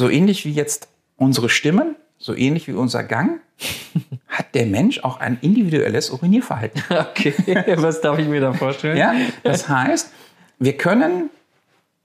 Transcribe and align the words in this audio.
so 0.00 0.08
ähnlich 0.08 0.46
wie 0.46 0.52
jetzt 0.52 0.88
unsere 1.16 1.50
Stimmen, 1.50 1.94
so 2.16 2.34
ähnlich 2.34 2.66
wie 2.66 2.72
unser 2.72 3.04
Gang, 3.04 3.40
hat 4.28 4.54
der 4.54 4.64
Mensch 4.64 5.04
auch 5.04 5.20
ein 5.20 5.36
individuelles 5.42 6.10
Urinierverhalten. 6.10 6.82
Okay, 6.90 7.34
was 7.76 8.00
darf 8.00 8.18
ich 8.18 8.26
mir 8.26 8.40
da 8.40 8.54
vorstellen? 8.54 8.96
Ja, 8.96 9.12
das 9.42 9.68
heißt, 9.68 10.10
wir 10.58 10.76
können 10.78 11.28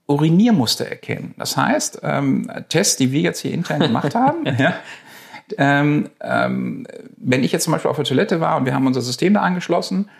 Uriniermuster 0.06 0.86
erkennen. 0.86 1.34
Das 1.38 1.56
heißt, 1.56 2.00
ähm, 2.02 2.50
Tests, 2.68 2.96
die 2.96 3.12
wir 3.12 3.22
jetzt 3.22 3.40
hier 3.40 3.52
intern 3.52 3.80
gemacht 3.80 4.14
haben, 4.14 4.44
ja, 4.58 4.74
ähm, 5.56 6.10
ähm, 6.20 6.86
wenn 7.16 7.42
ich 7.44 7.52
jetzt 7.52 7.64
zum 7.64 7.72
Beispiel 7.72 7.90
auf 7.90 7.96
der 7.96 8.04
Toilette 8.04 8.40
war 8.42 8.58
und 8.58 8.66
wir 8.66 8.74
haben 8.74 8.86
unser 8.86 9.00
System 9.00 9.32
da 9.32 9.40
angeschlossen 9.40 10.10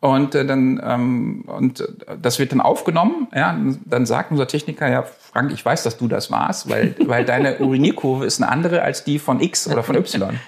und 0.00 0.34
äh, 0.34 0.46
dann 0.46 0.80
ähm, 0.82 1.44
und 1.46 1.86
das 2.20 2.38
wird 2.38 2.52
dann 2.52 2.60
aufgenommen, 2.60 3.28
ja, 3.34 3.56
dann 3.84 4.06
sagt 4.06 4.30
unser 4.30 4.46
Techniker 4.46 4.88
ja, 4.88 5.02
Frank, 5.02 5.52
ich 5.52 5.64
weiß, 5.64 5.82
dass 5.82 5.98
du 5.98 6.08
das 6.08 6.30
warst, 6.30 6.68
weil 6.68 6.94
weil 7.06 7.24
deine 7.24 7.58
Urinierkurve 7.58 8.24
ist 8.24 8.42
eine 8.42 8.50
andere 8.50 8.82
als 8.82 9.04
die 9.04 9.18
von 9.18 9.40
X 9.40 9.68
oder 9.68 9.82
von 9.82 9.96
Y. 9.96 10.38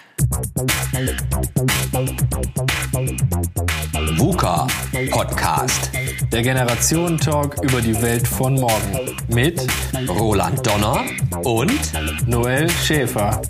VUCA 4.16 4.66
Podcast. 5.11 5.91
Der 6.33 6.42
Generationen-Talk 6.42 7.62
über 7.62 7.80
die 7.80 8.00
Welt 8.00 8.27
von 8.27 8.55
morgen. 8.55 9.16
Mit 9.28 9.66
Roland 10.09 10.66
Donner 10.66 11.05
und 11.42 11.92
Noel 12.27 12.70
Schäfer. 12.70 13.42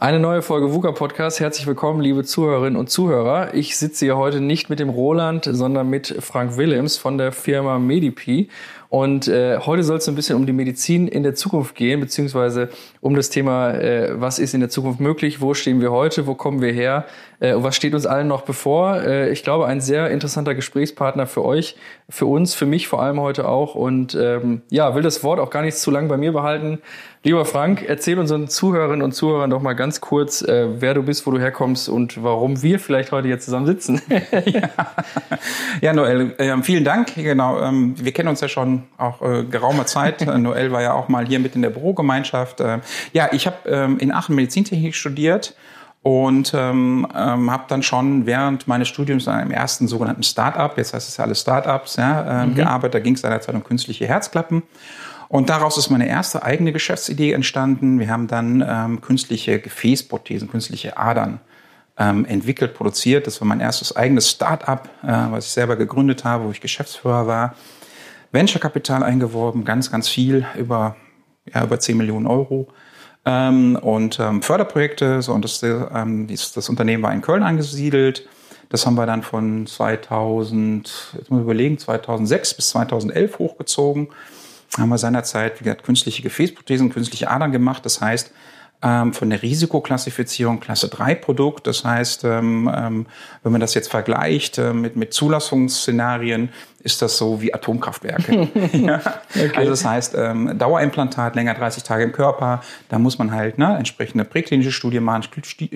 Eine 0.00 0.20
neue 0.20 0.42
Folge 0.42 0.72
VUCA 0.72 0.92
Podcast. 0.92 1.40
Herzlich 1.40 1.66
willkommen, 1.66 2.00
liebe 2.00 2.22
Zuhörerinnen 2.22 2.78
und 2.78 2.88
Zuhörer. 2.88 3.52
Ich 3.54 3.76
sitze 3.76 4.04
hier 4.04 4.16
heute 4.16 4.40
nicht 4.40 4.70
mit 4.70 4.78
dem 4.78 4.90
Roland, 4.90 5.48
sondern 5.50 5.90
mit 5.90 6.14
Frank 6.20 6.56
Willems 6.56 6.96
von 6.96 7.18
der 7.18 7.32
Firma 7.32 7.80
Medipi. 7.80 8.48
Und 8.90 9.26
äh, 9.26 9.58
heute 9.58 9.82
soll 9.82 9.96
es 9.96 10.08
ein 10.08 10.14
bisschen 10.14 10.36
um 10.36 10.46
die 10.46 10.52
Medizin 10.52 11.08
in 11.08 11.24
der 11.24 11.34
Zukunft 11.34 11.74
gehen, 11.74 11.98
beziehungsweise 11.98 12.68
um 13.00 13.16
das 13.16 13.28
Thema, 13.28 13.72
äh, 13.72 14.12
was 14.20 14.38
ist 14.38 14.54
in 14.54 14.60
der 14.60 14.70
Zukunft 14.70 15.00
möglich, 15.00 15.40
wo 15.40 15.52
stehen 15.52 15.80
wir 15.80 15.90
heute, 15.90 16.28
wo 16.28 16.36
kommen 16.36 16.62
wir 16.62 16.72
her 16.72 17.04
äh, 17.40 17.54
was 17.56 17.76
steht 17.76 17.94
uns 17.94 18.06
allen 18.06 18.28
noch 18.28 18.42
bevor. 18.42 19.02
Äh, 19.02 19.30
ich 19.30 19.42
glaube, 19.42 19.66
ein 19.66 19.80
sehr 19.80 20.10
interessanter 20.10 20.54
Gesprächspartner 20.54 21.26
für 21.26 21.44
euch, 21.44 21.76
für 22.08 22.26
uns, 22.26 22.54
für 22.54 22.66
mich 22.66 22.88
vor 22.88 23.02
allem 23.02 23.20
heute 23.20 23.48
auch. 23.48 23.74
Und 23.74 24.14
ähm, 24.14 24.62
ja, 24.70 24.94
will 24.94 25.02
das 25.02 25.22
Wort 25.22 25.40
auch 25.40 25.50
gar 25.50 25.62
nicht 25.62 25.76
zu 25.76 25.90
lang 25.90 26.08
bei 26.08 26.16
mir 26.16 26.32
behalten. 26.32 26.78
Lieber 27.24 27.44
Frank, 27.44 27.84
erzähl 27.86 28.16
unseren 28.18 28.48
Zuhörerinnen 28.48 29.02
und 29.02 29.12
Zuhörern 29.12 29.50
doch 29.50 29.60
mal 29.60 29.72
ganz 29.72 30.00
kurz, 30.00 30.40
äh, 30.42 30.80
wer 30.80 30.94
du 30.94 31.02
bist, 31.02 31.26
wo 31.26 31.32
du 31.32 31.40
herkommst 31.40 31.88
und 31.88 32.22
warum 32.22 32.62
wir 32.62 32.78
vielleicht 32.78 33.10
heute 33.10 33.26
hier 33.26 33.40
zusammen 33.40 33.66
sitzen. 33.66 34.00
ja. 34.46 34.70
ja, 35.80 35.92
Noel, 35.92 36.34
äh, 36.38 36.56
vielen 36.62 36.84
Dank. 36.84 37.14
Genau, 37.16 37.60
ähm, 37.60 37.94
wir 37.98 38.12
kennen 38.12 38.28
uns 38.28 38.40
ja 38.40 38.48
schon 38.48 38.84
auch 38.98 39.20
äh, 39.20 39.42
geraumer 39.42 39.86
Zeit. 39.86 40.24
Noel 40.38 40.70
war 40.70 40.82
ja 40.82 40.92
auch 40.92 41.08
mal 41.08 41.26
hier 41.26 41.40
mit 41.40 41.56
in 41.56 41.62
der 41.62 41.70
Bürogemeinschaft. 41.70 42.60
Äh, 42.60 42.78
ja, 43.12 43.28
ich 43.32 43.46
habe 43.46 43.68
ähm, 43.68 43.98
in 43.98 44.12
Aachen 44.12 44.36
Medizintechnik 44.36 44.94
studiert 44.94 45.56
und 46.02 46.52
ähm, 46.54 47.04
ähm, 47.16 47.50
habe 47.50 47.64
dann 47.66 47.82
schon 47.82 48.26
während 48.26 48.68
meines 48.68 48.86
Studiums 48.86 49.26
an 49.26 49.40
einem 49.40 49.50
ersten 49.50 49.88
sogenannten 49.88 50.22
Start-up, 50.22 50.78
jetzt 50.78 50.94
heißt 50.94 51.08
es 51.08 51.16
ja 51.16 51.24
alles 51.24 51.40
Start-ups, 51.40 51.96
ja, 51.96 52.42
ähm, 52.44 52.50
mhm. 52.50 52.54
gearbeitet. 52.54 52.94
Da 52.94 53.00
ging 53.00 53.14
es 53.14 53.22
seinerzeit 53.22 53.56
um 53.56 53.64
künstliche 53.64 54.06
Herzklappen. 54.06 54.62
Und 55.28 55.50
daraus 55.50 55.76
ist 55.76 55.90
meine 55.90 56.08
erste 56.08 56.42
eigene 56.42 56.72
Geschäftsidee 56.72 57.32
entstanden. 57.32 58.00
Wir 58.00 58.08
haben 58.08 58.28
dann 58.28 58.64
ähm, 58.66 59.00
künstliche 59.00 59.60
Gefäßprothesen, 59.60 60.50
künstliche 60.50 60.96
Adern 60.96 61.40
ähm, 61.98 62.24
entwickelt, 62.24 62.74
produziert. 62.74 63.26
Das 63.26 63.40
war 63.40 63.48
mein 63.48 63.60
erstes 63.60 63.94
eigenes 63.94 64.30
Start-up, 64.30 64.88
äh, 65.02 65.08
was 65.30 65.46
ich 65.46 65.50
selber 65.50 65.76
gegründet 65.76 66.24
habe, 66.24 66.44
wo 66.44 66.50
ich 66.50 66.60
Geschäftsführer 66.60 67.26
war. 67.26 67.56
Venture-Kapital 68.32 69.02
eingeworben, 69.02 69.64
ganz, 69.64 69.90
ganz 69.90 70.08
viel, 70.08 70.46
über, 70.56 70.96
ja, 71.52 71.62
über 71.62 71.78
10 71.78 71.96
Millionen 71.98 72.26
Euro. 72.26 72.68
Ähm, 73.26 73.76
und 73.76 74.18
ähm, 74.20 74.40
Förderprojekte, 74.40 75.20
so, 75.20 75.34
und 75.34 75.44
das, 75.44 75.62
ähm, 75.62 76.26
das, 76.26 76.52
das 76.52 76.70
Unternehmen 76.70 77.02
war 77.02 77.12
in 77.12 77.20
Köln 77.20 77.42
angesiedelt. 77.42 78.26
Das 78.70 78.86
haben 78.86 78.94
wir 78.94 79.06
dann 79.06 79.22
von 79.22 79.66
2000, 79.66 81.14
jetzt 81.18 81.30
muss 81.30 81.40
ich 81.40 81.44
überlegen, 81.44 81.78
2006 81.78 82.54
bis 82.54 82.68
2011 82.70 83.38
hochgezogen 83.38 84.08
haben 84.76 84.88
wir 84.88 84.98
seinerzeit, 84.98 85.60
wie 85.60 85.64
gesagt, 85.64 85.84
künstliche 85.84 86.22
Gefäßprothesen, 86.22 86.90
künstliche 86.90 87.30
Adern 87.30 87.52
gemacht. 87.52 87.84
Das 87.84 88.00
heißt, 88.00 88.32
ähm, 88.80 89.12
von 89.12 89.28
der 89.30 89.42
Risikoklassifizierung 89.42 90.60
Klasse 90.60 90.88
3 90.88 91.16
Produkt. 91.16 91.66
Das 91.66 91.84
heißt, 91.84 92.22
ähm, 92.24 92.70
ähm, 92.72 93.06
wenn 93.42 93.52
man 93.52 93.60
das 93.60 93.74
jetzt 93.74 93.90
vergleicht 93.90 94.58
äh, 94.58 94.72
mit, 94.72 94.94
mit 94.94 95.12
Zulassungsszenarien, 95.12 96.50
ist 96.80 97.02
das 97.02 97.16
so 97.16 97.42
wie 97.42 97.52
Atomkraftwerke. 97.52 98.48
ja? 98.72 99.00
okay. 99.34 99.50
Also 99.56 99.70
das 99.70 99.84
heißt, 99.84 100.14
Dauerimplantat, 100.14 101.34
länger 101.34 101.54
30 101.54 101.82
Tage 101.82 102.04
im 102.04 102.12
Körper, 102.12 102.62
da 102.88 103.00
muss 103.00 103.18
man 103.18 103.32
halt 103.32 103.58
ne, 103.58 103.76
entsprechende 103.76 104.24
präklinische 104.24 104.70
Studien 104.70 105.02
machen, 105.02 105.24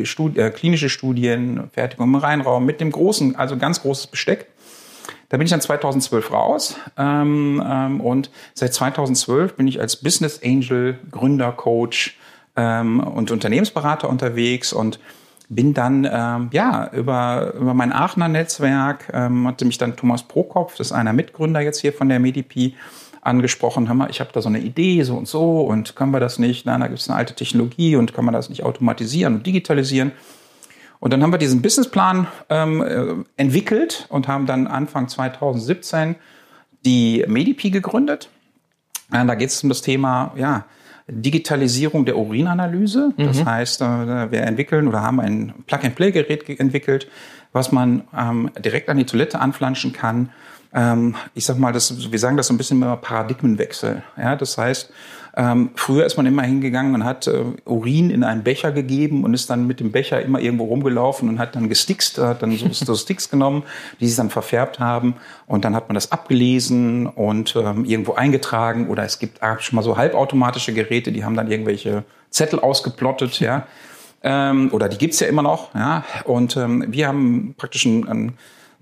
Studi 0.04 0.40
äh, 0.40 0.50
klinische 0.50 0.88
Studien, 0.88 1.70
Fertigung 1.72 2.06
im 2.06 2.14
Reinraum 2.14 2.64
mit 2.64 2.80
dem 2.80 2.92
großen, 2.92 3.34
also 3.34 3.56
ganz 3.56 3.82
großes 3.82 4.06
Besteck. 4.06 4.46
Da 5.32 5.38
bin 5.38 5.46
ich 5.46 5.50
dann 5.50 5.62
2012 5.62 6.30
raus 6.30 6.76
ähm, 6.98 7.62
ähm, 7.66 8.02
und 8.02 8.30
seit 8.52 8.74
2012 8.74 9.54
bin 9.54 9.66
ich 9.66 9.80
als 9.80 9.96
Business 9.96 10.42
Angel, 10.44 10.98
Gründer, 11.10 11.52
Coach 11.52 12.18
ähm, 12.54 13.00
und 13.00 13.30
Unternehmensberater 13.30 14.10
unterwegs 14.10 14.74
und 14.74 15.00
bin 15.48 15.72
dann 15.72 16.06
ähm, 16.10 16.50
ja 16.52 16.90
über 16.92 17.54
über 17.54 17.72
mein 17.72 17.94
Aachener 17.94 18.28
Netzwerk 18.28 19.10
ähm, 19.14 19.48
hatte 19.48 19.64
mich 19.64 19.78
dann 19.78 19.96
Thomas 19.96 20.22
Prokopf, 20.22 20.76
das 20.76 20.88
ist 20.88 20.92
einer 20.92 21.14
Mitgründer 21.14 21.60
jetzt 21.60 21.80
hier 21.80 21.94
von 21.94 22.10
der 22.10 22.20
Medipi, 22.20 22.74
angesprochen, 23.22 23.88
hör 23.88 23.94
mal, 23.94 24.10
ich 24.10 24.20
habe 24.20 24.30
da 24.34 24.42
so 24.42 24.50
eine 24.50 24.58
Idee, 24.58 25.02
so 25.02 25.16
und 25.16 25.28
so, 25.28 25.62
und 25.62 25.96
können 25.96 26.10
wir 26.10 26.20
das 26.20 26.38
nicht? 26.38 26.66
Na, 26.66 26.76
da 26.76 26.88
gibt 26.88 26.98
es 26.98 27.08
eine 27.08 27.16
alte 27.16 27.34
Technologie 27.34 27.96
und 27.96 28.12
kann 28.12 28.26
man 28.26 28.34
das 28.34 28.50
nicht 28.50 28.64
automatisieren 28.64 29.36
und 29.36 29.46
digitalisieren? 29.46 30.12
Und 31.02 31.12
dann 31.12 31.20
haben 31.20 31.32
wir 31.32 31.38
diesen 31.38 31.62
Businessplan 31.62 32.28
ähm, 32.48 32.80
äh, 32.80 33.24
entwickelt 33.36 34.06
und 34.08 34.28
haben 34.28 34.46
dann 34.46 34.68
Anfang 34.68 35.08
2017 35.08 36.14
die 36.84 37.24
Medipi 37.26 37.70
gegründet. 37.70 38.30
Ja, 39.12 39.24
da 39.24 39.34
geht 39.34 39.48
es 39.48 39.60
um 39.64 39.68
das 39.68 39.82
Thema 39.82 40.32
ja, 40.36 40.64
Digitalisierung 41.08 42.04
der 42.04 42.16
Urinanalyse. 42.16 43.14
Mhm. 43.16 43.26
Das 43.26 43.44
heißt, 43.44 43.80
äh, 43.80 44.30
wir 44.30 44.42
entwickeln 44.42 44.86
oder 44.86 45.02
haben 45.02 45.18
ein 45.18 45.54
Plug-and-Play-Gerät 45.66 46.48
entwickelt, 46.60 47.08
was 47.52 47.72
man 47.72 48.04
ähm, 48.16 48.52
direkt 48.64 48.88
an 48.88 48.96
die 48.96 49.04
Toilette 49.04 49.40
anflanschen 49.40 49.92
kann. 49.92 50.28
Ähm, 50.72 51.16
ich 51.34 51.44
sag 51.44 51.58
mal, 51.58 51.72
das, 51.72 52.12
wir 52.12 52.18
sagen 52.20 52.36
das 52.36 52.46
so 52.46 52.54
ein 52.54 52.58
bisschen 52.58 52.80
immer 52.80 52.96
Paradigmenwechsel. 52.96 54.04
Ja, 54.16 54.36
das 54.36 54.56
heißt, 54.56 54.92
ähm, 55.34 55.70
früher 55.76 56.04
ist 56.04 56.16
man 56.16 56.26
immer 56.26 56.42
hingegangen 56.42 56.94
und 56.94 57.04
hat 57.04 57.26
äh, 57.26 57.44
Urin 57.64 58.10
in 58.10 58.22
einen 58.22 58.42
Becher 58.42 58.70
gegeben 58.70 59.24
und 59.24 59.32
ist 59.32 59.48
dann 59.48 59.66
mit 59.66 59.80
dem 59.80 59.90
Becher 59.90 60.20
immer 60.20 60.40
irgendwo 60.40 60.64
rumgelaufen 60.64 61.28
und 61.28 61.38
hat 61.38 61.56
dann 61.56 61.70
gestickst, 61.70 62.18
hat 62.18 62.42
dann 62.42 62.56
so, 62.56 62.68
so 62.70 62.94
Sticks 62.94 63.30
genommen, 63.30 63.62
die 64.00 64.06
sich 64.06 64.16
dann 64.16 64.28
verfärbt 64.28 64.78
haben 64.78 65.14
und 65.46 65.64
dann 65.64 65.74
hat 65.74 65.88
man 65.88 65.94
das 65.94 66.12
abgelesen 66.12 67.06
und 67.06 67.56
ähm, 67.56 67.86
irgendwo 67.86 68.12
eingetragen 68.12 68.88
oder 68.88 69.04
es 69.04 69.18
gibt 69.18 69.40
schon 69.60 69.76
mal 69.76 69.82
so 69.82 69.96
halbautomatische 69.96 70.74
Geräte, 70.74 71.12
die 71.12 71.24
haben 71.24 71.36
dann 71.36 71.50
irgendwelche 71.50 72.04
Zettel 72.30 72.60
ausgeplottet, 72.60 73.40
ja. 73.40 73.66
Ähm, 74.24 74.70
oder 74.72 74.88
die 74.88 74.98
gibt's 74.98 75.18
ja 75.20 75.26
immer 75.26 75.42
noch, 75.42 75.74
ja. 75.74 76.04
Und 76.24 76.56
ähm, 76.56 76.84
wir 76.88 77.08
haben 77.08 77.54
praktisch 77.56 77.86
ein, 77.86 78.06
ein 78.06 78.32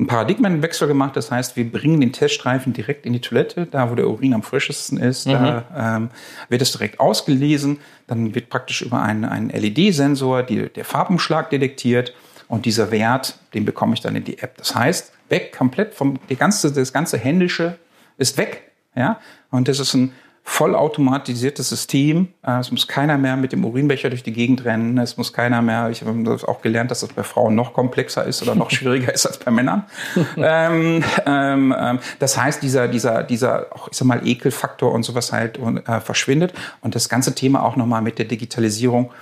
einen 0.00 0.06
Paradigmenwechsel 0.06 0.88
gemacht. 0.88 1.14
Das 1.14 1.30
heißt, 1.30 1.56
wir 1.56 1.70
bringen 1.70 2.00
den 2.00 2.12
Teststreifen 2.12 2.72
direkt 2.72 3.04
in 3.04 3.12
die 3.12 3.20
Toilette, 3.20 3.66
da 3.66 3.90
wo 3.90 3.94
der 3.94 4.08
Urin 4.08 4.32
am 4.32 4.42
frischesten 4.42 4.98
ist. 4.98 5.26
Mhm. 5.26 5.32
Da 5.32 5.64
ähm, 5.76 6.10
wird 6.48 6.62
es 6.62 6.72
direkt 6.72 6.98
ausgelesen. 6.98 7.78
Dann 8.06 8.34
wird 8.34 8.48
praktisch 8.48 8.80
über 8.80 9.02
einen, 9.02 9.26
einen 9.26 9.50
LED-Sensor 9.50 10.42
der 10.42 10.84
Farbumschlag 10.84 11.50
detektiert. 11.50 12.14
Und 12.48 12.64
dieser 12.64 12.90
Wert, 12.90 13.38
den 13.52 13.66
bekomme 13.66 13.92
ich 13.92 14.00
dann 14.00 14.16
in 14.16 14.24
die 14.24 14.38
App. 14.38 14.56
Das 14.56 14.74
heißt, 14.74 15.12
weg 15.28 15.54
komplett 15.56 15.94
vom, 15.94 16.18
die 16.30 16.36
ganze, 16.36 16.72
das 16.72 16.92
ganze 16.94 17.18
Händische 17.18 17.78
ist 18.16 18.38
weg. 18.38 18.72
Ja, 18.96 19.20
und 19.50 19.68
das 19.68 19.78
ist 19.78 19.94
ein 19.94 20.12
vollautomatisiertes 20.42 21.68
System. 21.68 22.28
Äh, 22.42 22.58
es 22.58 22.70
muss 22.70 22.88
keiner 22.88 23.18
mehr 23.18 23.36
mit 23.36 23.52
dem 23.52 23.64
Urinbecher 23.64 24.10
durch 24.10 24.22
die 24.22 24.32
Gegend 24.32 24.64
rennen. 24.64 24.98
Es 24.98 25.16
muss 25.16 25.32
keiner 25.32 25.62
mehr, 25.62 25.90
ich 25.90 26.02
habe 26.02 26.38
auch 26.48 26.60
gelernt, 26.60 26.90
dass 26.90 27.00
das 27.00 27.12
bei 27.12 27.22
Frauen 27.22 27.54
noch 27.54 27.72
komplexer 27.72 28.24
ist 28.24 28.42
oder 28.42 28.54
noch 28.54 28.70
schwieriger 28.70 29.12
ist 29.12 29.26
als 29.26 29.38
bei 29.38 29.50
Männern. 29.50 29.84
ähm, 30.36 31.04
ähm, 31.26 31.74
ähm, 31.78 31.98
das 32.18 32.36
heißt, 32.36 32.62
dieser, 32.62 32.88
dieser, 32.88 33.22
dieser, 33.22 33.66
auch 33.74 33.88
ich 33.90 33.96
sag 33.96 34.06
mal, 34.06 34.26
Ekelfaktor 34.26 34.92
und 34.92 35.02
sowas 35.02 35.32
halt 35.32 35.58
äh, 35.58 36.00
verschwindet. 36.00 36.52
Und 36.80 36.94
das 36.94 37.08
ganze 37.08 37.34
Thema 37.34 37.62
auch 37.62 37.76
nochmal 37.76 38.02
mit 38.02 38.18
der 38.18 38.26
Digitalisierung. 38.26 39.12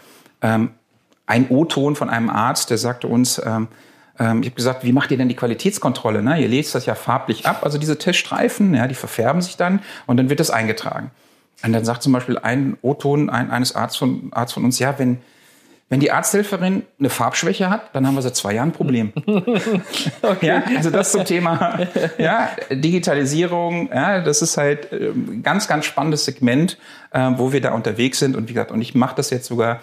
Ähm, 0.40 0.70
ein 1.26 1.48
O-Ton 1.50 1.94
von 1.94 2.08
einem 2.08 2.30
Arzt, 2.30 2.70
der 2.70 2.78
sagte 2.78 3.06
uns, 3.06 3.40
ähm, 4.18 4.40
ich 4.42 4.48
habe 4.48 4.56
gesagt, 4.56 4.84
wie 4.84 4.92
macht 4.92 5.10
ihr 5.10 5.18
denn 5.18 5.28
die 5.28 5.36
Qualitätskontrolle? 5.36 6.22
Ne? 6.22 6.40
Ihr 6.40 6.48
lest 6.48 6.74
das 6.74 6.86
ja 6.86 6.94
farblich 6.94 7.46
ab, 7.46 7.60
also 7.62 7.78
diese 7.78 7.98
Teststreifen, 7.98 8.74
ja, 8.74 8.86
die 8.86 8.94
verfärben 8.94 9.42
sich 9.42 9.56
dann 9.56 9.80
und 10.06 10.16
dann 10.16 10.30
wird 10.30 10.40
das 10.40 10.50
eingetragen. 10.50 11.10
Und 11.62 11.72
dann 11.72 11.84
sagt 11.84 12.02
zum 12.02 12.12
Beispiel 12.12 12.38
ein 12.38 12.76
O-Ton 12.82 13.30
ein, 13.30 13.50
eines 13.50 13.74
Arzt 13.74 13.98
von, 13.98 14.28
Arzt 14.32 14.54
von 14.54 14.64
uns, 14.64 14.78
ja, 14.78 14.98
wenn, 14.98 15.18
Wenn 15.90 16.00
die 16.00 16.12
Arzthelferin 16.12 16.82
eine 16.98 17.08
Farbschwäche 17.08 17.70
hat, 17.70 17.94
dann 17.94 18.06
haben 18.06 18.14
wir 18.14 18.20
seit 18.20 18.36
zwei 18.36 18.52
Jahren 18.52 18.68
ein 18.68 18.72
Problem. 18.72 19.12
okay. 20.22 20.46
Ja, 20.46 20.62
also 20.76 20.90
das 20.90 21.12
zum 21.12 21.24
Thema 21.24 21.88
ja, 22.18 22.50
Digitalisierung. 22.70 23.88
Ja, 23.88 24.20
das 24.20 24.42
ist 24.42 24.58
halt 24.58 24.92
ein 24.92 25.00
ähm, 25.00 25.42
ganz, 25.42 25.66
ganz 25.66 25.86
spannendes 25.86 26.26
Segment, 26.26 26.76
äh, 27.10 27.30
wo 27.36 27.52
wir 27.54 27.62
da 27.62 27.72
unterwegs 27.72 28.18
sind. 28.18 28.36
Und 28.36 28.50
wie 28.50 28.52
gesagt, 28.52 28.70
und 28.70 28.82
ich 28.82 28.94
mache 28.94 29.16
das 29.16 29.30
jetzt 29.30 29.46
sogar 29.46 29.80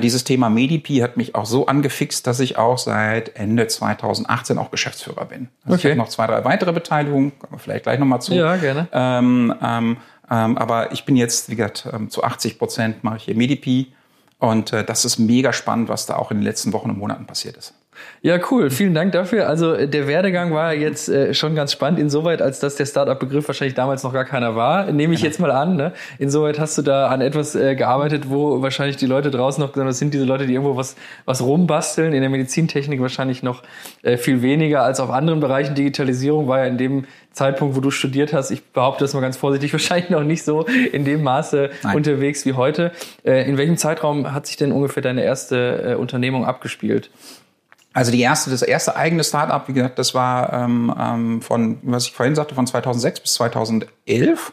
dieses 0.00 0.22
Thema 0.24 0.50
Medipi 0.50 0.98
hat 0.98 1.16
mich 1.16 1.34
auch 1.34 1.46
so 1.46 1.66
angefixt, 1.66 2.26
dass 2.26 2.40
ich 2.40 2.58
auch 2.58 2.76
seit 2.76 3.36
Ende 3.36 3.66
2018 3.66 4.58
auch 4.58 4.70
Geschäftsführer 4.70 5.24
bin. 5.24 5.48
Also 5.64 5.76
okay. 5.76 5.88
Ich 5.88 5.92
habe 5.92 5.98
noch 5.98 6.10
zwei, 6.10 6.26
drei 6.26 6.44
weitere 6.44 6.72
Beteiligungen, 6.74 7.38
kommen 7.38 7.54
wir 7.54 7.58
vielleicht 7.58 7.84
gleich 7.84 7.98
nochmal 7.98 8.20
zu. 8.20 8.34
Ja, 8.34 8.56
gerne. 8.56 8.88
Ähm, 8.92 9.54
ähm, 9.62 9.96
ähm, 10.30 10.58
aber 10.58 10.92
ich 10.92 11.06
bin 11.06 11.16
jetzt, 11.16 11.48
wie 11.48 11.56
gesagt, 11.56 11.88
ähm, 11.90 12.10
zu 12.10 12.22
80 12.22 12.58
Prozent 12.58 13.02
mache 13.02 13.16
ich 13.16 13.22
hier 13.24 13.34
Medipi. 13.34 13.92
Und 14.38 14.72
äh, 14.72 14.84
das 14.84 15.04
ist 15.04 15.18
mega 15.18 15.52
spannend, 15.52 15.88
was 15.88 16.06
da 16.06 16.16
auch 16.16 16.30
in 16.30 16.38
den 16.38 16.44
letzten 16.44 16.72
Wochen 16.72 16.90
und 16.90 16.98
Monaten 16.98 17.26
passiert 17.26 17.56
ist. 17.56 17.74
Ja, 18.20 18.38
cool. 18.50 18.70
Vielen 18.70 18.94
Dank 18.94 19.12
dafür. 19.12 19.48
Also 19.48 19.74
äh, 19.74 19.88
der 19.88 20.08
Werdegang 20.08 20.52
war 20.52 20.74
jetzt 20.74 21.08
äh, 21.08 21.34
schon 21.34 21.54
ganz 21.54 21.72
spannend, 21.72 22.00
insoweit, 22.00 22.42
als 22.42 22.58
dass 22.58 22.76
der 22.76 22.86
Startup-Begriff 22.86 23.46
wahrscheinlich 23.46 23.74
damals 23.74 24.02
noch 24.02 24.12
gar 24.12 24.24
keiner 24.24 24.56
war. 24.56 24.90
Nehme 24.90 25.14
ich 25.14 25.22
jetzt 25.22 25.38
mal 25.38 25.50
an. 25.50 25.76
Ne? 25.76 25.92
Insoweit 26.18 26.58
hast 26.58 26.76
du 26.78 26.82
da 26.82 27.08
an 27.08 27.20
etwas 27.20 27.54
äh, 27.54 27.76
gearbeitet, 27.76 28.24
wo 28.28 28.60
wahrscheinlich 28.60 28.96
die 28.96 29.06
Leute 29.06 29.30
draußen 29.30 29.62
noch, 29.62 29.72
das 29.72 29.98
sind 29.98 30.14
diese 30.14 30.24
Leute, 30.24 30.46
die 30.46 30.54
irgendwo 30.54 30.76
was, 30.76 30.96
was 31.24 31.42
rumbasteln. 31.42 32.12
In 32.12 32.20
der 32.20 32.30
Medizintechnik 32.30 33.00
wahrscheinlich 33.00 33.42
noch 33.42 33.62
äh, 34.02 34.16
viel 34.16 34.42
weniger 34.42 34.82
als 34.82 34.98
auf 34.98 35.10
anderen 35.10 35.40
Bereichen. 35.40 35.74
Digitalisierung 35.74 36.48
war 36.48 36.58
ja 36.58 36.64
in 36.64 36.78
dem 36.78 37.04
Zeitpunkt, 37.38 37.76
wo 37.76 37.80
du 37.80 37.92
studiert 37.92 38.32
hast, 38.32 38.50
ich 38.50 38.64
behaupte 38.64 39.04
das 39.04 39.14
mal 39.14 39.20
ganz 39.20 39.36
vorsichtig, 39.36 39.72
wahrscheinlich 39.72 40.10
noch 40.10 40.24
nicht 40.24 40.42
so 40.42 40.66
in 40.92 41.04
dem 41.04 41.22
Maße 41.22 41.70
Nein. 41.84 41.96
unterwegs 41.96 42.44
wie 42.44 42.54
heute. 42.54 42.92
Äh, 43.24 43.48
in 43.48 43.56
welchem 43.56 43.76
Zeitraum 43.76 44.32
hat 44.32 44.46
sich 44.46 44.56
denn 44.56 44.72
ungefähr 44.72 45.02
deine 45.02 45.22
erste 45.22 45.92
äh, 45.92 45.94
Unternehmung 45.94 46.44
abgespielt? 46.44 47.10
Also 47.98 48.12
die 48.12 48.20
erste, 48.20 48.50
das 48.50 48.62
erste 48.62 48.94
eigene 48.94 49.24
Startup, 49.24 49.66
wie 49.66 49.72
gesagt, 49.72 49.98
das 49.98 50.14
war 50.14 50.52
ähm, 50.52 50.94
ähm, 50.96 51.42
von, 51.42 51.78
was 51.82 52.04
ich 52.04 52.12
vorhin 52.12 52.36
sagte, 52.36 52.54
von 52.54 52.64
2006 52.64 53.18
bis 53.18 53.34
2011. 53.34 54.52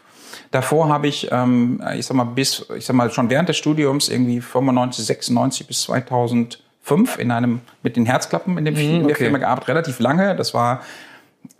Davor 0.50 0.88
habe 0.88 1.06
ich, 1.06 1.28
ähm, 1.30 1.80
ich 1.96 2.06
sag 2.06 2.16
mal, 2.16 2.24
bis, 2.24 2.66
ich 2.76 2.84
sag 2.84 2.96
mal, 2.96 3.08
schon 3.12 3.30
während 3.30 3.48
des 3.48 3.56
Studiums 3.56 4.08
irgendwie 4.08 4.40
95, 4.40 5.06
96 5.06 5.66
bis 5.68 5.82
2005 5.82 7.18
in 7.18 7.30
einem, 7.30 7.60
mit 7.84 7.94
den 7.94 8.04
Herzklappen 8.04 8.58
in, 8.58 8.64
dem, 8.64 8.74
mhm, 8.74 8.80
in 8.80 9.02
der 9.02 9.10
okay. 9.12 9.14
Firma 9.14 9.38
gearbeitet, 9.38 9.68
relativ 9.68 10.00
lange. 10.00 10.34
Das 10.34 10.52
war 10.52 10.80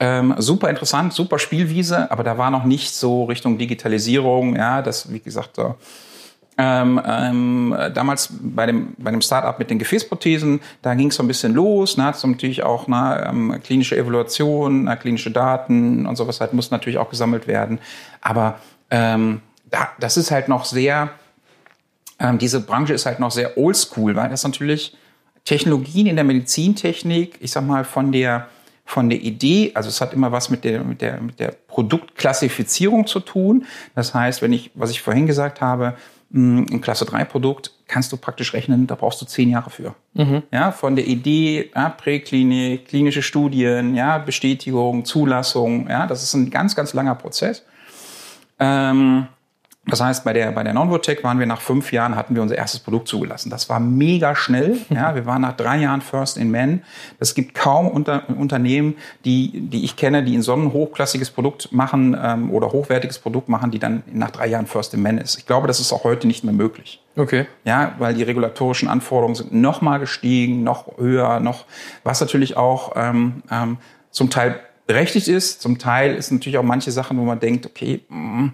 ähm, 0.00 0.34
super 0.38 0.68
interessant, 0.68 1.12
super 1.12 1.38
Spielwiese, 1.38 2.10
aber 2.10 2.24
da 2.24 2.36
war 2.36 2.50
noch 2.50 2.64
nicht 2.64 2.96
so 2.96 3.26
Richtung 3.26 3.58
Digitalisierung, 3.58 4.56
ja, 4.56 4.82
das, 4.82 5.12
wie 5.12 5.20
gesagt, 5.20 5.54
so, 5.54 5.76
ähm, 6.58 7.00
ähm, 7.04 7.76
damals 7.92 8.30
bei 8.40 8.64
dem, 8.66 8.94
bei 8.96 9.10
dem 9.10 9.20
Startup 9.20 9.58
mit 9.58 9.68
den 9.68 9.78
Gefäßprothesen, 9.78 10.60
da 10.80 10.94
ging 10.94 11.08
es 11.08 11.16
so 11.16 11.22
ein 11.22 11.28
bisschen 11.28 11.54
los, 11.54 11.98
ne, 11.98 12.12
natürlich 12.22 12.62
auch 12.62 12.88
ne, 12.88 13.26
ähm, 13.28 13.60
klinische 13.62 13.96
Evaluation, 13.96 14.84
ne, 14.84 14.96
klinische 14.96 15.30
Daten 15.30 16.06
und 16.06 16.16
sowas 16.16 16.40
halt 16.40 16.54
muss 16.54 16.70
natürlich 16.70 16.98
auch 16.98 17.10
gesammelt 17.10 17.46
werden. 17.46 17.78
Aber 18.22 18.58
ähm, 18.90 19.42
da, 19.70 19.88
das 20.00 20.16
ist 20.16 20.30
halt 20.30 20.48
noch 20.48 20.64
sehr, 20.64 21.10
ähm, 22.18 22.38
diese 22.38 22.60
Branche 22.60 22.94
ist 22.94 23.04
halt 23.04 23.20
noch 23.20 23.30
sehr 23.30 23.58
oldschool, 23.58 24.16
weil 24.16 24.30
das 24.30 24.42
natürlich 24.42 24.96
Technologien 25.44 26.06
in 26.06 26.16
der 26.16 26.24
Medizintechnik, 26.24 27.36
ich 27.40 27.50
sag 27.50 27.66
mal, 27.66 27.84
von 27.84 28.12
der 28.12 28.48
von 28.88 29.10
der 29.10 29.20
Idee, 29.20 29.72
also 29.74 29.88
es 29.88 30.00
hat 30.00 30.14
immer 30.14 30.30
was 30.30 30.48
mit 30.48 30.62
der, 30.62 30.84
mit 30.84 31.02
der, 31.02 31.20
mit 31.20 31.40
der 31.40 31.56
Produktklassifizierung 31.66 33.08
zu 33.08 33.18
tun. 33.18 33.66
Das 33.96 34.14
heißt, 34.14 34.42
wenn 34.42 34.52
ich, 34.52 34.70
was 34.74 34.90
ich 34.90 35.02
vorhin 35.02 35.26
gesagt 35.26 35.60
habe, 35.60 35.96
ein 36.36 36.80
Klasse 36.80 37.04
3 37.04 37.24
Produkt 37.24 37.72
kannst 37.88 38.12
du 38.12 38.16
praktisch 38.16 38.52
rechnen, 38.52 38.86
da 38.86 38.94
brauchst 38.94 39.20
du 39.22 39.26
zehn 39.26 39.48
Jahre 39.50 39.70
für. 39.70 39.94
Mhm. 40.14 40.42
Ja, 40.50 40.72
von 40.72 40.96
der 40.96 41.06
Idee, 41.06 41.70
ja, 41.74 41.88
Präklinik, 41.88 42.88
klinische 42.88 43.22
Studien, 43.22 43.94
ja, 43.94 44.18
Bestätigung, 44.18 45.04
Zulassung, 45.04 45.88
ja, 45.88 46.06
das 46.06 46.22
ist 46.22 46.34
ein 46.34 46.50
ganz, 46.50 46.74
ganz 46.74 46.94
langer 46.94 47.14
Prozess. 47.14 47.64
Ähm, 48.58 49.28
das 49.88 50.00
heißt, 50.00 50.24
bei 50.24 50.32
der, 50.32 50.50
bei 50.50 50.64
der 50.64 50.74
Nonvotech 50.74 51.22
waren 51.22 51.38
wir 51.38 51.46
nach 51.46 51.60
fünf 51.60 51.92
Jahren, 51.92 52.16
hatten 52.16 52.34
wir 52.34 52.42
unser 52.42 52.56
erstes 52.58 52.80
Produkt 52.80 53.06
zugelassen. 53.06 53.50
Das 53.50 53.68
war 53.68 53.80
mega 53.80 54.34
schnell. 54.34 54.78
Ja, 54.96 55.14
wir 55.14 55.26
waren 55.26 55.42
nach 55.42 55.56
drei 55.56 55.76
Jahren 55.76 56.00
First 56.00 56.38
in 56.38 56.50
Men. 56.50 56.82
Es 57.18 57.34
gibt 57.34 57.54
kaum 57.54 57.88
unter, 57.88 58.22
Unternehmen, 58.30 58.94
die, 59.26 59.50
die 59.52 59.84
ich 59.84 59.96
kenne, 59.96 60.22
die 60.22 60.34
in 60.34 60.40
so 60.40 60.54
ein 60.54 60.72
hochklassiges 60.72 61.30
Produkt 61.30 61.70
machen 61.70 62.16
ähm, 62.18 62.50
oder 62.50 62.72
hochwertiges 62.72 63.18
Produkt 63.18 63.50
machen, 63.50 63.70
die 63.70 63.78
dann 63.78 64.02
nach 64.10 64.30
drei 64.30 64.46
Jahren 64.46 64.66
First 64.66 64.94
in 64.94 65.02
Men 65.02 65.18
ist. 65.18 65.36
Ich 65.38 65.44
glaube, 65.44 65.66
das 65.66 65.80
ist 65.80 65.92
auch 65.92 66.04
heute 66.04 66.26
nicht 66.26 66.44
mehr 66.44 66.54
möglich. 66.54 67.02
Okay. 67.14 67.46
Ja, 67.64 67.94
weil 67.98 68.14
die 68.14 68.22
regulatorischen 68.22 68.88
Anforderungen 68.88 69.34
sind 69.34 69.52
noch 69.52 69.82
mal 69.82 69.98
gestiegen, 69.98 70.62
noch 70.62 70.96
höher, 70.96 71.40
noch, 71.40 71.66
was 72.04 72.20
natürlich 72.20 72.56
auch 72.56 72.92
ähm, 72.96 73.42
ähm, 73.50 73.76
zum 74.10 74.30
Teil 74.30 74.60
berechtigt 74.86 75.28
ist. 75.28 75.60
Zum 75.60 75.78
Teil 75.78 76.14
ist 76.14 76.30
natürlich 76.30 76.58
auch 76.58 76.62
manche 76.62 76.90
Sachen, 76.90 77.18
wo 77.18 77.24
man 77.24 77.40
denkt, 77.40 77.66
okay, 77.66 78.00
mh, 78.08 78.18
mm, 78.18 78.52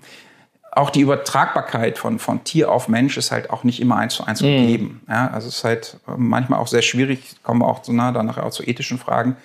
auch 0.74 0.88
die 0.88 1.02
Übertragbarkeit 1.02 1.98
von, 1.98 2.19
von 2.19 2.44
Tier 2.44 2.72
auf 2.72 2.88
Mensch 2.88 3.19
ist 3.19 3.30
halt 3.30 3.50
auch 3.50 3.62
nicht 3.62 3.80
immer 3.80 3.96
eins 3.96 4.14
zu 4.14 4.24
eins 4.24 4.40
mhm. 4.40 4.46
gegeben. 4.46 5.02
Ja, 5.08 5.28
also 5.28 5.48
es 5.48 5.58
ist 5.58 5.64
halt 5.64 5.98
ähm, 6.08 6.28
manchmal 6.28 6.58
auch 6.60 6.66
sehr 6.66 6.82
schwierig, 6.82 7.36
kommen 7.42 7.60
wir 7.60 7.69
auch 7.69 7.84
so 7.84 7.92
nah 7.92 8.10
dann 8.10 8.26
nachher 8.26 8.46
auch 8.46 8.50
zu 8.50 8.62
ethischen 8.62 8.98
Fragen. 8.98 9.36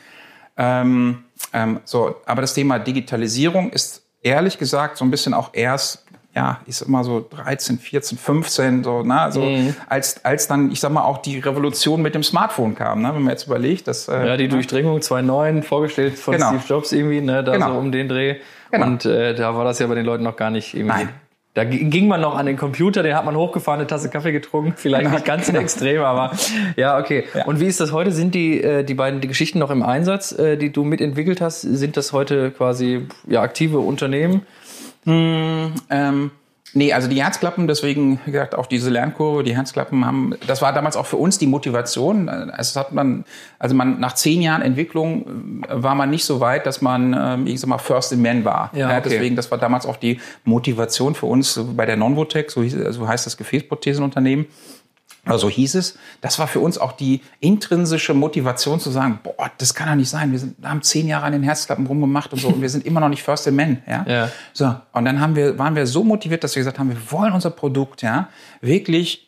Ähm, 0.55 1.25
ähm, 1.53 1.81
so, 1.83 2.15
aber 2.25 2.41
das 2.41 2.53
Thema 2.53 2.79
Digitalisierung 2.79 3.71
ist 3.71 4.03
ehrlich 4.21 4.57
gesagt 4.57 4.97
so 4.97 5.05
ein 5.05 5.11
bisschen 5.11 5.33
auch 5.33 5.49
erst 5.53 6.05
ja, 6.37 6.59
ist 6.67 6.83
immer 6.83 7.03
so 7.03 7.25
13, 7.27 7.79
14, 7.79 8.15
15, 8.15 8.83
so, 8.83 9.01
na, 9.03 9.31
so, 9.31 9.41
mhm. 9.41 9.73
als, 9.89 10.23
als 10.23 10.47
dann, 10.47 10.71
ich 10.71 10.79
sag 10.79 10.91
mal, 10.91 11.03
auch 11.03 11.17
die 11.17 11.39
Revolution 11.39 11.99
mit 11.99 12.13
dem 12.13 12.21
Smartphone 12.21 12.75
kam, 12.75 13.01
ne, 13.01 13.07
wenn 13.15 13.23
man 13.23 13.31
jetzt 13.31 13.47
überlegt, 13.47 13.87
dass, 13.87 14.07
äh, 14.07 14.27
Ja, 14.27 14.37
die 14.37 14.43
ne? 14.43 14.49
Durchdringung 14.49 14.99
2.9 14.99 15.63
vorgestellt 15.63 16.19
von 16.19 16.35
genau. 16.35 16.49
Steve 16.49 16.63
Jobs 16.67 16.91
irgendwie, 16.91 17.21
ne, 17.21 17.43
da 17.43 17.53
genau. 17.53 17.71
so 17.71 17.79
um 17.79 17.91
den 17.91 18.07
Dreh. 18.07 18.35
Genau. 18.69 18.85
Und 18.85 19.05
äh, 19.05 19.33
da 19.33 19.55
war 19.55 19.65
das 19.65 19.79
ja 19.79 19.87
bei 19.87 19.95
den 19.95 20.05
Leuten 20.05 20.23
noch 20.23 20.35
gar 20.35 20.51
nicht 20.51 20.75
irgendwie. 20.75 21.05
Nein. 21.05 21.09
Da 21.55 21.63
ging 21.63 22.07
man 22.07 22.21
noch 22.21 22.37
an 22.37 22.45
den 22.45 22.55
Computer, 22.55 23.01
den 23.01 23.15
hat 23.15 23.25
man 23.25 23.35
hochgefahren, 23.35 23.79
eine 23.79 23.87
Tasse 23.87 24.11
Kaffee 24.11 24.31
getrunken, 24.31 24.73
vielleicht 24.77 25.09
nicht 25.09 25.25
ganz 25.25 25.47
so 25.47 25.53
extrem, 25.53 26.03
aber 26.03 26.33
ja, 26.75 26.99
okay. 26.99 27.23
Ja. 27.33 27.45
Und 27.45 27.59
wie 27.59 27.65
ist 27.65 27.79
das 27.79 27.91
heute? 27.91 28.11
Sind 28.11 28.35
die, 28.35 28.61
äh, 28.61 28.83
die 28.83 28.93
beiden 28.93 29.21
die 29.21 29.27
Geschichten 29.27 29.57
noch 29.57 29.71
im 29.71 29.81
Einsatz, 29.81 30.37
äh, 30.37 30.55
die 30.55 30.71
du 30.71 30.83
mitentwickelt 30.83 31.41
hast? 31.41 31.61
Sind 31.61 31.97
das 31.97 32.13
heute 32.13 32.51
quasi 32.51 33.07
ja, 33.27 33.41
aktive 33.41 33.79
Unternehmen? 33.79 34.45
Hm, 35.07 35.71
ähm, 35.89 36.31
Nee, 36.73 36.91
also 36.91 37.07
die 37.07 37.23
Herzklappen, 37.23 37.67
deswegen 37.67 38.19
wie 38.25 38.31
gesagt 38.31 38.53
auch 38.53 38.65
diese 38.65 38.89
Lernkurve, 38.89 39.43
die 39.43 39.55
Herzklappen 39.55 40.05
haben, 40.05 40.35
das 40.47 40.61
war 40.61 40.73
damals 40.73 40.97
auch 40.97 41.05
für 41.05 41.15
uns 41.15 41.37
die 41.37 41.47
Motivation. 41.47 42.27
Es 42.27 42.75
hat 42.75 42.91
man, 42.91 43.23
also 43.57 43.73
man 43.73 43.99
nach 43.99 44.13
zehn 44.13 44.41
Jahren 44.41 44.61
Entwicklung 44.61 45.63
äh, 45.67 45.81
war 45.81 45.95
man 45.95 46.09
nicht 46.09 46.25
so 46.25 46.41
weit, 46.41 46.65
dass 46.65 46.81
man, 46.81 47.15
ähm, 47.17 47.47
ich 47.47 47.61
sag 47.61 47.69
mal, 47.69 47.77
First 47.77 48.11
in 48.11 48.21
Man 48.21 48.43
war. 48.43 48.69
Ja, 48.75 48.89
okay. 48.89 49.09
deswegen, 49.09 49.35
das 49.37 49.49
war 49.49 49.57
damals 49.57 49.85
auch 49.85 49.95
die 49.95 50.19
Motivation 50.43 51.15
für 51.15 51.27
uns 51.27 51.59
bei 51.75 51.85
der 51.85 51.95
Nonvotech, 51.95 52.49
so, 52.49 52.67
so 52.67 53.07
heißt 53.07 53.25
das 53.25 53.37
Gefäßprothesenunternehmen 53.37 54.45
also 55.27 55.49
hieß 55.49 55.75
es, 55.75 55.97
das 56.21 56.39
war 56.39 56.47
für 56.47 56.59
uns 56.59 56.77
auch 56.77 56.91
die 56.91 57.21
intrinsische 57.39 58.13
Motivation 58.13 58.79
zu 58.79 58.89
sagen, 58.89 59.19
boah, 59.23 59.51
das 59.57 59.73
kann 59.73 59.87
doch 59.87 59.95
nicht 59.95 60.09
sein. 60.09 60.31
Wir 60.31 60.39
sind, 60.39 60.55
haben 60.63 60.81
zehn 60.81 61.07
Jahre 61.07 61.25
an 61.25 61.33
den 61.33 61.43
Herzklappen 61.43 61.85
rumgemacht 61.85 62.33
und 62.33 62.39
so 62.39 62.47
und 62.49 62.61
wir 62.61 62.69
sind 62.69 62.85
immer 62.85 62.99
noch 62.99 63.09
nicht 63.09 63.23
First 63.23 63.47
in 63.47 63.55
Men, 63.55 63.81
ja? 63.87 64.05
ja. 64.07 64.31
So. 64.53 64.75
Und 64.93 65.05
dann 65.05 65.19
haben 65.19 65.35
wir, 65.35 65.57
waren 65.57 65.75
wir 65.75 65.85
so 65.87 66.03
motiviert, 66.03 66.43
dass 66.43 66.55
wir 66.55 66.61
gesagt 66.61 66.79
haben, 66.79 66.89
wir 66.89 67.11
wollen 67.11 67.33
unser 67.33 67.51
Produkt, 67.51 68.01
ja, 68.01 68.29
wirklich 68.61 69.27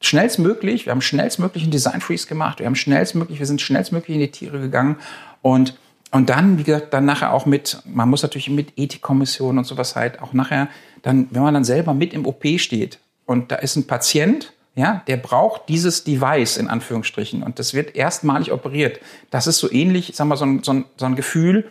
schnellstmöglich, 0.00 0.86
wir 0.86 0.92
haben 0.92 1.02
schnellstmöglich 1.02 1.62
einen 1.64 1.72
Design 1.72 2.00
Freeze 2.00 2.26
gemacht, 2.26 2.58
wir 2.58 2.66
haben 2.66 2.76
schnellstmöglich, 2.76 3.38
wir 3.38 3.46
sind 3.46 3.60
schnellstmöglich 3.60 4.14
in 4.14 4.20
die 4.20 4.30
Tiere 4.30 4.60
gegangen 4.60 4.96
und 5.42 5.74
und 6.12 6.28
dann, 6.28 6.58
wie 6.58 6.64
gesagt, 6.64 6.92
dann 6.92 7.04
nachher 7.04 7.32
auch 7.32 7.46
mit, 7.46 7.82
man 7.84 8.08
muss 8.08 8.22
natürlich 8.22 8.50
mit 8.50 8.72
Ethikkommission 8.76 9.58
und 9.58 9.64
sowas 9.64 9.94
halt 9.94 10.20
auch 10.20 10.32
nachher, 10.32 10.68
dann, 11.02 11.28
wenn 11.30 11.42
man 11.42 11.54
dann 11.54 11.64
selber 11.64 11.94
mit 11.94 12.12
im 12.12 12.26
OP 12.26 12.44
steht 12.56 12.98
und 13.26 13.52
da 13.52 13.56
ist 13.56 13.76
ein 13.76 13.86
Patient, 13.86 14.52
ja, 14.74 15.02
der 15.06 15.16
braucht 15.16 15.68
dieses 15.68 16.04
Device 16.04 16.56
in 16.56 16.68
Anführungsstrichen 16.68 17.42
und 17.42 17.58
das 17.58 17.74
wird 17.74 17.96
erstmalig 17.96 18.52
operiert. 18.52 19.00
Das 19.30 19.46
ist 19.46 19.58
so 19.58 19.70
ähnlich, 19.70 20.12
sag 20.14 20.26
mal, 20.26 20.36
so 20.36 20.44
ein, 20.44 20.62
so 20.62 20.72
ein, 20.72 20.84
so 20.96 21.06
ein 21.06 21.16
Gefühl, 21.16 21.70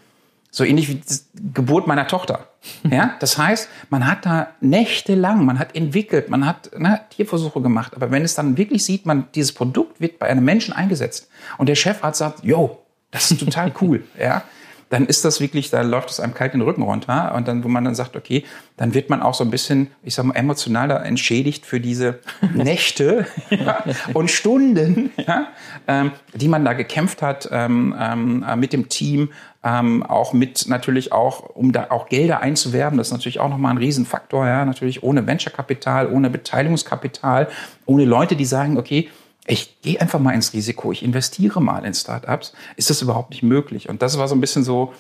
so 0.52 0.64
ähnlich 0.64 0.90
wie 0.90 0.96
die 0.96 1.54
Geburt 1.54 1.88
meiner 1.88 2.08
Tochter. 2.08 2.46
Ja, 2.92 3.16
das 3.22 3.38
heißt, 3.38 3.70
man 3.90 4.06
hat 4.06 4.26
da 4.26 4.50
nächtelang, 4.60 5.46
man 5.46 5.60
hat 5.60 5.78
entwickelt, 5.78 6.30
man 6.30 6.46
hat 6.46 6.78
ne, 6.78 7.00
Tierversuche 7.10 7.62
gemacht, 7.62 7.94
aber 7.96 8.12
wenn 8.12 8.24
es 8.24 8.36
dann 8.36 8.58
wirklich 8.58 8.84
sieht, 8.84 9.06
man 9.06 9.28
dieses 9.34 9.54
Produkt 9.54 10.02
wird 10.02 10.20
bei 10.20 10.28
einem 10.28 10.44
Menschen 10.44 10.74
eingesetzt 10.74 11.30
und 11.58 11.70
der 11.70 11.76
Chefarzt 11.76 12.20
sagt, 12.20 12.44
yo, 12.44 12.80
das 13.12 13.32
ist 13.32 13.40
total 13.40 13.72
cool, 13.80 14.04
ja, 14.20 14.44
dann 14.90 15.06
ist 15.06 15.24
das 15.24 15.40
wirklich, 15.40 15.70
da 15.70 15.82
läuft 15.82 16.10
es 16.10 16.20
einem 16.20 16.34
kalt 16.34 16.54
den 16.54 16.62
Rücken 16.62 16.82
runter. 16.82 17.34
Und 17.36 17.48
dann, 17.48 17.64
wo 17.64 17.68
man 17.68 17.86
dann 17.86 17.96
sagt, 17.96 18.16
okay, 18.16 18.44
dann 18.76 18.94
wird 18.94 19.10
man 19.10 19.22
auch 19.22 19.36
so 19.36 19.44
ein 19.44 19.52
bisschen, 19.52 19.92
ich 20.04 20.16
sag 20.16 20.26
mal, 20.26 20.36
emotional 20.36 20.88
da 20.88 20.98
entschädigt 20.98 21.66
für 21.66 21.80
diese 21.80 22.20
Nächte 22.54 23.28
ja, 23.52 23.84
und 24.14 24.32
Stunden, 24.32 25.12
ja, 25.18 25.48
ähm, 25.88 26.12
die 26.34 26.48
man 26.48 26.66
da 26.66 26.74
gekämpft 26.74 27.22
hat 27.22 27.48
ähm, 27.52 27.96
ähm, 28.00 28.46
mit 28.58 28.74
dem 28.74 28.90
Team, 28.90 29.30
ähm, 29.64 30.04
auch 30.04 30.34
mit 30.34 30.68
natürlich 30.68 31.12
auch, 31.12 31.42
um 31.56 31.72
da 31.72 31.88
auch 31.90 32.10
Gelder 32.10 32.42
einzuwerben. 32.42 32.98
Das 32.98 33.08
ist 33.08 33.14
natürlich 33.14 33.40
auch 33.40 33.50
nochmal 33.50 33.74
ein 33.74 33.78
Riesenfaktor, 33.78 34.48
ja, 34.48 34.66
natürlich 34.66 35.04
ohne 35.04 35.28
Venture-Kapital, 35.28 36.08
ohne 36.12 36.30
Beteiligungskapital, 36.30 37.48
ohne 37.86 38.06
Leute, 38.06 38.36
die 38.36 38.46
sagen, 38.46 38.78
okay, 38.78 39.10
ich 39.50 39.82
gehe 39.82 40.00
einfach 40.00 40.20
mal 40.20 40.34
ins 40.34 40.54
Risiko, 40.54 40.92
ich 40.92 41.04
investiere 41.04 41.62
mal 41.62 41.84
in 41.84 41.94
Startups, 41.94 42.54
ist 42.76 42.90
das 42.90 43.02
überhaupt 43.02 43.32
nicht 43.32 43.42
möglich. 43.42 43.90
Und 43.90 44.02
das 44.02 44.18
war 44.18 44.28
so 44.28 44.36
ein 44.36 44.42
bisschen 44.42 44.64
so, 44.64 44.94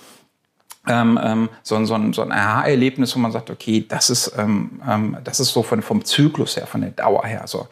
ähm, 0.88 1.20
ähm, 1.22 1.50
so, 1.62 1.84
so, 1.86 1.94
ein, 1.94 2.13
so 2.13 2.24
ein 2.24 2.32
Aha-Erlebnis, 2.32 3.15
wo 3.15 3.20
man 3.20 3.32
sagt, 3.32 3.51
okay, 3.51 3.86
das 3.88 4.10
ist, 4.10 4.34
ähm, 4.38 4.82
ähm, 4.88 5.18
das 5.24 5.39
ist 5.39 5.50
so 5.50 5.62
von, 5.62 5.84
vom 5.84 6.03
Zyklus 6.03 6.58
her, 6.58 6.65
von 6.65 6.82
der 6.82 6.91
Dauer 6.91 7.25
her. 7.25 7.44
So. 7.46 7.68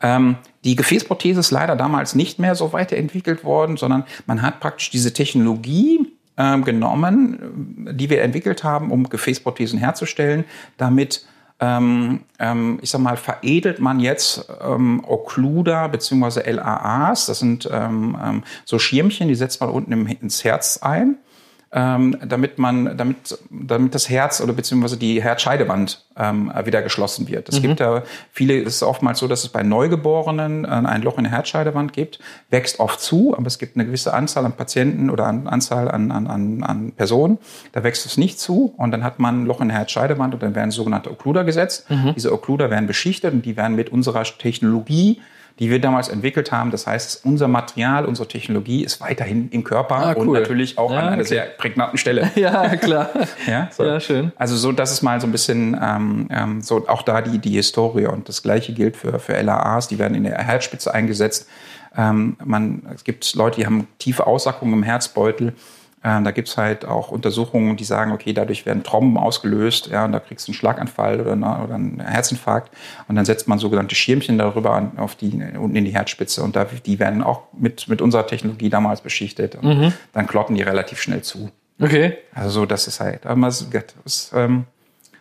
Ähm, 0.00 0.36
die 0.64 0.74
Gefäßprothese 0.74 1.40
ist 1.40 1.50
leider 1.50 1.76
damals 1.76 2.14
nicht 2.14 2.38
mehr 2.38 2.54
so 2.54 2.72
weiterentwickelt 2.72 3.44
worden, 3.44 3.76
sondern 3.76 4.04
man 4.26 4.40
hat 4.40 4.60
praktisch 4.60 4.88
diese 4.88 5.12
Technologie 5.12 6.12
ähm, 6.38 6.64
genommen, 6.64 7.90
die 7.92 8.08
wir 8.08 8.22
entwickelt 8.22 8.64
haben, 8.64 8.90
um 8.90 9.08
Gefäßprothesen 9.08 9.78
herzustellen, 9.78 10.44
damit 10.78 11.26
ähm, 11.62 12.24
ähm, 12.40 12.80
ich 12.82 12.90
sag 12.90 13.00
mal, 13.00 13.16
veredelt 13.16 13.78
man 13.78 14.00
jetzt 14.00 14.50
ähm, 14.60 15.00
Occluder 15.06 15.88
bzw. 15.88 16.50
LAAs. 16.50 17.26
Das 17.26 17.38
sind 17.38 17.68
ähm, 17.72 18.18
ähm, 18.20 18.42
so 18.64 18.80
Schirmchen, 18.80 19.28
die 19.28 19.36
setzt 19.36 19.60
man 19.60 19.70
unten 19.70 19.92
im, 19.92 20.06
ins 20.08 20.42
Herz 20.42 20.80
ein 20.82 21.18
ähm, 21.74 22.16
damit 22.22 22.58
man, 22.58 22.96
damit, 22.96 23.38
damit 23.50 23.94
das 23.94 24.10
Herz 24.10 24.42
oder 24.42 24.52
beziehungsweise 24.52 24.98
die 24.98 25.22
Herzscheidewand 25.22 26.04
ähm, 26.18 26.52
wieder 26.64 26.82
geschlossen 26.82 27.28
wird. 27.28 27.48
Es 27.48 27.58
mhm. 27.58 27.62
gibt 27.62 27.80
ja 27.80 28.02
viele, 28.30 28.60
es 28.60 28.76
ist 28.76 28.82
oftmals 28.82 29.18
so, 29.20 29.26
dass 29.26 29.42
es 29.42 29.48
bei 29.48 29.62
Neugeborenen 29.62 30.66
äh, 30.66 30.68
ein 30.68 31.02
Loch 31.02 31.16
in 31.16 31.24
der 31.24 31.32
Herzscheidewand 31.32 31.94
gibt, 31.94 32.18
wächst 32.50 32.78
oft 32.78 33.00
zu, 33.00 33.34
aber 33.36 33.46
es 33.46 33.58
gibt 33.58 33.76
eine 33.76 33.86
gewisse 33.86 34.12
Anzahl 34.12 34.44
an 34.44 34.52
Patienten 34.52 35.08
oder 35.08 35.26
an 35.26 35.46
Anzahl 35.46 35.90
an, 35.90 36.10
an, 36.10 36.26
an, 36.26 36.62
an 36.62 36.92
Personen, 36.92 37.38
da 37.72 37.82
wächst 37.82 38.04
es 38.04 38.18
nicht 38.18 38.38
zu 38.38 38.74
und 38.76 38.90
dann 38.90 39.02
hat 39.02 39.18
man 39.18 39.42
ein 39.42 39.46
Loch 39.46 39.62
in 39.62 39.68
der 39.68 39.78
Herzscheidewand 39.78 40.34
und 40.34 40.42
dann 40.42 40.54
werden 40.54 40.70
sogenannte 40.70 41.10
Okkluder 41.10 41.44
gesetzt. 41.44 41.88
Mhm. 41.90 42.12
Diese 42.14 42.32
Okkluder 42.32 42.70
werden 42.70 42.86
beschichtet 42.86 43.32
und 43.32 43.46
die 43.46 43.56
werden 43.56 43.76
mit 43.76 43.90
unserer 43.90 44.24
Technologie 44.24 45.22
die 45.58 45.70
wir 45.70 45.80
damals 45.80 46.08
entwickelt 46.08 46.52
haben. 46.52 46.70
Das 46.70 46.86
heißt, 46.86 47.24
unser 47.24 47.48
Material, 47.48 48.04
unsere 48.04 48.28
Technologie 48.28 48.84
ist 48.84 49.00
weiterhin 49.00 49.50
im 49.50 49.64
Körper 49.64 49.96
ah, 49.96 50.14
cool. 50.16 50.28
und 50.28 50.32
natürlich 50.34 50.78
auch 50.78 50.90
ja, 50.90 50.98
an 50.98 51.06
einer 51.08 51.16
okay. 51.16 51.24
sehr 51.24 51.42
prägnanten 51.42 51.98
Stelle. 51.98 52.30
ja, 52.34 52.76
klar. 52.76 53.10
ja, 53.46 53.68
so. 53.70 53.84
ja, 53.84 54.00
schön. 54.00 54.32
Also 54.36 54.56
so, 54.56 54.72
das 54.72 54.92
ist 54.92 55.02
mal 55.02 55.20
so 55.20 55.26
ein 55.26 55.32
bisschen 55.32 55.78
ähm, 55.80 56.28
ähm, 56.30 56.60
so 56.60 56.88
auch 56.88 57.02
da 57.02 57.20
die, 57.20 57.38
die 57.38 57.52
Historie. 57.52 58.06
Und 58.06 58.28
das 58.28 58.42
Gleiche 58.42 58.72
gilt 58.72 58.96
für, 58.96 59.18
für 59.18 59.40
LAAs, 59.40 59.88
die 59.88 59.98
werden 59.98 60.14
in 60.14 60.24
der 60.24 60.38
Herzspitze 60.38 60.92
eingesetzt. 60.92 61.48
Ähm, 61.96 62.36
man, 62.44 62.82
es 62.94 63.04
gibt 63.04 63.34
Leute, 63.34 63.60
die 63.60 63.66
haben 63.66 63.86
tiefe 63.98 64.26
Aussackungen 64.26 64.74
im 64.74 64.82
Herzbeutel. 64.82 65.54
Ähm, 66.04 66.24
da 66.24 66.32
gibt's 66.32 66.56
halt 66.56 66.84
auch 66.84 67.10
Untersuchungen, 67.10 67.76
die 67.76 67.84
sagen, 67.84 68.12
okay, 68.12 68.32
dadurch 68.32 68.66
werden 68.66 68.82
Tromben 68.82 69.16
ausgelöst, 69.16 69.88
ja, 69.88 70.04
und 70.04 70.12
da 70.12 70.18
kriegst 70.18 70.48
du 70.48 70.50
einen 70.50 70.54
Schlaganfall 70.54 71.20
oder, 71.20 71.32
eine, 71.32 71.62
oder 71.62 71.74
einen 71.74 72.00
Herzinfarkt. 72.00 72.70
Und 73.06 73.14
dann 73.14 73.24
setzt 73.24 73.46
man 73.46 73.58
sogenannte 73.58 73.94
Schirmchen 73.94 74.36
darüber 74.36 74.72
an, 74.72 74.98
auf 74.98 75.14
die, 75.14 75.32
unten 75.58 75.76
in 75.76 75.84
die 75.84 75.94
Herzspitze. 75.94 76.42
Und 76.42 76.56
da, 76.56 76.64
die 76.64 76.98
werden 76.98 77.22
auch 77.22 77.42
mit, 77.52 77.88
mit 77.88 78.02
unserer 78.02 78.26
Technologie 78.26 78.68
damals 78.68 79.00
beschichtet. 79.00 79.54
Und 79.54 79.78
mhm. 79.78 79.92
dann 80.12 80.26
kloppen 80.26 80.56
die 80.56 80.62
relativ 80.62 81.00
schnell 81.00 81.22
zu. 81.22 81.50
Okay. 81.80 82.18
Also 82.34 82.50
so, 82.50 82.66
das 82.66 82.86
ist 82.86 83.00
halt, 83.00 83.26
aber 83.26 83.46
es 83.46 83.66
ist, 84.04 84.32
ähm, 84.34 84.64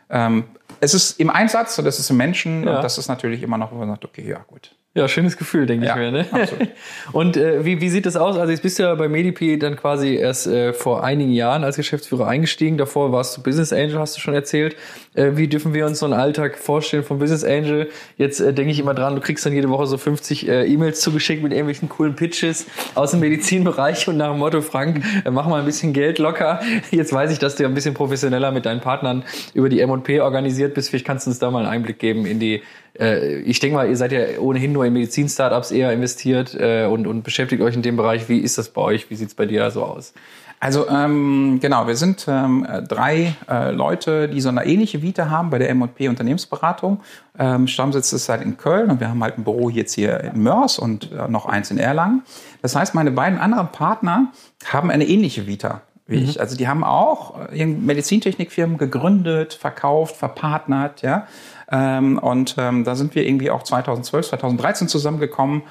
ähm, 0.09 0.45
es 0.79 0.93
ist 0.93 1.19
im 1.19 1.29
Einsatz 1.29 1.77
und 1.79 1.85
es 1.85 1.99
ist 1.99 2.09
im 2.09 2.17
Menschen 2.17 2.63
ja. 2.63 2.75
und 2.75 2.83
das 2.83 2.97
ist 2.97 3.07
natürlich 3.07 3.43
immer 3.43 3.57
noch, 3.57 3.71
wo 3.71 3.75
man 3.75 3.89
sagt, 3.89 4.05
okay, 4.05 4.27
ja, 4.27 4.43
gut. 4.47 4.75
Ja, 4.93 5.07
schönes 5.07 5.37
Gefühl, 5.37 5.67
denke 5.67 5.85
ja, 5.85 5.93
ich 5.93 5.97
mir. 5.97 6.11
Ne? 6.11 6.25
Und 7.13 7.37
äh, 7.37 7.63
wie, 7.63 7.79
wie 7.79 7.87
sieht 7.87 8.05
das 8.05 8.17
aus? 8.17 8.37
Also 8.37 8.51
jetzt 8.51 8.61
bist 8.61 8.77
du 8.77 8.83
ja 8.83 8.93
bei 8.95 9.07
Medipi 9.07 9.57
dann 9.57 9.77
quasi 9.77 10.15
erst 10.15 10.47
äh, 10.47 10.73
vor 10.73 11.05
einigen 11.05 11.31
Jahren 11.31 11.63
als 11.63 11.77
Geschäftsführer 11.77 12.27
eingestiegen. 12.27 12.77
Davor 12.77 13.13
warst 13.13 13.37
du 13.37 13.41
Business 13.41 13.71
Angel, 13.71 13.99
hast 13.99 14.17
du 14.17 14.19
schon 14.19 14.33
erzählt. 14.33 14.75
Äh, 15.13 15.37
wie 15.37 15.47
dürfen 15.47 15.73
wir 15.73 15.85
uns 15.85 15.99
so 15.99 16.05
einen 16.05 16.13
Alltag 16.13 16.57
vorstellen 16.57 17.05
vom 17.05 17.19
Business 17.19 17.45
Angel? 17.45 17.89
Jetzt 18.17 18.41
äh, 18.41 18.53
denke 18.53 18.73
ich 18.73 18.79
immer 18.79 18.93
dran, 18.93 19.15
du 19.15 19.21
kriegst 19.21 19.45
dann 19.45 19.53
jede 19.53 19.69
Woche 19.69 19.87
so 19.87 19.97
50 19.97 20.49
äh, 20.49 20.65
E-Mails 20.65 20.99
zugeschickt 20.99 21.41
mit 21.41 21.53
irgendwelchen 21.53 21.87
coolen 21.87 22.17
Pitches 22.17 22.65
aus 22.93 23.11
dem 23.11 23.21
Medizinbereich 23.21 24.09
und 24.09 24.17
nach 24.17 24.31
dem 24.31 24.39
Motto, 24.39 24.59
Frank, 24.59 25.05
äh, 25.23 25.31
mach 25.31 25.47
mal 25.47 25.61
ein 25.61 25.65
bisschen 25.65 25.93
Geld 25.93 26.19
locker. 26.19 26.59
Jetzt 26.91 27.13
weiß 27.13 27.31
ich, 27.31 27.39
dass 27.39 27.55
du 27.55 27.63
ja 27.63 27.69
ein 27.69 27.75
bisschen 27.75 27.93
professioneller 27.93 28.51
mit 28.51 28.65
deinen 28.65 28.81
Partnern 28.81 29.23
über 29.53 29.69
die 29.69 29.79
M&P 29.79 30.19
organisiert 30.19 30.73
bist. 30.73 30.89
Vielleicht 30.89 31.05
kannst 31.05 31.27
du 31.27 31.29
uns 31.29 31.39
da 31.39 31.49
mal 31.49 31.59
einen 31.59 31.69
Einblick 31.69 31.97
geben 31.97 32.25
in 32.25 32.41
die 32.41 32.61
äh, 32.99 33.39
ich 33.39 33.59
denke 33.59 33.75
mal, 33.75 33.89
ihr 33.89 33.97
seid 33.97 34.11
ja 34.11 34.39
ohnehin 34.39 34.71
nur 34.71 34.85
in 34.85 34.93
Medizin-Startups 34.93 35.71
eher 35.71 35.91
investiert 35.91 36.55
äh, 36.55 36.85
und, 36.85 37.07
und 37.07 37.23
beschäftigt 37.23 37.61
euch 37.61 37.75
in 37.75 37.81
dem 37.81 37.97
Bereich. 37.97 38.29
Wie 38.29 38.39
ist 38.39 38.57
das 38.57 38.69
bei 38.69 38.81
euch? 38.81 39.09
Wie 39.09 39.15
sieht's 39.15 39.35
bei 39.35 39.45
dir 39.45 39.69
so 39.71 39.83
aus? 39.83 40.13
Also 40.59 40.87
ähm, 40.89 41.57
genau, 41.59 41.87
wir 41.87 41.95
sind 41.95 42.27
ähm, 42.27 42.67
drei 42.87 43.35
äh, 43.49 43.71
Leute, 43.71 44.29
die 44.29 44.41
so 44.41 44.49
eine 44.49 44.63
ähnliche 44.63 45.01
Vita 45.01 45.27
haben 45.27 45.49
bei 45.49 45.57
der 45.57 45.71
M&P 45.71 46.07
Unternehmensberatung. 46.07 46.99
Ähm, 47.39 47.65
Stammsitz 47.65 48.13
ist 48.13 48.29
halt 48.29 48.43
in 48.43 48.57
Köln 48.57 48.91
und 48.91 48.99
wir 48.99 49.09
haben 49.09 49.23
halt 49.23 49.39
ein 49.39 49.43
Büro 49.43 49.69
jetzt 49.69 49.93
hier 49.93 50.19
in 50.19 50.43
Mörs 50.43 50.77
und 50.77 51.11
äh, 51.11 51.27
noch 51.27 51.47
eins 51.47 51.71
in 51.71 51.79
Erlangen. 51.79 52.21
Das 52.61 52.75
heißt, 52.75 52.93
meine 52.93 53.09
beiden 53.09 53.39
anderen 53.39 53.69
Partner 53.69 54.31
haben 54.71 54.91
eine 54.91 55.07
ähnliche 55.07 55.47
Vita 55.47 55.81
wie 56.11 56.17
mhm. 56.17 56.29
ich. 56.29 56.39
Also 56.39 56.55
die 56.55 56.67
haben 56.67 56.83
auch 56.83 57.49
äh, 57.51 57.65
Medizintechnikfirmen 57.65 58.77
gegründet, 58.77 59.53
verkauft, 59.53 60.15
verpartnert, 60.15 61.01
ja. 61.01 61.27
Ähm, 61.71 62.17
und 62.17 62.55
ähm, 62.57 62.83
da 62.83 62.95
sind 62.95 63.15
wir 63.15 63.25
irgendwie 63.25 63.49
auch 63.49 63.63
2012, 63.63 64.29
2013 64.29 64.87
zusammengekommen. 64.87 65.63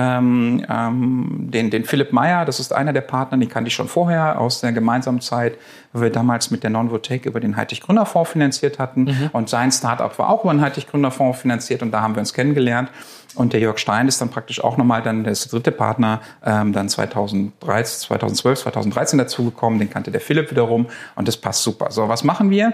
Ähm, 0.00 0.64
ähm, 0.68 1.48
den, 1.50 1.70
den 1.70 1.84
Philipp 1.84 2.12
Meyer, 2.12 2.44
das 2.44 2.60
ist 2.60 2.72
einer 2.72 2.92
der 2.92 3.00
Partner, 3.00 3.36
den 3.36 3.48
kannte 3.48 3.66
ich 3.66 3.74
schon 3.74 3.88
vorher 3.88 4.40
aus 4.40 4.60
der 4.60 4.70
gemeinsamen 4.70 5.20
Zeit, 5.20 5.58
wo 5.92 6.00
wir 6.00 6.10
damals 6.10 6.52
mit 6.52 6.62
der 6.62 6.70
Non-Votech 6.70 7.24
über 7.24 7.40
den 7.40 7.56
Heitich 7.56 7.80
Gründerfonds 7.80 8.30
finanziert 8.30 8.78
hatten. 8.78 9.04
Mhm. 9.04 9.30
Und 9.32 9.48
sein 9.48 9.72
Startup 9.72 10.16
war 10.16 10.28
auch 10.28 10.44
über 10.44 10.52
den 10.52 10.60
Heitich 10.60 10.86
Gründerfonds 10.86 11.40
finanziert 11.40 11.82
und 11.82 11.90
da 11.90 12.00
haben 12.00 12.14
wir 12.14 12.20
uns 12.20 12.32
kennengelernt. 12.32 12.90
Und 13.34 13.52
der 13.52 13.60
Jörg 13.60 13.78
Stein 13.78 14.06
ist 14.06 14.20
dann 14.20 14.28
praktisch 14.28 14.62
auch 14.62 14.76
nochmal 14.76 15.02
dann 15.02 15.24
der 15.24 15.34
dritte 15.34 15.72
Partner, 15.72 16.20
ähm, 16.44 16.72
dann 16.72 16.88
2013, 16.88 18.06
2012, 18.06 18.60
2013 18.60 19.18
dazugekommen. 19.18 19.80
Den 19.80 19.90
kannte 19.90 20.12
der 20.12 20.20
Philipp 20.20 20.50
wiederum 20.52 20.86
und 21.16 21.26
das 21.26 21.36
passt 21.36 21.64
super. 21.64 21.90
So, 21.90 22.08
was 22.08 22.22
machen 22.22 22.50
wir? 22.50 22.72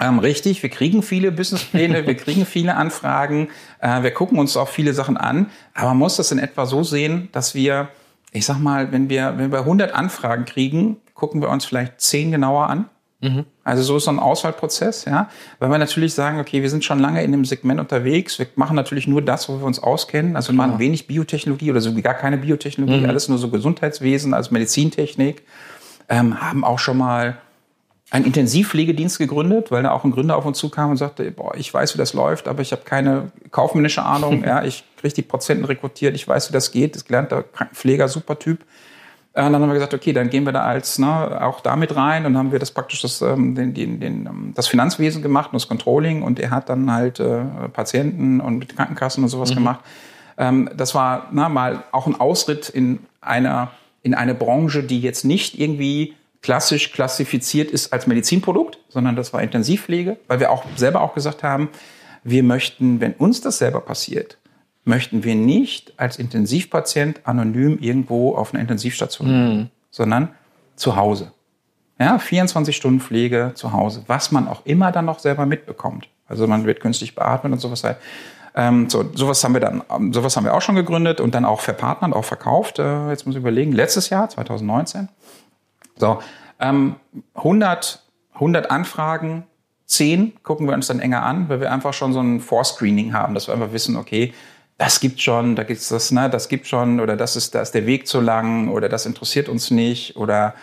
Ähm, 0.00 0.18
richtig, 0.18 0.62
wir 0.62 0.70
kriegen 0.70 1.02
viele 1.02 1.30
Businesspläne, 1.30 2.06
wir 2.06 2.16
kriegen 2.16 2.46
viele 2.46 2.74
Anfragen, 2.74 3.48
äh, 3.78 4.02
wir 4.02 4.10
gucken 4.10 4.38
uns 4.38 4.56
auch 4.56 4.68
viele 4.68 4.92
Sachen 4.92 5.16
an, 5.16 5.50
aber 5.72 5.90
man 5.90 5.98
muss 5.98 6.16
das 6.16 6.32
in 6.32 6.38
etwa 6.38 6.66
so 6.66 6.82
sehen, 6.82 7.28
dass 7.30 7.54
wir, 7.54 7.88
ich 8.32 8.44
sag 8.44 8.58
mal, 8.58 8.90
wenn 8.90 9.08
wir, 9.08 9.34
wenn 9.38 9.52
wir 9.52 9.60
100 9.60 9.94
Anfragen 9.94 10.46
kriegen, 10.46 10.96
gucken 11.14 11.40
wir 11.40 11.48
uns 11.48 11.64
vielleicht 11.64 12.00
10 12.00 12.32
genauer 12.32 12.68
an. 12.68 12.86
Mhm. 13.20 13.44
Also 13.62 13.84
so 13.84 13.96
ist 13.96 14.04
so 14.04 14.10
ein 14.10 14.18
Auswahlprozess, 14.18 15.04
ja, 15.04 15.30
weil 15.60 15.70
wir 15.70 15.78
natürlich 15.78 16.12
sagen, 16.12 16.40
okay, 16.40 16.60
wir 16.60 16.68
sind 16.68 16.84
schon 16.84 16.98
lange 16.98 17.22
in 17.22 17.30
dem 17.30 17.44
Segment 17.44 17.78
unterwegs, 17.78 18.38
wir 18.40 18.48
machen 18.56 18.74
natürlich 18.74 19.06
nur 19.06 19.22
das, 19.22 19.48
wo 19.48 19.60
wir 19.60 19.64
uns 19.64 19.78
auskennen, 19.78 20.34
also 20.34 20.52
wir 20.52 20.56
machen 20.56 20.80
wenig 20.80 21.06
Biotechnologie 21.06 21.70
oder 21.70 21.80
so 21.80 21.94
gar 21.94 22.14
keine 22.14 22.36
Biotechnologie, 22.36 22.98
mhm. 22.98 23.08
alles 23.08 23.28
nur 23.28 23.38
so 23.38 23.48
Gesundheitswesen, 23.48 24.34
also 24.34 24.52
Medizintechnik, 24.52 25.44
ähm, 26.08 26.40
haben 26.40 26.64
auch 26.64 26.80
schon 26.80 26.98
mal 26.98 27.38
einen 28.14 28.26
Intensivpflegedienst 28.26 29.18
gegründet, 29.18 29.72
weil 29.72 29.82
da 29.82 29.90
auch 29.90 30.04
ein 30.04 30.12
Gründer 30.12 30.36
auf 30.36 30.46
uns 30.46 30.56
zukam 30.56 30.90
und 30.90 30.98
sagte, 30.98 31.28
boah, 31.32 31.52
ich 31.56 31.74
weiß, 31.74 31.94
wie 31.94 31.98
das 31.98 32.12
läuft, 32.12 32.46
aber 32.46 32.62
ich 32.62 32.70
habe 32.70 32.82
keine 32.84 33.32
kaufmännische 33.50 34.04
Ahnung. 34.04 34.44
ja, 34.46 34.62
ich 34.62 34.84
kriege 34.98 35.14
die 35.14 35.22
Prozenten 35.22 35.64
rekrutiert, 35.64 36.14
ich 36.14 36.28
weiß, 36.28 36.48
wie 36.48 36.52
das 36.52 36.70
geht. 36.70 36.94
Das 36.94 37.04
gelernter 37.04 37.42
Krankenpfleger, 37.42 38.06
super 38.06 38.38
Typ. 38.38 38.60
Äh, 39.32 39.44
und 39.44 39.52
dann 39.52 39.60
haben 39.60 39.68
wir 39.68 39.74
gesagt, 39.74 39.94
okay, 39.94 40.12
dann 40.12 40.30
gehen 40.30 40.44
wir 40.44 40.52
da 40.52 40.62
als 40.62 41.00
ne, 41.00 41.42
auch 41.42 41.60
damit 41.60 41.96
rein 41.96 42.24
und 42.24 42.38
haben 42.38 42.52
wir 42.52 42.60
das 42.60 42.70
praktisch 42.70 43.02
das, 43.02 43.20
ähm, 43.20 43.56
den, 43.56 43.74
den, 43.74 43.98
den, 43.98 44.26
ähm, 44.26 44.52
das 44.54 44.68
Finanzwesen 44.68 45.20
gemacht 45.20 45.48
und 45.50 45.54
das 45.54 45.66
Controlling 45.66 46.22
und 46.22 46.38
er 46.38 46.52
hat 46.52 46.68
dann 46.68 46.92
halt 46.92 47.18
äh, 47.18 47.42
Patienten 47.72 48.40
und 48.40 48.58
mit 48.58 48.76
Krankenkassen 48.76 49.24
und 49.24 49.28
sowas 49.28 49.50
mhm. 49.50 49.56
gemacht. 49.56 49.80
Ähm, 50.38 50.70
das 50.76 50.94
war 50.94 51.30
na, 51.32 51.48
mal 51.48 51.82
auch 51.90 52.06
ein 52.06 52.14
Ausritt 52.20 52.68
in 52.68 53.00
einer 53.20 53.72
in 54.04 54.14
eine 54.14 54.34
Branche, 54.34 54.84
die 54.84 55.00
jetzt 55.00 55.24
nicht 55.24 55.58
irgendwie 55.58 56.14
klassisch 56.44 56.92
klassifiziert 56.92 57.70
ist 57.70 57.90
als 57.94 58.06
Medizinprodukt, 58.06 58.78
sondern 58.90 59.16
das 59.16 59.32
war 59.32 59.42
Intensivpflege, 59.42 60.18
weil 60.28 60.40
wir 60.40 60.50
auch 60.50 60.66
selber 60.76 61.00
auch 61.00 61.14
gesagt 61.14 61.42
haben, 61.42 61.70
wir 62.22 62.42
möchten, 62.42 63.00
wenn 63.00 63.14
uns 63.14 63.40
das 63.40 63.56
selber 63.56 63.80
passiert, 63.80 64.36
möchten 64.84 65.24
wir 65.24 65.36
nicht 65.36 65.94
als 65.96 66.18
Intensivpatient 66.18 67.22
anonym 67.24 67.78
irgendwo 67.78 68.34
auf 68.36 68.52
einer 68.52 68.60
Intensivstation, 68.60 69.28
mhm. 69.28 69.70
sondern 69.90 70.28
zu 70.76 70.96
Hause. 70.96 71.32
Ja, 71.98 72.18
24 72.18 72.76
Stunden 72.76 73.00
Pflege 73.00 73.52
zu 73.54 73.72
Hause, 73.72 74.02
was 74.06 74.30
man 74.30 74.46
auch 74.46 74.66
immer 74.66 74.92
dann 74.92 75.06
noch 75.06 75.20
selber 75.20 75.46
mitbekommt. 75.46 76.10
Also 76.28 76.46
man 76.46 76.66
wird 76.66 76.80
künstlich 76.80 77.14
beatmet 77.14 77.54
und 77.54 77.58
sowas 77.58 77.84
halt. 77.84 77.96
Ähm, 78.54 78.90
so, 78.90 79.10
sowas 79.14 79.42
haben 79.42 79.54
wir 79.54 79.60
dann, 79.60 79.82
sowas 80.12 80.36
haben 80.36 80.44
wir 80.44 80.54
auch 80.54 80.62
schon 80.62 80.76
gegründet 80.76 81.22
und 81.22 81.34
dann 81.34 81.46
auch 81.46 81.60
verpartnert, 81.60 82.12
auch 82.12 82.24
verkauft. 82.24 82.78
Äh, 82.78 83.08
jetzt 83.08 83.26
muss 83.26 83.34
ich 83.34 83.40
überlegen, 83.40 83.72
letztes 83.72 84.10
Jahr, 84.10 84.28
2019. 84.28 85.08
So, 85.96 86.20
ähm, 86.60 86.96
100, 87.34 88.02
100 88.34 88.70
Anfragen, 88.70 89.44
10 89.86 90.42
gucken 90.42 90.66
wir 90.66 90.74
uns 90.74 90.86
dann 90.86 91.00
enger 91.00 91.22
an, 91.22 91.48
weil 91.48 91.60
wir 91.60 91.70
einfach 91.72 91.92
schon 91.92 92.12
so 92.12 92.20
ein 92.20 92.40
Vorscreening 92.40 93.12
haben, 93.12 93.34
dass 93.34 93.48
wir 93.48 93.54
einfach 93.54 93.72
wissen, 93.72 93.96
okay, 93.96 94.32
das 94.78 94.98
gibt 94.98 95.20
schon, 95.20 95.54
da 95.54 95.62
gibt's 95.62 95.88
das, 95.88 96.10
ne, 96.10 96.28
das 96.28 96.48
gibt 96.48 96.66
schon, 96.66 97.00
oder 97.00 97.16
das 97.16 97.36
ist, 97.36 97.54
da 97.54 97.60
ist 97.60 97.72
der 97.72 97.86
Weg 97.86 98.06
zu 98.08 98.20
lang, 98.20 98.68
oder 98.68 98.88
das 98.88 99.06
interessiert 99.06 99.48
uns 99.48 99.70
nicht, 99.70 100.16
oder 100.16 100.54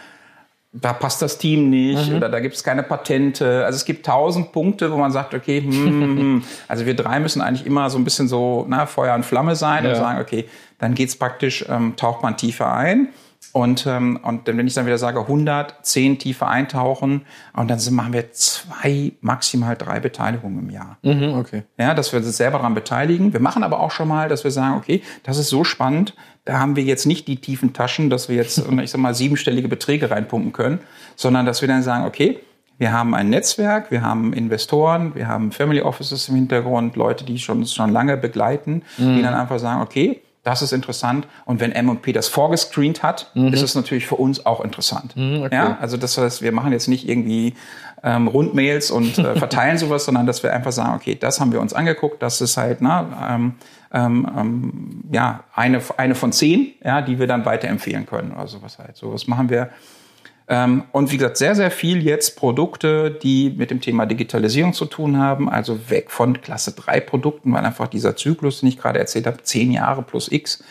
da 0.73 0.93
passt 0.93 1.21
das 1.21 1.37
Team 1.37 1.69
nicht 1.69 2.09
mhm. 2.09 2.17
oder 2.17 2.29
da 2.29 2.39
gibt 2.39 2.55
es 2.55 2.63
keine 2.63 2.83
Patente. 2.83 3.65
Also 3.65 3.75
es 3.75 3.85
gibt 3.85 4.05
tausend 4.05 4.53
Punkte, 4.53 4.91
wo 4.91 4.97
man 4.97 5.11
sagt, 5.11 5.33
okay, 5.33 5.61
hm, 5.61 5.71
hm, 5.71 6.01
hm. 6.17 6.43
also 6.67 6.85
wir 6.85 6.95
drei 6.95 7.19
müssen 7.19 7.41
eigentlich 7.41 7.65
immer 7.65 7.89
so 7.89 7.97
ein 7.97 8.05
bisschen 8.05 8.27
so 8.27 8.65
na, 8.69 8.85
Feuer 8.85 9.13
und 9.15 9.25
Flamme 9.25 9.55
sein 9.55 9.83
ja. 9.83 9.89
und 9.89 9.95
sagen, 9.97 10.21
okay, 10.21 10.45
dann 10.79 10.95
geht's 10.95 11.17
praktisch, 11.17 11.65
ähm, 11.69 11.95
taucht 11.97 12.23
man 12.23 12.37
tiefer 12.37 12.73
ein. 12.73 13.09
Und, 13.53 13.85
ähm, 13.85 14.19
und 14.23 14.47
wenn 14.47 14.65
ich 14.65 14.73
dann 14.73 14.85
wieder 14.85 14.97
sage 14.97 15.19
100, 15.19 15.85
10 15.85 16.19
tiefer 16.19 16.47
eintauchen 16.47 17.25
und 17.53 17.69
dann 17.69 17.79
sind, 17.79 17.95
machen 17.95 18.13
wir 18.13 18.31
zwei, 18.31 19.11
maximal 19.19 19.75
drei 19.75 19.99
Beteiligungen 19.99 20.59
im 20.59 20.69
Jahr. 20.69 20.97
Mhm, 21.01 21.33
okay. 21.33 21.63
Ja, 21.77 21.93
dass 21.93 22.13
wir 22.13 22.19
uns 22.19 22.37
selber 22.37 22.59
daran 22.59 22.73
beteiligen. 22.73 23.33
Wir 23.33 23.41
machen 23.41 23.63
aber 23.63 23.81
auch 23.81 23.91
schon 23.91 24.07
mal, 24.07 24.29
dass 24.29 24.43
wir 24.43 24.51
sagen, 24.51 24.77
okay, 24.77 25.01
das 25.23 25.37
ist 25.37 25.49
so 25.49 25.63
spannend, 25.63 26.15
da 26.45 26.59
haben 26.59 26.75
wir 26.75 26.83
jetzt 26.83 27.05
nicht 27.05 27.27
die 27.27 27.37
tiefen 27.37 27.73
Taschen, 27.73 28.09
dass 28.09 28.29
wir 28.29 28.37
jetzt, 28.37 28.57
ich 28.81 28.91
sag 28.91 29.01
mal, 29.01 29.13
siebenstellige 29.13 29.67
Beträge 29.67 30.09
reinpumpen 30.09 30.53
können, 30.53 30.79
sondern 31.15 31.45
dass 31.45 31.61
wir 31.61 31.67
dann 31.67 31.83
sagen, 31.83 32.05
okay, 32.05 32.39
wir 32.77 32.93
haben 32.93 33.13
ein 33.13 33.29
Netzwerk, 33.29 33.91
wir 33.91 34.01
haben 34.01 34.33
Investoren, 34.33 35.13
wir 35.13 35.27
haben 35.27 35.51
Family 35.51 35.81
Offices 35.81 36.29
im 36.29 36.35
Hintergrund, 36.35 36.95
Leute, 36.95 37.25
die 37.25 37.37
schon, 37.37 37.63
schon 37.67 37.91
lange 37.91 38.17
begleiten, 38.17 38.81
mhm. 38.97 39.17
die 39.17 39.21
dann 39.21 39.35
einfach 39.35 39.59
sagen, 39.59 39.81
okay, 39.81 40.21
das 40.43 40.61
ist 40.61 40.73
interessant. 40.73 41.27
Und 41.45 41.59
wenn 41.59 41.71
M&P 41.71 42.11
das 42.13 42.27
vorgescreent 42.27 43.03
hat, 43.03 43.31
mhm. 43.35 43.53
ist 43.53 43.61
es 43.61 43.75
natürlich 43.75 44.07
für 44.07 44.15
uns 44.15 44.45
auch 44.45 44.61
interessant. 44.61 45.15
Mhm, 45.15 45.43
okay. 45.43 45.55
Ja, 45.55 45.77
also 45.79 45.97
das 45.97 46.17
heißt, 46.17 46.41
wir 46.41 46.51
machen 46.51 46.71
jetzt 46.71 46.87
nicht 46.87 47.07
irgendwie 47.07 47.53
ähm, 48.03 48.27
Rundmails 48.27 48.91
und 48.91 49.17
äh, 49.17 49.35
verteilen 49.37 49.77
sowas, 49.77 50.05
sondern 50.05 50.25
dass 50.25 50.41
wir 50.41 50.51
einfach 50.53 50.71
sagen, 50.71 50.95
okay, 50.95 51.15
das 51.15 51.39
haben 51.39 51.51
wir 51.51 51.61
uns 51.61 51.73
angeguckt, 51.73 52.21
das 52.23 52.41
ist 52.41 52.57
halt 52.57 52.81
na, 52.81 53.35
ähm, 53.35 53.53
ähm, 53.93 54.27
ähm, 54.37 55.03
ja 55.11 55.43
eine 55.53 55.81
eine 55.97 56.15
von 56.15 56.31
zehn, 56.31 56.73
ja, 56.83 57.01
die 57.01 57.19
wir 57.19 57.27
dann 57.27 57.45
weiterempfehlen 57.45 58.05
können. 58.05 58.33
Also 58.33 58.61
was 58.61 58.79
halt 58.79 58.95
so, 58.95 59.13
was 59.13 59.27
machen 59.27 59.49
wir 59.49 59.69
und 60.53 61.11
wie 61.11 61.17
gesagt, 61.17 61.37
sehr, 61.37 61.55
sehr 61.55 61.71
viel 61.71 62.03
jetzt 62.03 62.35
Produkte, 62.35 63.09
die 63.09 63.53
mit 63.55 63.71
dem 63.71 63.79
Thema 63.79 64.05
Digitalisierung 64.05 64.73
zu 64.73 64.85
tun 64.85 65.17
haben, 65.17 65.49
also 65.49 65.89
weg 65.89 66.11
von 66.11 66.41
Klasse 66.41 66.73
3 66.73 66.99
Produkten, 66.99 67.53
weil 67.53 67.63
einfach 67.63 67.87
dieser 67.87 68.17
Zyklus, 68.17 68.59
den 68.59 68.67
ich 68.67 68.77
gerade 68.77 68.99
erzählt 68.99 69.27
habe, 69.27 69.41
zehn 69.43 69.71
Jahre 69.71 70.01
plus 70.01 70.29
X, 70.29 70.61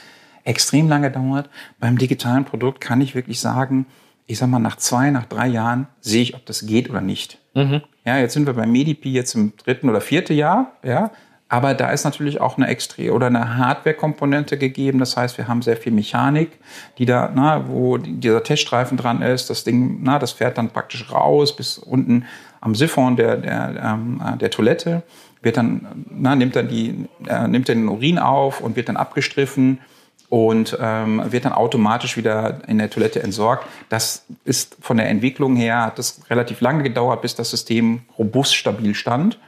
extrem 0.44 0.88
lange 0.88 1.10
dauert. 1.10 1.48
Beim 1.78 1.96
digitalen 1.96 2.44
Produkt 2.44 2.80
kann 2.82 3.00
ich 3.00 3.14
wirklich 3.14 3.40
sagen, 3.40 3.86
ich 4.26 4.38
sag 4.38 4.48
mal, 4.48 4.58
nach 4.58 4.76
zwei, 4.76 5.10
nach 5.10 5.24
drei 5.24 5.48
Jahren 5.48 5.88
sehe 6.00 6.22
ich, 6.22 6.34
ob 6.34 6.44
das 6.46 6.66
geht 6.66 6.90
oder 6.90 7.00
nicht. 7.00 7.38
Mhm. 7.54 7.80
Ja, 8.04 8.18
jetzt 8.18 8.34
sind 8.34 8.46
wir 8.46 8.52
bei 8.52 8.66
Medipi 8.66 9.12
jetzt 9.12 9.34
im 9.34 9.54
dritten 9.56 9.88
oder 9.88 10.00
vierten 10.00 10.36
Jahr, 10.36 10.72
ja. 10.82 11.10
Aber 11.52 11.74
da 11.74 11.90
ist 11.90 12.04
natürlich 12.04 12.40
auch 12.40 12.56
eine 12.56 12.68
Extra- 12.68 13.10
oder 13.10 13.26
eine 13.26 13.56
Hardware-Komponente 13.56 14.56
gegeben. 14.56 15.00
Das 15.00 15.16
heißt, 15.16 15.36
wir 15.36 15.48
haben 15.48 15.62
sehr 15.62 15.76
viel 15.76 15.90
Mechanik, 15.90 16.52
die 16.96 17.06
da, 17.06 17.28
na, 17.34 17.68
wo 17.68 17.98
dieser 17.98 18.44
Teststreifen 18.44 18.96
dran 18.96 19.20
ist. 19.20 19.50
Das 19.50 19.64
Ding, 19.64 19.98
na, 20.02 20.20
das 20.20 20.30
fährt 20.30 20.58
dann 20.58 20.70
praktisch 20.70 21.10
raus 21.10 21.54
bis 21.56 21.76
unten 21.76 22.24
am 22.60 22.76
Siphon 22.76 23.16
der, 23.16 23.36
der, 23.36 23.74
ähm, 23.84 24.22
der 24.40 24.50
Toilette. 24.50 25.02
Wird 25.42 25.56
dann, 25.56 26.04
na, 26.08 26.36
nimmt 26.36 26.54
dann 26.54 26.68
die, 26.68 27.08
äh, 27.26 27.48
nimmt 27.48 27.68
dann 27.68 27.78
den 27.78 27.88
Urin 27.88 28.20
auf 28.20 28.60
und 28.60 28.76
wird 28.76 28.88
dann 28.88 28.96
abgestriffen 28.96 29.80
und 30.28 30.78
ähm, 30.80 31.20
wird 31.32 31.46
dann 31.46 31.52
automatisch 31.52 32.16
wieder 32.16 32.60
in 32.68 32.78
der 32.78 32.90
Toilette 32.90 33.24
entsorgt. 33.24 33.66
Das 33.88 34.24
ist 34.44 34.76
von 34.80 34.98
der 34.98 35.08
Entwicklung 35.08 35.56
her, 35.56 35.86
hat 35.86 35.98
das 35.98 36.20
relativ 36.30 36.60
lange 36.60 36.84
gedauert, 36.84 37.22
bis 37.22 37.34
das 37.34 37.50
System 37.50 38.02
robust 38.16 38.54
stabil 38.54 38.94
stand. 38.94 39.40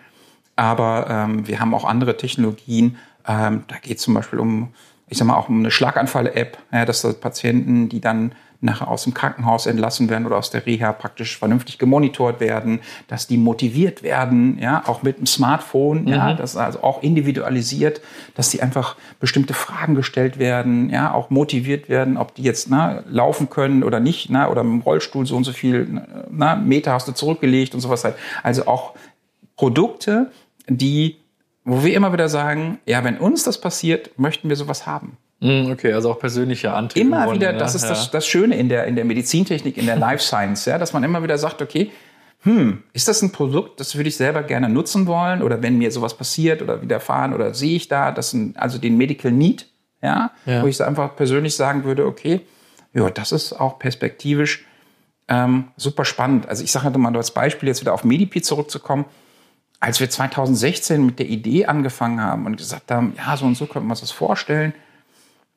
Aber 0.57 1.07
ähm, 1.09 1.47
wir 1.47 1.61
haben 1.61 1.75
auch 1.75 1.85
andere 1.85 2.17
Technologien. 2.17 2.97
Ähm, 3.27 3.65
da 3.69 3.77
geht 3.77 3.99
es 3.99 4.03
zum 4.03 4.15
Beispiel 4.15 4.39
um, 4.39 4.75
ich 5.09 5.19
sag 5.19 5.27
mal, 5.27 5.37
auch 5.37 5.49
um 5.49 5.61
eine 5.61 5.71
Schlaganfall-App, 5.71 6.59
ja, 6.73 6.85
dass 6.85 7.03
das 7.03 7.19
Patienten, 7.19 7.89
die 7.89 8.01
dann 8.01 8.33
nachher 8.63 8.89
aus 8.89 9.03
dem 9.03 9.13
Krankenhaus 9.13 9.67
entlassen 9.67 10.09
werden 10.09 10.25
oder 10.25 10.39
aus 10.39 10.51
der 10.51 10.65
Reha 10.65 10.93
praktisch 10.93 11.37
vernünftig 11.37 11.79
gemonitort 11.79 12.41
werden, 12.41 12.81
dass 13.09 13.27
die 13.27 13.37
motiviert 13.37 14.03
werden, 14.03 14.59
ja, 14.61 14.85
auch 14.87 15.03
mit 15.03 15.19
dem 15.19 15.27
Smartphone, 15.27 16.03
mhm. 16.03 16.09
ja, 16.09 16.35
das 16.35 16.57
also 16.57 16.83
auch 16.83 17.03
individualisiert, 17.03 18.01
dass 18.37 18.51
die 18.51 18.63
einfach 18.63 18.97
bestimmte 19.19 19.53
Fragen 19.53 19.95
gestellt 19.95 20.39
werden, 20.39 20.91
ja, 20.91 21.13
auch 21.13 21.29
motiviert 21.29 21.89
werden, 21.89 22.17
ob 22.17 22.35
die 22.37 22.43
jetzt 22.43 22.71
na, 22.71 23.03
laufen 23.09 23.51
können 23.51 23.83
oder 23.83 23.99
nicht, 23.99 24.31
na, 24.31 24.49
oder 24.49 24.63
mit 24.63 24.73
dem 24.73 24.83
Rollstuhl 24.83 25.27
so 25.27 25.37
und 25.37 25.45
so 25.45 25.53
viel 25.53 26.03
na, 26.31 26.55
Meter 26.55 26.93
hast 26.93 27.09
du 27.09 27.13
zurückgelegt 27.13 27.75
und 27.75 27.81
sowas 27.81 28.05
halt. 28.05 28.15
Also 28.45 28.67
auch 28.69 28.95
Produkte, 29.57 30.31
die, 30.69 31.17
wo 31.65 31.85
wir 31.85 31.95
immer 31.95 32.13
wieder 32.13 32.29
sagen, 32.29 32.81
ja, 32.87 33.05
wenn 33.05 33.19
uns 33.19 33.45
das 33.45 33.61
passiert, 33.61 34.19
möchten 34.19 34.49
wir 34.49 34.57
sowas 34.57 34.87
haben. 34.87 35.17
Hm, 35.41 35.73
okay, 35.73 35.93
also 35.93 36.11
auch 36.11 36.21
persönlicher 36.21 36.75
Antrieb. 36.75 37.03
Immer 37.03 37.25
Grunde, 37.25 37.41
wieder, 37.41 37.53
das 37.53 37.75
ist 37.75 37.83
ja. 37.83 37.91
das, 37.91 38.11
das 38.11 38.27
Schöne 38.27 38.57
in 38.57 38.69
der, 38.69 38.87
in 38.87 38.95
der 38.95 39.05
Medizintechnik, 39.05 39.77
in 39.77 39.87
der 39.87 39.97
Life 40.09 40.23
Science, 40.23 40.67
ja, 40.67 40.79
dass 40.79 40.93
man 40.93 41.03
immer 41.03 41.23
wieder 41.23 41.37
sagt, 41.37 41.61
okay, 41.63 41.91
hm, 42.43 42.83
ist 42.93 43.09
das 43.09 43.23
ein 43.23 43.33
Produkt, 43.33 43.79
das 43.79 43.97
würde 43.97 44.09
ich 44.09 44.17
selber 44.17 44.43
gerne 44.43 44.69
nutzen 44.69 45.07
wollen? 45.07 45.43
Oder 45.43 45.63
wenn 45.63 45.79
mir 45.79 45.91
sowas 45.91 46.17
passiert 46.17 46.63
oder 46.63 46.83
widerfahren 46.83 47.35
oder 47.35 47.55
sehe 47.55 47.77
ich 47.77 47.89
da, 47.89 48.11
das 48.11 48.31
sind 48.31 48.57
also 48.57 48.79
den 48.79 48.97
Medical 48.97 49.31
Need, 49.31 49.67
ja, 50.01 50.33
ja. 50.47 50.63
wo 50.63 50.67
ich 50.67 50.83
einfach 50.83 51.15
persönlich 51.17 51.57
sagen 51.57 51.85
würde, 51.85 52.07
okay, 52.07 52.41
ja, 52.95 53.11
das 53.11 53.33
ist 53.33 53.53
auch 53.53 53.79
perspektivisch 53.79 54.65
ähm, 55.29 55.69
super 55.77 56.05
spannend. 56.05 56.49
Also 56.49 56.65
ich 56.65 56.73
sage 56.73 56.87
halt 56.87 56.97
mal 56.97 57.17
als 57.17 57.31
Beispiel 57.31 57.69
jetzt 57.69 57.81
wieder 57.81 57.95
auf 57.95 58.05
Medipi 58.05 58.43
zurückzukommen 58.43 59.07
als 59.83 59.99
wir 59.99 60.09
2016 60.09 61.05
mit 61.05 61.19
der 61.19 61.27
Idee 61.27 61.67
angefangen 61.67 62.21
haben 62.21 62.47
und 62.47 62.57
gesagt 62.57 62.93
haben, 62.93 63.15
ja, 63.17 63.37
so 63.37 63.45
und 63.47 63.57
so 63.57 63.67
könnte 63.67 63.89
man 63.89 63.97
sich 63.97 64.03
das 64.03 64.13
vorstellen, 64.13 64.75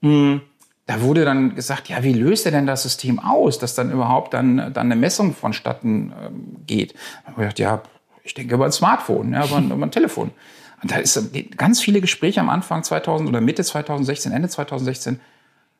hm, 0.01 0.41
da 0.87 1.01
wurde 1.01 1.25
dann 1.25 1.53
gesagt, 1.53 1.89
ja, 1.89 2.01
wie 2.01 2.13
löst 2.13 2.47
er 2.47 2.51
denn 2.51 2.65
das 2.65 2.81
System 2.81 3.19
aus, 3.19 3.59
dass 3.59 3.75
dann 3.75 3.91
überhaupt 3.91 4.33
dann, 4.33 4.57
dann 4.57 4.87
eine 4.87 4.95
Messung 4.95 5.35
vonstatten 5.35 6.11
ähm, 6.19 6.55
geht? 6.65 6.93
Da 6.93 7.33
habe 7.33 7.43
ich 7.43 7.55
gedacht, 7.55 7.59
ja, 7.59 7.81
ich 8.23 8.33
denke 8.33 8.55
über 8.55 8.65
ein 8.65 8.71
Smartphone, 8.71 9.31
ja, 9.31 9.45
über, 9.45 9.57
ein, 9.57 9.69
über 9.69 9.85
ein 9.85 9.91
Telefon. 9.91 10.31
Und 10.81 10.91
da 10.91 10.95
ist 10.95 11.31
ganz 11.55 11.79
viele 11.79 12.01
Gespräche 12.01 12.39
am 12.39 12.49
Anfang 12.49 12.83
2000 12.83 13.29
oder 13.29 13.41
Mitte 13.41 13.63
2016, 13.63 14.31
Ende 14.31 14.49
2016 14.49 15.19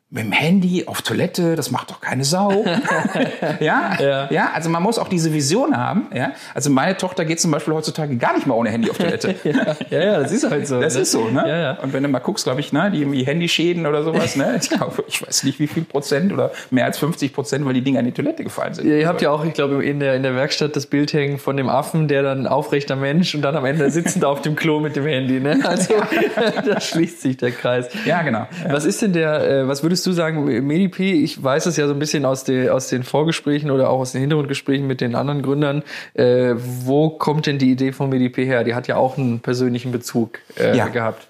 mit 0.08 0.22
dem 0.22 0.30
Handy 0.30 0.84
auf 0.86 1.02
Toilette, 1.02 1.56
das 1.56 1.72
macht 1.72 1.90
doch 1.90 2.00
keine 2.00 2.22
Sau. 2.22 2.64
ja? 3.60 3.98
ja, 4.00 4.30
ja, 4.30 4.50
also 4.54 4.70
man 4.70 4.80
muss 4.80 5.00
auch 5.00 5.08
diese 5.08 5.32
Vision 5.32 5.76
haben. 5.76 6.06
Ja, 6.14 6.30
also 6.54 6.70
meine 6.70 6.96
Tochter 6.96 7.24
geht 7.24 7.40
zum 7.40 7.50
Beispiel 7.50 7.74
heutzutage 7.74 8.16
gar 8.16 8.34
nicht 8.34 8.46
mehr 8.46 8.54
ohne 8.54 8.70
Handy 8.70 8.88
auf 8.88 8.98
Toilette. 8.98 9.34
ja, 9.90 10.00
ja, 10.00 10.20
das 10.20 10.30
ist 10.30 10.48
halt 10.48 10.68
so. 10.68 10.80
Das 10.80 10.94
ne? 10.94 11.00
ist 11.00 11.10
so, 11.10 11.24
ne? 11.28 11.42
Ja, 11.46 11.58
ja. 11.58 11.72
Und 11.80 11.92
wenn 11.92 12.04
du 12.04 12.08
mal 12.08 12.20
guckst, 12.20 12.44
glaube 12.44 12.60
ich, 12.60 12.72
ne, 12.72 12.88
die 12.92 13.00
irgendwie 13.00 13.24
Handyschäden 13.24 13.84
oder 13.84 14.04
sowas, 14.04 14.36
ne, 14.36 14.56
ich 14.62 14.70
glaube, 14.70 15.02
ich 15.08 15.26
weiß 15.26 15.42
nicht, 15.42 15.58
wie 15.58 15.66
viel 15.66 15.82
Prozent 15.82 16.32
oder 16.32 16.52
mehr 16.70 16.84
als 16.84 16.98
50 16.98 17.32
Prozent, 17.32 17.66
weil 17.66 17.74
die 17.74 17.82
Dinger 17.82 17.98
in 17.98 18.06
die 18.06 18.12
Toilette 18.12 18.44
gefallen 18.44 18.74
sind. 18.74 18.86
Ihr 18.86 19.08
habt 19.08 19.22
ja 19.22 19.32
auch, 19.32 19.44
ich 19.44 19.54
glaube, 19.54 19.84
in 19.84 19.98
der 19.98 20.14
in 20.14 20.22
der 20.22 20.36
Werkstatt 20.36 20.76
das 20.76 20.86
Bild 20.86 21.12
hängen 21.14 21.38
von 21.38 21.56
dem 21.56 21.68
Affen, 21.68 22.06
der 22.06 22.22
dann 22.22 22.46
aufrechter 22.46 22.94
Mensch 22.94 23.34
und 23.34 23.42
dann 23.42 23.56
am 23.56 23.64
Ende 23.64 23.90
sitzend 23.90 24.24
auf 24.24 24.40
dem 24.40 24.54
Klo 24.54 24.78
mit 24.78 24.94
dem 24.94 25.04
Handy. 25.04 25.40
Ne? 25.40 25.58
Also 25.64 25.94
da 26.64 26.80
schließt 26.80 27.22
sich 27.22 27.36
der 27.36 27.50
Kreis. 27.50 27.88
Ja, 28.04 28.22
genau. 28.22 28.46
Was 28.68 28.84
ist 28.84 29.02
denn 29.02 29.12
der? 29.12 29.48
Äh, 29.48 29.68
was 29.68 29.82
würdest 29.82 29.95
du 30.04 30.12
sagen? 30.12 30.44
MediP, 30.66 31.00
ich 31.00 31.42
weiß 31.42 31.66
es 31.66 31.76
ja 31.76 31.86
so 31.86 31.92
ein 31.92 31.98
bisschen 32.00 32.24
aus, 32.24 32.42
de, 32.42 32.70
aus 32.70 32.88
den 32.88 33.04
Vorgesprächen 33.04 33.70
oder 33.70 33.88
auch 33.88 34.00
aus 34.00 34.12
den 34.12 34.20
Hintergrundgesprächen 34.20 34.86
mit 34.86 35.00
den 35.00 35.14
anderen 35.14 35.42
Gründern. 35.42 35.84
Äh, 36.14 36.54
wo 36.56 37.10
kommt 37.10 37.46
denn 37.46 37.58
die 37.58 37.70
Idee 37.70 37.92
von 37.92 38.10
MediP 38.10 38.38
her? 38.38 38.64
Die 38.64 38.74
hat 38.74 38.88
ja 38.88 38.96
auch 38.96 39.16
einen 39.16 39.40
persönlichen 39.40 39.92
Bezug 39.92 40.40
äh, 40.58 40.76
ja. 40.76 40.88
gehabt. 40.88 41.28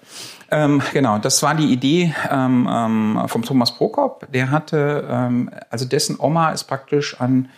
Ähm, 0.49 0.81
genau, 0.93 1.17
das 1.19 1.43
war 1.43 1.55
die 1.55 1.71
Idee 1.71 2.13
ähm, 2.31 2.67
ähm, 2.71 3.21
vom 3.27 3.43
Thomas 3.43 3.75
Prokop. 3.75 4.27
Der 4.33 4.49
hatte, 4.49 5.07
ähm, 5.09 5.49
also 5.69 5.85
dessen 5.85 6.17
Oma 6.19 6.51
ist 6.51 6.65
praktisch 6.65 7.19
an 7.19 7.49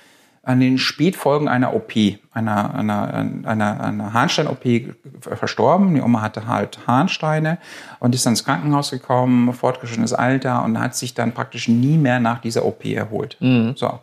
an 0.50 0.60
den 0.60 0.80
Spätfolgen 0.80 1.48
einer 1.48 1.76
OP, 1.76 1.94
einer, 2.32 2.74
einer, 2.74 3.14
einer, 3.44 3.84
einer 3.84 4.14
Harnstein-OP 4.14 4.96
verstorben. 5.20 5.94
Die 5.94 6.02
Oma 6.02 6.22
hatte 6.22 6.48
halt 6.48 6.80
Harnsteine 6.88 7.60
und 8.00 8.16
ist 8.16 8.26
dann 8.26 8.34
ins 8.34 8.46
Krankenhaus 8.46 8.90
gekommen, 8.90 9.54
fortgeschrittenes 9.54 10.14
Alter 10.14 10.64
und 10.64 10.80
hat 10.80 10.96
sich 10.96 11.14
dann 11.14 11.34
praktisch 11.34 11.68
nie 11.68 12.00
mehr 12.00 12.20
nach 12.20 12.42
dieser 12.42 12.66
OP 12.66 12.84
erholt. 12.86 13.38
Mhm. 13.40 13.74
So. 13.76 14.00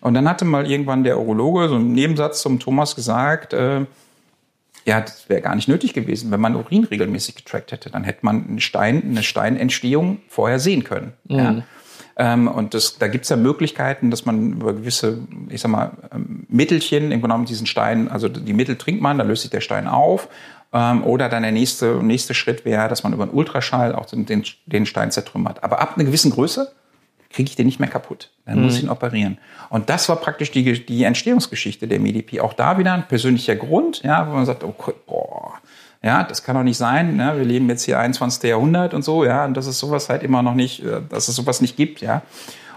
Und 0.00 0.14
dann 0.14 0.28
hatte 0.28 0.44
mal 0.44 0.70
irgendwann 0.70 1.02
der 1.02 1.18
Urologe 1.18 1.68
so 1.68 1.74
einen 1.74 1.92
Nebensatz 1.92 2.40
zum 2.40 2.60
Thomas 2.60 2.94
gesagt, 2.94 3.52
äh, 3.52 3.80
ja, 4.84 5.00
das 5.00 5.28
wäre 5.28 5.40
gar 5.40 5.56
nicht 5.56 5.66
nötig 5.66 5.92
gewesen, 5.92 6.30
wenn 6.30 6.40
man 6.40 6.54
Urin 6.54 6.84
regelmäßig 6.84 7.34
getrackt 7.34 7.72
hätte. 7.72 7.90
Dann 7.90 8.04
hätte 8.04 8.20
man 8.22 8.46
einen 8.46 8.60
Stein, 8.60 9.02
eine 9.10 9.24
Steinentstehung 9.24 10.18
vorher 10.28 10.60
sehen 10.60 10.84
können. 10.84 11.14
Mhm. 11.24 11.36
Ja. 11.36 11.62
Ähm, 12.20 12.48
und 12.48 12.74
das, 12.74 12.98
da 12.98 13.08
gibt 13.08 13.24
es 13.24 13.30
ja 13.30 13.36
Möglichkeiten, 13.36 14.10
dass 14.10 14.26
man 14.26 14.52
über 14.52 14.74
gewisse, 14.74 15.20
ich 15.48 15.62
sag 15.62 15.70
mal, 15.70 15.92
ähm, 16.12 16.44
Mittelchen, 16.50 17.12
im 17.12 17.22
genommen 17.22 17.46
diesen 17.46 17.66
Stein, 17.66 18.08
also 18.08 18.28
die 18.28 18.52
Mittel 18.52 18.76
trinkt 18.76 19.00
man, 19.00 19.16
dann 19.16 19.26
löst 19.26 19.40
sich 19.40 19.50
der 19.50 19.62
Stein 19.62 19.88
auf. 19.88 20.28
Ähm, 20.70 21.02
oder 21.02 21.30
dann 21.30 21.42
der 21.42 21.52
nächste, 21.52 22.02
nächste 22.04 22.34
Schritt 22.34 22.66
wäre, 22.66 22.88
dass 22.88 23.04
man 23.04 23.14
über 23.14 23.22
einen 23.22 23.32
Ultraschall 23.32 23.94
auch 23.94 24.04
den, 24.04 24.44
den 24.66 24.84
Stein 24.86 25.10
zertrümmert. 25.10 25.64
Aber 25.64 25.80
ab 25.80 25.94
einer 25.96 26.04
gewissen 26.04 26.30
Größe 26.30 26.70
kriege 27.30 27.48
ich 27.48 27.56
den 27.56 27.64
nicht 27.64 27.80
mehr 27.80 27.88
kaputt. 27.88 28.28
Dann 28.44 28.58
mhm. 28.58 28.64
muss 28.64 28.76
ich 28.76 28.82
ihn 28.82 28.90
operieren. 28.90 29.38
Und 29.70 29.88
das 29.88 30.08
war 30.10 30.16
praktisch 30.16 30.50
die, 30.50 30.84
die 30.84 31.04
Entstehungsgeschichte 31.04 31.88
der 31.88 32.00
Medipi. 32.00 32.40
Auch 32.40 32.52
da 32.52 32.76
wieder 32.76 32.92
ein 32.92 33.08
persönlicher 33.08 33.56
Grund, 33.56 34.02
ja, 34.02 34.28
wo 34.28 34.32
man 34.32 34.44
sagt, 34.44 34.62
oh, 34.62 34.74
boah, 35.06 35.29
ja, 36.02 36.24
das 36.24 36.42
kann 36.42 36.56
doch 36.56 36.62
nicht 36.62 36.78
sein. 36.78 37.16
Ne? 37.16 37.34
Wir 37.36 37.44
leben 37.44 37.68
jetzt 37.68 37.84
hier 37.84 37.98
21. 37.98 38.42
Jahrhundert 38.44 38.94
und 38.94 39.02
so, 39.02 39.24
ja, 39.24 39.44
und 39.44 39.54
dass 39.54 39.66
es 39.66 39.78
sowas 39.78 40.08
halt 40.08 40.22
immer 40.22 40.42
noch 40.42 40.54
nicht, 40.54 40.82
äh, 40.84 41.02
dass 41.08 41.28
es 41.28 41.36
sowas 41.36 41.60
nicht 41.60 41.76
gibt, 41.76 42.00
ja. 42.00 42.22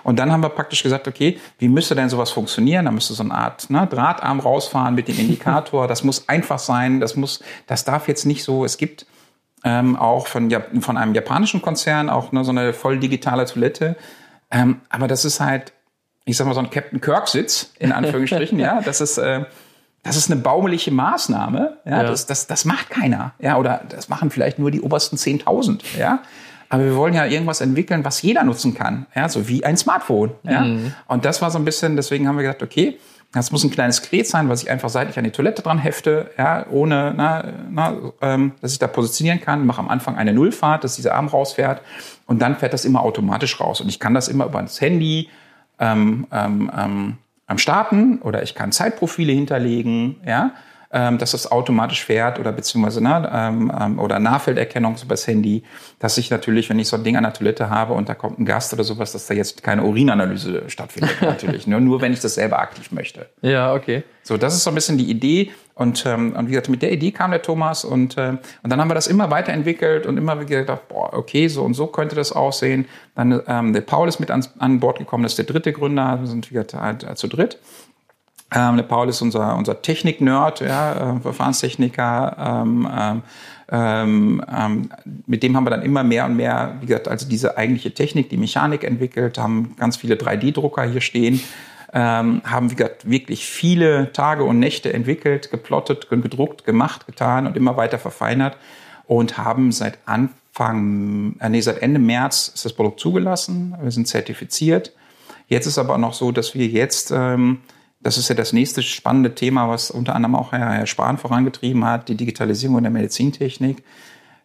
Und 0.04 0.20
dann 0.20 0.34
haben 0.34 0.42
wir 0.42 0.50
praktisch 0.50 0.84
gesagt, 0.84 1.08
okay, 1.08 1.40
wie 1.60 1.70
müsste 1.70 1.96
denn 1.96 2.10
sowas 2.10 2.30
funktionieren? 2.30 2.86
Da 2.86 2.92
müsste 2.92 3.14
so 3.14 3.24
eine 3.24 3.34
Art 3.34 3.70
ne, 3.70 3.88
Drahtarm 3.88 4.42
rausfahren 4.42 4.96
mit 4.96 5.08
dem 5.08 5.18
Indikator. 5.18 5.88
Das 5.88 6.04
muss 6.04 6.28
einfach 6.28 6.60
sein. 6.60 7.00
Das 7.00 7.16
muss, 7.16 7.42
das 7.68 7.86
darf 7.86 8.10
jetzt 8.10 8.26
nicht 8.26 8.44
so. 8.44 8.66
Es 8.66 8.78
gibt 8.78 9.06
ähm, 9.64 9.96
auch 9.96 10.28
von, 10.28 10.54
von 10.82 10.98
einem 10.98 11.14
japanischen 11.16 11.62
Konzern 11.62 12.10
auch 12.10 12.34
ne, 12.34 12.44
so 12.44 12.52
eine 12.52 12.74
voll 12.74 13.00
digitale 13.00 13.46
Toilette. 13.46 13.96
Ähm, 14.52 14.82
aber 14.90 15.08
das 15.08 15.24
ist 15.24 15.40
halt, 15.40 15.72
ich 16.26 16.36
sag 16.36 16.48
mal, 16.48 16.54
so 16.54 16.60
ein 16.60 16.70
Captain 16.70 17.00
Kirk-Sitz, 17.00 17.72
in 17.80 17.94
Anführungsstrichen, 17.94 18.60
ja. 18.60 18.82
Das 18.82 19.00
ist, 19.00 19.18
äh, 19.18 19.46
das 20.04 20.18
ist 20.18 20.30
eine 20.30 20.40
baumeliche 20.42 20.92
Maßnahme. 20.92 21.78
Ja, 21.86 21.92
ja. 21.92 22.04
Das, 22.04 22.26
das, 22.26 22.46
das 22.46 22.66
macht 22.66 22.90
keiner. 22.90 23.34
Ja, 23.40 23.58
oder 23.58 23.82
das 23.90 24.10
machen 24.10 24.30
vielleicht 24.30 24.60
nur 24.60 24.70
die 24.70 24.82
obersten 24.82 25.16
10.000. 25.16 25.98
Ja. 25.98 26.20
Aber 26.70 26.84
wir 26.84 26.96
wollen 26.96 27.14
ja 27.14 27.26
irgendwas 27.26 27.62
entwickeln, 27.62 28.04
was 28.04 28.22
jeder 28.22 28.44
nutzen 28.44 28.74
kann. 28.74 29.06
Ja, 29.16 29.30
so 29.30 29.48
wie 29.48 29.64
ein 29.64 29.78
Smartphone. 29.78 30.32
Ja. 30.44 30.62
Mhm. 30.62 30.94
Und 31.08 31.24
das 31.24 31.42
war 31.42 31.52
so 31.52 31.58
ein 31.58 31.66
bisschen, 31.66 31.96
deswegen 31.96 32.28
haben 32.28 32.36
wir 32.36 32.44
gesagt, 32.44 32.64
okay, 32.64 32.98
das 33.32 33.52
muss 33.52 33.64
ein 33.64 33.72
kleines 33.72 34.02
Gerät 34.02 34.28
sein, 34.28 34.48
was 34.50 34.62
ich 34.62 34.70
einfach 34.70 34.90
seitlich 34.90 35.18
an 35.18 35.24
die 35.24 35.32
Toilette 35.32 35.64
dran 35.64 35.80
hefte, 35.80 36.30
ja, 36.38 36.68
ohne, 36.70 37.14
na, 37.16 37.44
na, 37.70 37.94
ähm, 38.22 38.52
dass 38.62 38.74
ich 38.74 38.80
da 38.80 38.88
positionieren 38.88 39.42
kann. 39.42 39.66
Mache 39.66 39.80
am 39.80 39.90
Anfang 39.90 40.18
eine 40.18 40.34
Nullfahrt, 40.34 40.84
dass 40.84 40.98
dieser 40.98 41.16
Arm 41.16 41.28
rausfährt 41.28 41.82
und 42.28 42.42
dann 42.42 42.56
fährt 42.58 42.74
das 42.74 42.86
immer 42.86 43.02
automatisch 43.02 43.60
raus. 43.60 43.82
Und 43.82 43.90
ich 43.90 44.00
kann 44.00 44.14
das 44.14 44.28
immer 44.28 44.46
über 44.46 44.62
das 44.62 44.80
Handy 44.82 45.30
ähm, 45.80 46.28
ähm, 46.32 46.72
ähm, 46.78 47.18
am 47.48 47.58
Starten 47.58 48.20
oder 48.22 48.44
ich 48.44 48.56
kann 48.56 48.72
Zeitprofile 48.72 49.34
hinterlegen, 49.34 50.18
ja 50.26 50.54
ähm, 50.94 51.18
dass 51.18 51.34
es 51.34 51.52
automatisch 51.52 52.06
fährt 52.06 52.40
oder 52.40 52.52
beziehungsweise 52.52 53.04
ne, 53.04 53.30
ähm, 53.34 53.72
ähm, 53.78 54.00
oder 54.00 54.20
Nahfelderkennung 54.20 54.96
über 54.96 55.16
das 55.16 55.26
Handy, 55.26 55.64
dass 55.98 56.18
ich 56.20 56.30
natürlich, 56.30 56.70
wenn 56.70 56.78
ich 56.78 56.88
so 56.88 56.96
ein 56.96 57.04
Ding 57.04 57.18
an 57.18 57.24
der 57.24 57.34
Toilette 57.34 57.70
habe 57.70 57.94
und 57.94 58.08
da 58.08 58.14
kommt 58.14 58.40
ein 58.40 58.46
Gast 58.46 58.72
oder 58.74 58.84
sowas, 58.84 59.12
dass 59.12 59.26
da 59.26 59.34
jetzt 59.34 59.64
keine 59.64 59.84
Urinanalyse 59.84 60.70
stattfindet 60.70 61.16
natürlich. 61.22 61.66
nur, 61.66 61.80
nur 61.80 62.00
wenn 62.00 62.14
ich 62.14 62.20
das 62.20 62.36
selber 62.36 62.60
aktiv 62.60 62.92
möchte. 62.92 63.28
Ja, 63.42 63.74
okay. 63.74 64.04
So, 64.22 64.38
das 64.38 64.54
ist 64.54 64.64
so 64.64 64.70
ein 64.70 64.76
bisschen 64.76 64.98
die 64.98 65.10
Idee. 65.10 65.52
Und, 65.76 66.06
ähm, 66.06 66.34
und 66.36 66.48
wie 66.48 66.52
gesagt, 66.52 66.70
mit 66.70 66.82
der 66.84 66.92
Idee 66.92 67.12
kam 67.12 67.32
der 67.32 67.42
Thomas 67.42 67.84
und, 67.84 68.18
äh, 68.18 68.38
und 68.62 68.70
dann 68.70 68.80
haben 68.80 68.90
wir 68.90 68.96
das 68.96 69.08
immer 69.08 69.32
weiterentwickelt 69.32 70.06
und 70.06 70.18
immer 70.18 70.40
wieder 70.40 70.60
gedacht, 70.60 70.88
boah, 70.88 71.14
okay, 71.14 71.48
so 71.48 71.64
und 71.64 71.74
so 71.74 71.88
könnte 71.88 72.16
das 72.16 72.32
aussehen. 72.32 72.86
Dann 73.16 73.42
ähm, 73.48 73.74
der 73.74 73.82
Paul 73.82 74.08
ist 74.08 74.20
mit 74.20 74.30
an, 74.30 74.46
an 74.60 74.80
Bord 74.80 75.00
gekommen, 75.00 75.24
das 75.24 75.34
ist 75.34 75.38
der 75.40 75.46
dritte 75.46 75.74
Gründer, 75.74 76.20
wir 76.20 76.28
sind 76.28 76.52
wieder 76.52 76.66
halt, 76.80 77.04
äh, 77.04 77.16
zu 77.16 77.28
dritt. 77.28 77.58
Ähm, 78.54 78.78
der 78.78 78.84
Paul 78.84 79.10
ist 79.10 79.22
unser, 79.22 79.56
unser 79.56 79.82
Technik-Nerd, 79.82 80.60
ja, 80.62 81.16
äh, 81.16 81.20
Verfahrenstechniker. 81.22 82.62
Ähm, 82.64 82.88
ähm, 82.96 83.24
ähm, 83.72 84.44
ähm, 84.56 84.90
mit 85.26 85.42
dem 85.42 85.56
haben 85.56 85.66
wir 85.66 85.72
dann 85.72 85.82
immer 85.82 86.04
mehr 86.04 86.26
und 86.26 86.36
mehr, 86.36 86.76
wie 86.82 86.86
gesagt, 86.86 87.08
also 87.08 87.28
diese 87.28 87.58
eigentliche 87.58 87.94
Technik, 87.94 88.30
die 88.30 88.38
Mechanik 88.38 88.84
entwickelt, 88.84 89.40
haben 89.40 89.76
ganz 89.80 89.98
viele 89.98 90.16
3D-Drucker 90.16 90.84
hier 90.84 91.02
stehen, 91.02 91.40
ähm, 91.94 92.42
haben 92.46 92.70
gesagt, 92.70 93.10
wirklich 93.10 93.46
viele 93.46 94.12
Tage 94.14 94.44
und 94.44 94.60
Nächte 94.60 94.92
entwickelt, 94.94 95.52
geplottet, 95.52 96.10
gedruckt, 96.10 96.66
gemacht, 96.66 97.06
getan 97.06 97.48
und 97.48 97.56
immer 97.56 97.78
weiter 97.78 98.00
verfeinert 98.00 98.58
und 99.06 99.38
haben 99.38 99.72
seit 99.72 100.00
Anfang, 100.06 101.36
äh, 101.40 101.50
nee, 101.50 101.62
seit 101.62 101.82
Ende 101.82 102.00
März 102.00 102.52
ist 102.54 102.66
das 102.66 102.74
Produkt 102.74 103.00
zugelassen. 103.00 103.76
Wir 103.82 103.92
sind 103.92 104.08
zertifiziert. 104.08 104.94
Jetzt 105.48 105.68
ist 105.68 105.78
aber 105.78 105.98
noch 105.98 106.14
so, 106.14 106.32
dass 106.32 106.56
wir 106.56 106.68
jetzt 106.68 107.12
ähm, 107.12 107.60
das 108.04 108.18
ist 108.18 108.28
ja 108.28 108.36
das 108.36 108.54
nächste 108.54 108.84
spannende 108.84 109.34
Thema, 109.34 109.70
was 109.70 109.90
unter 109.90 110.14
anderem 110.14 110.36
auch 110.36 110.52
Herr, 110.52 110.74
Herr 110.74 110.88
Spahn 110.88 111.18
vorangetrieben 111.18 111.86
hat, 111.86 112.10
die 112.10 112.16
Digitalisierung 112.16 112.78
in 112.78 112.84
der 112.84 112.92
Medizintechnik. 112.92 113.82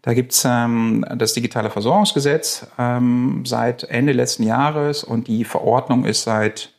Da 0.03 0.15
gibt's 0.15 0.45
ähm, 0.49 1.05
das 1.17 1.35
digitale 1.35 1.71
Versorgungsgesetz 1.71 2.69
ähm, 2.79 3.43
seit 3.45 3.83
Ende 3.83 4.13
letzten 4.13 4.45
Jahres 4.45 5.03
und 5.03 5.27
die 5.27 5.45
Verordnung 5.45 6.05
ist 6.05 6.23
seit, 6.23 6.73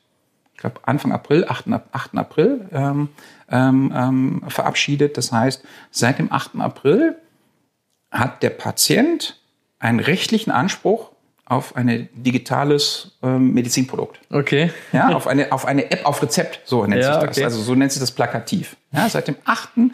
glaube, 0.60 0.80
Anfang 0.84 1.12
April, 1.12 1.46
8. 1.48 1.66
8. 1.92 2.18
April 2.18 2.68
ähm, 2.72 3.10
ähm, 3.50 3.94
ähm, 3.96 4.44
verabschiedet. 4.48 5.18
Das 5.18 5.32
heißt, 5.32 5.64
seit 5.92 6.20
dem 6.20 6.32
8. 6.32 6.60
April 6.60 7.16
hat 8.12 8.44
der 8.44 8.52
Patient 8.52 9.40
einen 9.80 10.00
rechtlichen 10.00 10.52
Anspruch 10.52 11.12
auf 11.46 11.76
ein 11.76 12.10
digitales 12.14 13.18
ähm, 13.24 13.54
Medizinprodukt. 13.54 14.20
Okay. 14.30 14.72
Ja, 14.92 15.10
auf 15.10 15.26
eine, 15.28 15.52
auf 15.52 15.66
eine 15.66 15.90
App 15.90 16.06
auf 16.06 16.22
Rezept, 16.22 16.62
so 16.66 16.86
nennt 16.86 17.02
ja, 17.02 17.14
sich 17.14 17.24
das. 17.24 17.38
Okay. 17.38 17.44
Also 17.44 17.62
so 17.62 17.74
nennt 17.74 17.92
sich 17.92 18.00
das 18.00 18.12
plakativ. 18.12 18.78
Ja, 18.92 19.10
seit 19.10 19.28
dem 19.28 19.36
8. 19.46 19.70
Ähm, 19.78 19.94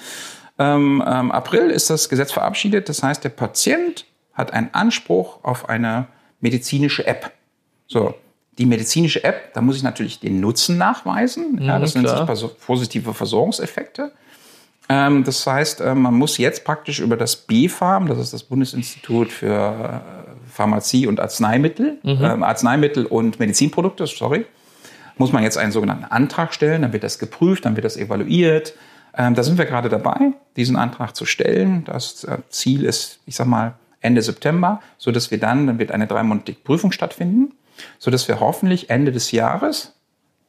ähm, 1.05 1.31
April 1.31 1.69
ist 1.69 1.89
das 1.89 2.09
Gesetz 2.09 2.31
verabschiedet. 2.31 2.89
Das 2.89 3.03
heißt, 3.03 3.23
der 3.23 3.29
Patient 3.29 4.05
hat 4.33 4.51
einen 4.51 4.73
Anspruch 4.73 5.43
auf 5.43 5.69
eine 5.69 6.07
medizinische 6.41 7.07
App. 7.07 7.31
So. 7.87 8.15
Die 8.57 8.65
medizinische 8.65 9.23
App, 9.23 9.53
da 9.53 9.61
muss 9.61 9.75
ich 9.75 9.83
natürlich 9.83 10.19
den 10.19 10.39
Nutzen 10.39 10.77
nachweisen. 10.77 11.61
Ja, 11.61 11.77
das 11.79 11.95
mhm, 11.95 12.03
nennt 12.03 12.37
sich 12.37 12.57
positive 12.65 13.13
Versorgungseffekte. 13.13 14.11
Ähm, 14.87 15.23
das 15.23 15.45
heißt, 15.45 15.81
äh, 15.81 15.95
man 15.95 16.13
muss 16.13 16.37
jetzt 16.37 16.63
praktisch 16.63 16.99
über 16.99 17.17
das 17.17 17.35
BfArM, 17.35 18.07
das 18.07 18.19
ist 18.19 18.33
das 18.33 18.43
Bundesinstitut 18.43 19.31
für 19.31 20.01
Pharmazie 20.51 21.07
und 21.07 21.19
Arzneimittel, 21.19 21.97
mhm. 22.03 22.23
ähm, 22.23 22.43
Arzneimittel 22.43 23.05
und 23.05 23.39
Medizinprodukte, 23.39 24.07
sorry, 24.07 24.45
muss 25.17 25.31
man 25.31 25.43
jetzt 25.43 25.57
einen 25.57 25.71
sogenannten 25.71 26.05
Antrag 26.05 26.53
stellen, 26.53 26.81
dann 26.83 26.93
wird 26.93 27.03
das 27.03 27.19
geprüft, 27.19 27.65
dann 27.65 27.75
wird 27.75 27.85
das 27.85 27.97
evaluiert. 27.97 28.73
Ähm, 29.17 29.33
da 29.33 29.43
sind 29.43 29.57
wir 29.57 29.65
gerade 29.65 29.89
dabei, 29.89 30.33
diesen 30.55 30.75
Antrag 30.75 31.15
zu 31.15 31.25
stellen. 31.25 31.83
Das 31.85 32.23
äh, 32.25 32.37
Ziel 32.49 32.83
ist, 32.83 33.19
ich 33.25 33.35
sag 33.35 33.47
mal, 33.47 33.75
Ende 34.01 34.21
September, 34.21 34.81
so 34.97 35.11
dass 35.11 35.31
wir 35.31 35.39
dann, 35.39 35.67
dann 35.67 35.79
wird 35.79 35.91
eine 35.91 36.05
dreimonatige 36.05 36.59
Prüfung 36.59 36.91
stattfinden, 36.91 37.53
so 37.99 38.11
dass 38.11 38.27
wir 38.27 38.39
hoffentlich 38.39 38.89
Ende 38.89 39.11
des 39.11 39.31
Jahres 39.31 39.93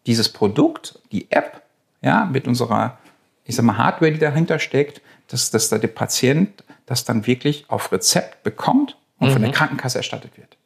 dieses 0.07 0.29
Produkt, 0.29 0.99
die 1.13 1.31
App, 1.31 1.63
ja, 2.03 2.25
mit 2.25 2.47
unserer, 2.47 2.99
ich 3.45 3.57
sag 3.57 3.65
mal, 3.65 3.77
Hardware, 3.77 4.13
die 4.13 4.19
dahinter 4.19 4.59
steckt, 4.59 5.01
dass, 5.29 5.51
dass 5.51 5.69
da 5.69 5.79
der 5.79 5.89
Patient 5.89 6.65
das 6.87 7.05
dann 7.05 7.27
wirklich 7.27 7.65
auf 7.69 7.91
Rezept 7.91 8.43
bekommt 8.45 8.97
und 9.19 9.29
mhm. 9.29 9.33
von 9.33 9.43
der 9.43 9.51
mhm. 9.51 9.55
Krankenkasse 9.55 9.99
erstattet 9.99 10.33
wird. 10.37 10.57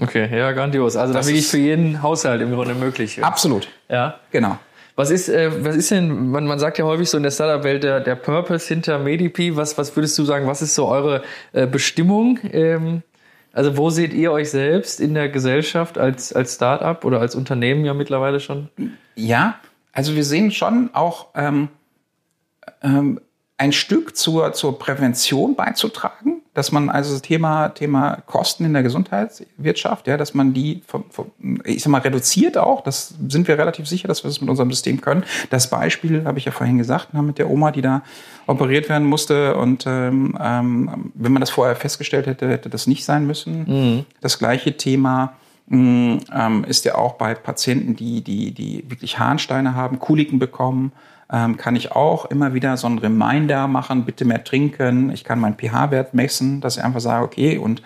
Okay, 0.00 0.36
ja, 0.36 0.52
grandios. 0.52 0.96
Also 0.96 1.12
das, 1.12 1.26
das 1.26 1.28
wirklich 1.28 1.48
für 1.48 1.58
jeden 1.58 2.02
Haushalt 2.02 2.40
im 2.40 2.52
Grunde 2.52 2.74
möglich. 2.74 3.22
Absolut. 3.22 3.68
Ja. 3.88 4.20
Genau. 4.30 4.58
Was 4.94 5.10
ist, 5.10 5.28
äh, 5.28 5.64
was 5.64 5.76
ist 5.76 5.90
denn, 5.90 6.30
man, 6.30 6.46
man 6.46 6.58
sagt 6.58 6.78
ja 6.78 6.84
häufig 6.84 7.08
so 7.08 7.16
in 7.16 7.22
der 7.22 7.30
Startup-Welt 7.30 7.84
der, 7.84 8.00
der 8.00 8.16
Purpose 8.16 8.66
hinter 8.66 8.98
Medipi. 8.98 9.56
Was, 9.56 9.78
was 9.78 9.94
würdest 9.94 10.18
du 10.18 10.24
sagen, 10.24 10.46
was 10.46 10.62
ist 10.62 10.74
so 10.74 10.86
eure 10.88 11.22
äh, 11.52 11.66
Bestimmung? 11.66 12.38
Ähm, 12.52 13.02
also 13.52 13.76
wo 13.76 13.90
seht 13.90 14.12
ihr 14.12 14.32
euch 14.32 14.50
selbst 14.50 15.00
in 15.00 15.14
der 15.14 15.28
Gesellschaft 15.28 15.98
als, 15.98 16.32
als 16.32 16.54
Startup 16.54 17.04
oder 17.04 17.20
als 17.20 17.34
Unternehmen 17.34 17.84
ja 17.84 17.94
mittlerweile 17.94 18.40
schon? 18.40 18.68
Ja, 19.14 19.58
also 19.92 20.14
wir 20.14 20.24
sehen 20.24 20.50
schon 20.50 20.90
auch 20.92 21.28
ähm, 21.34 21.68
ähm, 22.82 23.20
ein 23.56 23.72
Stück 23.72 24.16
zur, 24.16 24.52
zur 24.52 24.78
Prävention 24.78 25.56
beizutragen, 25.56 26.42
dass 26.58 26.72
man 26.72 26.90
also 26.90 27.12
das 27.12 27.22
Thema, 27.22 27.68
Thema 27.68 28.16
Kosten 28.26 28.64
in 28.64 28.72
der 28.72 28.82
Gesundheitswirtschaft, 28.82 30.08
ja, 30.08 30.16
dass 30.16 30.34
man 30.34 30.54
die, 30.54 30.82
ich 31.64 31.84
sag 31.84 31.90
mal, 31.90 32.00
reduziert 32.00 32.58
auch. 32.58 32.82
Das 32.82 33.14
sind 33.28 33.46
wir 33.46 33.56
relativ 33.56 33.86
sicher, 33.86 34.08
dass 34.08 34.24
wir 34.24 34.28
das 34.28 34.40
mit 34.40 34.50
unserem 34.50 34.68
System 34.72 35.00
können. 35.00 35.22
Das 35.50 35.70
Beispiel 35.70 36.24
habe 36.24 36.40
ich 36.40 36.46
ja 36.46 36.50
vorhin 36.50 36.76
gesagt, 36.76 37.14
ne, 37.14 37.22
mit 37.22 37.38
der 37.38 37.48
Oma, 37.48 37.70
die 37.70 37.80
da 37.80 38.02
operiert 38.48 38.88
werden 38.88 39.06
musste. 39.06 39.54
Und 39.54 39.84
ähm, 39.86 40.36
ähm, 40.40 41.12
wenn 41.14 41.30
man 41.30 41.38
das 41.38 41.50
vorher 41.50 41.76
festgestellt 41.76 42.26
hätte, 42.26 42.48
hätte 42.48 42.68
das 42.68 42.88
nicht 42.88 43.04
sein 43.04 43.24
müssen. 43.24 43.58
Mhm. 43.68 44.04
Das 44.20 44.40
gleiche 44.40 44.76
Thema 44.76 45.34
mm, 45.68 46.16
ähm, 46.34 46.64
ist 46.64 46.84
ja 46.84 46.96
auch 46.96 47.12
bei 47.12 47.36
Patienten, 47.36 47.94
die, 47.94 48.24
die, 48.24 48.50
die 48.50 48.84
wirklich 48.88 49.20
Harnsteine 49.20 49.76
haben, 49.76 50.00
Kuliken 50.00 50.40
bekommen 50.40 50.90
ähm, 51.30 51.56
kann 51.56 51.76
ich 51.76 51.92
auch 51.92 52.26
immer 52.26 52.54
wieder 52.54 52.76
so 52.76 52.86
einen 52.86 52.98
Reminder 52.98 53.68
machen, 53.68 54.04
bitte 54.04 54.24
mehr 54.24 54.44
trinken. 54.44 55.10
Ich 55.10 55.24
kann 55.24 55.40
meinen 55.40 55.56
pH-Wert 55.56 56.14
messen, 56.14 56.60
dass 56.60 56.76
ich 56.76 56.84
einfach 56.84 57.00
sage, 57.00 57.24
okay, 57.24 57.58
und 57.58 57.82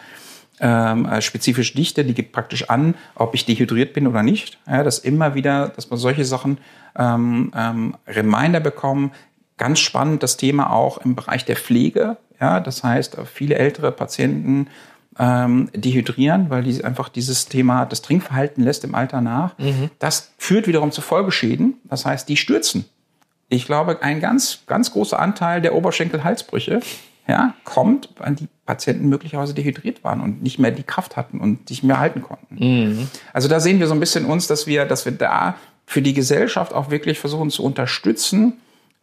ähm, 0.61 1.07
äh, 1.07 1.21
spezifische 1.21 1.75
Dichte, 1.75 2.05
die 2.05 2.15
gibt 2.15 2.33
praktisch 2.33 2.71
an, 2.71 2.95
ob 3.17 3.35
ich 3.35 3.45
dehydriert 3.45 3.95
bin 3.95 4.07
oder 4.07 4.23
nicht. 4.23 4.59
Ja, 4.67 4.85
dass 4.85 5.01
immer 5.01 5.35
wieder, 5.35 5.69
dass 5.69 5.91
man 5.91 5.99
solche 5.99 6.25
Sachen 6.25 6.59
ähm, 6.97 7.53
ähm, 7.57 7.97
Reminder 8.07 8.61
bekommen. 8.61 9.13
Ganz 9.59 9.81
spannend 9.81 10.23
das 10.23 10.37
Thema 10.37 10.73
auch 10.73 10.99
im 10.99 11.17
Bereich 11.17 11.45
der 11.45 11.57
Pflege. 11.57 12.17
Ja, 12.41 12.61
das 12.61 12.85
heißt, 12.85 13.17
viele 13.33 13.57
ältere 13.57 13.91
Patienten 13.93 14.69
ähm, 15.19 15.69
dehydrieren, 15.75 16.49
weil 16.49 16.63
die 16.63 16.85
einfach 16.85 17.09
dieses 17.09 17.47
Thema, 17.47 17.85
das 17.85 18.03
Trinkverhalten 18.03 18.63
lässt 18.63 18.85
im 18.85 18.95
Alter 18.95 19.21
nach. 19.21 19.59
Mhm. 19.59 19.91
Das 19.99 20.33
führt 20.39 20.67
wiederum 20.67 20.93
zu 20.93 21.01
Folgeschäden. 21.01 21.75
Das 21.85 22.07
heißt, 22.07 22.29
die 22.29 22.37
stürzen 22.37 22.85
ich 23.53 23.67
glaube, 23.67 24.03
ein 24.03 24.21
ganz, 24.21 24.61
ganz 24.67 24.93
großer 24.93 25.19
Anteil 25.19 25.61
der 25.61 25.75
Oberschenkel-Halsbrüche 25.75 26.81
ja, 27.29 27.55
kommt, 27.65 28.09
weil 28.17 28.35
die 28.35 28.49
Patienten 28.65 29.09
möglicherweise 29.09 29.53
dehydriert 29.53 30.03
waren 30.03 30.21
und 30.21 30.43
nicht 30.43 30.59
mehr 30.59 30.71
die 30.71 30.83
Kraft 30.83 31.17
hatten 31.17 31.39
und 31.39 31.69
sich 31.69 31.83
mehr 31.83 32.01
halten 32.01 32.23
konnten. 32.23 32.57
Mhm. 32.59 33.09
Also 33.33 33.49
da 33.49 33.61
sehen 33.61 33.79
wir 33.79 33.87
so 33.87 33.95
ein 33.95 34.01
bisschen 34.01 34.25
uns, 34.25 34.47
dass 34.47 34.67
wir, 34.67 34.87
dass 34.87 35.05
wir 35.05 35.13
da 35.13 35.57
für 35.87 36.01
die 36.01 36.15
Gesellschaft 36.15 36.73
auch 36.73 36.91
wirklich 36.91 37.19
versuchen 37.19 37.51
zu 37.51 37.63
unterstützen. 37.63 38.55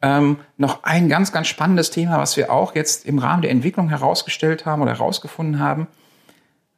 Ähm, 0.01 0.37
noch 0.57 0.83
ein 0.83 1.09
ganz, 1.09 1.31
ganz 1.31 1.47
spannendes 1.47 1.91
Thema, 1.91 2.17
was 2.17 2.35
wir 2.35 2.51
auch 2.51 2.73
jetzt 2.73 3.05
im 3.05 3.19
Rahmen 3.19 3.43
der 3.43 3.51
Entwicklung 3.51 3.89
herausgestellt 3.89 4.65
haben 4.65 4.81
oder 4.81 4.93
herausgefunden 4.93 5.59
haben. 5.59 5.87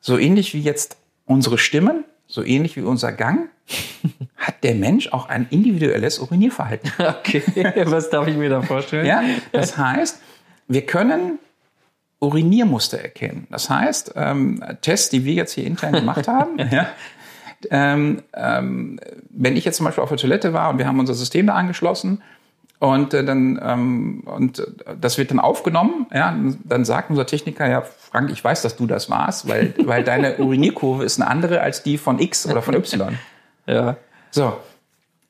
So 0.02 0.18
ähnlich 0.18 0.54
wie 0.54 0.62
jetzt 0.62 0.98
unsere 1.26 1.58
Stimmen 1.58 2.04
so 2.32 2.44
ähnlich 2.44 2.78
wie 2.78 2.82
unser 2.82 3.12
Gang, 3.12 3.50
hat 4.38 4.64
der 4.64 4.74
Mensch 4.74 5.12
auch 5.12 5.28
ein 5.28 5.48
individuelles 5.52 6.18
Urinierverhalten. 6.20 6.92
Okay, 7.00 7.44
was 7.86 8.10
darf 8.10 8.28
ich 8.28 8.36
mir 8.36 8.50
da 8.50 8.62
vorstellen? 8.62 9.06
Ja, 9.06 9.22
das 9.52 9.78
heißt, 9.78 10.22
wir 10.68 10.86
können 10.86 11.40
Uriniermuster 12.20 13.00
erkennen. 13.00 13.48
Das 13.52 13.70
heißt, 13.70 14.14
ähm, 14.16 14.64
Tests, 14.82 15.10
die 15.10 15.26
wir 15.26 15.34
jetzt 15.34 15.54
hier 15.54 15.66
intern 15.66 15.94
gemacht 15.94 16.28
haben, 16.28 16.58
ja, 16.72 16.88
ähm, 17.70 18.22
ähm, 18.34 19.00
wenn 19.30 19.58
ich 19.58 19.66
jetzt 19.66 19.78
zum 19.78 19.86
Beispiel 19.86 20.04
auf 20.04 20.10
der 20.10 20.18
Toilette 20.18 20.54
war 20.54 20.70
und 20.70 20.78
wir 20.78 20.88
haben 20.88 21.00
unser 21.00 21.14
System 21.14 21.48
da 21.48 21.54
angeschlossen 21.54 22.24
und 22.82 23.14
äh, 23.14 23.24
dann 23.24 23.62
ähm, 23.64 24.24
und 24.26 24.58
äh, 24.60 24.66
das 25.00 25.20
wird 25.20 25.30
dann 25.30 25.40
aufgenommen, 25.40 26.08
ja, 26.12 26.36
dann 26.64 26.84
sagt 26.84 27.12
unser 27.12 27.28
Techniker, 27.28 27.70
ja, 27.70 27.82
Frank, 27.82 28.32
ich 28.32 28.44
weiß, 28.44 28.64
dass 28.64 28.76
du 28.76 28.88
das 28.88 29.08
warst, 29.08 29.48
weil, 29.48 29.76
weil 29.86 30.04
deine 30.04 30.38
Urinierkurve 30.38 31.04
ist 31.04 31.22
eine 31.22 31.30
andere 31.30 31.62
als 31.62 31.84
die 31.84 32.00
von 32.00 32.18
X 32.18 32.48
oder 32.48 32.64
von 32.64 32.74
Y. 32.74 33.20
Ja. 33.68 33.98
So, 34.32 34.58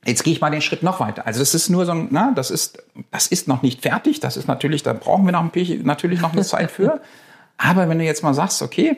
Jetzt 0.05 0.23
gehe 0.23 0.33
ich 0.33 0.41
mal 0.41 0.49
den 0.49 0.61
Schritt 0.61 0.81
noch 0.81 0.99
weiter. 0.99 1.27
Also 1.27 1.41
das 1.41 1.53
ist 1.53 1.69
nur 1.69 1.85
so 1.85 1.91
ein, 1.91 2.07
na, 2.09 2.31
das 2.33 2.49
ist, 2.49 2.83
das 3.11 3.27
ist 3.27 3.47
noch 3.47 3.61
nicht 3.61 3.81
fertig. 3.81 4.19
Das 4.19 4.35
ist 4.35 4.47
natürlich, 4.47 4.81
da 4.81 4.93
brauchen 4.93 5.25
wir 5.25 5.31
noch 5.31 5.41
ein 5.41 5.51
bisschen, 5.51 5.85
natürlich 5.85 6.21
noch 6.21 6.31
eine 6.31 6.43
Zeit 6.43 6.71
für. 6.71 7.01
Aber 7.57 7.87
wenn 7.89 7.99
du 7.99 8.05
jetzt 8.05 8.23
mal 8.23 8.33
sagst, 8.33 8.63
okay, 8.63 8.97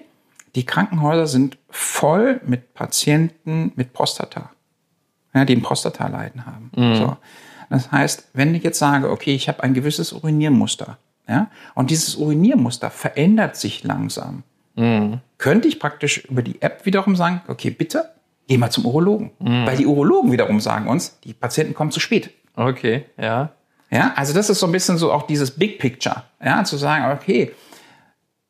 die 0.56 0.66
Krankenhäuser 0.66 1.28
sind 1.28 1.58
voll 1.70 2.40
mit 2.46 2.74
Patienten 2.74 3.74
mit 3.76 3.92
Prostata, 3.92 4.52
ja, 5.34 5.44
die 5.44 5.56
ein 5.56 5.62
Prostata-Leiden 5.64 6.46
haben. 6.46 6.72
Mhm. 6.76 6.96
So. 6.96 7.18
Das 7.74 7.92
heißt, 7.92 8.30
wenn 8.34 8.54
ich 8.54 8.62
jetzt 8.64 8.78
sage, 8.78 9.10
okay, 9.10 9.34
ich 9.34 9.48
habe 9.48 9.64
ein 9.64 9.74
gewisses 9.74 10.14
Uriniermuster, 10.14 11.00
ja, 11.28 11.50
und 11.74 11.90
dieses 11.90 12.16
Uriniermuster 12.16 12.92
verändert 12.92 13.56
sich 13.56 13.84
langsam, 13.84 14.44
Mhm. 14.76 15.20
könnte 15.38 15.68
ich 15.68 15.80
praktisch 15.80 16.26
über 16.26 16.42
die 16.42 16.62
App 16.62 16.86
wiederum 16.86 17.16
sagen, 17.16 17.42
okay, 17.48 17.70
bitte, 17.72 18.12
geh 18.48 18.58
mal 18.58 18.70
zum 18.72 18.86
Urologen. 18.86 19.32
Weil 19.40 19.78
die 19.78 19.86
Urologen 19.86 20.32
wiederum 20.32 20.60
sagen 20.60 20.88
uns, 20.88 21.20
die 21.24 21.34
Patienten 21.34 21.74
kommen 21.76 21.92
zu 21.92 22.00
spät. 22.00 22.30
Okay, 22.56 23.06
ja. 23.18 23.50
Ja, 23.92 24.14
also 24.16 24.34
das 24.34 24.50
ist 24.50 24.60
so 24.60 24.66
ein 24.66 24.72
bisschen 24.72 24.98
so 24.98 25.12
auch 25.12 25.28
dieses 25.28 25.52
Big 25.52 25.78
Picture, 25.80 26.24
ja, 26.44 26.64
zu 26.64 26.78
sagen, 26.78 27.12
okay, 27.12 27.52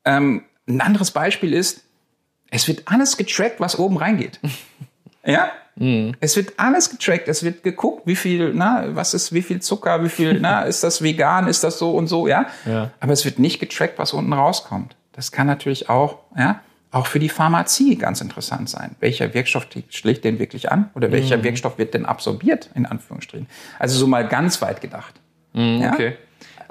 ähm, 0.04 0.44
ein 0.66 0.80
anderes 0.80 1.10
Beispiel 1.10 1.52
ist, 1.54 1.84
es 2.50 2.68
wird 2.68 2.82
alles 2.86 3.16
getrackt, 3.16 3.58
was 3.60 3.78
oben 3.78 3.96
reingeht. 3.98 4.40
ja, 5.24 5.50
es 6.20 6.36
wird 6.36 6.52
alles 6.56 6.90
getrackt, 6.90 7.26
es 7.26 7.42
wird 7.42 7.62
geguckt, 7.64 8.06
wie 8.06 8.14
viel, 8.14 8.52
na, 8.54 8.94
was 8.94 9.12
ist, 9.12 9.32
wie 9.32 9.42
viel 9.42 9.60
Zucker, 9.60 10.04
wie 10.04 10.08
viel, 10.08 10.40
na, 10.40 10.62
ist 10.64 10.84
das 10.84 11.02
vegan, 11.02 11.48
ist 11.48 11.64
das 11.64 11.78
so 11.78 11.92
und 11.92 12.06
so, 12.06 12.28
ja. 12.28 12.46
Ja. 12.64 12.90
Aber 13.00 13.12
es 13.12 13.24
wird 13.24 13.38
nicht 13.38 13.58
getrackt, 13.58 13.98
was 13.98 14.12
unten 14.12 14.32
rauskommt. 14.32 14.94
Das 15.12 15.32
kann 15.32 15.46
natürlich 15.46 15.88
auch, 15.88 16.18
ja, 16.36 16.60
auch 16.92 17.06
für 17.06 17.18
die 17.18 17.28
Pharmazie 17.28 17.96
ganz 17.96 18.20
interessant 18.20 18.70
sein. 18.70 18.94
Welcher 19.00 19.34
Wirkstoff 19.34 19.66
schlägt 19.90 20.24
den 20.24 20.38
wirklich 20.38 20.70
an? 20.70 20.90
Oder 20.94 21.10
welcher 21.10 21.42
Wirkstoff 21.42 21.76
wird 21.76 21.92
denn 21.92 22.06
absorbiert, 22.06 22.70
in 22.76 22.86
Anführungsstrichen? 22.86 23.48
Also 23.80 23.98
so 23.98 24.06
mal 24.06 24.28
ganz 24.28 24.62
weit 24.62 24.80
gedacht. 24.80 25.14
Ja? 25.54 25.92
Okay. 25.92 26.16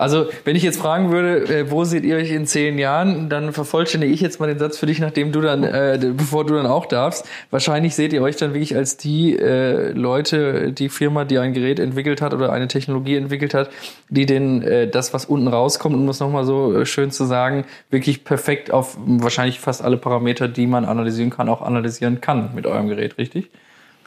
Also, 0.03 0.25
wenn 0.43 0.57
ich 0.57 0.63
jetzt 0.63 0.81
fragen 0.81 1.11
würde, 1.11 1.45
äh, 1.45 1.71
wo 1.71 1.85
seht 1.85 2.03
ihr 2.03 2.17
euch 2.17 2.29
in 2.29 2.45
zehn 2.45 2.77
Jahren, 2.77 3.29
dann 3.29 3.53
vervollständige 3.53 4.11
ich 4.11 4.19
jetzt 4.19 4.37
mal 4.37 4.47
den 4.47 4.59
Satz 4.59 4.77
für 4.77 4.85
dich, 4.85 4.99
nachdem 4.99 5.31
du 5.31 5.39
dann, 5.39 5.63
äh, 5.63 5.97
bevor 6.11 6.45
du 6.45 6.55
dann 6.55 6.65
auch 6.65 6.87
darfst. 6.87 7.25
Wahrscheinlich 7.51 7.95
seht 7.95 8.11
ihr 8.11 8.21
euch 8.21 8.35
dann 8.35 8.53
wirklich 8.53 8.75
als 8.75 8.97
die 8.97 9.39
äh, 9.39 9.93
Leute, 9.93 10.73
die 10.73 10.89
Firma, 10.89 11.23
die 11.23 11.37
ein 11.37 11.53
Gerät 11.53 11.79
entwickelt 11.79 12.21
hat 12.21 12.33
oder 12.33 12.51
eine 12.51 12.67
Technologie 12.67 13.15
entwickelt 13.15 13.53
hat, 13.53 13.69
die 14.09 14.25
den 14.25 14.61
äh, 14.61 14.89
das, 14.89 15.13
was 15.13 15.23
unten 15.23 15.47
rauskommt, 15.47 15.95
um 15.95 16.09
es 16.09 16.19
nochmal 16.19 16.43
so 16.43 16.81
äh, 16.81 16.85
schön 16.85 17.09
zu 17.09 17.23
sagen, 17.23 17.63
wirklich 17.89 18.25
perfekt 18.25 18.71
auf 18.73 18.97
wahrscheinlich 19.05 19.61
fast 19.61 19.81
alle 19.81 19.95
Parameter, 19.95 20.49
die 20.49 20.67
man 20.67 20.83
analysieren 20.83 21.29
kann, 21.29 21.47
auch 21.47 21.61
analysieren 21.61 22.19
kann 22.19 22.53
mit 22.53 22.67
eurem 22.67 22.89
Gerät, 22.89 23.17
richtig? 23.17 23.49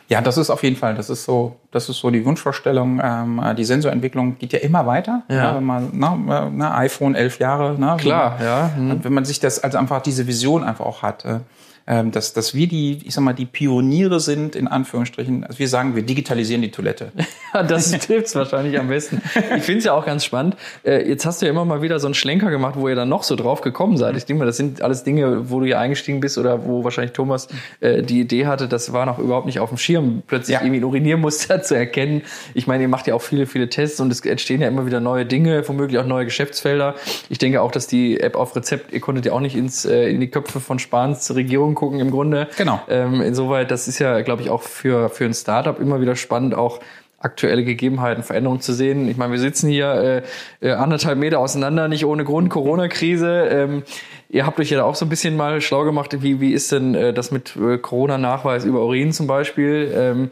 Ja, 0.08 0.20
das 0.20 0.38
ist 0.38 0.50
auf 0.50 0.62
jeden 0.62 0.76
Fall, 0.76 0.94
das 0.94 1.10
ist 1.10 1.24
so, 1.24 1.56
das 1.72 1.88
ist 1.88 1.98
so 1.98 2.10
die 2.10 2.24
Wunschvorstellung. 2.24 3.00
Ähm, 3.02 3.42
die 3.56 3.64
Sensorentwicklung 3.64 4.38
geht 4.38 4.52
ja 4.52 4.60
immer 4.60 4.86
weiter. 4.86 5.22
Ja. 5.28 5.56
wenn 5.56 5.64
man, 5.64 5.90
na, 5.92 6.48
na, 6.52 6.78
iPhone 6.78 7.14
elf 7.14 7.40
Jahre, 7.40 7.78
ne, 7.78 7.96
Klar, 7.98 8.38
ja. 8.42 8.70
Hm. 8.74 8.90
Und 8.92 9.04
wenn 9.04 9.12
man 9.12 9.24
sich 9.24 9.40
das 9.40 9.62
also 9.62 9.78
einfach 9.78 10.02
diese 10.02 10.26
Vision 10.26 10.62
einfach 10.62 10.86
auch 10.86 11.02
hat, 11.02 11.24
äh, 11.24 11.40
ähm, 11.86 12.10
dass, 12.10 12.32
dass 12.32 12.54
wir 12.54 12.66
die, 12.66 12.98
ich 13.04 13.14
sag 13.14 13.22
mal, 13.22 13.32
die 13.32 13.46
Pioniere 13.46 14.20
sind, 14.20 14.56
in 14.56 14.66
Anführungsstrichen. 14.68 15.44
Also 15.44 15.58
wir 15.58 15.68
sagen, 15.68 15.94
wir 15.94 16.02
digitalisieren 16.02 16.62
die 16.62 16.70
Toilette. 16.70 17.12
Ja, 17.54 17.62
das 17.62 17.90
trifft's 17.92 18.34
wahrscheinlich 18.34 18.78
am 18.78 18.88
besten. 18.88 19.22
Ich 19.56 19.62
finde 19.62 19.78
es 19.78 19.84
ja 19.84 19.92
auch 19.94 20.04
ganz 20.04 20.24
spannend. 20.24 20.56
Äh, 20.84 21.08
jetzt 21.08 21.24
hast 21.24 21.40
du 21.40 21.46
ja 21.46 21.50
immer 21.52 21.64
mal 21.64 21.82
wieder 21.82 21.98
so 22.00 22.06
einen 22.06 22.14
Schlenker 22.14 22.50
gemacht, 22.50 22.74
wo 22.76 22.88
ihr 22.88 22.94
dann 22.96 23.08
noch 23.08 23.22
so 23.22 23.36
drauf 23.36 23.60
gekommen 23.60 23.96
seid. 23.96 24.16
Ich 24.16 24.24
denke 24.26 24.40
mal, 24.40 24.46
das 24.46 24.56
sind 24.56 24.82
alles 24.82 25.04
Dinge, 25.04 25.48
wo 25.50 25.60
du 25.60 25.66
ja 25.66 25.78
eingestiegen 25.78 26.20
bist 26.20 26.38
oder 26.38 26.64
wo 26.66 26.84
wahrscheinlich 26.84 27.12
Thomas 27.12 27.48
äh, 27.80 28.02
die 28.02 28.20
Idee 28.20 28.46
hatte, 28.46 28.68
das 28.68 28.92
war 28.92 29.06
noch 29.06 29.18
überhaupt 29.18 29.46
nicht 29.46 29.60
auf 29.60 29.68
dem 29.70 29.78
Schirm, 29.78 30.22
plötzlich 30.26 30.54
Ja. 30.54 30.60
irgendwie 30.62 30.80
ein 30.80 30.84
Uriniermuster 30.84 31.62
zu 31.62 31.74
erkennen. 31.76 32.22
Ich 32.54 32.66
meine, 32.66 32.82
ihr 32.82 32.88
macht 32.88 33.06
ja 33.06 33.14
auch 33.14 33.22
viele, 33.22 33.46
viele 33.46 33.68
Tests 33.70 34.00
und 34.00 34.10
es 34.10 34.20
entstehen 34.20 34.60
ja 34.60 34.68
immer 34.68 34.86
wieder 34.86 35.00
neue 35.00 35.24
Dinge, 35.24 35.66
womöglich 35.68 35.98
auch 36.00 36.06
neue 36.06 36.24
Geschäftsfelder. 36.24 36.94
Ich 37.30 37.38
denke 37.38 37.62
auch, 37.62 37.70
dass 37.70 37.86
die 37.86 38.20
App 38.20 38.34
auf 38.36 38.54
Rezept, 38.56 38.92
ihr 38.92 39.00
konntet 39.00 39.26
ja 39.26 39.32
auch 39.32 39.40
nicht 39.40 39.54
ins, 39.56 39.84
äh, 39.84 40.08
in 40.10 40.20
die 40.20 40.28
Köpfe 40.28 40.58
von 40.60 40.78
Spahns 40.78 41.32
Regierung 41.34 41.75
gucken 41.76 42.00
im 42.00 42.10
Grunde. 42.10 42.48
Genau. 42.56 42.80
Ähm, 42.88 43.20
insoweit, 43.20 43.70
das 43.70 43.86
ist 43.86 44.00
ja, 44.00 44.20
glaube 44.22 44.42
ich, 44.42 44.50
auch 44.50 44.62
für, 44.62 45.08
für 45.08 45.24
ein 45.24 45.34
Startup 45.34 45.78
immer 45.78 46.00
wieder 46.00 46.16
spannend, 46.16 46.56
auch 46.56 46.80
aktuelle 47.18 47.64
Gegebenheiten, 47.64 48.22
Veränderungen 48.22 48.60
zu 48.60 48.72
sehen. 48.72 49.08
Ich 49.08 49.16
meine, 49.16 49.32
wir 49.32 49.38
sitzen 49.38 49.68
hier 49.68 50.22
äh, 50.60 50.66
äh, 50.66 50.72
anderthalb 50.72 51.18
Meter 51.18 51.38
auseinander, 51.38 51.88
nicht 51.88 52.04
ohne 52.04 52.24
Grund, 52.24 52.50
Corona-Krise. 52.50 53.48
Ähm, 53.50 53.82
ihr 54.28 54.44
habt 54.46 54.60
euch 54.60 54.70
ja 54.70 54.84
auch 54.84 54.94
so 54.94 55.06
ein 55.06 55.08
bisschen 55.08 55.36
mal 55.36 55.60
schlau 55.60 55.84
gemacht, 55.84 56.22
wie, 56.22 56.40
wie 56.40 56.52
ist 56.52 56.72
denn 56.72 56.94
äh, 56.94 57.12
das 57.12 57.30
mit 57.30 57.56
äh, 57.56 57.78
Corona-Nachweis 57.78 58.64
über 58.64 58.84
Urin 58.84 59.12
zum 59.12 59.26
Beispiel? 59.26 59.92
Ähm, 59.94 60.30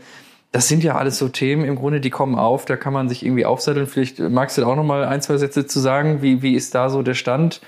das 0.53 0.69
sind 0.69 0.85
ja 0.85 0.95
alles 0.95 1.19
so 1.19 1.29
Themen 1.29 1.65
im 1.65 1.75
Grunde, 1.75 2.01
die 2.01 2.11
kommen 2.11 2.37
auf, 2.37 2.65
da 2.65 2.77
kann 2.77 2.93
man 2.93 3.09
sich 3.09 3.25
irgendwie 3.27 3.45
aufsatteln. 3.45 3.89
Vielleicht 3.89 4.21
magst 4.21 4.57
du 4.57 4.61
da 4.63 4.69
auch 4.69 4.77
noch 4.77 4.85
mal 4.85 5.05
ein, 5.05 5.21
zwei 5.21 5.37
Sätze 5.37 5.67
zu 5.67 5.81
sagen. 5.81 6.23
Wie, 6.23 6.43
wie 6.43 6.55
ist 6.55 6.77
da 6.77 6.91
so 6.91 7.03
der 7.03 7.15
Stand? 7.15 7.61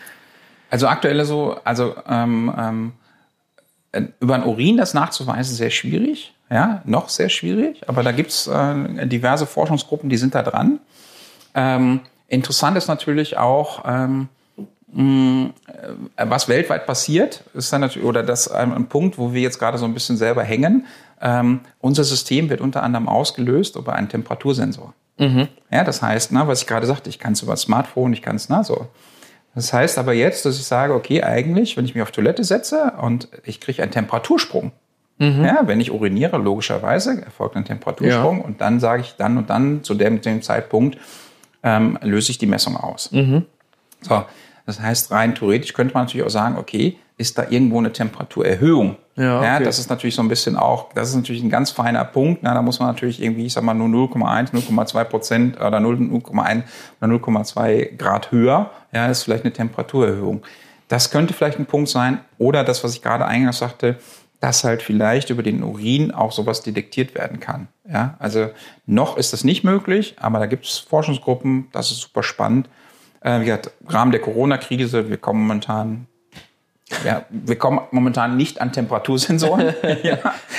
Also 0.71 0.87
aktuell 0.87 1.25
so, 1.25 1.57
also 1.65 1.97
ähm, 2.09 2.53
ähm, 2.57 2.93
äh, 2.93 3.06
über 4.21 4.35
ein 4.35 4.45
Urin 4.45 4.77
das 4.77 4.95
nachzuweisen, 4.95 5.55
sehr 5.55 5.71
schwierig. 5.71 6.35
Ja, 6.51 6.83
noch 6.85 7.09
sehr 7.09 7.29
schwierig. 7.29 7.89
Aber 7.89 8.03
da 8.03 8.13
gibt's 8.13 8.47
äh, 8.47 9.07
diverse 9.07 9.47
Forschungsgruppen, 9.47 10.09
die 10.09 10.17
sind 10.17 10.35
da 10.35 10.43
dran. 10.43 10.79
Ähm, 11.55 12.01
interessant 12.29 12.77
ist 12.77 12.87
natürlich 12.87 13.37
auch, 13.37 13.85
ähm, 13.87 14.29
mh, 14.93 15.51
äh, 16.17 16.27
was 16.29 16.49
weltweit 16.49 16.87
passiert, 16.87 17.43
ist 17.55 17.73
dann 17.73 17.81
natürlich, 17.81 18.07
oder 18.07 18.23
das 18.23 18.49
ein, 18.49 18.73
ein 18.73 18.87
Punkt, 18.87 19.19
wo 19.19 19.33
wir 19.33 19.41
jetzt 19.41 19.59
gerade 19.59 19.79
so 19.79 19.87
ein 19.87 19.95
bisschen 19.95 20.17
selber 20.17 20.45
hängen. 20.45 20.87
Ähm, 21.21 21.61
unser 21.81 22.05
System 22.05 22.49
wird 22.49 22.61
unter 22.61 22.83
anderem 22.83 23.09
ausgelöst 23.09 23.77
über 23.77 23.95
einen 23.95 24.09
Temperatursensor. 24.09 24.95
Ja, 25.71 25.83
das 25.83 26.03
heißt, 26.03 26.31
ne, 26.33 26.47
was 26.47 26.61
ich 26.61 26.67
gerade 26.67 26.87
sagte, 26.87 27.09
ich 27.09 27.19
kann 27.19 27.33
es 27.33 27.43
über 27.43 27.55
das 27.55 27.63
Smartphone, 27.63 28.13
ich 28.13 28.23
kann 28.23 28.37
es, 28.37 28.49
ne, 28.49 28.63
so. 28.63 28.87
Das 29.57 29.73
heißt 29.73 29.99
aber 29.99 30.13
jetzt, 30.13 30.45
dass 30.45 30.57
ich 30.59 30.65
sage, 30.67 30.95
okay, 30.95 31.23
eigentlich, 31.25 31.77
wenn 31.77 31.85
ich 31.87 31.95
mich 31.95 32.03
auf 32.03 32.13
Toilette 32.13 32.45
setze 32.45 32.93
und 33.01 33.29
ich 33.45 33.59
kriege 33.61 33.83
einen 33.83 33.91
Temperatursprung, 33.91 34.71
ja, 35.47 35.63
wenn 35.67 35.81
ich 35.81 35.91
uriniere, 35.91 36.37
logischerweise 36.37 37.23
erfolgt 37.25 37.57
ein 37.57 37.65
Temperatursprung 37.65 38.43
und 38.43 38.61
dann 38.61 38.81
sage 38.81 39.01
ich 39.01 39.17
dann 39.17 39.39
und 39.39 39.49
dann 39.49 39.83
zu 39.83 39.95
dem, 39.95 40.21
dem 40.21 40.43
Zeitpunkt 40.43 40.99
ähm, 41.63 41.99
löse 42.03 42.31
ich 42.33 42.39
die 42.39 42.45
Messung 42.47 42.77
aus. 42.77 43.11
So, 44.03 44.25
das 44.67 44.79
heißt, 44.79 45.11
rein 45.11 45.35
theoretisch 45.35 45.73
könnte 45.73 45.95
man 45.95 46.05
natürlich 46.05 46.27
auch 46.27 46.31
sagen, 46.31 46.59
okay, 46.59 46.99
ist 47.17 47.39
da 47.39 47.47
irgendwo 47.49 47.79
eine 47.79 47.93
Temperaturerhöhung? 47.93 48.97
Ja, 49.17 49.39
okay. 49.41 49.65
das 49.65 49.79
ist 49.79 49.89
natürlich 49.89 50.15
so 50.15 50.23
ein 50.23 50.29
bisschen 50.29 50.57
auch, 50.57 50.93
das 50.93 51.09
ist 51.09 51.17
natürlich 51.17 51.43
ein 51.43 51.49
ganz 51.49 51.71
feiner 51.71 52.05
Punkt. 52.05 52.43
Na, 52.43 52.53
da 52.53 52.61
muss 52.61 52.79
man 52.79 52.89
natürlich 52.89 53.23
irgendwie, 53.23 53.47
ich 53.47 53.55
sag 53.55 53.65
mal, 53.65 53.75
nur 53.75 53.89
0,1, 53.89 54.53
0,2 54.53 55.05
Prozent 55.05 55.61
oder 55.61 55.81
0, 55.81 55.97
0,1 55.97 56.63
oder 57.01 57.13
0,2 57.15 57.97
Grad 57.97 58.31
höher. 58.31 58.71
Ja, 58.93 59.07
ist 59.07 59.23
vielleicht 59.23 59.45
eine 59.45 59.55
Temperaturerhöhung. 59.55 60.43
Das 60.89 61.11
könnte 61.11 61.33
vielleicht 61.33 61.59
ein 61.59 61.67
Punkt 61.67 61.89
sein. 61.89 62.21
Oder 62.39 62.63
das, 62.63 62.85
was 62.85 62.95
ich 62.95 63.03
gerade 63.03 63.25
eingangs 63.25 63.59
sagte, 63.59 63.97
dass 64.41 64.65
halt 64.65 64.83
vielleicht 64.83 65.31
über 65.31 65.43
den 65.43 65.63
Urin 65.63 66.13
auch 66.13 66.33
sowas 66.33 66.63
detektiert 66.63 67.15
werden 67.15 67.41
kann. 67.41 67.69
Ja, 67.91 68.17
also 68.19 68.51
noch 68.85 69.17
ist 69.17 69.33
das 69.33 69.45
nicht 69.45 69.65
möglich, 69.65 70.17
aber 70.21 70.39
da 70.39 70.47
gibt 70.47 70.67
es 70.67 70.79
Forschungsgruppen, 70.79 71.69
das 71.73 71.91
ist 71.91 72.01
super 72.01 72.23
spannend. 72.23 72.69
Äh, 73.21 73.41
wie 73.41 73.47
gesagt, 73.47 73.71
im 73.81 73.89
Rahmen 73.89 74.13
der 74.13 74.21
Corona-Krise, 74.21 75.09
wir 75.09 75.17
kommen 75.17 75.41
momentan, 75.41 76.07
ja, 77.05 77.25
wir 77.31 77.57
kommen 77.57 77.81
momentan 77.91 78.37
nicht 78.37 78.61
an 78.61 78.73
Temperatursensoren. 78.73 79.75
ja. 80.03 80.19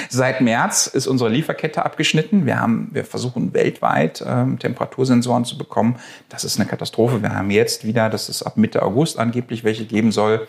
Seit 0.10 0.42
März 0.42 0.88
ist 0.88 1.08
unsere 1.08 1.30
Lieferkette 1.30 1.86
abgeschnitten. 1.86 2.46
Wir 2.46 2.60
haben, 2.60 2.90
wir 2.92 3.06
versuchen 3.06 3.54
weltweit 3.54 4.24
ähm, 4.28 4.60
Temperatursensoren 4.60 5.46
zu 5.46 5.58
bekommen. 5.58 5.98
Das 6.28 6.44
ist 6.44 6.60
eine 6.60 6.68
Katastrophe. 6.68 7.22
Wir 7.22 7.34
haben 7.34 7.50
jetzt 7.50 7.86
wieder, 7.86 8.10
das 8.10 8.28
ist 8.28 8.44
ab 8.44 8.58
Mitte 8.58 8.84
August 8.84 9.20
angeblich 9.20 9.64
welche 9.64 9.86
geben 9.86 10.12
soll. 10.12 10.48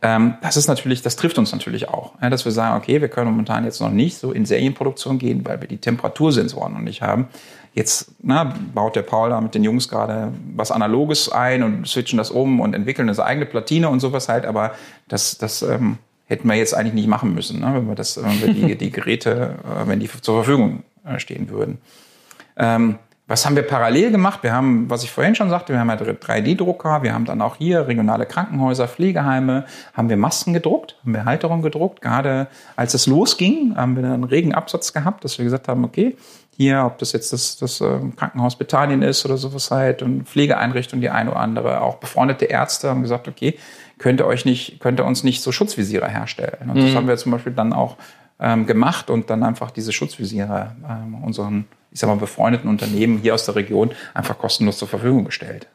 Ähm, 0.00 0.34
das 0.40 0.56
ist 0.56 0.68
natürlich, 0.68 1.02
das 1.02 1.16
trifft 1.16 1.38
uns 1.38 1.50
natürlich 1.50 1.88
auch, 1.88 2.12
ja, 2.22 2.30
dass 2.30 2.44
wir 2.44 2.52
sagen, 2.52 2.76
okay, 2.76 3.00
wir 3.00 3.08
können 3.08 3.30
momentan 3.30 3.64
jetzt 3.64 3.80
noch 3.80 3.90
nicht 3.90 4.16
so 4.16 4.30
in 4.30 4.46
Serienproduktion 4.46 5.18
gehen, 5.18 5.44
weil 5.44 5.60
wir 5.60 5.66
die 5.66 5.78
Temperatursensoren 5.78 6.72
noch 6.72 6.80
nicht 6.80 7.02
haben. 7.02 7.28
Jetzt 7.74 8.12
na, 8.22 8.54
baut 8.74 8.96
der 8.96 9.02
Paul 9.02 9.30
da 9.30 9.40
mit 9.40 9.54
den 9.54 9.64
Jungs 9.64 9.88
gerade 9.88 10.32
was 10.54 10.70
Analoges 10.70 11.30
ein 11.30 11.62
und 11.62 11.86
switchen 11.86 12.16
das 12.16 12.30
um 12.30 12.60
und 12.60 12.74
entwickeln 12.74 13.08
eine 13.08 13.24
eigene 13.24 13.46
Platine 13.46 13.88
und 13.88 14.00
sowas 14.00 14.28
halt, 14.28 14.46
aber 14.46 14.72
das, 15.06 15.38
das, 15.38 15.62
ähm, 15.62 15.98
hätten 16.28 16.46
wir 16.46 16.54
jetzt 16.54 16.74
eigentlich 16.74 16.94
nicht 16.94 17.08
machen 17.08 17.34
müssen, 17.34 17.60
ne, 17.60 17.72
wenn 17.74 17.88
wir 17.88 17.94
das, 17.94 18.22
wenn 18.22 18.40
wir 18.40 18.52
die, 18.52 18.76
die 18.78 18.90
Geräte, 18.90 19.56
äh, 19.64 19.88
wenn 19.88 19.98
die 19.98 20.08
zur 20.08 20.44
Verfügung 20.44 20.84
äh, 21.04 21.18
stehen 21.18 21.48
würden. 21.50 21.78
Ähm, 22.56 22.98
was 23.28 23.44
haben 23.44 23.56
wir 23.56 23.62
parallel 23.62 24.10
gemacht? 24.10 24.42
Wir 24.42 24.54
haben, 24.54 24.88
was 24.88 25.04
ich 25.04 25.10
vorhin 25.10 25.34
schon 25.34 25.50
sagte, 25.50 25.74
wir 25.74 25.80
haben 25.80 25.90
ja 25.90 25.96
3D-Drucker, 25.96 27.02
wir 27.02 27.12
haben 27.12 27.26
dann 27.26 27.42
auch 27.42 27.56
hier 27.56 27.86
regionale 27.86 28.24
Krankenhäuser, 28.24 28.88
Pflegeheime, 28.88 29.66
haben 29.92 30.08
wir 30.08 30.16
Masken 30.16 30.54
gedruckt, 30.54 30.96
haben 31.02 31.12
wir 31.12 31.26
Halterungen 31.26 31.62
gedruckt. 31.62 32.00
Gerade 32.00 32.48
als 32.74 32.94
es 32.94 33.06
losging, 33.06 33.76
haben 33.76 33.96
wir 33.96 34.02
dann 34.02 34.14
einen 34.14 34.24
regen 34.24 34.54
Absatz 34.54 34.94
gehabt, 34.94 35.24
dass 35.24 35.36
wir 35.36 35.44
gesagt 35.44 35.68
haben, 35.68 35.84
okay, 35.84 36.16
hier, 36.56 36.84
ob 36.86 36.96
das 36.98 37.12
jetzt 37.12 37.34
das, 37.34 37.58
das 37.58 37.82
ähm, 37.82 38.16
Krankenhaus 38.16 38.56
Bethanien 38.56 39.02
ist 39.02 39.26
oder 39.26 39.36
sowas 39.36 39.70
halt 39.70 40.02
und 40.02 40.26
Pflegeeinrichtung, 40.26 41.02
die 41.02 41.10
eine 41.10 41.30
oder 41.30 41.40
andere, 41.40 41.82
auch 41.82 41.96
befreundete 41.96 42.46
Ärzte 42.46 42.88
haben 42.88 43.02
gesagt, 43.02 43.28
okay, 43.28 43.58
könnt 43.98 44.20
ihr 44.20 44.26
euch 44.26 44.46
nicht, 44.46 44.80
könnt 44.80 44.98
ihr 45.00 45.04
uns 45.04 45.22
nicht 45.22 45.42
so 45.42 45.52
Schutzvisiere 45.52 46.08
herstellen. 46.08 46.70
Und 46.70 46.76
mhm. 46.76 46.86
das 46.86 46.94
haben 46.94 47.06
wir 47.06 47.16
zum 47.18 47.32
Beispiel 47.32 47.52
dann 47.52 47.74
auch 47.74 47.96
ähm, 48.40 48.66
gemacht 48.66 49.10
und 49.10 49.28
dann 49.28 49.42
einfach 49.42 49.70
diese 49.70 49.92
Schutzvisiere 49.92 50.74
ähm, 50.88 51.22
unseren 51.22 51.66
ich 51.90 52.00
sag 52.00 52.08
mal, 52.08 52.16
befreundeten 52.16 52.68
Unternehmen 52.68 53.18
hier 53.18 53.34
aus 53.34 53.44
der 53.44 53.56
Region 53.56 53.90
einfach 54.14 54.38
kostenlos 54.38 54.78
zur 54.78 54.88
Verfügung 54.88 55.24
gestellt. 55.24 55.66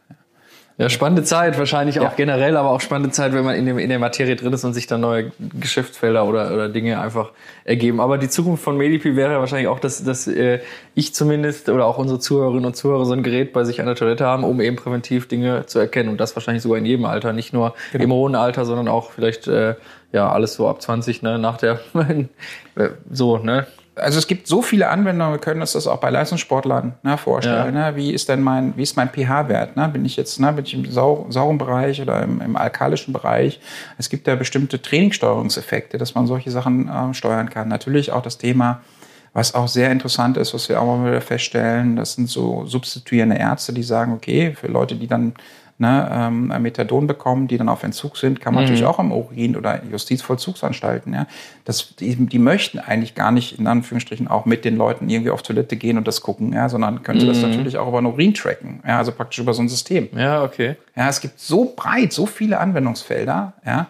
Ja, 0.79 0.89
spannende 0.89 1.21
Zeit, 1.21 1.59
wahrscheinlich 1.59 1.99
auch 1.99 2.05
ja. 2.05 2.13
generell, 2.15 2.57
aber 2.57 2.71
auch 2.71 2.81
spannende 2.81 3.11
Zeit, 3.11 3.31
wenn 3.33 3.45
man 3.45 3.55
in, 3.55 3.67
dem, 3.67 3.77
in 3.77 3.89
der 3.89 3.99
Materie 3.99 4.35
drin 4.35 4.51
ist 4.53 4.63
und 4.63 4.73
sich 4.73 4.87
dann 4.87 5.01
neue 5.01 5.31
Geschäftsfelder 5.59 6.25
oder, 6.25 6.51
oder 6.51 6.67
Dinge 6.67 6.99
einfach 6.99 7.29
ergeben. 7.63 7.99
Aber 7.99 8.17
die 8.17 8.27
Zukunft 8.27 8.63
von 8.63 8.75
Medipi 8.75 9.15
wäre 9.15 9.39
wahrscheinlich 9.39 9.67
auch, 9.67 9.77
dass, 9.77 10.03
dass 10.03 10.25
äh, 10.25 10.61
ich 10.95 11.13
zumindest 11.13 11.69
oder 11.69 11.85
auch 11.85 11.99
unsere 11.99 12.19
Zuhörerinnen 12.19 12.65
und 12.65 12.75
Zuhörer 12.75 13.05
so 13.05 13.13
ein 13.13 13.21
Gerät 13.21 13.53
bei 13.53 13.65
sich 13.65 13.81
an 13.81 13.85
der 13.85 13.93
Toilette 13.93 14.25
haben, 14.25 14.43
um 14.43 14.59
eben 14.61 14.75
präventiv 14.75 15.27
Dinge 15.27 15.67
zu 15.67 15.77
erkennen. 15.77 16.09
Und 16.09 16.19
das 16.19 16.35
wahrscheinlich 16.35 16.63
sogar 16.63 16.79
in 16.79 16.87
jedem 16.87 17.05
Alter, 17.05 17.33
nicht 17.33 17.53
nur 17.53 17.75
genau. 17.91 18.03
im 18.03 18.11
hohen 18.11 18.35
Alter, 18.35 18.65
sondern 18.65 18.87
auch 18.87 19.11
vielleicht 19.11 19.47
äh, 19.47 19.75
ja 20.11 20.31
alles 20.31 20.55
so 20.55 20.67
ab 20.67 20.81
20, 20.81 21.21
ne, 21.21 21.37
nach 21.37 21.57
der 21.57 21.81
so, 23.11 23.37
ne? 23.37 23.67
Also 23.95 24.17
es 24.17 24.27
gibt 24.27 24.47
so 24.47 24.61
viele 24.61 24.89
Anwendungen, 24.89 25.33
wir 25.33 25.39
können 25.39 25.61
uns 25.61 25.73
das 25.73 25.87
auch 25.87 25.99
bei 25.99 26.09
Leistungssportlern 26.09 26.93
ne, 27.03 27.17
vorstellen. 27.17 27.75
Ja. 27.75 27.91
Ne? 27.91 27.95
Wie 27.95 28.11
ist 28.11 28.29
denn 28.29 28.41
mein, 28.41 28.75
wie 28.75 28.83
ist 28.83 28.97
mein 28.97 29.09
pH-Wert? 29.09 29.75
Ne? 29.75 29.87
Bin 29.89 30.05
ich 30.05 30.15
jetzt, 30.15 30.39
ne, 30.39 30.51
bin 30.53 30.65
ich 30.65 30.73
im 30.73 30.89
sau, 30.91 31.27
sauren 31.29 31.57
Bereich 31.57 32.01
oder 32.01 32.21
im, 32.23 32.41
im 32.41 32.55
alkalischen 32.55 33.13
Bereich? 33.13 33.59
Es 33.97 34.09
gibt 34.09 34.27
ja 34.27 34.35
bestimmte 34.35 34.81
Trainingssteuerungseffekte, 34.81 35.97
dass 35.97 36.15
man 36.15 36.27
solche 36.27 36.51
Sachen 36.51 36.87
äh, 36.87 37.13
steuern 37.13 37.49
kann. 37.49 37.67
Natürlich 37.67 38.11
auch 38.11 38.21
das 38.21 38.37
Thema, 38.37 38.81
was 39.33 39.55
auch 39.55 39.67
sehr 39.67 39.91
interessant 39.91 40.37
ist, 40.37 40.53
was 40.53 40.69
wir 40.69 40.81
auch 40.81 40.85
mal 40.85 41.07
wieder 41.07 41.21
feststellen, 41.21 41.95
das 41.95 42.13
sind 42.13 42.29
so 42.29 42.65
substituierende 42.65 43.35
Ärzte, 43.35 43.73
die 43.73 43.83
sagen, 43.83 44.13
okay, 44.13 44.53
für 44.53 44.67
Leute, 44.67 44.95
die 44.95 45.07
dann 45.07 45.33
ne, 45.83 46.09
ähm, 46.11 46.47
Methadon 46.61 47.05
bekommen, 47.05 47.47
die 47.47 47.57
dann 47.57 47.69
auf 47.69 47.83
Entzug 47.83 48.17
sind, 48.17 48.39
kann 48.41 48.53
man 48.53 48.63
mhm. 48.63 48.69
natürlich 48.69 48.85
auch 48.87 48.99
am 48.99 49.11
Urin 49.11 49.55
oder 49.55 49.83
Justizvollzugsanstalten. 49.83 51.13
Ja, 51.13 51.27
das, 51.65 51.95
die, 51.95 52.15
die 52.15 52.39
möchten 52.39 52.79
eigentlich 52.79 53.13
gar 53.15 53.31
nicht 53.31 53.59
in 53.59 53.67
Anführungsstrichen 53.67 54.27
auch 54.27 54.45
mit 54.45 54.65
den 54.65 54.77
Leuten 54.77 55.09
irgendwie 55.09 55.31
auf 55.31 55.43
Toilette 55.43 55.75
gehen 55.75 55.97
und 55.97 56.07
das 56.07 56.21
gucken, 56.21 56.53
ja, 56.53 56.69
sondern 56.69 57.03
könnte 57.03 57.25
mhm. 57.25 57.29
das 57.29 57.41
natürlich 57.41 57.77
auch 57.77 57.87
über 57.87 57.99
ein 57.99 58.05
Urin 58.05 58.33
tracken, 58.33 58.81
ja, 58.87 58.97
also 58.97 59.11
praktisch 59.11 59.39
über 59.39 59.53
so 59.53 59.61
ein 59.61 59.69
System. 59.69 60.09
Ja, 60.15 60.43
okay. 60.43 60.77
Ja, 60.95 61.09
es 61.09 61.21
gibt 61.21 61.39
so 61.39 61.73
breit, 61.75 62.13
so 62.13 62.25
viele 62.25 62.59
Anwendungsfelder, 62.59 63.53
ja. 63.65 63.87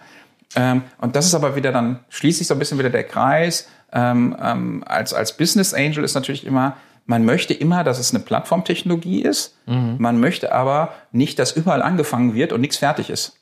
Ähm, 0.56 0.82
und 0.99 1.15
das 1.15 1.25
ist 1.25 1.36
aber 1.36 1.56
wieder 1.56 1.71
dann, 1.71 1.99
schließt 2.10 2.39
sich 2.39 2.47
so 2.47 2.53
ein 2.53 2.60
bisschen 2.60 2.77
wieder 2.77 2.89
der 2.89 3.03
Kreis. 3.03 3.67
Ähm, 3.91 4.36
ähm, 4.41 4.84
als, 4.86 5.13
als 5.13 5.38
Business 5.38 5.73
Angel 5.73 6.03
ist 6.03 6.13
natürlich 6.15 6.45
immer, 6.45 6.75
man 7.06 7.26
möchte 7.26 7.54
immer, 7.54 7.84
dass 7.84 8.00
es 8.00 8.13
eine 8.13 8.24
Plattformtechnologie 8.24 9.22
ist. 9.22 9.58
Mhm. 9.66 9.96
Man 10.00 10.20
möchte 10.20 10.54
aber 10.54 10.94
nicht, 11.12 11.39
dass 11.39 11.52
überall 11.52 11.82
angefangen 11.82 12.34
wird 12.34 12.54
und 12.54 12.62
nichts 12.62 12.78
fertig 12.78 13.10
ist. 13.10 13.38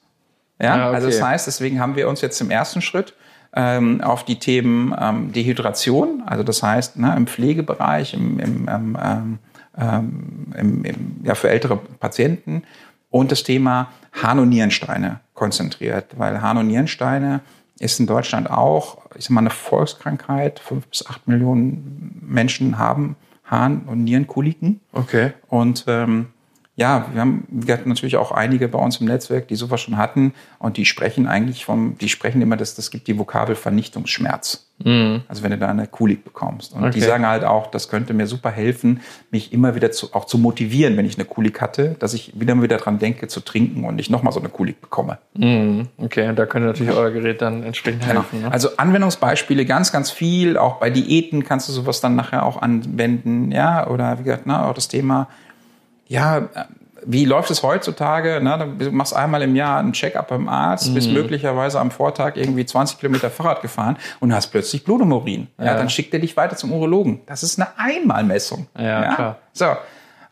Ja, 0.59 0.75
ah, 0.75 0.87
okay. 0.87 0.95
also 0.95 1.07
das 1.07 1.21
heißt, 1.21 1.47
deswegen 1.47 1.79
haben 1.79 1.95
wir 1.95 2.07
uns 2.07 2.21
jetzt 2.21 2.39
im 2.41 2.51
ersten 2.51 2.81
Schritt 2.81 3.13
ähm, 3.53 4.01
auf 4.01 4.23
die 4.23 4.37
Themen 4.39 4.95
ähm, 4.99 5.31
Dehydration, 5.31 6.23
also 6.25 6.43
das 6.43 6.63
heißt 6.63 6.97
ne, 6.97 7.13
im 7.17 7.27
Pflegebereich, 7.27 8.13
im, 8.13 8.39
im, 8.39 8.69
ähm, 8.69 8.97
ähm, 9.01 9.39
ähm 9.77 10.53
im, 10.57 10.85
im, 10.85 11.21
ja, 11.23 11.35
für 11.35 11.49
ältere 11.49 11.77
Patienten 11.77 12.63
und 13.09 13.31
das 13.31 13.43
Thema 13.43 13.89
Harn- 14.13 14.39
und 14.39 14.49
Nierensteine 14.49 15.19
konzentriert, 15.33 16.05
weil 16.17 16.41
Harn- 16.41 16.57
und 16.57 16.67
Nierensteine 16.67 17.41
ist 17.79 17.99
in 17.99 18.05
Deutschland 18.05 18.49
auch, 18.49 18.99
ich 19.15 19.25
sag 19.25 19.31
mal, 19.31 19.41
eine 19.41 19.49
Volkskrankheit. 19.49 20.59
Fünf 20.59 20.87
bis 20.87 21.05
acht 21.07 21.27
Millionen 21.27 22.21
Menschen 22.21 22.77
haben 22.77 23.15
Harn- 23.51 23.83
und 23.85 24.03
Nierenkoliken. 24.05 24.79
Okay. 24.93 25.33
Und 25.49 25.83
ähm, 25.87 26.27
ja, 26.81 27.05
wir 27.13 27.21
haben, 27.21 27.45
natürlich 27.85 28.17
auch 28.17 28.31
einige 28.31 28.67
bei 28.67 28.79
uns 28.79 28.97
im 28.97 29.05
Netzwerk, 29.05 29.47
die 29.47 29.55
sowas 29.55 29.81
schon 29.81 29.97
hatten 29.97 30.33
und 30.57 30.77
die 30.77 30.85
sprechen 30.85 31.27
eigentlich 31.27 31.63
vom, 31.63 31.95
die 31.99 32.09
sprechen 32.09 32.41
immer, 32.41 32.57
dass 32.57 32.73
das 32.73 32.89
gibt 32.89 33.07
die 33.07 33.19
Vokabel 33.19 33.55
Vernichtungsschmerz. 33.55 34.65
Mhm. 34.83 35.21
Also 35.27 35.43
wenn 35.43 35.51
du 35.51 35.59
da 35.59 35.67
eine 35.67 35.85
Kulik 35.85 36.23
bekommst. 36.23 36.73
Und 36.73 36.81
okay. 36.83 36.93
die 36.93 37.01
sagen 37.01 37.27
halt 37.27 37.43
auch, 37.43 37.67
das 37.67 37.87
könnte 37.87 38.15
mir 38.15 38.25
super 38.25 38.49
helfen, 38.49 39.01
mich 39.29 39.53
immer 39.53 39.75
wieder 39.75 39.91
zu, 39.91 40.11
auch 40.15 40.25
zu 40.25 40.39
motivieren, 40.39 40.97
wenn 40.97 41.05
ich 41.05 41.19
eine 41.19 41.25
Kulik 41.25 41.61
hatte, 41.61 41.95
dass 41.99 42.15
ich 42.15 42.31
wieder 42.39 42.59
wieder 42.59 42.77
dran 42.77 42.97
denke 42.97 43.27
zu 43.27 43.41
trinken 43.41 43.83
und 43.83 43.95
nicht 43.95 44.09
nochmal 44.09 44.33
so 44.33 44.39
eine 44.39 44.49
Kulik 44.49 44.81
bekomme. 44.81 45.19
Mhm. 45.35 45.87
Okay, 45.99 46.29
und 46.29 46.39
da 46.39 46.47
könnte 46.47 46.67
natürlich 46.67 46.95
euer 46.95 47.11
Gerät 47.11 47.43
dann 47.43 47.61
entsprechend 47.61 48.07
genau. 48.07 48.21
helfen. 48.21 48.41
Ne? 48.41 48.51
Also 48.51 48.69
Anwendungsbeispiele 48.77 49.67
ganz, 49.67 49.91
ganz 49.91 50.09
viel. 50.09 50.57
Auch 50.57 50.79
bei 50.79 50.89
Diäten 50.89 51.43
kannst 51.43 51.69
du 51.69 51.73
sowas 51.73 52.01
dann 52.01 52.15
nachher 52.15 52.43
auch 52.43 52.59
anwenden. 52.59 53.51
Ja, 53.51 53.87
oder 53.87 54.17
wie 54.17 54.23
gesagt, 54.23 54.47
ne, 54.47 54.65
auch 54.65 54.73
das 54.73 54.87
Thema 54.87 55.27
ja, 56.11 56.49
wie 57.05 57.23
läuft 57.23 57.49
es 57.51 57.63
heutzutage? 57.63 58.41
Ne? 58.43 58.75
Du 58.77 58.91
machst 58.91 59.15
einmal 59.15 59.41
im 59.41 59.55
Jahr 59.55 59.79
einen 59.79 59.93
Check-up 59.93 60.27
beim 60.27 60.49
Arzt, 60.49 60.89
mhm. 60.89 60.93
bist 60.93 61.09
möglicherweise 61.09 61.79
am 61.79 61.89
Vortag 61.89 62.35
irgendwie 62.35 62.65
20 62.65 62.99
Kilometer 62.99 63.29
Fahrrad 63.29 63.61
gefahren 63.61 63.97
und 64.19 64.33
hast 64.33 64.47
plötzlich 64.47 64.83
Blut 64.83 65.01
im 65.01 65.13
Urin. 65.13 65.47
Ja. 65.57 65.67
ja. 65.67 65.73
dann 65.75 65.89
schickt 65.89 66.13
er 66.13 66.19
dich 66.19 66.35
weiter 66.35 66.57
zum 66.57 66.73
Urologen. 66.73 67.21
Das 67.27 67.43
ist 67.43 67.59
eine 67.59 67.69
Einmalmessung. 67.77 68.67
Ja, 68.77 69.03
ja? 69.03 69.15
klar. 69.15 69.37
So. 69.53 69.65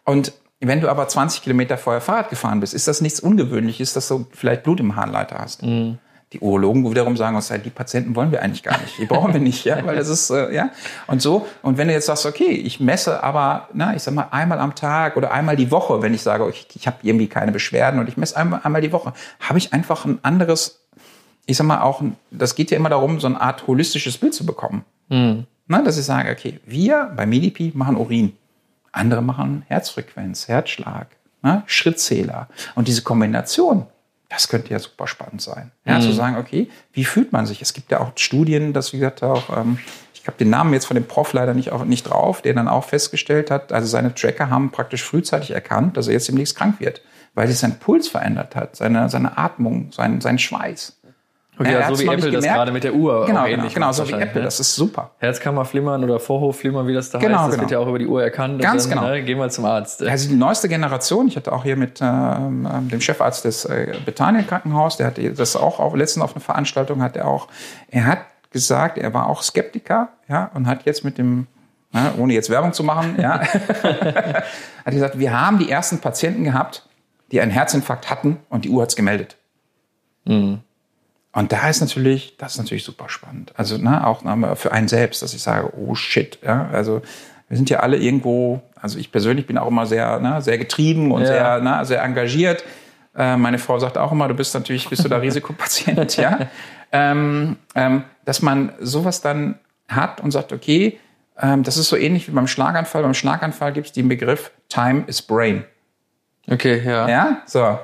Und 0.03 0.33
wenn 0.59 0.81
du 0.81 0.89
aber 0.89 1.07
20 1.07 1.43
Kilometer 1.43 1.77
vorher 1.77 2.01
Fahrrad 2.01 2.29
gefahren 2.29 2.59
bist, 2.59 2.73
ist 2.73 2.89
das 2.89 2.99
nichts 2.99 3.21
Ungewöhnliches, 3.21 3.93
dass 3.93 4.09
du 4.09 4.27
vielleicht 4.31 4.63
Blut 4.63 4.81
im 4.81 4.97
Harnleiter 4.97 5.37
hast. 5.39 5.63
Mhm. 5.63 5.97
Die 6.31 6.39
Urologen 6.41 6.87
wiederum 6.89 7.17
sagen 7.17 7.35
uns, 7.35 7.47
die 7.47 7.69
Patienten 7.71 8.15
wollen 8.15 8.31
wir 8.31 8.43
eigentlich 8.43 8.61
gar 8.61 8.79
nicht. 8.79 8.99
Die 8.99 9.05
brauchen 9.05 9.33
wir 9.33 9.39
nicht, 9.39 9.65
ja, 9.65 9.83
weil 9.83 9.95
das 9.95 10.09
ist, 10.09 10.29
äh, 10.29 10.53
ja. 10.53 10.69
Und 11.07 11.23
so. 11.23 11.47
Und 11.63 11.79
wenn 11.79 11.87
du 11.87 11.93
jetzt 11.93 12.05
sagst, 12.05 12.27
okay, 12.27 12.51
ich 12.51 12.79
messe 12.79 13.23
aber, 13.23 13.67
na, 13.73 13.95
ich 13.95 14.03
sag 14.03 14.13
mal, 14.13 14.27
einmal 14.29 14.59
am 14.59 14.75
Tag 14.75 15.17
oder 15.17 15.31
einmal 15.31 15.55
die 15.55 15.71
Woche, 15.71 16.03
wenn 16.03 16.13
ich 16.13 16.21
sage, 16.21 16.47
ich, 16.49 16.67
ich 16.75 16.85
habe 16.85 16.97
irgendwie 17.01 17.25
keine 17.25 17.51
Beschwerden 17.51 17.99
und 17.99 18.07
ich 18.09 18.15
messe 18.15 18.37
einmal, 18.37 18.61
einmal 18.63 18.81
die 18.81 18.91
Woche, 18.91 19.13
habe 19.39 19.57
ich 19.57 19.73
einfach 19.73 20.05
ein 20.05 20.19
anderes, 20.21 20.85
ich 21.47 21.57
sag 21.57 21.65
mal 21.65 21.81
auch, 21.81 22.03
das 22.29 22.53
geht 22.53 22.69
ja 22.69 22.77
immer 22.77 22.89
darum, 22.89 23.19
so 23.19 23.25
eine 23.25 23.41
Art 23.41 23.65
holistisches 23.65 24.19
Bild 24.19 24.35
zu 24.35 24.45
bekommen. 24.45 24.85
Mhm. 25.07 25.47
Na, 25.65 25.81
dass 25.81 25.97
ich 25.97 26.05
sage, 26.05 26.31
okay, 26.31 26.59
wir 26.65 27.11
bei 27.15 27.25
Medipi 27.25 27.71
machen 27.73 27.97
Urin. 27.97 28.33
Andere 28.91 29.23
machen 29.23 29.63
Herzfrequenz, 29.67 30.47
Herzschlag, 30.47 31.07
na, 31.41 31.63
Schrittzähler. 31.65 32.49
Und 32.75 32.87
diese 32.87 33.01
Kombination, 33.01 33.87
das 34.29 34.47
könnte 34.47 34.71
ja 34.71 34.79
super 34.79 35.07
spannend 35.07 35.41
sein. 35.41 35.71
Ja, 35.85 35.97
mhm. 35.97 36.01
zu 36.03 36.11
sagen, 36.11 36.37
okay, 36.37 36.69
wie 36.93 37.03
fühlt 37.03 37.31
man 37.31 37.45
sich? 37.47 37.61
Es 37.61 37.73
gibt 37.73 37.91
ja 37.91 37.99
auch 37.99 38.11
Studien, 38.15 38.73
dass, 38.73 38.93
wie 38.93 38.99
gesagt, 38.99 39.23
auch, 39.23 39.57
ähm, 39.57 39.79
ich 40.13 40.27
habe 40.27 40.37
den 40.37 40.51
Namen 40.51 40.73
jetzt 40.73 40.85
von 40.85 40.95
dem 40.95 41.05
Prof 41.05 41.33
leider 41.33 41.55
nicht, 41.55 41.71
auch, 41.71 41.83
nicht 41.83 42.03
drauf, 42.03 42.41
der 42.41 42.53
dann 42.53 42.67
auch 42.67 42.83
festgestellt 42.83 43.49
hat, 43.49 43.73
also 43.73 43.87
seine 43.87 44.13
Tracker 44.13 44.49
haben 44.49 44.69
praktisch 44.69 45.03
frühzeitig 45.03 45.51
erkannt, 45.51 45.97
dass 45.97 46.07
er 46.07 46.13
jetzt 46.13 46.27
demnächst 46.27 46.55
krank 46.55 46.79
wird, 46.79 47.01
weil 47.33 47.47
sich 47.47 47.57
sein 47.57 47.79
Puls 47.79 48.07
verändert 48.07 48.55
hat, 48.55 48.75
seine, 48.75 49.09
seine 49.09 49.37
Atmung, 49.37 49.91
sein, 49.91 50.21
sein 50.21 50.37
Schweiß. 50.37 50.98
Okay, 51.61 51.73
ja, 51.73 51.93
so 51.93 51.99
wie 51.99 52.07
Apple 52.07 52.31
das 52.31 52.45
gerade 52.45 52.71
mit 52.71 52.85
der 52.85 52.93
Uhr 52.93 53.25
genau, 53.25 53.45
genau, 53.45 53.67
genau 53.67 53.91
so 53.91 54.07
wie 54.07 54.13
Apple, 54.13 54.39
ne? 54.39 54.45
das 54.45 54.61
ist 54.61 54.75
super. 54.75 55.11
Herzkammerflimmern 55.17 56.01
oder 56.05 56.17
Vorhofflimmern, 56.17 56.87
wie 56.87 56.93
das 56.93 57.09
da 57.09 57.19
genau, 57.19 57.39
heißt, 57.39 57.47
das 57.47 57.55
genau. 57.55 57.61
wird 57.63 57.71
ja 57.71 57.79
auch 57.79 57.87
über 57.87 57.99
die 57.99 58.07
Uhr 58.07 58.23
erkannt. 58.23 58.61
Ganz 58.61 58.87
dann, 58.87 58.97
genau. 58.97 59.09
Ne, 59.09 59.23
gehen 59.23 59.37
wir 59.37 59.49
zum 59.49 59.65
Arzt. 59.65 60.01
Also 60.01 60.29
die 60.29 60.35
neueste 60.35 60.69
Generation, 60.69 61.27
ich 61.27 61.35
hatte 61.35 61.51
auch 61.51 61.63
hier 61.63 61.75
mit 61.75 61.99
ähm, 62.01 62.65
ähm 62.71 62.87
dem 62.87 63.01
Chefarzt 63.01 63.43
des 63.43 63.65
äh, 63.65 63.93
Bethanien 64.05 64.47
Krankenhaus, 64.47 64.95
der 64.95 65.07
hat 65.07 65.19
das 65.37 65.57
auch 65.57 65.81
auf, 65.81 65.93
letztens 65.95 66.23
auf 66.23 66.33
einer 66.33 66.41
Veranstaltung, 66.41 67.03
hat 67.03 67.17
er 67.17 67.27
auch, 67.27 67.49
er 67.89 68.05
hat 68.05 68.19
gesagt, 68.51 68.97
er 68.97 69.13
war 69.13 69.27
auch 69.27 69.43
Skeptiker, 69.43 70.07
ja, 70.29 70.49
und 70.53 70.65
hat 70.65 70.85
jetzt 70.85 71.03
mit 71.03 71.17
dem 71.17 71.47
na, 71.91 72.13
ohne 72.17 72.33
jetzt 72.33 72.49
Werbung 72.49 72.71
zu 72.71 72.85
machen, 72.85 73.15
ja, 73.19 73.41
hat 74.85 74.93
gesagt, 74.93 75.19
wir 75.19 75.37
haben 75.37 75.59
die 75.59 75.69
ersten 75.69 75.99
Patienten 75.99 76.45
gehabt, 76.45 76.87
die 77.33 77.41
einen 77.41 77.51
Herzinfarkt 77.51 78.09
hatten 78.09 78.37
und 78.47 78.63
die 78.63 78.69
Uhr 78.69 78.81
hat's 78.81 78.95
gemeldet. 78.95 79.35
Mhm. 80.23 80.61
Und 81.31 81.51
da 81.51 81.69
ist 81.69 81.79
natürlich, 81.79 82.37
das 82.37 82.53
ist 82.53 82.57
natürlich 82.57 82.83
super 82.83 83.07
spannend. 83.07 83.53
Also 83.55 83.77
ne, 83.77 84.05
auch 84.05 84.23
für 84.57 84.71
einen 84.71 84.87
selbst, 84.87 85.21
dass 85.21 85.33
ich 85.33 85.41
sage, 85.41 85.71
oh 85.77 85.93
shit, 85.95 86.39
ja, 86.43 86.69
also 86.71 87.01
wir 87.47 87.57
sind 87.57 87.69
ja 87.69 87.79
alle 87.79 87.97
irgendwo, 87.97 88.61
also 88.79 88.97
ich 88.97 89.11
persönlich 89.11 89.45
bin 89.45 89.57
auch 89.57 89.67
immer 89.67 89.85
sehr, 89.85 90.19
ne, 90.19 90.41
sehr 90.41 90.57
getrieben 90.57 91.11
und 91.11 91.21
ja. 91.21 91.27
sehr, 91.27 91.61
ne, 91.61 91.85
sehr 91.85 92.03
engagiert. 92.03 92.63
Äh, 93.15 93.37
meine 93.37 93.59
Frau 93.59 93.77
sagt 93.79 93.97
auch 93.97 94.11
immer, 94.11 94.27
du 94.27 94.33
bist 94.33 94.53
natürlich, 94.53 94.89
bist 94.89 95.03
du 95.03 95.09
da 95.09 95.17
Risikopatient, 95.21 96.17
ja. 96.17 96.47
Ähm, 96.91 97.57
ähm, 97.75 98.03
dass 98.25 98.41
man 98.41 98.73
sowas 98.79 99.21
dann 99.21 99.59
hat 99.87 100.21
und 100.21 100.31
sagt, 100.31 100.51
okay, 100.51 100.99
ähm, 101.39 101.63
das 101.63 101.77
ist 101.77 101.89
so 101.89 101.95
ähnlich 101.95 102.27
wie 102.27 102.31
beim 102.31 102.47
Schlaganfall. 102.47 103.03
Beim 103.03 103.13
Schlaganfall 103.13 103.73
gibt 103.73 103.87
es 103.87 103.93
den 103.93 104.09
Begriff 104.09 104.51
Time 104.67 105.03
is 105.07 105.21
Brain. 105.21 105.63
Okay, 106.49 106.81
ja. 106.83 107.07
Ja, 107.07 107.41
so. 107.45 107.79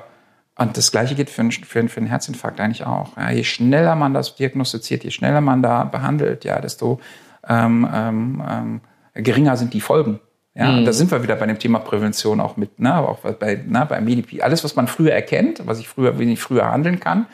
Und 0.58 0.76
das 0.76 0.90
Gleiche 0.90 1.14
geht 1.14 1.28
für 1.28 1.42
einen, 1.42 1.52
für, 1.52 1.86
für 1.88 1.98
einen 1.98 2.06
Herzinfarkt 2.06 2.60
eigentlich 2.60 2.84
auch. 2.84 3.16
Ja, 3.16 3.30
je 3.30 3.44
schneller 3.44 3.94
man 3.94 4.14
das 4.14 4.34
diagnostiziert, 4.36 5.04
je 5.04 5.10
schneller 5.10 5.40
man 5.42 5.62
da 5.62 5.84
behandelt, 5.84 6.44
ja, 6.44 6.60
desto 6.60 7.00
ähm, 7.46 7.88
ähm, 7.92 8.42
ähm 8.48 8.80
geringer 9.14 9.56
sind 9.56 9.72
die 9.72 9.80
Folgen. 9.80 10.20
Ja, 10.54 10.70
mhm. 10.70 10.78
und 10.78 10.84
da 10.86 10.92
sind 10.92 11.10
wir 11.10 11.22
wieder 11.22 11.36
bei 11.36 11.46
dem 11.46 11.58
Thema 11.58 11.78
Prävention 11.78 12.40
auch 12.40 12.56
mit, 12.56 12.78
ne, 12.78 12.92
aber 12.92 13.10
auch 13.10 13.18
bei, 13.18 13.62
ne, 13.66 13.86
bei 13.88 14.00
Medipi. 14.00 14.40
Alles, 14.40 14.64
was 14.64 14.76
man 14.76 14.88
früher 14.88 15.12
erkennt, 15.12 15.66
was 15.66 15.78
ich 15.78 15.88
früher, 15.88 16.18
wenig 16.18 16.40
früher 16.40 16.70
handeln 16.70 17.00
kann, 17.00 17.26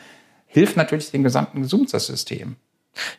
hilft 0.45 0.77
natürlich 0.77 1.11
dem 1.11 1.23
gesamten 1.23 1.61
Gesundheitssystem. 1.61 2.57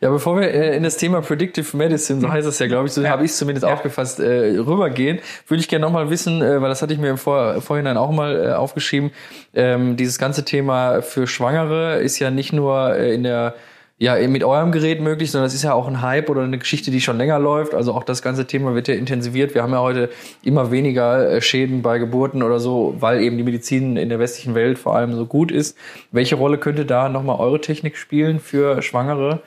Ja, 0.01 0.09
bevor 0.09 0.39
wir 0.39 0.51
äh, 0.51 0.75
in 0.77 0.83
das 0.83 0.97
Thema 0.97 1.21
Predictive 1.21 1.75
Medicine, 1.75 2.21
so 2.21 2.29
heißt 2.31 2.47
es 2.47 2.59
ja, 2.59 2.67
glaube 2.67 2.87
ich, 2.87 2.93
so 2.93 3.01
ja. 3.01 3.09
habe 3.09 3.25
ich 3.25 3.31
es 3.31 3.37
zumindest 3.37 3.65
ja. 3.65 3.73
aufgefasst, 3.73 4.19
äh, 4.19 4.57
rübergehen, 4.57 5.19
würde 5.47 5.61
ich 5.61 5.67
gerne 5.67 5.85
nochmal 5.85 6.09
wissen, 6.09 6.41
äh, 6.41 6.61
weil 6.61 6.69
das 6.69 6.81
hatte 6.81 6.93
ich 6.93 6.99
mir 6.99 7.09
im 7.09 7.17
Vor 7.17 7.61
Vorhinein 7.61 7.97
auch 7.97 8.11
mal 8.11 8.35
äh, 8.35 8.53
aufgeschrieben, 8.53 9.11
ähm, 9.53 9.97
dieses 9.97 10.17
ganze 10.17 10.45
Thema 10.45 11.01
für 11.01 11.27
Schwangere 11.27 11.97
ist 11.97 12.19
ja 12.19 12.31
nicht 12.31 12.53
nur 12.53 12.95
äh, 12.95 13.13
in 13.13 13.23
der 13.23 13.55
ja, 13.97 14.15
mit 14.27 14.43
eurem 14.43 14.73
Gerät 14.73 14.99
möglich, 14.99 15.31
sondern 15.31 15.47
es 15.47 15.53
ist 15.53 15.63
ja 15.63 15.73
auch 15.73 15.87
ein 15.87 16.01
Hype 16.01 16.29
oder 16.29 16.41
eine 16.41 16.57
Geschichte, 16.57 16.91
die 16.91 16.99
schon 16.99 17.17
länger 17.17 17.39
läuft. 17.39 17.73
Also 17.73 17.93
auch 17.93 18.03
das 18.03 18.21
ganze 18.21 18.45
Thema 18.45 18.75
wird 18.75 18.89
ja 18.89 18.93
intensiviert. 18.93 19.55
Wir 19.55 19.63
haben 19.63 19.71
ja 19.71 19.79
heute 19.79 20.09
immer 20.43 20.69
weniger 20.69 21.31
äh, 21.31 21.41
Schäden 21.41 21.81
bei 21.81 21.97
Geburten 21.97 22.43
oder 22.43 22.59
so, 22.59 22.95
weil 22.99 23.21
eben 23.21 23.37
die 23.37 23.43
Medizin 23.43 23.95
in 23.95 24.09
der 24.09 24.19
westlichen 24.19 24.53
Welt 24.53 24.77
vor 24.77 24.95
allem 24.97 25.15
so 25.15 25.25
gut 25.25 25.49
ist. 25.49 25.77
Welche 26.11 26.35
Rolle 26.35 26.57
könnte 26.57 26.85
da 26.85 27.07
nochmal 27.07 27.39
eure 27.39 27.61
Technik 27.61 27.95
spielen 27.95 28.39
für 28.41 28.81
Schwangere? 28.81 29.41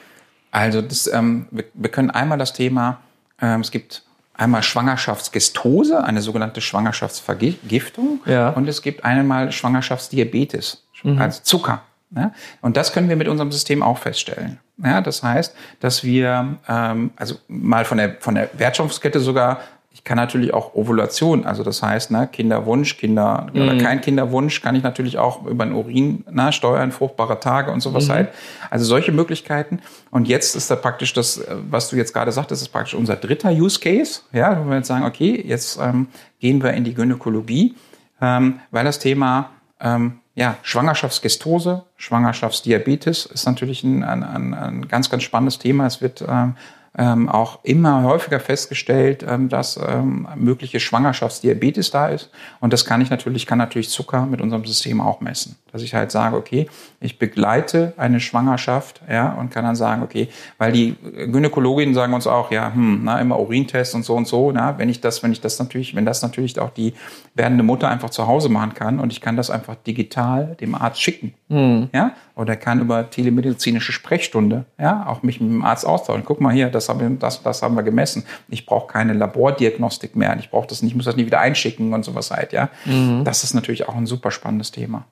Also 0.58 0.82
das, 0.82 1.06
ähm, 1.06 1.46
wir, 1.52 1.64
wir 1.72 1.90
können 1.90 2.10
einmal 2.10 2.36
das 2.36 2.52
Thema, 2.52 2.98
ähm, 3.40 3.60
es 3.60 3.70
gibt 3.70 4.02
einmal 4.34 4.64
Schwangerschaftsgestose, 4.64 6.02
eine 6.02 6.20
sogenannte 6.20 6.60
Schwangerschaftsvergiftung, 6.60 8.20
ja. 8.26 8.50
und 8.50 8.68
es 8.68 8.82
gibt 8.82 9.04
einmal 9.04 9.52
Schwangerschaftsdiabetes, 9.52 10.82
mhm. 11.04 11.20
also 11.20 11.42
Zucker. 11.44 11.82
Ja? 12.14 12.32
Und 12.60 12.76
das 12.76 12.92
können 12.92 13.08
wir 13.08 13.14
mit 13.14 13.28
unserem 13.28 13.52
System 13.52 13.84
auch 13.84 13.98
feststellen. 13.98 14.58
Ja, 14.78 15.00
das 15.00 15.22
heißt, 15.22 15.54
dass 15.78 16.02
wir 16.02 16.56
ähm, 16.68 17.10
also 17.16 17.36
mal 17.46 17.84
von 17.84 17.98
der 17.98 18.16
von 18.18 18.34
der 18.34 18.48
Wertschöpfungskette 18.54 19.20
sogar 19.20 19.60
ich 19.98 20.04
kann 20.04 20.16
natürlich 20.16 20.54
auch 20.54 20.74
Ovulation, 20.74 21.44
also 21.44 21.64
das 21.64 21.82
heißt, 21.82 22.12
ne, 22.12 22.28
Kinderwunsch, 22.30 22.98
Kinder 22.98 23.48
mhm. 23.52 23.62
oder 23.62 23.78
kein 23.78 24.00
Kinderwunsch, 24.00 24.62
kann 24.62 24.76
ich 24.76 24.84
natürlich 24.84 25.18
auch 25.18 25.44
über 25.44 25.66
den 25.66 25.74
Urin 25.74 26.24
ne, 26.30 26.52
steuern, 26.52 26.92
fruchtbare 26.92 27.40
Tage 27.40 27.72
und 27.72 27.80
sowas 27.80 28.06
mhm. 28.06 28.12
halt. 28.12 28.28
Also 28.70 28.84
solche 28.84 29.10
Möglichkeiten. 29.10 29.80
Und 30.12 30.28
jetzt 30.28 30.54
ist 30.54 30.70
da 30.70 30.76
praktisch 30.76 31.14
das, 31.14 31.44
was 31.68 31.90
du 31.90 31.96
jetzt 31.96 32.14
gerade 32.14 32.30
sagtest, 32.30 32.62
ist 32.62 32.68
praktisch 32.68 32.94
unser 32.94 33.16
dritter 33.16 33.50
Use 33.50 33.80
Case. 33.80 34.20
Ja, 34.32 34.64
wo 34.64 34.70
wir 34.70 34.76
jetzt 34.76 34.86
sagen, 34.86 35.04
okay, 35.04 35.42
jetzt 35.44 35.80
ähm, 35.82 36.06
gehen 36.38 36.62
wir 36.62 36.74
in 36.74 36.84
die 36.84 36.94
Gynäkologie, 36.94 37.74
ähm, 38.20 38.60
weil 38.70 38.84
das 38.84 39.00
Thema 39.00 39.50
ähm, 39.80 40.20
ja, 40.36 40.58
Schwangerschaftsgestose, 40.62 41.86
Schwangerschaftsdiabetes 41.96 43.26
ist 43.26 43.46
natürlich 43.46 43.82
ein, 43.82 44.04
ein, 44.04 44.54
ein 44.54 44.86
ganz, 44.86 45.10
ganz 45.10 45.24
spannendes 45.24 45.58
Thema. 45.58 45.86
Es 45.86 46.00
wird 46.00 46.24
ähm, 46.26 46.54
ähm, 46.98 47.28
auch 47.28 47.60
immer 47.62 48.02
häufiger 48.02 48.40
festgestellt, 48.40 49.24
ähm, 49.26 49.48
dass 49.48 49.78
ähm, 49.78 50.28
mögliche 50.36 50.80
Schwangerschaftsdiabetes 50.80 51.92
da 51.92 52.08
ist. 52.08 52.30
Und 52.60 52.72
das 52.72 52.84
kann 52.84 53.00
ich 53.00 53.08
natürlich, 53.08 53.46
kann 53.46 53.58
natürlich 53.58 53.88
Zucker 53.88 54.26
mit 54.26 54.40
unserem 54.40 54.64
System 54.64 55.00
auch 55.00 55.20
messen. 55.20 55.56
Dass 55.70 55.82
ich 55.82 55.94
halt 55.94 56.10
sage, 56.10 56.36
okay, 56.36 56.68
ich 57.00 57.18
begleite 57.18 57.92
eine 57.96 58.18
Schwangerschaft, 58.18 59.02
ja, 59.08 59.32
und 59.34 59.50
kann 59.50 59.64
dann 59.64 59.76
sagen, 59.76 60.02
okay, 60.02 60.28
weil 60.58 60.72
die 60.72 60.96
Gynäkologinnen 61.30 61.94
sagen 61.94 62.12
uns 62.12 62.26
auch, 62.26 62.50
ja, 62.50 62.74
hm, 62.74 63.02
na, 63.04 63.20
immer 63.20 63.38
Urintest 63.38 63.94
und 63.94 64.04
so 64.04 64.16
und 64.16 64.26
so, 64.26 64.50
na, 64.50 64.78
wenn 64.78 64.88
ich 64.88 65.00
das, 65.00 65.22
wenn 65.22 65.30
ich 65.30 65.40
das 65.40 65.60
natürlich, 65.60 65.94
wenn 65.94 66.04
das 66.04 66.22
natürlich 66.22 66.58
auch 66.58 66.70
die 66.70 66.94
werdende 67.34 67.62
Mutter 67.62 67.88
einfach 67.88 68.10
zu 68.10 68.26
Hause 68.26 68.48
machen 68.48 68.74
kann 68.74 68.98
und 68.98 69.12
ich 69.12 69.20
kann 69.20 69.36
das 69.36 69.48
einfach 69.48 69.76
digital 69.76 70.56
dem 70.60 70.74
Arzt 70.74 71.00
schicken, 71.00 71.34
mhm. 71.48 71.88
ja, 71.92 72.14
oder 72.34 72.56
kann 72.56 72.80
über 72.80 73.08
telemedizinische 73.10 73.92
Sprechstunde, 73.92 74.64
ja, 74.76 75.06
auch 75.06 75.22
mich 75.22 75.40
mit 75.40 75.50
dem 75.50 75.64
Arzt 75.64 75.86
austauschen. 75.86 76.24
Guck 76.24 76.40
mal 76.40 76.52
hier, 76.52 76.68
das 76.68 76.88
haben 76.88 76.98
wir, 76.98 77.10
das, 77.10 77.42
das 77.42 77.62
haben 77.62 77.76
wir 77.76 77.84
gemessen. 77.84 78.24
Ich 78.48 78.66
brauche 78.66 78.88
keine 78.88 79.12
Labordiagnostik 79.12 80.16
mehr. 80.16 80.36
Ich 80.40 80.50
brauche 80.50 80.66
das 80.66 80.82
nicht, 80.82 80.90
ich 80.90 80.96
muss 80.96 81.04
das 81.04 81.14
nicht 81.14 81.26
wieder 81.26 81.40
einschicken 81.40 81.92
und 81.94 82.04
sowas 82.04 82.32
halt, 82.32 82.52
ja. 82.52 82.70
Mhm. 82.86 83.22
Das 83.22 83.44
ist 83.44 83.54
natürlich 83.54 83.88
auch 83.88 83.94
ein 83.94 84.06
super 84.06 84.32
spannendes 84.32 84.72
Thema. 84.72 85.04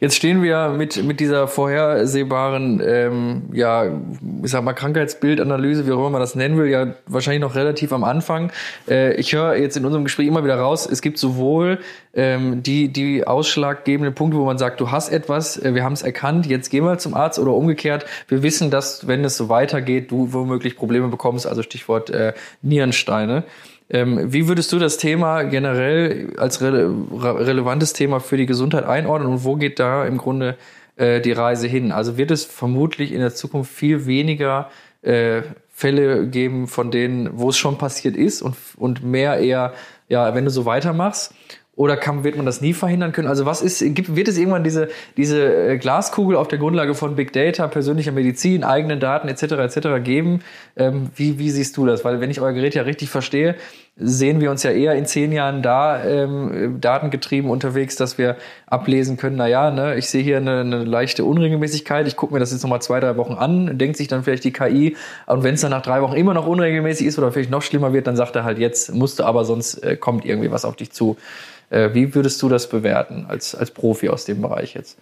Jetzt 0.00 0.16
stehen 0.16 0.42
wir 0.42 0.68
mit, 0.68 1.02
mit 1.04 1.20
dieser 1.20 1.48
vorhersehbaren, 1.48 2.82
ähm, 2.84 3.42
ja, 3.52 3.86
ich 4.42 4.50
sag 4.50 4.62
mal, 4.62 4.72
Krankheitsbildanalyse, 4.72 5.86
wie 5.86 5.92
auch 5.92 5.98
immer 5.98 6.10
man 6.10 6.20
das 6.20 6.34
nennen 6.34 6.56
will, 6.56 6.66
ja 6.66 6.94
wahrscheinlich 7.06 7.40
noch 7.40 7.54
relativ 7.54 7.92
am 7.92 8.04
Anfang. 8.04 8.52
Äh, 8.88 9.14
ich 9.14 9.32
höre 9.32 9.56
jetzt 9.56 9.76
in 9.76 9.84
unserem 9.84 10.04
Gespräch 10.04 10.26
immer 10.26 10.44
wieder 10.44 10.58
raus, 10.58 10.88
es 10.90 11.02
gibt 11.02 11.18
sowohl 11.18 11.78
ähm, 12.14 12.62
die, 12.62 12.88
die 12.88 13.26
ausschlaggebenden 13.26 14.14
Punkte, 14.14 14.38
wo 14.38 14.44
man 14.44 14.58
sagt, 14.58 14.80
du 14.80 14.90
hast 14.90 15.10
etwas, 15.10 15.56
äh, 15.62 15.74
wir 15.74 15.84
haben 15.84 15.92
es 15.92 16.02
erkannt, 16.02 16.46
jetzt 16.46 16.70
gehen 16.70 16.84
wir 16.84 16.98
zum 16.98 17.14
Arzt 17.14 17.38
oder 17.38 17.52
umgekehrt, 17.52 18.06
wir 18.28 18.42
wissen, 18.42 18.70
dass, 18.70 19.06
wenn 19.06 19.24
es 19.24 19.36
so 19.36 19.48
weitergeht, 19.48 20.10
du 20.10 20.32
womöglich 20.32 20.76
Probleme 20.76 21.08
bekommst, 21.08 21.46
also 21.46 21.62
Stichwort 21.62 22.10
äh, 22.10 22.32
Nierensteine. 22.62 23.44
Ähm, 23.88 24.32
wie 24.32 24.48
würdest 24.48 24.72
du 24.72 24.78
das 24.78 24.96
Thema 24.96 25.42
generell 25.44 26.34
als 26.38 26.60
rele 26.60 26.92
relevantes 27.12 27.92
Thema 27.92 28.20
für 28.20 28.36
die 28.36 28.46
Gesundheit 28.46 28.84
einordnen 28.84 29.30
und 29.30 29.44
wo 29.44 29.56
geht 29.56 29.78
da 29.78 30.04
im 30.04 30.18
Grunde 30.18 30.56
äh, 30.96 31.20
die 31.20 31.32
Reise 31.32 31.68
hin? 31.68 31.92
Also 31.92 32.16
wird 32.16 32.30
es 32.30 32.44
vermutlich 32.44 33.12
in 33.12 33.20
der 33.20 33.34
Zukunft 33.34 33.72
viel 33.72 34.06
weniger 34.06 34.70
äh, 35.02 35.42
Fälle 35.72 36.26
geben, 36.26 36.66
von 36.66 36.90
denen, 36.90 37.30
wo 37.38 37.50
es 37.50 37.58
schon 37.58 37.78
passiert 37.78 38.16
ist 38.16 38.42
und, 38.42 38.56
und 38.76 39.04
mehr 39.04 39.38
eher, 39.38 39.74
ja, 40.08 40.34
wenn 40.34 40.44
du 40.44 40.50
so 40.50 40.64
weitermachst? 40.64 41.34
Oder 41.76 41.98
kann, 41.98 42.24
wird 42.24 42.36
man 42.36 42.46
das 42.46 42.62
nie 42.62 42.72
verhindern 42.72 43.12
können? 43.12 43.28
Also 43.28 43.44
was 43.44 43.60
ist, 43.60 43.80
gibt, 43.94 44.16
wird 44.16 44.28
es 44.28 44.38
irgendwann 44.38 44.64
diese, 44.64 44.88
diese 45.18 45.72
äh, 45.72 45.76
Glaskugel 45.76 46.34
auf 46.34 46.48
der 46.48 46.58
Grundlage 46.58 46.94
von 46.94 47.16
Big 47.16 47.34
Data, 47.34 47.68
persönlicher 47.68 48.12
Medizin, 48.12 48.64
eigenen 48.64 48.98
Daten 48.98 49.28
etc. 49.28 49.42
etc. 49.42 50.02
geben? 50.02 50.40
Ähm, 50.76 51.10
wie, 51.14 51.38
wie 51.38 51.50
siehst 51.50 51.76
du 51.76 51.84
das? 51.84 52.02
Weil 52.02 52.20
wenn 52.20 52.30
ich 52.30 52.40
euer 52.40 52.54
Gerät 52.54 52.74
ja 52.74 52.82
richtig 52.82 53.10
verstehe, 53.10 53.56
sehen 53.98 54.42
wir 54.42 54.50
uns 54.50 54.62
ja 54.62 54.70
eher 54.70 54.94
in 54.94 55.06
zehn 55.06 55.32
Jahren 55.32 55.62
da 55.62 56.04
ähm, 56.04 56.78
datengetrieben 56.80 57.50
unterwegs, 57.50 57.96
dass 57.96 58.18
wir 58.18 58.36
ablesen 58.66 59.16
können, 59.16 59.36
na 59.36 59.46
ja, 59.46 59.70
ne, 59.70 59.96
ich 59.96 60.10
sehe 60.10 60.22
hier 60.22 60.36
eine, 60.36 60.60
eine 60.60 60.84
leichte 60.84 61.24
Unregelmäßigkeit, 61.24 62.06
ich 62.06 62.14
gucke 62.14 62.34
mir 62.34 62.40
das 62.40 62.52
jetzt 62.52 62.62
nochmal 62.62 62.82
zwei, 62.82 63.00
drei 63.00 63.16
Wochen 63.16 63.32
an, 63.32 63.78
denkt 63.78 63.96
sich 63.96 64.06
dann 64.06 64.22
vielleicht 64.22 64.44
die 64.44 64.52
KI, 64.52 64.96
und 65.26 65.44
wenn 65.44 65.54
es 65.54 65.62
dann 65.62 65.70
nach 65.70 65.80
drei 65.80 66.02
Wochen 66.02 66.14
immer 66.14 66.34
noch 66.34 66.46
unregelmäßig 66.46 67.06
ist 67.06 67.18
oder 67.18 67.32
vielleicht 67.32 67.50
noch 67.50 67.62
schlimmer 67.62 67.94
wird, 67.94 68.06
dann 68.06 68.16
sagt 68.16 68.36
er 68.36 68.44
halt, 68.44 68.58
jetzt 68.58 68.94
musst 68.94 69.18
du 69.18 69.24
aber, 69.24 69.46
sonst 69.46 69.82
äh, 69.82 69.96
kommt 69.96 70.26
irgendwie 70.26 70.50
was 70.50 70.66
auf 70.66 70.76
dich 70.76 70.92
zu. 70.92 71.16
Äh, 71.70 71.94
wie 71.94 72.14
würdest 72.14 72.42
du 72.42 72.50
das 72.50 72.68
bewerten 72.68 73.24
als, 73.28 73.54
als 73.54 73.70
Profi 73.70 74.10
aus 74.10 74.26
dem 74.26 74.42
Bereich 74.42 74.74
jetzt? 74.74 74.98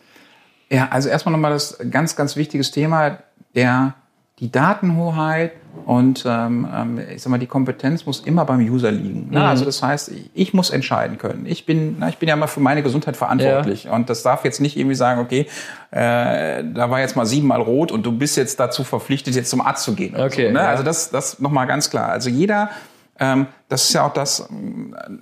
Ja, 0.70 0.88
also 0.90 1.09
erstmal 1.09 1.32
nochmal 1.32 1.53
das 1.53 1.78
ganz, 1.90 2.14
ganz 2.14 2.36
wichtiges 2.36 2.70
Thema, 2.70 3.18
der, 3.57 3.95
die 4.41 4.51
Datenhoheit 4.51 5.53
und 5.87 6.24
ähm, 6.26 6.66
ähm, 6.72 7.01
ich 7.14 7.22
sag 7.22 7.30
mal, 7.30 7.39
die 7.39 7.47
Kompetenz 7.47 8.07
muss 8.07 8.20
immer 8.20 8.45
beim 8.45 8.61
User 8.61 8.91
liegen. 8.91 9.30
Ne? 9.30 9.39
Mhm. 9.39 9.45
Also 9.45 9.64
das 9.64 9.82
heißt, 9.82 10.11
ich 10.32 10.55
muss 10.55 10.70
entscheiden 10.70 11.18
können. 11.18 11.47
Ich 11.47 11.66
bin, 11.66 11.97
na, 11.99 12.09
ich 12.09 12.18
bin 12.18 12.28
ja 12.28 12.37
mal 12.37 12.47
für 12.47 12.61
meine 12.61 12.82
Gesundheit 12.82 13.16
verantwortlich. 13.16 13.85
Ja. 13.85 13.93
Und 13.93 14.11
das 14.11 14.22
darf 14.22 14.45
jetzt 14.45 14.61
nicht 14.61 14.76
irgendwie 14.76 14.97
sagen, 14.97 15.20
okay, 15.20 15.47
äh, 15.91 16.64
da 16.64 16.91
war 16.91 17.01
jetzt 17.01 17.16
mal 17.16 17.26
siebenmal 17.26 17.61
rot 17.61 17.93
und 17.93 18.05
du 18.05 18.12
bist 18.12 18.37
jetzt 18.37 18.59
dazu 18.59 18.82
verpflichtet, 18.82 19.35
jetzt 19.35 19.51
zum 19.51 19.61
Arzt 19.61 19.85
zu 19.85 19.95
gehen. 19.95 20.16
Okay. 20.16 20.49
So, 20.49 20.53
ne? 20.53 20.61
ja. 20.61 20.68
Also 20.68 20.82
das, 20.82 21.11
das 21.11 21.39
nochmal 21.39 21.66
ganz 21.66 21.91
klar. 21.91 22.09
Also 22.09 22.30
jeder, 22.30 22.70
ähm, 23.20 23.47
das 23.68 23.85
ist 23.85 23.93
ja 23.93 24.07
auch 24.07 24.12
das, 24.12 24.49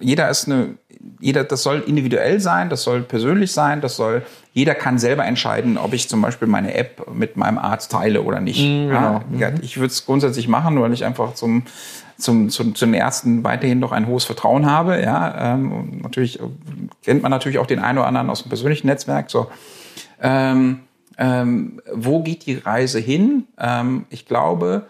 jeder 0.01 0.31
ist 0.31 0.47
eine 0.47 0.77
jeder, 1.21 1.45
das 1.45 1.63
soll 1.63 1.83
individuell 1.87 2.41
sein, 2.41 2.69
das 2.69 2.83
soll 2.83 3.03
persönlich 3.03 3.53
sein, 3.53 3.81
das 3.81 3.97
soll, 3.97 4.23
jeder 4.53 4.75
kann 4.75 4.99
selber 4.99 5.25
entscheiden, 5.25 5.79
ob 5.79 5.93
ich 5.95 6.09
zum 6.09 6.21
Beispiel 6.23 6.49
meine 6.49 6.75
App 6.75 7.13
mit 7.13 7.37
meinem 7.37 7.59
Arzt 7.59 7.93
teile 7.93 8.23
oder 8.23 8.41
nicht. 8.41 8.61
Mhm, 8.61 8.89
genau. 8.89 9.23
ja, 9.39 9.51
mhm. 9.51 9.59
Ich 9.63 9.79
würde 9.79 9.89
es 9.89 10.05
grundsätzlich 10.05 10.49
machen, 10.49 10.81
weil 10.81 10.93
ich 10.93 11.05
einfach 11.05 11.35
zum, 11.35 11.65
zum, 12.19 12.51
zum, 12.51 12.75
zu 12.75 12.85
den 12.85 12.95
Ärzten 12.95 13.43
weiterhin 13.45 13.79
noch 13.81 13.93
ein 13.93 14.07
hohes 14.07 14.25
Vertrauen 14.25 14.67
habe. 14.67 15.01
Ja, 15.01 15.55
ähm, 15.55 16.01
natürlich 16.03 16.39
kennt 17.03 17.23
man 17.23 17.31
natürlich 17.31 17.59
auch 17.59 17.67
den 17.67 17.81
einen 17.81 17.99
oder 17.99 18.07
anderen 18.07 18.31
aus 18.31 18.43
dem 18.43 18.49
persönlichen 18.49 18.87
Netzwerk. 18.87 19.31
So, 19.31 19.49
ähm, 20.21 20.81
ähm, 21.19 21.81
wo 21.93 22.23
geht 22.23 22.47
die 22.47 22.55
Reise 22.55 23.01
hin? 23.01 23.47
Ähm, 23.59 24.07
ich 24.11 24.27
glaube, 24.27 24.87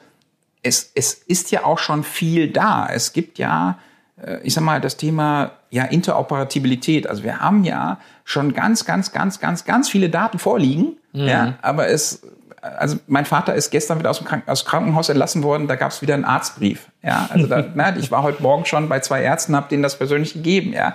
es, 0.63 0.93
es 0.95 1.15
ist 1.15 1.51
ja 1.51 1.65
auch 1.65 1.79
schon 1.79 2.05
viel 2.05 2.49
da. 2.49 2.89
Es 2.91 3.13
gibt 3.13 3.39
ja 3.39 3.79
äh, 4.23 4.41
ich 4.43 4.55
sag 4.55 4.65
mal, 4.65 4.81
das 4.81 4.97
Thema 4.97 5.53
ja, 5.73 5.85
Interoperabilität. 5.85 7.07
Also 7.07 7.25
wir 7.25 7.41
haben 7.41 7.64
ja 7.64 7.99
schon 8.25 8.53
ganz, 8.53 8.85
ganz, 8.85 9.11
ganz, 9.11 9.41
ganz, 9.41 9.64
ganz 9.64 9.89
viele 9.89 10.11
Daten 10.11 10.39
vorliegen. 10.39 10.99
Mhm. 11.14 11.27
Ja, 11.27 11.55
aber 11.62 11.89
es, 11.89 12.20
also 12.61 12.99
mein 13.07 13.25
Vater 13.25 13.55
ist 13.55 13.70
gestern 13.70 13.99
wieder 13.99 14.11
aus 14.11 14.18
dem, 14.18 14.27
Kranken 14.27 14.51
aus 14.51 14.64
dem 14.64 14.68
Krankenhaus 14.68 15.09
entlassen 15.09 15.43
worden, 15.43 15.68
da 15.68 15.77
gab 15.77 15.91
es 15.91 16.03
wieder 16.03 16.12
einen 16.12 16.27
Arztbrief. 16.27 16.89
Ja, 17.03 17.27
also 17.33 17.47
da, 17.47 17.64
na, 17.75 17.97
ich 17.97 18.11
war 18.11 18.23
heute 18.23 18.43
Morgen 18.43 18.66
schon 18.66 18.91
bei 18.91 19.01
zwei 19.01 19.23
Ärzten, 19.23 19.57
habe 19.57 19.70
denen 19.70 19.83
das 19.83 19.97
persönlich 19.97 20.35
gegeben. 20.35 20.75
Ja, 20.75 20.95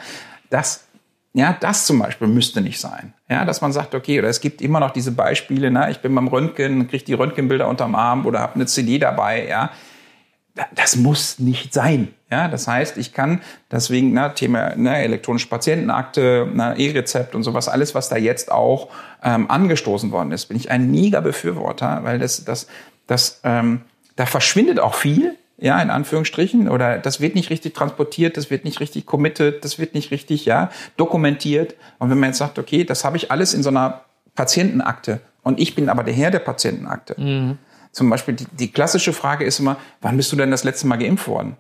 das, 0.52 0.86
ja, 1.34 1.58
das 1.60 1.88
zum 1.88 1.98
Beispiel 1.98 2.28
müsste 2.28 2.62
nicht 2.62 2.80
sein. 2.80 3.16
Ja, 3.28 3.46
dass 3.46 3.62
man 3.62 3.74
sagt, 3.74 3.96
okay, 3.96 4.20
oder 4.20 4.30
es 4.30 4.42
gibt 4.42 4.62
immer 4.62 4.80
noch 4.80 4.92
diese 4.92 5.12
Beispiele, 5.12 5.72
ne, 5.72 5.90
ich 5.90 6.02
bin 6.02 6.14
beim 6.14 6.28
Röntgen, 6.28 6.88
kriege 6.88 7.04
die 7.04 7.14
Röntgenbilder 7.14 7.68
unterm 7.68 7.96
Arm 7.96 8.28
oder 8.28 8.42
habe 8.42 8.54
eine 8.54 8.68
CD 8.68 9.00
dabei. 9.00 9.48
Ja, 9.48 9.72
das 10.76 10.96
muss 10.96 11.40
nicht 11.40 11.74
sein. 11.74 12.10
Ja, 12.30 12.50
das 12.50 12.68
heißt, 12.68 12.98
ich 12.98 13.14
kann 13.14 13.42
deswegen, 13.72 14.14
na, 14.14 14.30
Thema 14.30 14.76
ne, 14.76 14.98
elektronische 14.98 15.48
Patientenakte, 15.48 16.48
E-Rezept 16.78 17.36
und 17.36 17.44
sowas, 17.44 17.70
alles, 17.70 17.96
was 17.96 18.10
da 18.10 18.18
jetzt 18.18 18.52
auch 18.52 18.90
ähm, 19.24 19.50
angestoßen 19.50 20.12
worden 20.12 20.32
ist, 20.32 20.48
bin 20.48 20.58
ich 20.58 20.70
ein 20.70 20.92
mega 20.92 21.22
Befürworter, 21.22 22.02
weil 22.04 22.20
das, 22.20 22.44
das, 22.44 22.68
das, 23.08 23.40
ähm, 23.44 23.82
da 24.18 24.26
verschwindet 24.26 24.80
auch 24.80 24.94
viel, 24.94 25.38
ja, 25.58 25.82
in 25.82 25.90
Anführungsstrichen, 25.90 26.70
oder 26.70 27.00
das 27.00 27.22
wird 27.22 27.34
nicht 27.34 27.50
richtig 27.50 27.74
transportiert, 27.74 28.36
das 28.36 28.52
wird 28.52 28.66
nicht 28.66 28.80
richtig 28.80 29.06
committed, 29.06 29.64
das 29.64 29.80
wird 29.80 29.96
nicht 29.96 30.12
richtig, 30.12 30.46
ja, 30.46 30.70
dokumentiert. 30.98 31.76
Und 31.98 32.10
wenn 32.10 32.20
man 32.20 32.30
jetzt 32.30 32.40
sagt, 32.40 32.60
okay, 32.60 32.84
das 32.84 33.06
habe 33.06 33.18
ich 33.18 33.32
alles 33.32 33.54
in 33.54 33.64
so 33.64 33.70
einer 33.70 34.02
Patientenakte 34.36 35.22
und 35.44 35.60
ich 35.60 35.76
bin 35.76 35.90
aber 35.90 36.04
der 36.04 36.14
Herr 36.14 36.30
der 36.30 36.40
Patientenakte. 36.40 37.16
Mhm. 37.20 37.58
Zum 37.92 38.10
Beispiel 38.10 38.36
die, 38.36 38.46
die 38.52 38.72
klassische 38.72 39.14
Frage 39.14 39.46
ist 39.46 39.60
immer, 39.60 39.78
wann 40.02 40.18
bist 40.18 40.32
du 40.32 40.36
denn 40.36 40.52
das 40.52 40.64
letzte 40.64 40.88
Mal 40.88 40.98
geimpft 40.98 41.28
worden? 41.28 41.58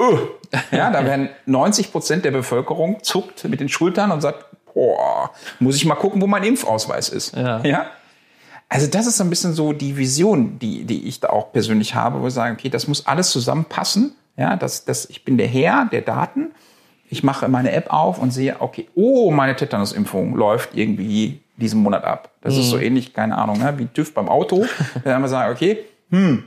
Uh. 0.00 0.18
Ja, 0.70 0.90
da 0.90 1.04
werden 1.06 1.30
90 1.46 1.92
Prozent 1.92 2.24
der 2.26 2.30
Bevölkerung 2.30 3.02
zuckt 3.02 3.44
mit 3.44 3.60
den 3.60 3.70
Schultern 3.70 4.10
und 4.10 4.20
sagt, 4.20 4.44
boah, 4.74 5.30
muss 5.60 5.76
ich 5.76 5.86
mal 5.86 5.94
gucken, 5.94 6.20
wo 6.20 6.26
mein 6.26 6.44
Impfausweis 6.44 7.08
ist. 7.08 7.34
Ja. 7.34 7.60
ja? 7.64 7.86
Also 8.68 8.86
das 8.86 9.06
ist 9.06 9.16
so 9.16 9.24
ein 9.24 9.30
bisschen 9.30 9.54
so 9.54 9.72
die 9.72 9.96
Vision, 9.96 10.58
die, 10.58 10.84
die 10.84 11.06
ich 11.06 11.20
da 11.20 11.30
auch 11.30 11.52
persönlich 11.52 11.94
habe, 11.94 12.20
wo 12.20 12.26
ich 12.26 12.34
sage, 12.34 12.54
okay, 12.54 12.68
das 12.68 12.88
muss 12.88 13.06
alles 13.06 13.30
zusammenpassen. 13.30 14.14
Ja, 14.36 14.56
das, 14.56 14.84
das, 14.84 15.08
ich 15.10 15.24
bin 15.24 15.36
der 15.36 15.46
Herr 15.46 15.88
der 15.92 16.00
Daten. 16.00 16.52
Ich 17.12 17.22
mache 17.22 17.46
meine 17.46 17.72
App 17.72 17.92
auf 17.92 18.18
und 18.18 18.30
sehe, 18.30 18.56
okay, 18.60 18.88
oh, 18.94 19.30
meine 19.30 19.54
Tetanusimpfung 19.54 20.34
läuft 20.34 20.70
irgendwie 20.74 21.40
diesen 21.58 21.82
Monat 21.82 22.04
ab. 22.04 22.30
Das 22.40 22.54
mhm. 22.54 22.60
ist 22.60 22.70
so 22.70 22.76
mhm. 22.76 22.82
ähnlich, 22.84 23.12
keine 23.12 23.36
Ahnung, 23.36 23.58
ne, 23.58 23.74
wie 23.76 23.84
TÜV 23.84 24.14
beim 24.14 24.30
Auto. 24.30 24.64
Dann 25.04 25.12
haben 25.12 25.22
wir 25.22 25.28
sagen, 25.28 25.52
okay, 25.52 25.84
hm, 26.08 26.44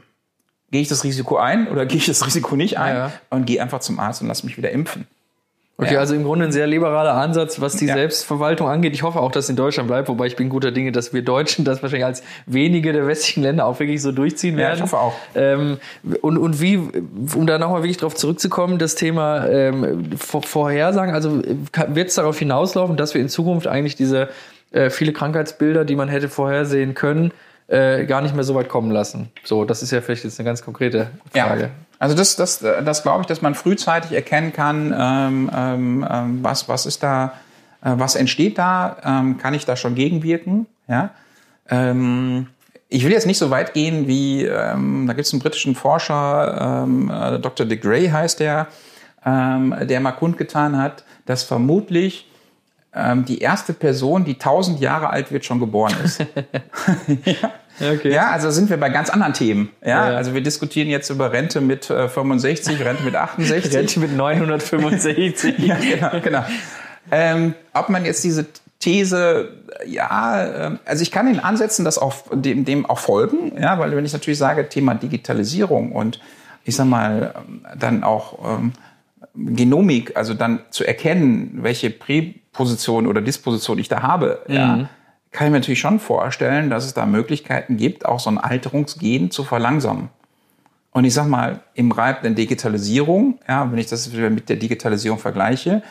gehe 0.71 0.81
ich 0.81 0.87
das 0.87 1.03
Risiko 1.03 1.37
ein 1.37 1.67
oder 1.67 1.85
gehe 1.85 1.97
ich 1.97 2.07
das 2.07 2.25
Risiko 2.25 2.55
nicht 2.55 2.79
ein 2.79 2.95
ja, 2.95 3.07
ja. 3.09 3.13
und 3.29 3.45
gehe 3.45 3.61
einfach 3.61 3.79
zum 3.79 3.99
Arzt 3.99 4.23
und 4.23 4.27
lass 4.27 4.43
mich 4.43 4.57
wieder 4.57 4.71
impfen. 4.71 5.05
Okay, 5.77 5.95
ja. 5.95 5.99
also 5.99 6.15
im 6.15 6.23
Grunde 6.23 6.45
ein 6.45 6.51
sehr 6.53 6.67
liberaler 6.67 7.15
Ansatz, 7.15 7.59
was 7.59 7.75
die 7.75 7.87
ja. 7.87 7.95
Selbstverwaltung 7.95 8.69
angeht. 8.69 8.93
Ich 8.93 9.03
hoffe 9.03 9.19
auch, 9.19 9.31
dass 9.31 9.45
es 9.45 9.49
in 9.49 9.57
Deutschland 9.57 9.89
bleibt, 9.89 10.07
wobei 10.07 10.25
ich 10.25 10.37
bin 10.37 10.47
guter 10.47 10.71
Dinge, 10.71 10.93
dass 10.93 11.13
wir 11.13 11.21
Deutschen 11.21 11.65
das 11.65 11.81
wahrscheinlich 11.81 12.05
als 12.05 12.23
wenige 12.45 12.93
der 12.93 13.07
westlichen 13.07 13.43
Länder 13.43 13.65
auch 13.65 13.77
wirklich 13.79 14.01
so 14.01 14.13
durchziehen 14.13 14.55
werden. 14.55 14.69
Ja, 14.69 14.75
ich 14.75 14.81
hoffe 14.81 14.97
auch. 14.97 15.13
Ähm, 15.35 15.77
und, 16.21 16.37
und 16.37 16.61
wie, 16.61 16.77
um 16.77 17.45
da 17.45 17.57
nochmal 17.57 17.83
wirklich 17.83 17.97
drauf 17.97 18.15
zurückzukommen, 18.15 18.77
das 18.77 18.95
Thema 18.95 19.47
ähm, 19.49 20.11
Vorhersagen, 20.17 21.13
also 21.13 21.41
wird 21.43 22.07
es 22.07 22.15
darauf 22.15 22.39
hinauslaufen, 22.39 22.95
dass 22.95 23.13
wir 23.13 23.19
in 23.19 23.27
Zukunft 23.27 23.67
eigentlich 23.67 23.97
diese 23.97 24.29
äh, 24.71 24.89
viele 24.89 25.11
Krankheitsbilder, 25.11 25.83
die 25.83 25.97
man 25.97 26.07
hätte 26.07 26.29
vorhersehen 26.29 26.93
können, 26.93 27.31
äh, 27.67 28.05
gar 28.05 28.21
nicht 28.21 28.35
mehr 28.35 28.43
so 28.43 28.53
weit 28.55 28.69
kommen 28.69 28.91
lassen. 28.91 29.31
So, 29.43 29.65
das 29.65 29.81
ist 29.81 29.91
ja 29.91 30.01
vielleicht 30.01 30.23
jetzt 30.23 30.39
eine 30.39 30.45
ganz 30.45 30.63
konkrete 30.63 31.09
Frage. 31.31 31.61
Ja. 31.61 31.69
Also 31.97 32.15
das, 32.15 32.35
das, 32.35 32.59
das 32.59 33.03
glaube 33.03 33.21
ich, 33.21 33.27
dass 33.27 33.41
man 33.41 33.55
frühzeitig 33.55 34.11
erkennen 34.11 34.53
kann, 34.53 34.93
ähm, 34.97 35.49
ähm, 35.55 36.07
ähm, 36.09 36.39
was, 36.43 36.69
was 36.69 36.85
ist 36.85 37.01
da, 37.01 37.33
äh, 37.81 37.93
was 37.95 38.15
entsteht 38.15 38.57
da, 38.57 38.97
ähm, 39.03 39.37
kann 39.37 39.53
ich 39.53 39.65
da 39.65 39.75
schon 39.75 39.95
gegenwirken, 39.95 40.67
ja. 40.87 41.11
Ähm, 41.69 42.47
ich 42.87 43.03
will 43.03 43.11
jetzt 43.11 43.25
nicht 43.25 43.39
so 43.39 43.49
weit 43.49 43.73
gehen 43.73 44.07
wie, 44.07 44.45
ähm, 44.45 45.05
da 45.07 45.13
gibt 45.13 45.25
es 45.25 45.33
einen 45.33 45.41
britischen 45.41 45.73
Forscher, 45.73 46.87
Dr. 47.41 47.65
de 47.65 47.77
Grey 47.77 48.07
heißt 48.07 48.39
der, 48.39 48.67
der 49.25 49.99
mal 49.99 50.11
kundgetan 50.11 50.77
hat, 50.77 51.03
dass 51.25 51.43
vermutlich 51.43 52.29
ähm, 52.95 53.25
die 53.25 53.39
erste 53.39 53.73
Person, 53.73 54.23
die 54.23 54.33
1000 54.33 54.79
Jahre 54.79 55.09
alt 55.09 55.31
wird, 55.31 55.45
schon 55.45 55.59
geboren 55.59 55.93
ist. 56.03 56.19
ja. 57.25 57.51
Okay. 57.79 58.13
Ja, 58.13 58.31
also 58.31 58.51
sind 58.51 58.69
wir 58.69 58.77
bei 58.77 58.89
ganz 58.89 59.09
anderen 59.09 59.33
Themen. 59.33 59.69
Ja, 59.81 60.09
ja. 60.09 60.15
also 60.15 60.33
wir 60.33 60.41
diskutieren 60.41 60.87
jetzt 60.87 61.09
über 61.09 61.33
Rente 61.33 61.59
mit 61.59 61.89
äh, 61.89 62.07
65, 62.07 62.83
Rente 62.85 63.03
mit 63.03 63.15
68. 63.15 63.73
Rente 63.77 63.99
mit 63.99 64.15
965. 64.15 65.55
ja, 65.59 65.75
genau, 65.75 66.21
genau. 66.21 66.45
Ähm, 67.11 67.53
ob 67.73 67.89
man 67.89 68.05
jetzt 68.05 68.23
diese 68.23 68.45
These, 68.79 69.49
ja, 69.85 70.45
äh, 70.45 70.77
also 70.85 71.01
ich 71.01 71.11
kann 71.11 71.25
den 71.25 71.39
Ansätzen 71.39 71.83
das 71.83 71.97
auch 71.97 72.15
dem, 72.31 72.63
dem 72.63 72.85
auch 72.85 72.99
folgen, 72.99 73.51
ja, 73.59 73.77
weil 73.77 73.95
wenn 73.95 74.05
ich 74.05 74.13
natürlich 74.13 74.39
sage, 74.39 74.69
Thema 74.69 74.95
Digitalisierung 74.95 75.91
und 75.91 76.21
ich 76.63 76.75
sag 76.75 76.85
mal, 76.85 77.33
ähm, 77.35 77.65
dann 77.77 78.03
auch 78.03 78.57
ähm, 78.57 78.73
Genomik, 79.35 80.15
also 80.15 80.33
dann 80.33 80.61
zu 80.69 80.85
erkennen, 80.85 81.59
welche 81.61 81.89
Präposition 82.55 83.05
oder 83.07 83.21
Disposition 83.21 83.77
ich 83.79 83.89
da 83.89 84.01
habe, 84.01 84.41
mhm. 84.47 84.55
ja, 84.55 84.89
kann 85.31 85.47
ich 85.47 85.51
mir 85.51 85.59
natürlich 85.59 85.79
schon 85.79 85.99
vorstellen, 85.99 86.69
dass 86.69 86.85
es 86.85 86.93
da 86.93 87.05
Möglichkeiten 87.05 87.75
gibt, 87.77 88.05
auch 88.05 88.19
so 88.19 88.29
ein 88.29 88.37
Alterungsgen 88.37 89.31
zu 89.31 89.43
verlangsamen. 89.43 90.09
Und 90.91 91.03
ich 91.03 91.13
sag 91.13 91.27
mal, 91.27 91.59
im 91.73 91.91
Reib 91.91 92.21
der 92.21 92.31
Digitalisierung, 92.31 93.39
ja, 93.47 93.69
wenn 93.69 93.77
ich 93.77 93.87
das 93.87 94.11
mit 94.13 94.47
der 94.47 94.55
Digitalisierung 94.55 95.19
vergleiche, 95.19 95.83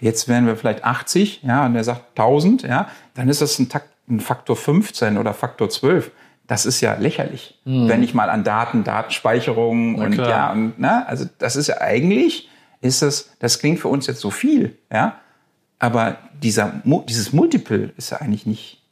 jetzt 0.00 0.28
wären 0.28 0.46
wir 0.46 0.56
vielleicht 0.56 0.84
80, 0.84 1.42
ja, 1.42 1.64
und 1.64 1.74
er 1.76 1.84
sagt 1.84 2.18
1000, 2.18 2.64
ja, 2.64 2.88
dann 3.14 3.30
ist 3.30 3.40
das 3.40 3.58
ein, 3.58 3.70
Takt, 3.70 3.88
ein 4.08 4.20
Faktor 4.20 4.56
15 4.56 5.16
oder 5.16 5.32
Faktor 5.32 5.70
12. 5.70 6.10
Das 6.46 6.66
ist 6.66 6.82
ja 6.82 6.94
lächerlich, 6.96 7.58
mhm. 7.64 7.88
wenn 7.88 8.02
ich 8.02 8.12
mal 8.12 8.28
an 8.28 8.44
Daten, 8.44 8.84
Datenspeicherung 8.84 9.94
und 9.94 10.14
ja, 10.14 10.52
und, 10.52 10.78
ne, 10.78 11.06
also 11.06 11.24
das 11.38 11.56
ist 11.56 11.68
ja 11.68 11.80
eigentlich, 11.80 12.50
ist 12.82 13.00
das, 13.00 13.30
das 13.38 13.60
klingt 13.60 13.78
für 13.78 13.88
uns 13.88 14.06
jetzt 14.08 14.20
so 14.20 14.30
viel, 14.30 14.76
ja, 14.92 15.20
aber 15.80 16.18
dieser, 16.42 16.74
dieses 17.08 17.32
Multiple 17.32 17.92
ist 17.96 18.10
ja 18.10 18.18
eigentlich 18.18 18.46
nicht, 18.46 18.82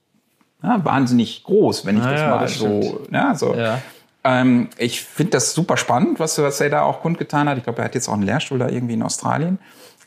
ja, 0.63 0.85
wahnsinnig 0.85 1.45
groß, 1.45 1.87
wenn 1.87 1.99
ich 1.99 2.03
ah, 2.03 2.11
das 2.11 2.21
mal 2.23 2.39
das 2.41 2.55
so, 2.59 3.07
ja, 3.13 3.35
so. 3.35 3.55
Ja. 3.55 3.81
Ähm, 4.25 4.69
ich 4.77 5.03
finde 5.03 5.33
das 5.33 5.55
super 5.55 5.77
spannend, 5.77 6.19
was, 6.19 6.37
was 6.39 6.61
er 6.61 6.71
da 6.71 6.83
auch 6.83 7.01
kundgetan 7.01 7.49
hat. 7.49 7.59
Ich 7.59 7.65
glaube, 7.65 7.79
er 7.79 7.85
hat 7.85 7.95
jetzt 7.95 8.09
auch 8.09 8.15
einen 8.15 8.25
Lehrstuhl 8.25 8.59
da 8.59 8.69
irgendwie 8.69 8.95
in 8.95 9.03
Australien. 9.03 9.59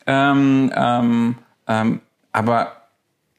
Ähm, 0.05 0.71
ähm, 0.75 1.35
ähm, 1.67 2.01
aber 2.33 2.73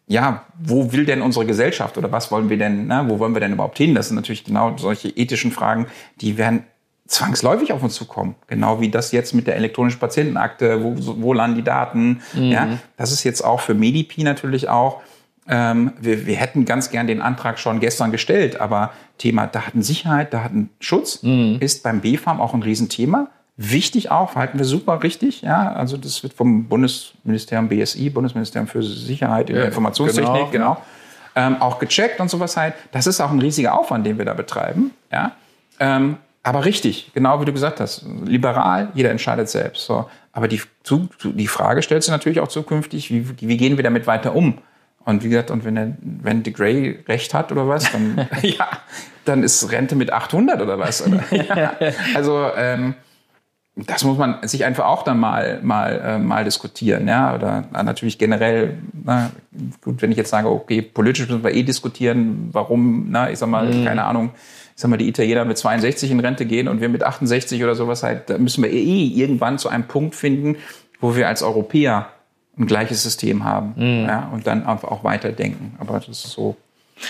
ja, 0.07 0.45
wo 0.59 0.93
will 0.93 1.05
denn 1.05 1.21
unsere 1.21 1.45
Gesellschaft 1.45 1.99
oder 1.99 2.11
was 2.13 2.31
wollen 2.31 2.49
wir 2.49 2.59
denn, 2.59 2.87
ne, 2.87 3.05
wo 3.09 3.19
wollen 3.19 3.35
wir 3.35 3.41
denn 3.41 3.53
überhaupt 3.53 3.79
hin? 3.79 3.95
Das 3.95 4.09
sind 4.09 4.17
natürlich 4.17 4.45
genau 4.45 4.77
solche 4.77 5.09
ethischen 5.09 5.53
Fragen, 5.53 5.87
die 6.21 6.39
werden 6.39 6.65
zwangsläufig 7.13 7.73
auf 7.73 7.83
uns 7.83 7.95
zukommen. 7.95 8.35
Genau 8.47 8.81
wie 8.81 8.91
das 8.91 9.13
jetzt 9.13 9.35
mit 9.35 9.47
der 9.47 9.57
elektronischen 9.57 10.01
Patientenakte, 10.01 10.83
wo, 10.83 10.95
wo 11.21 11.33
landen 11.33 11.57
die 11.57 11.63
Daten? 11.63 12.23
Mhm. 12.33 12.43
Ja, 12.45 12.79
das 12.97 13.13
ist 13.13 13.25
jetzt 13.25 13.43
auch 13.43 13.61
für 13.61 13.75
Medipi 13.75 14.23
natürlich 14.23 14.69
auch 14.69 15.03
ähm, 15.49 15.93
wir, 16.01 16.27
wir 16.27 16.37
hätten 16.37 16.65
ganz 16.67 16.91
gern 16.91 17.09
den 17.09 17.21
Antrag 17.21 17.59
schon 17.59 17.81
gestern 17.81 18.13
gestellt, 18.13 18.61
aber 18.61 18.93
Thema 19.19 19.49
Datensicherheit, 19.49 20.33
Datenschutz 20.33 21.25
mhm. 21.25 21.57
ist 21.59 21.83
beim 21.83 22.01
BfArM 22.01 22.41
auch 22.41 22.55
ein 22.55 22.63
Riesenthema. 22.63 23.27
Wichtig 23.57 24.13
auch, 24.13 24.37
halten 24.37 24.59
wir 24.59 24.65
super 24.65 25.03
richtig. 25.03 25.43
Ja, 25.43 25.73
also 25.73 25.97
das 25.97 26.23
wird 26.23 26.33
vom 26.33 26.69
Bundesministerium 26.69 27.69
BSI, 27.69 28.11
Bundesministerium 28.11 28.69
für 28.69 28.85
Sicherheit 28.85 29.51
in 29.51 29.57
ja, 29.57 29.63
der 29.63 29.69
Informationstechnik, 29.69 30.53
genau, 30.53 30.75
genau 30.75 30.83
ähm, 31.35 31.61
auch 31.61 31.79
gecheckt 31.79 32.21
und 32.21 32.31
sowas 32.31 32.57
halt. 32.57 32.75
Das 32.93 33.07
ist 33.07 33.21
auch 33.21 33.31
ein 33.31 33.41
riesiger 33.41 33.79
Aufwand, 33.79 34.07
den 34.07 34.19
wir 34.19 34.25
da 34.25 34.35
betreiben. 34.35 34.93
Ja, 35.11 35.33
ähm, 35.81 36.19
aber 36.43 36.65
richtig, 36.65 37.13
genau 37.15 37.41
wie 37.41 37.45
du 37.45 37.53
gesagt 37.53 37.81
hast, 37.81 38.05
liberal, 38.25 38.89
jeder 38.95 39.11
entscheidet 39.11 39.49
selbst. 39.49 39.87
So. 39.87 40.07
Aber 40.33 40.49
die, 40.49 40.61
die 41.23 41.47
Frage 41.47 41.83
stellt 41.83 42.03
sich 42.03 42.11
natürlich 42.11 42.41
auch 42.41 42.49
zukünftig, 42.49 43.11
wie, 43.11 43.27
wie 43.41 43.57
gehen 43.57 43.77
wir 43.77 43.85
damit 43.85 44.07
weiter 44.07 44.35
um? 44.35 44.59
Und 45.05 45.25
wie 45.25 45.29
gesagt, 45.29 45.51
und 45.51 45.65
wenn, 45.65 45.77
er, 45.77 45.97
wenn 46.01 46.43
De 46.43 46.53
Grey 46.53 47.01
recht 47.09 47.35
hat 47.35 47.53
oder 47.53 47.69
was, 47.69 47.91
dann, 47.91 48.29
ja, 48.43 48.69
dann 49.25 49.43
ist 49.43 49.71
Rente 49.71 49.95
mit 49.95 50.13
800 50.13 50.61
oder 50.61 50.79
was. 50.79 51.07
Oder? 51.07 51.23
ja. 51.31 51.75
Also 52.15 52.49
ähm, 52.57 52.95
das 53.75 54.05
muss 54.05 54.19
man 54.19 54.47
sich 54.47 54.65
einfach 54.65 54.85
auch 54.85 55.03
dann 55.03 55.19
mal 55.19 55.61
mal 55.63 56.01
äh, 56.05 56.19
mal 56.19 56.45
diskutieren, 56.45 57.09
ja. 57.09 57.35
Oder 57.35 57.65
natürlich 57.73 58.19
generell. 58.19 58.79
Na, 58.93 59.31
gut, 59.81 60.03
wenn 60.03 60.11
ich 60.11 60.19
jetzt 60.19 60.31
sage, 60.31 60.49
okay, 60.49 60.83
politisch 60.83 61.27
müssen 61.29 61.43
wir 61.43 61.55
eh 61.55 61.63
diskutieren, 61.63 62.51
warum, 62.53 63.07
na, 63.11 63.31
ich 63.31 63.39
sag 63.39 63.49
mal, 63.49 63.67
mhm. 63.67 63.85
keine 63.85 64.05
Ahnung, 64.05 64.31
ich 64.75 64.81
sag 64.81 64.91
mal, 64.91 64.97
die 64.97 65.09
Italiener 65.09 65.45
mit 65.45 65.59
62 65.59 66.11
in 66.11 66.21
Rente 66.21 66.47
gehen 66.47 66.69
und 66.69 66.81
wir 66.81 66.89
mit 66.89 67.03
68 67.03 67.63
oder 67.63 67.75
sowas 67.75 68.03
halt, 68.03 68.31
da 68.31 68.39
müssen 68.39 68.63
wir 68.63 68.71
eh 68.71 69.07
irgendwann 69.07 69.59
zu 69.59 69.69
einem 69.69 69.85
Punkt 69.85 70.15
finden, 70.15 70.57
wo 71.01 71.17
wir 71.17 71.29
als 71.29 71.43
Europäer 71.43 72.09
ein 72.59 72.67
gleiches 72.67 73.03
System 73.03 73.45
haben 73.45 73.75
mhm. 73.77 74.07
ja, 74.07 74.31
und 74.33 74.47
dann 74.47 74.67
einfach 74.67 74.91
auch 74.91 75.05
weiterdenken. 75.05 75.77
Aber 75.79 75.99
das 75.99 76.09
ist 76.09 76.31
so 76.31 76.57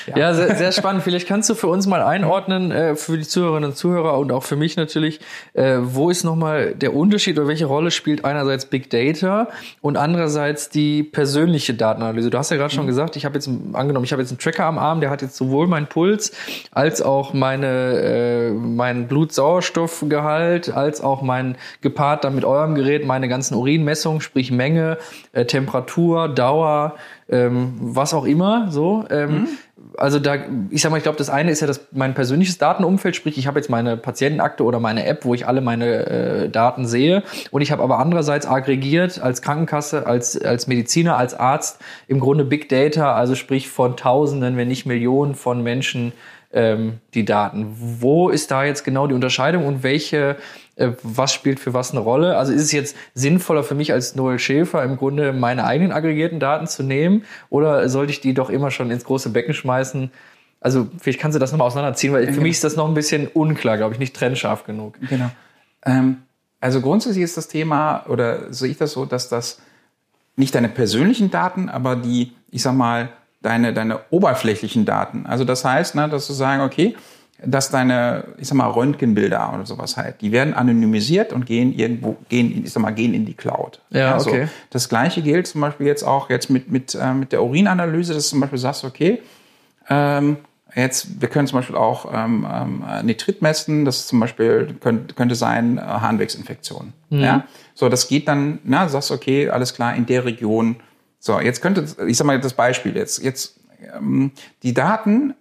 ja, 0.07 0.19
ja 0.19 0.35
sehr, 0.35 0.57
sehr, 0.57 0.73
spannend. 0.73 1.03
Vielleicht 1.03 1.29
kannst 1.29 1.49
du 1.51 1.55
für 1.55 1.69
uns 1.69 1.87
mal 1.87 2.03
einordnen, 2.03 2.71
äh, 2.71 2.97
für 2.97 3.17
die 3.17 3.27
Zuhörerinnen 3.27 3.71
und 3.71 3.77
Zuhörer 3.77 4.19
und 4.19 4.33
auch 4.33 4.43
für 4.43 4.57
mich 4.57 4.77
natürlich, 4.77 5.21
äh, 5.55 5.79
wo 5.81 6.11
ist 6.11 6.25
nochmal 6.25 6.75
der 6.75 6.95
Unterschied 6.95 7.39
oder 7.39 7.49
welche 7.49 7.67
Rolle 7.67 7.91
spielt 7.91 8.25
einerseits 8.25 8.67
Big 8.67 8.91
Data 8.91 9.49
und 9.81 9.97
andererseits 9.97 10.69
die 10.69 11.03
persönliche 11.03 11.75
Datenanalyse? 11.75 12.31
Du 12.31 12.39
hast 12.39 12.51
ja 12.51 12.57
gerade 12.57 12.73
mhm. 12.73 12.77
schon 12.77 12.87
gesagt, 12.87 13.17
ich 13.17 13.25
habe 13.25 13.35
jetzt 13.35 13.49
angenommen, 13.73 14.05
ich 14.05 14.13
habe 14.13 14.23
jetzt 14.23 14.31
einen 14.31 14.39
Tracker 14.39 14.65
am 14.65 14.79
Arm, 14.79 15.01
der 15.01 15.11
hat 15.11 15.23
jetzt 15.23 15.37
sowohl 15.37 15.67
meinen 15.67 15.87
Puls 15.87 16.33
als 16.71 17.03
auch 17.03 17.33
meine 17.33 17.67
äh, 17.67 18.51
meinen 18.51 19.09
Blutsauerstoffgehalt, 19.09 20.73
als 20.75 21.01
auch 21.01 21.23
mein 21.23 21.57
gepaart 21.81 22.25
dann 22.25 22.35
mit 22.35 22.45
eurem 22.45 22.75
Gerät 22.75 23.07
meine 23.07 23.29
ganzen 23.29 23.55
Urinmessungen, 23.55 24.21
sprich 24.21 24.51
Menge, 24.51 24.99
äh, 25.33 25.45
Temperatur, 25.45 26.29
Dauer, 26.29 26.97
ähm, 27.29 27.75
was 27.81 28.15
auch 28.15 28.25
immer. 28.25 28.71
So. 28.71 29.05
Ähm, 29.11 29.33
mhm 29.33 29.49
also 29.99 30.19
da, 30.19 30.37
ich 30.71 30.83
sag 30.83 30.91
mal, 30.91 30.97
ich 30.97 31.03
glaube, 31.03 31.19
das 31.19 31.31
eine 31.31 31.51
ist 31.51 31.61
ja 31.61 31.67
das 31.67 31.89
mein 31.93 32.15
persönliches 32.15 32.59
Datenumfeld, 32.59 33.17
sprich, 33.17 33.39
ich 33.39 33.47
habe 33.47 33.59
jetzt 33.59 33.69
meine 33.69 33.97
Patientenakte 33.97 34.65
oder 34.65 34.81
meine 34.81 35.07
App, 35.07 35.25
wo 35.25 35.35
ich 35.35 35.47
alle 35.47 35.61
meine 35.61 36.07
äh, 36.07 36.49
Daten 36.49 36.87
sehe. 36.87 37.23
Und 37.51 37.63
ich 37.63 37.73
habe 37.73 37.83
aber 37.83 37.99
andererseits 37.99 38.47
aggregiert 38.47 39.21
als 39.21 39.43
Krankenkasse, 39.43 40.07
als, 40.07 40.41
als 40.41 40.67
Mediziner, 40.67 41.17
als 41.17 41.35
Arzt 41.35 41.81
im 42.09 42.21
Grunde 42.21 42.45
Big 42.45 42.69
Data, 42.69 43.15
also 43.15 43.35
sprich 43.35 43.69
von 43.69 43.97
Tausenden, 43.97 44.57
wenn 44.57 44.69
nicht 44.69 44.87
Millionen 44.87 45.35
von 45.35 45.63
Menschen 45.63 46.13
ähm, 46.53 46.99
die 47.15 47.25
Daten. 47.25 47.75
Wo 47.79 48.29
ist 48.29 48.51
da 48.51 48.65
jetzt 48.65 48.85
genau 48.85 49.07
die 49.07 49.15
Unterscheidung 49.15 49.67
und 49.67 49.83
welche 49.83 50.37
was 50.77 51.33
spielt 51.33 51.61
für 51.61 51.75
was 51.75 51.91
eine 51.91 52.01
Rolle. 52.01 52.37
Also 52.37 52.53
ist 52.53 52.63
es 52.63 52.73
jetzt 52.73 52.97
sinnvoller 53.15 53.63
für 53.63 53.75
mich 53.75 53.93
als 53.93 54.15
Noel 54.15 54.39
Schäfer 54.39 54.83
im 54.83 54.97
Grunde 54.97 55.33
meine 55.33 55.65
eigenen 55.65 55.93
aggregierten 55.93 56.41
Daten 56.41 56.67
zu 56.67 56.83
nehmen 56.83 57.25
oder 57.51 57.89
sollte 57.89 58.13
ich 58.13 58.21
die 58.21 58.35
doch 58.35 58.49
immer 58.49 58.71
schon 58.71 58.91
ins 58.91 59.05
große 59.05 59.31
Becken 59.31 59.55
schmeißen? 59.55 60.11
Also 60.61 60.89
vielleicht 60.99 61.21
kannst 61.21 61.35
du 61.35 61.41
das 61.41 61.53
nochmal 61.53 61.67
auseinanderziehen, 61.67 62.13
weil 62.13 62.25
für 62.27 62.33
genau. 62.33 62.43
mich 62.43 62.53
ist 62.53 62.65
das 62.65 62.77
noch 62.77 62.89
ein 62.89 62.95
bisschen 62.95 63.27
unklar, 63.27 63.77
glaube 63.77 63.95
ich, 63.95 64.01
nicht 64.01 64.17
trennscharf 64.17 64.65
genug. 64.65 64.95
Genau. 65.09 65.31
Ähm, 65.85 66.19
also 66.61 66.81
grundsätzlich 66.81 67.25
ist 67.25 67.37
das 67.37 67.49
Thema, 67.49 68.07
oder 68.09 68.53
sehe 68.53 68.71
ich 68.71 68.79
das 68.79 68.93
so, 68.93 69.05
dass 69.05 69.29
das 69.29 69.61
nicht 70.37 70.55
deine 70.55 70.69
persönlichen 70.69 71.31
Daten, 71.31 71.69
aber 71.69 71.97
die, 71.97 72.33
ich 72.51 72.63
sag 72.63 72.75
mal, 72.75 73.11
deine, 73.43 73.75
deine 73.75 74.01
oberflächlichen 74.11 74.85
Daten. 74.85 75.27
Also 75.27 75.45
das 75.45 75.65
heißt, 75.65 75.97
ne, 75.97 76.09
dass 76.09 76.29
du 76.29 76.33
sagen, 76.33 76.63
okay, 76.63 76.95
dass 77.45 77.71
deine, 77.71 78.25
ich 78.39 78.49
sag 78.49 78.57
mal, 78.57 78.69
Röntgenbilder 78.69 79.53
oder 79.55 79.67
sowas 79.67 79.97
halt, 79.97 80.21
die 80.21 80.33
werden 80.33 80.55
anonymisiert 80.55 81.33
und 81.33 81.47
gehen 81.47 81.73
irgendwo, 81.73 82.17
gehen, 82.29 82.65
ich 82.65 82.73
sag 82.73 82.83
mal, 82.83 82.93
gehen 82.93 83.15
in 83.15 83.27
die 83.27 83.35
Cloud. 83.35 83.81
Ja, 83.91 84.15
also, 84.15 84.31
okay. 84.31 84.49
Das 84.71 84.89
gleiche 84.89 85.23
gilt 85.23 85.47
zum 85.47 85.61
Beispiel 85.61 85.87
jetzt 85.87 86.05
auch 86.05 86.31
jetzt 86.31 86.51
mit, 86.51 86.71
mit, 86.71 86.95
äh, 86.95 87.13
mit 87.15 87.33
der 87.33 87.43
Urinanalyse, 87.43 88.15
dass 88.15 88.25
du 88.25 88.31
zum 88.31 88.41
Beispiel 88.41 88.59
sagst, 88.59 88.85
okay, 88.85 89.21
ähm, 89.89 90.37
Jetzt, 90.75 91.21
wir 91.21 91.29
können 91.29 91.47
zum 91.47 91.59
Beispiel 91.59 91.77
auch 91.77 92.11
ähm, 92.15 92.47
ähm, 92.51 92.85
Nitrit 93.03 93.43
messen. 93.43 93.85
Das 93.85 94.07
zum 94.07 94.21
Beispiel 94.21 94.75
könnte, 94.81 95.15
könnte 95.15 95.35
sein 95.35 95.77
äh, 95.77 95.83
Harnwegsinfektion. 95.83 96.95
Mhm. 97.11 97.21
Ja, 97.21 97.47
so 97.75 97.89
das 97.89 98.09
geht 98.09 98.27
dann. 98.27 98.59
Na, 98.65 98.89
sagst 98.89 99.11
okay, 99.11 99.51
alles 99.51 99.75
klar 99.75 99.95
in 99.95 100.07
der 100.07 100.25
Region. 100.25 100.77
So, 101.19 101.41
jetzt 101.41 101.61
könnte 101.61 101.85
ich 102.07 102.17
sag 102.17 102.27
mal 102.27 102.41
das 102.41 102.55
Beispiel 102.55 102.97
jetzt. 102.97 103.23
Jetzt 103.23 103.61
ähm, 103.95 104.33
die 104.63 104.73
Daten 104.73 105.35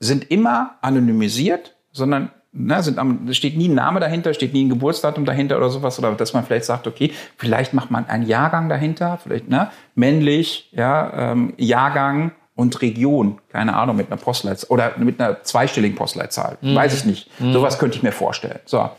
sind 0.00 0.30
immer 0.30 0.76
anonymisiert, 0.80 1.76
sondern 1.92 2.30
na, 2.52 2.82
sind 2.82 2.98
am, 2.98 3.32
steht 3.32 3.56
nie 3.56 3.68
ein 3.68 3.74
Name 3.74 4.00
dahinter, 4.00 4.34
steht 4.34 4.52
nie 4.52 4.64
ein 4.64 4.70
Geburtsdatum 4.70 5.24
dahinter 5.24 5.56
oder 5.56 5.70
sowas, 5.70 5.98
oder 5.98 6.12
dass 6.12 6.32
man 6.32 6.44
vielleicht 6.44 6.64
sagt, 6.64 6.86
okay, 6.88 7.12
vielleicht 7.36 7.74
macht 7.74 7.90
man 7.92 8.08
einen 8.08 8.26
Jahrgang 8.26 8.68
dahinter, 8.68 9.18
vielleicht 9.22 9.48
ne, 9.48 9.70
männlich, 9.94 10.68
ja, 10.72 11.32
ähm, 11.32 11.54
Jahrgang 11.58 12.32
und 12.56 12.82
Region, 12.82 13.38
keine 13.50 13.76
Ahnung, 13.76 13.96
mit 13.96 14.08
einer 14.08 14.20
Postleitzahl 14.20 14.70
oder 14.70 14.92
mit 14.98 15.20
einer 15.20 15.42
zweistelligen 15.44 15.96
Postleitzahl, 15.96 16.58
mhm. 16.60 16.74
weiß 16.74 16.94
ich 16.94 17.04
nicht. 17.04 17.40
Mhm. 17.40 17.52
Sowas 17.52 17.78
könnte 17.78 17.96
ich 17.96 18.02
mir 18.02 18.12
vorstellen. 18.12 18.58
So, 18.64 18.90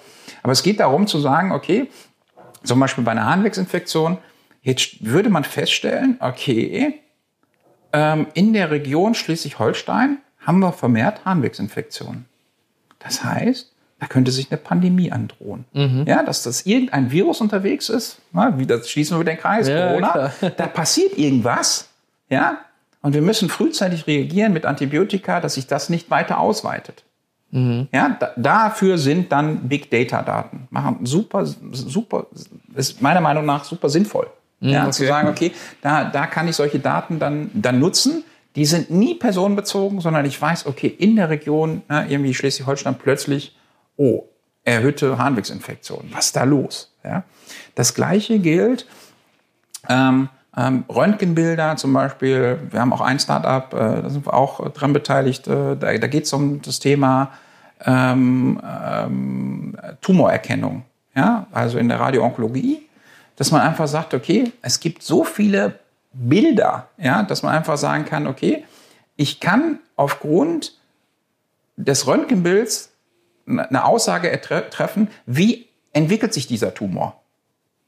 aber 0.43 0.54
es 0.54 0.64
geht 0.64 0.80
darum 0.80 1.08
zu 1.08 1.20
sagen, 1.20 1.52
okay, 1.52 1.89
zum 2.64 2.80
Beispiel 2.80 3.04
bei 3.04 3.12
einer 3.12 3.26
Harnwegsinfektion, 3.26 4.18
jetzt 4.62 5.04
würde 5.04 5.30
man 5.30 5.43
feststellen, 5.43 6.18
okay, 6.22 7.02
ähm, 7.91 8.28
in 8.34 8.54
der 8.54 8.72
Region 8.72 9.14
Schleswig-Holstein 9.14 10.20
haben 10.42 10.60
wir 10.60 10.72
vermehrt 10.72 11.24
Harnwegsinfektionen. 11.26 12.26
Das 13.00 13.24
heißt, 13.24 13.72
da 14.00 14.08
könnte 14.08 14.32
sich 14.32 14.52
eine 14.52 14.58
Pandemie 14.58 15.12
androhen. 15.12 15.66
Mhm. 15.74 16.06
Ja, 16.08 16.24
dass 16.24 16.44
das 16.44 16.66
irgendein 16.66 17.12
Virus 17.12 17.39
unterwegs 17.42 17.89
ist, 17.89 18.18
na, 18.32 18.58
wie 18.58 18.66
das 18.66 18.89
schließen 18.89 19.18
wir 19.18 19.24
den 19.24 19.38
Kreis, 19.38 19.68
ja, 19.68 19.89
Corona, 19.89 20.32
da 20.58 20.68
passiert 20.68 21.18
irgendwas, 21.18 21.89
ja, 22.30 22.58
und 23.04 23.14
wir 23.14 23.22
müssen 23.22 23.50
frühzeitig 23.50 24.08
reagieren 24.08 24.54
mit 24.54 24.66
Antibiotika, 24.66 25.39
dass 25.39 25.56
sich 25.56 25.68
das 25.68 25.89
nicht 25.89 26.10
weiter 26.10 26.39
ausweitet. 26.39 27.04
Mhm. 27.52 27.89
Ja, 27.92 28.18
da, 28.20 28.32
dafür 28.38 28.98
sind 28.98 29.32
dann 29.32 29.68
Big 29.68 29.92
Data 29.92 30.22
Daten. 30.22 30.68
Machen 30.70 31.06
super, 31.06 31.46
super, 31.46 32.28
ist 32.76 33.02
meiner 33.02 33.22
Meinung 33.22 33.46
nach 33.46 33.66
super 33.66 33.89
sinnvoll. 33.89 34.28
Mhm, 34.62 34.70
ja, 34.70 34.82
okay. 34.84 34.92
zu 34.92 35.08
sagen, 35.08 35.28
okay, 35.30 35.52
da, 35.82 36.06
da 36.06 36.28
kann 36.28 36.48
ich 36.48 36.56
solche 36.56 36.80
Daten 36.80 37.20
dann, 37.20 37.52
dann 37.54 37.80
nutzen 37.80 38.24
die 38.56 38.66
sind 38.66 38.91
nie 38.91 39.16
personenbezogen, 39.16 40.02
sondern 40.02 40.26
ich 40.26 40.41
weiß, 40.41 40.66
okay, 40.66 40.88
in 40.88 41.16
der 41.16 41.30
Region, 41.30 41.84
na, 41.88 42.02
ne, 42.02 42.12
irgendwie 42.12 42.34
Schleswig-Holstein 42.34 42.95
plötzlich, 42.95 43.56
oh, 43.97 44.26
erhöhte 44.64 45.18
Harnwegsinfektion. 45.18 46.10
Was 46.12 46.28
ist 46.28 46.36
da 46.36 46.43
los? 46.43 46.93
Ja? 47.04 47.24
Das 47.76 47.93
Gleiche 47.93 48.39
gilt, 48.39 48.86
ähm, 49.89 50.30
ähm, 50.56 50.84
Röntgenbilder 50.89 51.78
zum 51.78 51.93
Beispiel. 51.93 52.60
Wir 52.70 52.82
haben 52.82 52.91
auch 52.91 53.02
ein 53.02 53.20
Startup, 53.20 53.74
äh, 53.74 54.02
da 54.02 54.10
sind 54.10 54.26
wir 54.26 54.34
auch 54.34 54.70
dran 54.72 54.91
beteiligt. 54.91 55.47
Äh, 55.47 55.78
da 55.78 55.97
da 55.97 56.08
geht 56.08 56.26
es 56.26 56.34
um 56.34 56.62
das 56.62 56.80
Thema 56.80 57.32
ähm, 57.86 58.62
ähm, 58.64 59.78
Tumorerkennung. 60.02 60.84
Ja? 61.16 61.47
Also 61.52 61.78
in 61.78 61.88
der 61.88 61.99
Radioonkologie, 61.99 62.82
dass 63.38 63.52
man 63.52 63.62
einfach 63.62 63.88
sagt, 63.88 64.14
okay, 64.14 64.52
es 64.62 64.80
gibt 64.80 65.04
so 65.04 65.24
viele 65.24 65.80
Bilder, 66.14 66.89
ja, 66.97 67.24
dass 67.24 67.43
man 67.43 67.55
einfach 67.55 67.78
sagen 67.78 68.05
kann, 68.05 68.28
okay, 68.28 68.66
ich 69.16 69.39
kann 69.39 69.80
aufgrund 69.95 70.78
des 71.78 72.07
Röntgenbilds 72.07 72.91
eine 73.47 73.86
Aussage 73.86 74.39
treffen, 74.70 75.09
wie 75.26 75.68
entwickelt 75.93 76.34
sich 76.34 76.47
dieser 76.47 76.74
Tumor. 76.74 77.22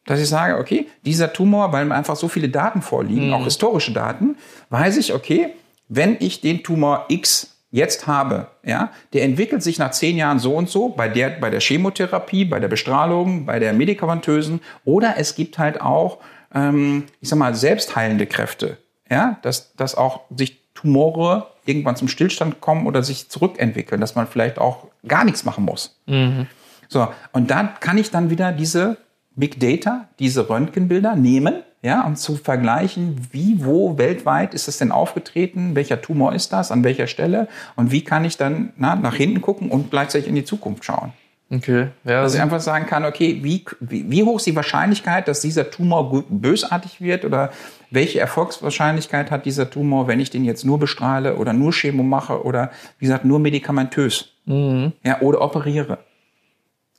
Dass 0.05 0.19
ich 0.19 0.27
sage, 0.27 0.57
okay, 0.57 0.87
dieser 1.05 1.31
Tumor, 1.31 1.71
weil 1.71 1.85
mir 1.85 1.95
einfach 1.95 2.15
so 2.15 2.27
viele 2.27 2.49
Daten 2.49 2.81
vorliegen, 2.81 3.27
mhm. 3.27 3.33
auch 3.33 3.43
historische 3.45 3.93
Daten, 3.93 4.35
weiß 4.69 4.97
ich, 4.97 5.13
okay, 5.13 5.53
wenn 5.87 6.17
ich 6.19 6.41
den 6.41 6.63
Tumor 6.63 7.05
X 7.07 7.57
jetzt 7.71 8.05
habe, 8.05 8.47
ja, 8.63 8.91
der 9.13 9.23
entwickelt 9.23 9.63
sich 9.63 9.79
nach 9.79 9.91
zehn 9.91 10.17
Jahren 10.17 10.39
so 10.39 10.55
und 10.55 10.69
so, 10.69 10.89
bei 10.89 11.07
der, 11.07 11.29
bei 11.29 11.49
der 11.49 11.59
Chemotherapie, 11.59 12.45
bei 12.45 12.59
der 12.59 12.67
Bestrahlung, 12.67 13.45
bei 13.45 13.59
der 13.59 13.73
medikamentösen, 13.73 14.61
oder 14.85 15.15
es 15.17 15.35
gibt 15.35 15.57
halt 15.57 15.81
auch 15.81 16.19
ähm, 16.53 17.05
ich 17.21 17.29
sag 17.29 17.39
mal, 17.39 17.55
selbstheilende 17.55 18.25
Kräfte. 18.25 18.77
Ja, 19.09 19.37
dass, 19.41 19.75
dass 19.75 19.95
auch 19.95 20.21
sich 20.35 20.61
Tumore 20.73 21.47
irgendwann 21.65 21.95
zum 21.95 22.07
Stillstand 22.07 22.61
kommen 22.61 22.87
oder 22.87 23.03
sich 23.03 23.29
zurückentwickeln, 23.29 24.01
dass 24.01 24.15
man 24.15 24.27
vielleicht 24.27 24.57
auch 24.57 24.87
gar 25.07 25.23
nichts 25.23 25.45
machen 25.45 25.65
muss. 25.65 25.99
Mhm. 26.05 26.47
So, 26.87 27.07
und 27.31 27.51
da 27.51 27.63
kann 27.79 27.97
ich 27.97 28.11
dann 28.11 28.29
wieder 28.29 28.51
diese 28.51 28.97
Big 29.35 29.59
Data, 29.59 30.07
diese 30.19 30.49
Röntgenbilder 30.49 31.15
nehmen, 31.15 31.63
ja, 31.81 32.05
um 32.05 32.15
zu 32.15 32.35
vergleichen, 32.35 33.27
wie, 33.31 33.63
wo 33.63 33.97
weltweit 33.97 34.53
ist 34.53 34.67
es 34.67 34.77
denn 34.77 34.91
aufgetreten, 34.91 35.75
welcher 35.75 36.01
Tumor 36.01 36.33
ist 36.33 36.53
das, 36.53 36.71
an 36.71 36.83
welcher 36.83 37.07
Stelle 37.07 37.47
und 37.75 37.91
wie 37.91 38.03
kann 38.03 38.25
ich 38.25 38.37
dann 38.37 38.73
na, 38.77 38.95
nach 38.95 39.15
hinten 39.15 39.41
gucken 39.41 39.69
und 39.69 39.91
gleichzeitig 39.91 40.29
in 40.29 40.35
die 40.35 40.45
Zukunft 40.45 40.85
schauen. 40.85 41.13
Okay. 41.53 41.87
Ja, 42.03 42.23
dass 42.23 42.33
ich 42.33 42.41
einfach 42.41 42.61
sagen 42.61 42.87
kann, 42.87 43.05
okay, 43.05 43.39
wie, 43.43 43.63
wie, 43.79 44.09
wie 44.09 44.23
hoch 44.23 44.37
ist 44.37 44.47
die 44.47 44.55
Wahrscheinlichkeit, 44.55 45.27
dass 45.27 45.41
dieser 45.41 45.69
Tumor 45.69 46.23
bösartig 46.27 46.99
wird 46.99 47.25
oder 47.25 47.51
welche 47.91 48.19
Erfolgswahrscheinlichkeit 48.19 49.29
hat 49.29 49.45
dieser 49.45 49.69
Tumor, 49.69 50.07
wenn 50.07 50.19
ich 50.19 50.31
den 50.31 50.45
jetzt 50.45 50.65
nur 50.65 50.79
bestrahle 50.79 51.35
oder 51.35 51.53
nur 51.53 51.71
Chemo 51.71 52.01
mache 52.01 52.43
oder 52.43 52.71
wie 52.97 53.05
gesagt 53.05 53.23
nur 53.23 53.37
medikamentös 53.37 54.33
mhm. 54.45 54.93
ja, 55.03 55.21
oder 55.21 55.41
operiere. 55.41 55.99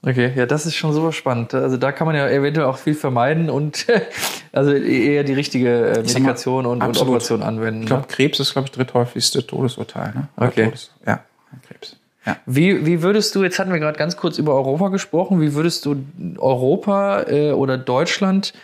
Okay, 0.06 0.32
ja, 0.36 0.46
das 0.46 0.66
ist 0.66 0.76
schon 0.76 0.92
super 0.92 1.12
spannend. 1.12 1.54
Also 1.54 1.76
da 1.78 1.90
kann 1.90 2.06
man 2.06 2.14
ja 2.14 2.28
eventuell 2.28 2.66
auch 2.66 2.76
viel 2.76 2.94
vermeiden 2.94 3.50
und 3.50 3.86
also 4.52 4.72
eher 4.72 5.24
die 5.24 5.32
richtige 5.32 5.88
äh, 5.88 6.02
Medikation 6.02 6.64
mal, 6.64 6.70
und, 6.70 6.82
und, 6.82 7.00
Operation 7.00 7.42
anwenden. 7.42 7.80
Ich 7.80 7.86
glaube, 7.86 8.02
ne? 8.02 8.08
Krebs 8.08 8.38
ist, 8.38 8.52
glaube 8.52 8.66
ich, 8.66 8.72
dritthäufigste 8.72 9.44
Todesurteil. 9.44 10.12
Ne? 10.14 10.28
okay. 10.36 10.66
Todes, 10.66 10.92
ja, 11.06 11.24
Krebs. 11.66 11.96
Ja. 12.26 12.36
Wie, 12.46 12.86
wie 12.86 13.02
würdest 13.02 13.34
du, 13.34 13.42
jetzt 13.42 13.58
hatten 13.58 13.72
wir 13.72 13.78
gerade 13.78 13.98
ganz 13.98 14.16
kurz 14.16 14.38
über 14.38 14.54
Europa 14.54 14.88
gesprochen, 14.88 15.40
wie 15.40 15.54
würdest 15.54 15.84
du 15.84 16.04
Europa 16.38 17.24
äh, 17.28 17.52
oder 17.52 17.76
Deutschland 17.76 18.54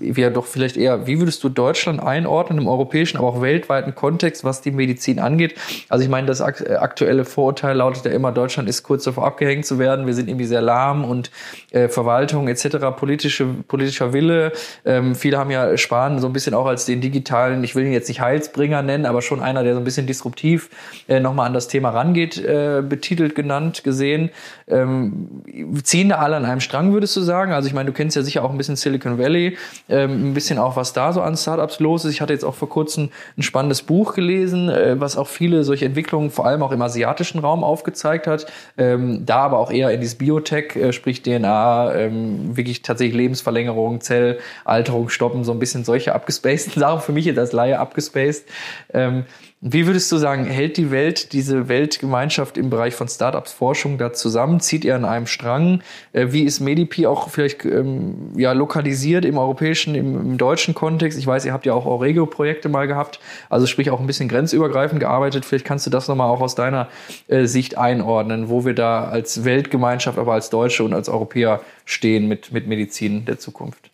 ja 0.00 0.30
doch 0.30 0.46
vielleicht 0.46 0.76
eher, 0.76 1.06
wie 1.06 1.18
würdest 1.18 1.42
du 1.44 1.48
Deutschland 1.48 2.02
einordnen 2.02 2.58
im 2.58 2.68
europäischen, 2.68 3.18
aber 3.18 3.28
auch 3.28 3.42
weltweiten 3.42 3.94
Kontext, 3.94 4.44
was 4.44 4.60
die 4.60 4.70
Medizin 4.70 5.18
angeht? 5.18 5.54
Also 5.88 6.04
ich 6.04 6.10
meine, 6.10 6.26
das 6.26 6.40
äh, 6.40 6.76
aktuelle 6.78 7.24
Vorurteil 7.24 7.76
lautet 7.76 8.04
ja 8.04 8.10
immer, 8.12 8.32
Deutschland 8.32 8.68
ist 8.68 8.82
kurz 8.82 9.04
davor 9.04 9.26
abgehängt 9.26 9.66
zu 9.66 9.78
werden. 9.78 10.06
Wir 10.06 10.14
sind 10.14 10.28
irgendwie 10.28 10.46
sehr 10.46 10.62
lahm 10.62 11.04
und 11.04 11.30
äh, 11.70 11.88
Verwaltung 11.88 12.48
etc., 12.48 12.78
politische, 12.96 13.46
politischer 13.66 14.12
Wille. 14.12 14.52
Ähm, 14.84 15.14
viele 15.14 15.38
haben 15.38 15.50
ja 15.50 15.76
Spahn 15.76 16.18
so 16.18 16.26
ein 16.26 16.32
bisschen 16.32 16.54
auch 16.54 16.66
als 16.66 16.84
den 16.86 17.00
digitalen, 17.00 17.62
ich 17.64 17.74
will 17.74 17.84
ihn 17.84 17.92
jetzt 17.92 18.08
nicht 18.08 18.20
Heilsbringer 18.20 18.82
nennen, 18.82 19.06
aber 19.06 19.22
schon 19.22 19.40
einer, 19.40 19.62
der 19.62 19.74
so 19.74 19.80
ein 19.80 19.84
bisschen 19.84 20.06
disruptiv 20.06 20.70
äh, 21.08 21.20
nochmal 21.20 21.46
an 21.46 21.54
das 21.54 21.68
Thema 21.68 21.90
rangeht, 21.90 22.38
äh, 22.38 22.82
betitelt, 22.86 23.34
genannt, 23.34 23.84
gesehen. 23.84 24.30
Ähm, 24.68 25.42
ziehen 25.82 26.10
da 26.10 26.16
alle 26.16 26.36
an 26.36 26.44
einem 26.44 26.60
Strang, 26.60 26.92
würdest 26.92 27.16
du 27.16 27.20
sagen? 27.20 27.52
Also 27.52 27.68
ich 27.68 27.74
meine, 27.74 27.86
du 27.86 27.92
kennst 27.92 28.16
ja 28.16 28.22
sicher 28.22 28.44
auch 28.44 28.50
ein 28.50 28.58
bisschen 28.58 28.76
Silicon 28.76 29.18
Valley 29.18 29.56
ähm, 29.88 30.30
ein 30.30 30.34
bisschen 30.34 30.58
auch, 30.58 30.76
was 30.76 30.92
da 30.92 31.12
so 31.12 31.20
an 31.20 31.36
Startups 31.36 31.80
los 31.80 32.04
ist. 32.04 32.12
Ich 32.12 32.20
hatte 32.20 32.32
jetzt 32.32 32.44
auch 32.44 32.54
vor 32.54 32.68
kurzem 32.68 33.10
ein 33.36 33.42
spannendes 33.42 33.82
Buch 33.82 34.14
gelesen, 34.14 34.68
äh, 34.68 35.00
was 35.00 35.16
auch 35.16 35.26
viele 35.26 35.64
solche 35.64 35.86
Entwicklungen 35.86 36.30
vor 36.30 36.46
allem 36.46 36.62
auch 36.62 36.72
im 36.72 36.82
asiatischen 36.82 37.40
Raum 37.40 37.64
aufgezeigt 37.64 38.26
hat. 38.26 38.46
Ähm, 38.78 39.24
da 39.26 39.38
aber 39.40 39.58
auch 39.58 39.70
eher 39.70 39.90
in 39.90 40.00
dieses 40.00 40.16
Biotech, 40.16 40.76
äh, 40.76 40.92
sprich 40.92 41.22
DNA, 41.22 41.94
ähm, 41.94 42.56
wirklich 42.56 42.82
tatsächlich 42.82 43.16
Lebensverlängerung, 43.16 44.00
Zellalterung 44.00 45.08
stoppen, 45.08 45.44
so 45.44 45.52
ein 45.52 45.58
bisschen 45.58 45.84
solche 45.84 46.14
abgespaceden 46.14 46.80
Sachen. 46.80 47.00
Für 47.00 47.12
mich 47.12 47.24
jetzt 47.24 47.38
als 47.38 47.52
Laie 47.52 47.78
abgespaced. 47.78 48.46
Ähm, 48.92 49.24
Wie 49.62 49.86
würdest 49.86 50.10
du 50.10 50.16
sagen, 50.16 50.46
hält 50.46 50.78
die 50.78 50.90
Welt, 50.90 51.34
diese 51.34 51.68
Weltgemeinschaft 51.68 52.56
im 52.56 52.70
Bereich 52.70 52.94
von 52.94 53.08
Startups 53.08 53.52
Forschung 53.52 53.98
da 53.98 54.10
zusammen? 54.10 54.60
Zieht 54.60 54.86
ihr 54.86 54.96
an 54.96 55.04
einem 55.04 55.26
Strang? 55.26 55.82
Äh, 56.14 56.28
wie 56.30 56.44
ist 56.44 56.60
Medipi 56.60 57.06
auch 57.06 57.28
vielleicht 57.28 57.66
ähm, 57.66 58.32
ja, 58.36 58.52
lokalisiert 58.52 59.26
im 59.26 59.36
europäischen, 59.36 59.94
im, 59.94 60.18
im, 60.18 60.38
deutschen 60.38 60.72
Kontext? 60.72 61.18
Ich 61.18 61.26
weiß, 61.26 61.44
ihr 61.44 61.52
habt 61.52 61.66
ja 61.66 61.74
auch 61.74 61.84
Aurego-Projekte 61.84 62.70
mal 62.70 62.86
gehabt, 62.86 63.20
also 63.50 63.66
sprich 63.66 63.90
auch 63.90 64.00
ein 64.00 64.06
bisschen 64.06 64.30
grenzübergreifend 64.30 64.98
gearbeitet. 64.98 65.44
Vielleicht 65.44 65.66
kannst 65.66 65.84
du 65.84 65.90
das 65.90 66.08
nochmal 66.08 66.30
auch 66.30 66.40
aus 66.40 66.54
deiner 66.54 66.88
äh, 67.28 67.44
Sicht 67.44 67.76
einordnen, 67.76 68.48
wo 68.48 68.64
wir 68.64 68.74
da 68.74 69.04
als 69.04 69.44
Weltgemeinschaft, 69.44 70.18
aber 70.18 70.32
als 70.32 70.48
Deutsche 70.48 70.84
und 70.84 70.94
als 70.94 71.10
Europäer 71.10 71.60
stehen 71.84 72.28
mit, 72.28 72.50
mit 72.50 72.66
Medizin 72.66 73.26
der 73.26 73.38
Zukunft. 73.38 73.90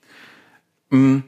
Mm 0.90 1.22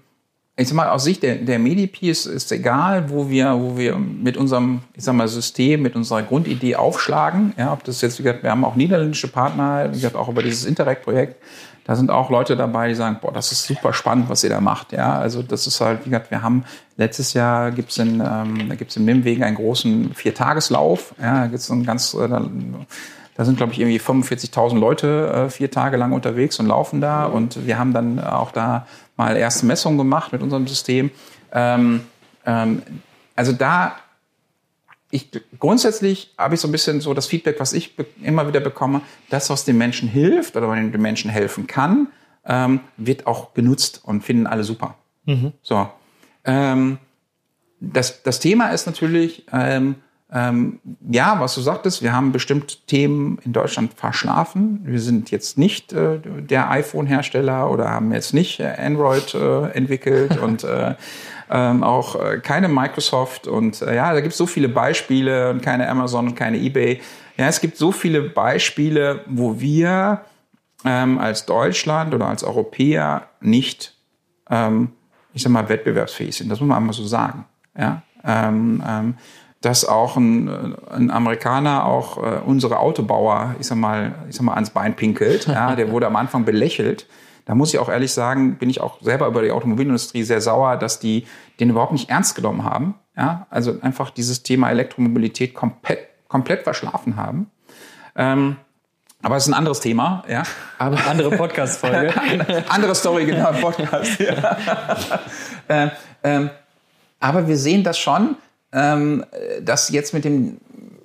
ich 0.60 0.66
sag 0.66 0.74
mal, 0.74 0.88
aus 0.88 1.04
Sicht 1.04 1.22
der, 1.22 1.36
der 1.36 1.60
Medipi 1.60 2.10
ist, 2.10 2.26
ist 2.26 2.50
egal, 2.50 3.10
wo 3.10 3.30
wir, 3.30 3.54
wo 3.60 3.78
wir 3.78 3.96
mit 3.96 4.36
unserem, 4.36 4.80
ich 4.94 5.04
sag 5.04 5.14
mal, 5.14 5.28
System, 5.28 5.82
mit 5.82 5.94
unserer 5.94 6.22
Grundidee 6.22 6.74
aufschlagen. 6.74 7.54
Ja, 7.56 7.72
ob 7.72 7.84
das 7.84 8.00
jetzt, 8.00 8.18
wie 8.18 8.24
gesagt, 8.24 8.42
wir 8.42 8.50
haben 8.50 8.64
auch 8.64 8.74
niederländische 8.74 9.28
Partner, 9.28 9.86
wie 9.90 9.94
gesagt, 9.94 10.16
auch 10.16 10.28
über 10.28 10.42
dieses 10.42 10.64
Interreg-Projekt. 10.64 11.36
Da 11.84 11.94
sind 11.94 12.10
auch 12.10 12.28
Leute 12.28 12.56
dabei, 12.56 12.88
die 12.88 12.96
sagen, 12.96 13.18
boah, 13.22 13.32
das 13.32 13.52
ist 13.52 13.66
super 13.66 13.92
spannend, 13.92 14.28
was 14.28 14.42
ihr 14.42 14.50
da 14.50 14.60
macht. 14.60 14.92
Ja, 14.92 15.16
also 15.18 15.42
das 15.42 15.68
ist 15.68 15.80
halt, 15.80 16.00
wie 16.04 16.10
gesagt, 16.10 16.32
wir 16.32 16.42
haben 16.42 16.64
letztes 16.96 17.34
Jahr 17.34 17.70
gibt's 17.70 17.96
in, 17.96 18.20
ähm, 18.20 18.68
da 18.68 18.74
gibt's 18.74 18.96
in 18.96 19.04
Nimwegen 19.04 19.44
einen 19.44 19.56
großen 19.56 20.12
Viertageslauf. 20.12 21.14
Ja, 21.22 21.42
da 21.42 21.46
gibt's 21.46 21.70
einen 21.70 21.86
ganz, 21.86 22.14
äh, 22.14 22.28
da, 22.28 22.44
da 23.36 23.44
sind, 23.44 23.58
glaube 23.58 23.72
ich, 23.72 23.78
irgendwie 23.78 24.00
45.000 24.00 24.76
Leute 24.76 25.46
äh, 25.46 25.50
vier 25.50 25.70
Tage 25.70 25.96
lang 25.96 26.10
unterwegs 26.10 26.58
und 26.58 26.66
laufen 26.66 27.00
da. 27.00 27.26
Und 27.26 27.64
wir 27.64 27.78
haben 27.78 27.92
dann 27.92 28.18
auch 28.18 28.50
da 28.50 28.86
mal 29.18 29.36
erste 29.36 29.66
Messungen 29.66 29.98
gemacht 29.98 30.32
mit 30.32 30.42
unserem 30.42 30.66
System. 30.66 31.10
Ähm, 31.52 32.02
ähm, 32.46 32.82
also 33.36 33.52
da, 33.52 33.96
ich, 35.10 35.30
grundsätzlich 35.58 36.34
habe 36.38 36.54
ich 36.54 36.60
so 36.60 36.68
ein 36.68 36.72
bisschen 36.72 37.00
so 37.00 37.12
das 37.12 37.26
Feedback, 37.26 37.60
was 37.60 37.72
ich 37.72 37.94
immer 38.22 38.48
wieder 38.48 38.60
bekomme, 38.60 39.02
das, 39.28 39.50
was 39.50 39.64
den 39.64 39.76
Menschen 39.76 40.08
hilft 40.08 40.56
oder 40.56 40.74
den 40.74 40.90
Menschen 41.02 41.30
helfen 41.30 41.66
kann, 41.66 42.08
ähm, 42.46 42.80
wird 42.96 43.26
auch 43.26 43.52
genutzt 43.54 44.00
und 44.04 44.22
finden 44.22 44.46
alle 44.46 44.64
super. 44.64 44.96
Mhm. 45.24 45.52
So. 45.62 45.88
Ähm, 46.44 46.98
das, 47.80 48.22
das 48.22 48.40
Thema 48.40 48.70
ist 48.70 48.86
natürlich, 48.86 49.44
ähm, 50.30 50.80
ja, 51.10 51.40
was 51.40 51.54
du 51.54 51.62
sagtest, 51.62 52.02
wir 52.02 52.12
haben 52.12 52.32
bestimmt 52.32 52.86
Themen 52.86 53.38
in 53.44 53.54
Deutschland 53.54 53.94
verschlafen. 53.94 54.80
Wir 54.84 55.00
sind 55.00 55.30
jetzt 55.30 55.56
nicht 55.56 55.94
äh, 55.94 56.18
der 56.18 56.70
iPhone-Hersteller 56.70 57.70
oder 57.70 57.90
haben 57.90 58.12
jetzt 58.12 58.34
nicht 58.34 58.60
äh, 58.60 58.74
Android 58.78 59.34
äh, 59.34 59.70
entwickelt 59.70 60.38
und 60.42 60.64
äh, 60.64 60.96
ähm, 61.50 61.82
auch 61.82 62.14
äh, 62.22 62.40
keine 62.40 62.68
Microsoft. 62.68 63.46
Und 63.46 63.80
äh, 63.80 63.96
ja, 63.96 64.12
da 64.12 64.20
gibt 64.20 64.32
es 64.32 64.38
so 64.38 64.46
viele 64.46 64.68
Beispiele 64.68 65.50
und 65.50 65.62
keine 65.62 65.88
Amazon 65.88 66.28
und 66.28 66.34
keine 66.34 66.58
eBay. 66.58 67.00
Ja, 67.38 67.46
es 67.48 67.60
gibt 67.60 67.78
so 67.78 67.90
viele 67.90 68.20
Beispiele, 68.20 69.24
wo 69.26 69.58
wir 69.58 70.22
ähm, 70.84 71.18
als 71.18 71.46
Deutschland 71.46 72.12
oder 72.12 72.26
als 72.26 72.44
Europäer 72.44 73.28
nicht, 73.40 73.94
ähm, 74.50 74.90
ich 75.32 75.42
sag 75.42 75.52
mal, 75.52 75.70
wettbewerbsfähig 75.70 76.36
sind. 76.36 76.50
Das 76.50 76.60
muss 76.60 76.68
man 76.68 76.76
einmal 76.76 76.94
so 76.94 77.06
sagen. 77.06 77.46
Ja. 77.78 78.02
Ähm, 78.24 78.82
ähm, 78.86 79.14
dass 79.60 79.84
auch 79.84 80.16
ein, 80.16 80.76
ein 80.88 81.10
Amerikaner 81.10 81.84
auch 81.84 82.18
äh, 82.18 82.40
unsere 82.44 82.78
Autobauer, 82.78 83.56
ich 83.58 83.66
sag 83.66 83.76
mal, 83.76 84.14
ich 84.28 84.36
sag 84.36 84.44
mal, 84.44 84.54
ans 84.54 84.70
Bein 84.70 84.94
pinkelt. 84.94 85.46
Ja, 85.46 85.74
der 85.74 85.90
wurde 85.90 86.06
am 86.06 86.16
Anfang 86.16 86.44
belächelt. 86.44 87.06
Da 87.44 87.54
muss 87.54 87.72
ich 87.72 87.80
auch 87.80 87.88
ehrlich 87.88 88.12
sagen, 88.12 88.56
bin 88.56 88.68
ich 88.68 88.80
auch 88.80 89.00
selber 89.00 89.26
über 89.26 89.42
die 89.42 89.50
Automobilindustrie 89.50 90.22
sehr 90.22 90.40
sauer, 90.40 90.76
dass 90.76 91.00
die 91.00 91.26
den 91.60 91.70
überhaupt 91.70 91.92
nicht 91.92 92.10
ernst 92.10 92.36
genommen 92.36 92.62
haben. 92.62 92.94
Ja, 93.16 93.46
also 93.50 93.80
einfach 93.80 94.10
dieses 94.10 94.42
Thema 94.42 94.70
Elektromobilität 94.70 95.54
komplett, 95.54 96.08
komplett 96.28 96.62
verschlafen 96.62 97.16
haben. 97.16 97.50
Ähm, 98.14 98.56
aber 99.22 99.36
es 99.36 99.44
ist 99.44 99.48
ein 99.48 99.54
anderes 99.54 99.80
Thema, 99.80 100.22
ja. 100.28 100.44
Aber 100.78 101.04
andere 101.06 101.36
Podcast-Folge. 101.36 102.12
andere 102.68 102.94
Story, 102.94 103.24
genau, 103.24 103.50
Podcast. 103.52 104.20
Ja. 104.20 104.56
äh, 105.68 105.88
ähm, 106.22 106.50
aber 107.18 107.48
wir 107.48 107.56
sehen 107.56 107.82
das 107.82 107.98
schon, 107.98 108.36
ähm, 108.72 109.24
dass 109.62 109.88
jetzt 109.90 110.14
mit 110.14 110.24
dem, 110.24 110.58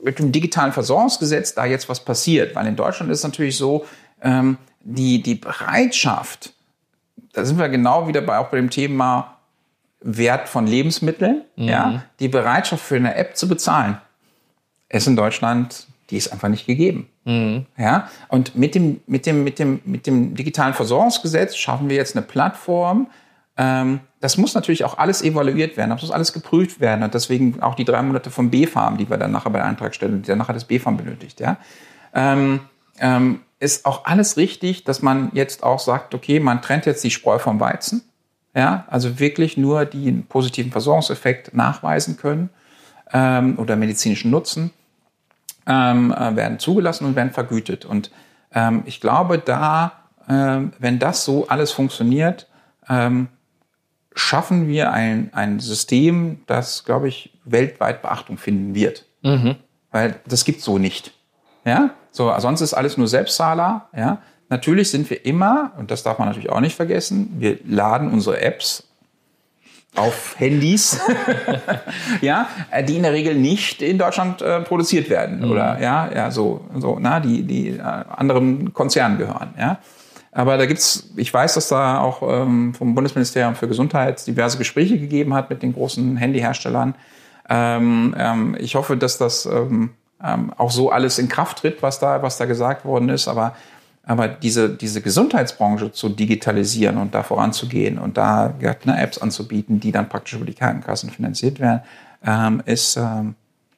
mit 0.03 0.20
dem 0.20 0.32
digitalen 0.32 0.74
Versorgungsgesetz 0.74 1.53
da 1.53 1.66
jetzt 1.66 1.89
was 1.89 2.03
passiert. 2.03 2.55
Weil 2.55 2.68
in 2.68 2.76
Deutschland 2.76 3.11
ist 3.11 3.24
natürlich 3.24 3.57
so, 3.57 3.86
ähm, 4.22 4.57
die, 4.82 5.24
die 5.24 5.36
Bereitschaft, 5.36 6.53
da 7.34 7.45
sind 7.45 7.57
wir 7.57 7.70
genau 7.70 8.07
wieder 8.07 8.22
bei, 8.22 8.38
auch 8.38 8.49
bei 8.49 8.57
dem 8.57 8.70
Thema 8.70 9.38
Wert 10.01 10.49
von 10.49 10.68
Lebensmitteln, 10.68 11.43
mhm. 11.55 11.64
ja, 11.64 12.03
die 12.20 12.28
Bereitschaft 12.28 12.84
für 12.84 12.95
eine 12.95 13.16
App 13.16 13.38
zu 13.38 13.47
bezahlen, 13.47 13.97
ist 14.89 15.07
in 15.07 15.16
Deutschland, 15.16 15.88
die 16.09 16.18
ist 16.18 16.32
einfach 16.32 16.49
nicht 16.49 16.68
gegeben. 16.68 17.09
Mhm. 17.24 17.66
Ja, 17.78 18.09
und 18.28 18.55
mit 18.55 18.76
dem, 18.76 18.99
mit 19.07 19.26
dem, 19.26 19.43
mit 19.43 19.59
dem, 19.59 19.82
mit 19.86 20.05
dem 20.05 20.36
digitalen 20.36 20.74
Versorgungsgesetz 20.74 21.55
schaffen 21.55 21.89
wir 21.89 21.95
jetzt 21.95 22.16
eine 22.16 22.26
Plattform, 22.26 23.07
ähm, 23.55 24.01
das 24.24 24.38
muss 24.38 24.54
natürlich 24.54 24.86
auch 24.86 24.98
alles 24.98 25.22
evaluiert 25.22 25.76
werden, 25.76 25.90
das 25.90 26.02
muss 26.02 26.12
alles 26.12 26.32
geprüft 26.32 26.80
werden 26.80 27.04
und 27.04 27.14
deswegen 27.14 27.62
auch 27.62 27.76
die 27.76 27.84
drei 27.84 28.02
Monate 28.02 28.32
vom 28.32 28.50
B-Farm, 28.50 28.98
die 28.98 29.10
wir 29.10 29.18
dann 29.18 29.34
nachher 29.34 29.50
bei 29.50 29.60
der 29.60 29.68
Antragstellung, 29.68 30.22
die 30.22 30.28
dann 30.30 30.38
nachher 30.38 30.54
das 30.54 30.64
B-Farm 30.64 30.96
benötigt, 30.96 31.42
ja. 31.42 31.58
Ähm, 32.14 32.62
ähm, 33.00 33.42
ist 33.60 33.86
auch 33.86 34.06
alles 34.06 34.38
richtig, 34.38 34.86
dass 34.86 35.02
man 35.02 35.32
jetzt 35.34 35.64
auch 35.64 35.80
sagt, 35.80 36.16
okay, 36.16 36.40
man 36.40 36.62
trennt 36.62 36.86
jetzt 36.86 37.04
die 37.04 37.12
Spreu 37.12 37.38
vom 37.38 37.60
Weizen, 37.60 38.02
ja, 38.56 38.86
also 38.88 39.20
wirklich 39.20 39.58
nur 39.58 39.84
den 39.84 40.26
positiven 40.26 40.72
Versorgungseffekt 40.72 41.54
nachweisen 41.54 42.16
können 42.16 42.50
ähm, 43.12 43.60
oder 43.60 43.76
medizinischen 43.76 44.32
Nutzen 44.32 44.72
ähm, 45.68 46.14
äh, 46.14 46.34
werden 46.34 46.60
zugelassen 46.60 47.08
und 47.08 47.18
werden 47.18 47.34
vergütet. 47.34 47.84
Und 47.84 48.10
ähm, 48.54 48.84
ich 48.86 49.02
glaube, 49.02 49.38
da, 49.38 49.92
äh, 50.30 50.62
wenn 50.80 51.00
das 51.00 51.26
so 51.26 51.50
alles 51.50 51.74
funktioniert, 51.74 52.48
ähm, 52.88 53.28
schaffen 54.16 54.68
wir 54.68 54.91
ein, 54.91 55.30
ein 55.34 55.59
System, 55.59 56.41
das, 56.47 56.86
glaube 56.86 57.07
ich, 57.07 57.32
weltweit 57.45 58.01
Beachtung 58.01 58.38
finden 58.38 58.76
wird. 58.76 59.05
Mhm. 59.22 59.55
Weil 59.91 60.16
das 60.28 60.45
gibt 60.45 60.61
so 60.61 60.78
nicht. 60.78 61.14
Ja, 61.66 61.91
so, 62.11 62.34
sonst 62.39 62.61
ist 62.61 62.74
alles 62.74 62.97
nur 62.97 63.07
Selbstzahler. 63.07 63.88
Ja, 63.95 64.20
natürlich 64.49 64.91
sind 64.91 65.09
wir 65.09 65.26
immer, 65.26 65.72
und 65.78 65.91
das 65.91 66.03
darf 66.03 66.20
man 66.20 66.28
natürlich 66.28 66.49
auch 66.49 66.59
nicht 66.59 66.76
vergessen, 66.76 67.36
wir 67.38 67.59
laden 67.66 68.11
unsere 68.11 68.41
Apps 68.41 68.88
auf 69.95 70.36
Handys, 70.39 70.99
ja, 72.22 72.47
die 72.88 72.97
in 72.97 73.03
der 73.03 73.14
Regel 73.14 73.36
nicht 73.36 73.82
in 73.82 73.97
Deutschland 73.97 74.41
äh, 74.41 74.61
produziert 74.61 75.09
werden 75.09 75.41
mhm. 75.41 75.51
oder 75.51 75.80
ja, 75.80 76.09
ja 76.11 76.32
so 76.32 76.66
so, 76.80 76.97
na, 76.99 77.20
die 77.20 77.43
die 77.43 77.70
äh, 77.70 77.82
anderen 77.82 78.74
Konzernen 78.74 79.18
gehören, 79.18 79.53
ja. 79.57 79.80
Aber 80.34 80.58
da 80.58 80.66
gibt's, 80.66 81.10
ich 81.16 81.32
weiß, 81.32 81.54
dass 81.54 81.68
da 81.68 82.00
auch 82.00 82.24
ähm, 82.24 82.74
vom 82.74 82.96
Bundesministerium 82.96 83.56
für 83.56 83.68
Gesundheit 83.68 84.26
diverse 84.26 84.58
Gespräche 84.58 84.98
gegeben 84.98 85.34
hat 85.34 85.50
mit 85.50 85.62
den 85.62 85.74
großen 85.74 86.18
Handyherstellern. 86.18 86.96
Ähm, 87.50 88.16
ähm, 88.18 88.58
ich 88.60 88.76
hoffe, 88.76 88.98
dass 88.98 89.18
das 89.20 89.46
ähm, 89.46 89.92
ähm, 90.24 90.52
auch 90.58 90.72
so 90.72 90.90
alles 90.90 91.20
in 91.20 91.30
Kraft 91.30 91.60
tritt, 91.60 91.84
was 91.84 92.00
da, 92.00 92.24
was 92.24 92.38
da 92.38 92.46
gesagt 92.46 92.84
worden 92.84 93.10
ist. 93.10 93.28
Aber, 93.28 93.56
aber 94.06 94.28
diese, 94.28 94.70
diese 94.70 95.02
Gesundheitsbranche 95.02 95.92
zu 95.92 96.10
digitalisieren 96.10 96.98
und 96.98 97.14
da 97.14 97.22
voranzugehen 97.22 98.00
und 98.00 98.18
da 98.18 98.56
ne, 98.60 99.02
Apps 99.02 99.20
anzubieten, 99.20 99.80
die 99.80 99.92
dann 99.92 100.10
praktisch 100.10 100.34
über 100.34 100.46
die 100.46 100.56
Krankenkassen 100.56 101.12
finanziert 101.12 101.60
werden, 101.60 101.82
ähm, 102.26 102.64
ist 102.66 103.00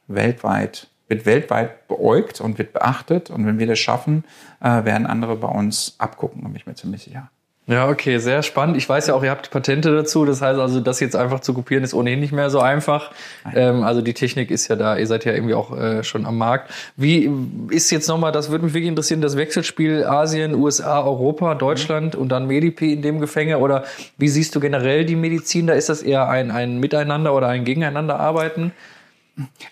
weltweit 0.07 0.87
wird 1.07 1.25
weltweit 1.25 1.87
beäugt 1.87 2.41
und 2.41 2.57
wird 2.57 2.73
beachtet. 2.73 3.29
Und 3.29 3.45
wenn 3.45 3.59
wir 3.59 3.67
das 3.67 3.79
schaffen, 3.79 4.23
äh, 4.61 4.85
werden 4.85 5.07
andere 5.07 5.35
bei 5.35 5.47
uns 5.47 5.95
abgucken, 5.97 6.43
bin 6.43 6.55
ich 6.55 6.65
mir 6.65 6.75
ziemlich 6.75 7.03
sicher. 7.03 7.29
Ja, 7.67 7.89
okay, 7.89 8.19
sehr 8.19 8.43
spannend. 8.43 8.77
Ich 8.77 8.87
weiß 8.87 9.07
ja 9.07 9.15
auch, 9.15 9.23
ihr 9.23 9.31
habt 9.31 9.49
Patente 9.49 9.91
dazu. 9.91 10.23
Das 10.23 10.39
heißt 10.39 10.59
also, 10.59 10.81
das 10.81 10.99
jetzt 10.99 11.15
einfach 11.15 11.39
zu 11.39 11.51
kopieren 11.55 11.83
ist 11.83 11.95
ohnehin 11.95 12.19
nicht 12.19 12.31
mehr 12.31 12.51
so 12.51 12.59
einfach. 12.59 13.11
Ähm, 13.55 13.81
also 13.81 14.03
die 14.03 14.13
Technik 14.13 14.51
ist 14.51 14.67
ja 14.67 14.75
da. 14.75 14.97
Ihr 14.97 15.07
seid 15.07 15.25
ja 15.25 15.33
irgendwie 15.33 15.55
auch 15.55 15.75
äh, 15.75 16.03
schon 16.03 16.27
am 16.27 16.37
Markt. 16.37 16.71
Wie 16.95 17.27
ist 17.71 17.89
jetzt 17.89 18.07
nochmal, 18.07 18.31
das 18.31 18.51
würde 18.51 18.65
mich 18.65 18.75
wirklich 18.75 18.89
interessieren, 18.89 19.21
das 19.21 19.35
Wechselspiel 19.35 20.03
Asien, 20.03 20.53
USA, 20.53 21.01
Europa, 21.01 21.55
Deutschland 21.55 22.13
mhm. 22.13 22.21
und 22.21 22.29
dann 22.29 22.45
Medipi 22.45 22.93
in 22.93 23.01
dem 23.01 23.19
Gefänge? 23.19 23.57
Oder 23.57 23.85
wie 24.19 24.27
siehst 24.27 24.55
du 24.55 24.59
generell 24.59 25.03
die 25.03 25.15
Medizin? 25.15 25.65
Da 25.65 25.73
ist 25.73 25.89
das 25.89 26.03
eher 26.03 26.29
ein, 26.29 26.51
ein 26.51 26.79
Miteinander 26.79 27.33
oder 27.33 27.47
ein 27.47 27.65
Gegeneinander 27.65 28.19
arbeiten? 28.19 28.73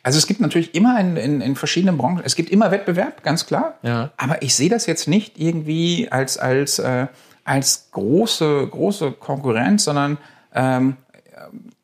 Also 0.02 0.18
es 0.18 0.28
gibt 0.28 0.42
natürlich 0.42 0.76
immer 0.76 1.00
in, 1.00 1.16
in, 1.16 1.42
in 1.42 1.56
verschiedenen 1.56 1.98
Branchen, 1.98 2.22
es 2.24 2.36
gibt 2.36 2.50
immer 2.50 2.72
Wettbewerb, 2.72 3.24
ganz 3.24 3.46
klar. 3.46 3.76
Ja. 3.82 4.12
Aber 4.18 4.42
ich 4.42 4.56
sehe 4.56 4.70
das 4.70 4.86
jetzt 4.86 5.08
nicht 5.08 5.40
irgendwie 5.40 6.10
als, 6.12 6.38
als, 6.38 6.80
äh, 6.80 7.08
als 7.46 7.90
große, 7.92 8.68
große 8.70 9.14
Konkurrenz, 9.14 9.86
sondern 9.86 10.18
ähm, 10.54 10.98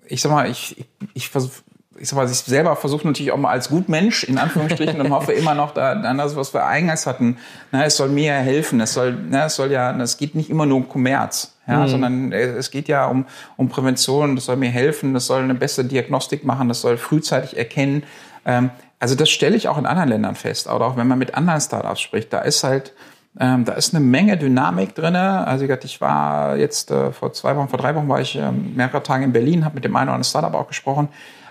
ich 0.07 0.21
sag 0.21 0.31
mal, 0.31 0.49
ich, 0.49 0.77
ich, 0.77 0.87
ich 1.13 1.29
versuche 1.29 1.61
ich 1.99 2.07
sag 2.07 2.15
mal, 2.15 2.29
ich 2.29 2.37
selber 2.37 2.75
versuche 2.75 3.05
natürlich 3.05 3.31
auch 3.31 3.37
mal 3.37 3.51
als 3.51 3.69
Gutmensch, 3.69 4.23
in 4.23 4.37
Anführungsstrichen, 4.37 5.01
und 5.01 5.11
hoffe 5.11 5.33
immer 5.33 5.53
noch 5.53 5.73
da, 5.73 5.91
an 5.91 6.17
das, 6.17 6.35
was 6.35 6.53
wir 6.53 6.65
eingangs 6.65 7.05
hatten. 7.05 7.37
Na, 7.71 7.83
es 7.83 7.97
soll 7.97 8.09
mir 8.09 8.33
helfen, 8.33 8.79
es 8.79 8.93
soll, 8.93 9.17
na, 9.29 9.45
es 9.45 9.55
soll 9.55 9.71
ja, 9.71 9.91
es 10.01 10.17
geht 10.17 10.35
nicht 10.35 10.49
immer 10.49 10.65
nur 10.65 10.77
um 10.77 10.87
Kommerz, 10.87 11.57
ja, 11.69 11.79
mhm. 11.79 11.87
sondern 11.87 12.31
es 12.31 12.71
geht 12.71 12.87
ja 12.87 13.05
um, 13.05 13.25
um 13.57 13.69
Prävention, 13.69 14.35
das 14.35 14.45
soll 14.45 14.55
mir 14.55 14.69
helfen, 14.69 15.13
das 15.13 15.27
soll 15.27 15.43
eine 15.43 15.55
bessere 15.55 15.85
Diagnostik 15.85 16.43
machen, 16.43 16.67
das 16.67 16.81
soll 16.81 16.97
frühzeitig 16.97 17.57
erkennen. 17.57 18.03
Ähm, 18.45 18.71
also 18.99 19.15
das 19.15 19.29
stelle 19.29 19.55
ich 19.55 19.67
auch 19.67 19.77
in 19.77 19.85
anderen 19.85 20.09
Ländern 20.09 20.35
fest, 20.35 20.67
oder 20.67 20.85
auch 20.85 20.97
wenn 20.97 21.07
man 21.07 21.19
mit 21.19 21.35
anderen 21.35 21.61
Startups 21.61 22.01
spricht, 22.01 22.33
da 22.33 22.39
ist 22.39 22.63
halt 22.63 22.93
ähm, 23.39 23.63
da 23.63 23.73
ist 23.73 23.93
eine 23.93 24.03
Menge 24.03 24.37
Dynamik 24.37 24.95
drinne. 24.95 25.45
Also 25.45 25.65
ich 25.65 26.01
war 26.01 26.57
jetzt 26.57 26.91
äh, 26.91 27.11
vor 27.11 27.31
zwei 27.31 27.55
Wochen, 27.55 27.69
vor 27.69 27.79
drei 27.79 27.95
Wochen 27.95 28.09
war 28.09 28.19
ich 28.19 28.35
ähm, 28.35 28.73
mehrere 28.75 29.03
Tage 29.03 29.23
in 29.23 29.31
Berlin, 29.31 29.65
habe 29.65 29.75
mit 29.75 29.85
dem 29.85 29.95
einen 29.95 30.09
oder 30.09 30.15
anderen 30.15 30.29
Startup 30.29 30.53
auch 30.55 30.67
gesprochen. 30.67 31.09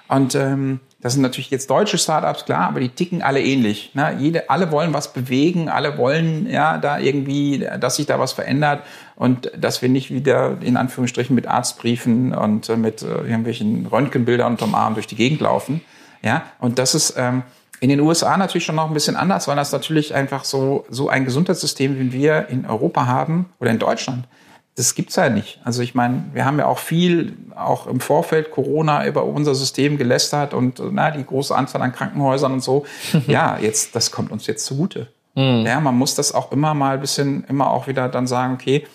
Und 0.09 0.34
ähm, 0.34 0.80
das 1.00 1.12
sind 1.12 1.22
natürlich 1.22 1.50
jetzt 1.50 1.70
deutsche 1.70 1.96
Startups, 1.96 2.44
klar, 2.44 2.68
aber 2.68 2.80
die 2.80 2.88
ticken 2.88 3.22
alle 3.22 3.40
ähnlich. 3.40 3.90
Ne? 3.94 4.16
Jede, 4.18 4.50
alle 4.50 4.72
wollen 4.72 4.92
was 4.92 5.12
bewegen, 5.12 5.68
alle 5.68 5.96
wollen 5.96 6.50
ja 6.50 6.78
da 6.78 6.98
irgendwie, 6.98 7.64
dass 7.78 7.96
sich 7.96 8.06
da 8.06 8.18
was 8.18 8.32
verändert 8.32 8.82
und 9.14 9.52
dass 9.56 9.80
wir 9.80 9.88
nicht 9.88 10.11
wieder 10.11 10.56
in 10.61 10.76
Anführungsstrichen 10.76 11.36
mit 11.36 11.46
Arztbriefen 11.46 12.34
und 12.34 12.68
äh, 12.68 12.76
mit 12.76 13.02
äh, 13.02 13.06
irgendwelchen 13.06 13.86
Röntgenbildern 13.86 14.52
unterm 14.52 14.74
Arm 14.74 14.94
durch 14.94 15.06
die 15.06 15.16
Gegend 15.16 15.40
laufen. 15.40 15.82
Ja, 16.22 16.42
und 16.59 16.80
das 16.80 16.96
ist 16.96 17.14
ähm, 17.16 17.44
in 17.80 17.90
den 17.90 18.00
USA 18.00 18.36
natürlich 18.36 18.64
schon 18.64 18.74
noch 18.74 18.88
ein 18.88 18.94
bisschen 18.94 19.14
anders, 19.14 19.46
weil 19.46 19.54
das 19.54 19.70
natürlich 19.70 20.14
einfach 20.14 20.44
so, 20.44 20.84
so 20.90 21.09
ein 21.09 21.24
Gesundheitssystem, 21.24 21.96
wie 21.98 22.12
wir 22.12 22.48
in 22.48 22.66
Europa 22.66 23.06
haben 23.06 23.50
oder 23.61 23.70
in 23.70 23.78
Deutschland, 23.78 24.26
das 24.78 24.94
gibt's 24.94 25.16
ja 25.16 25.28
nicht. 25.28 25.60
Also 25.64 25.82
ich 25.82 25.96
meine, 25.96 26.22
wir 26.32 26.44
haben 26.44 26.60
ja 26.60 26.66
auch 26.66 26.78
viel, 26.78 27.36
auch 27.56 27.88
im 27.88 27.98
Vorfeld 27.98 28.52
Corona 28.52 29.04
über 29.06 29.24
unser 29.24 29.56
System 29.56 29.98
gelästert 29.98 30.54
und 30.54 30.80
na, 30.92 31.10
die 31.10 31.26
große 31.26 31.54
Anzahl 31.54 31.82
an 31.82 31.92
Krankenhäusern 31.92 32.52
und 32.52 32.62
so. 32.62 32.86
ja, 33.26 33.58
jetzt, 33.60 33.96
das 33.96 34.12
kommt 34.12 34.30
uns 34.30 34.46
jetzt 34.46 34.64
zugute. 34.64 35.08
Mhm. 35.34 35.64
Ja, 35.66 35.80
man 35.80 35.96
muss 35.96 36.14
das 36.14 36.32
auch 36.32 36.52
immer 36.52 36.74
mal 36.74 36.94
ein 36.94 37.00
bisschen, 37.00 37.42
immer 37.48 37.70
auch 37.70 37.88
wieder 37.88 38.08
dann 38.08 38.28
sagen, 38.28 38.54
okay, 38.54 38.86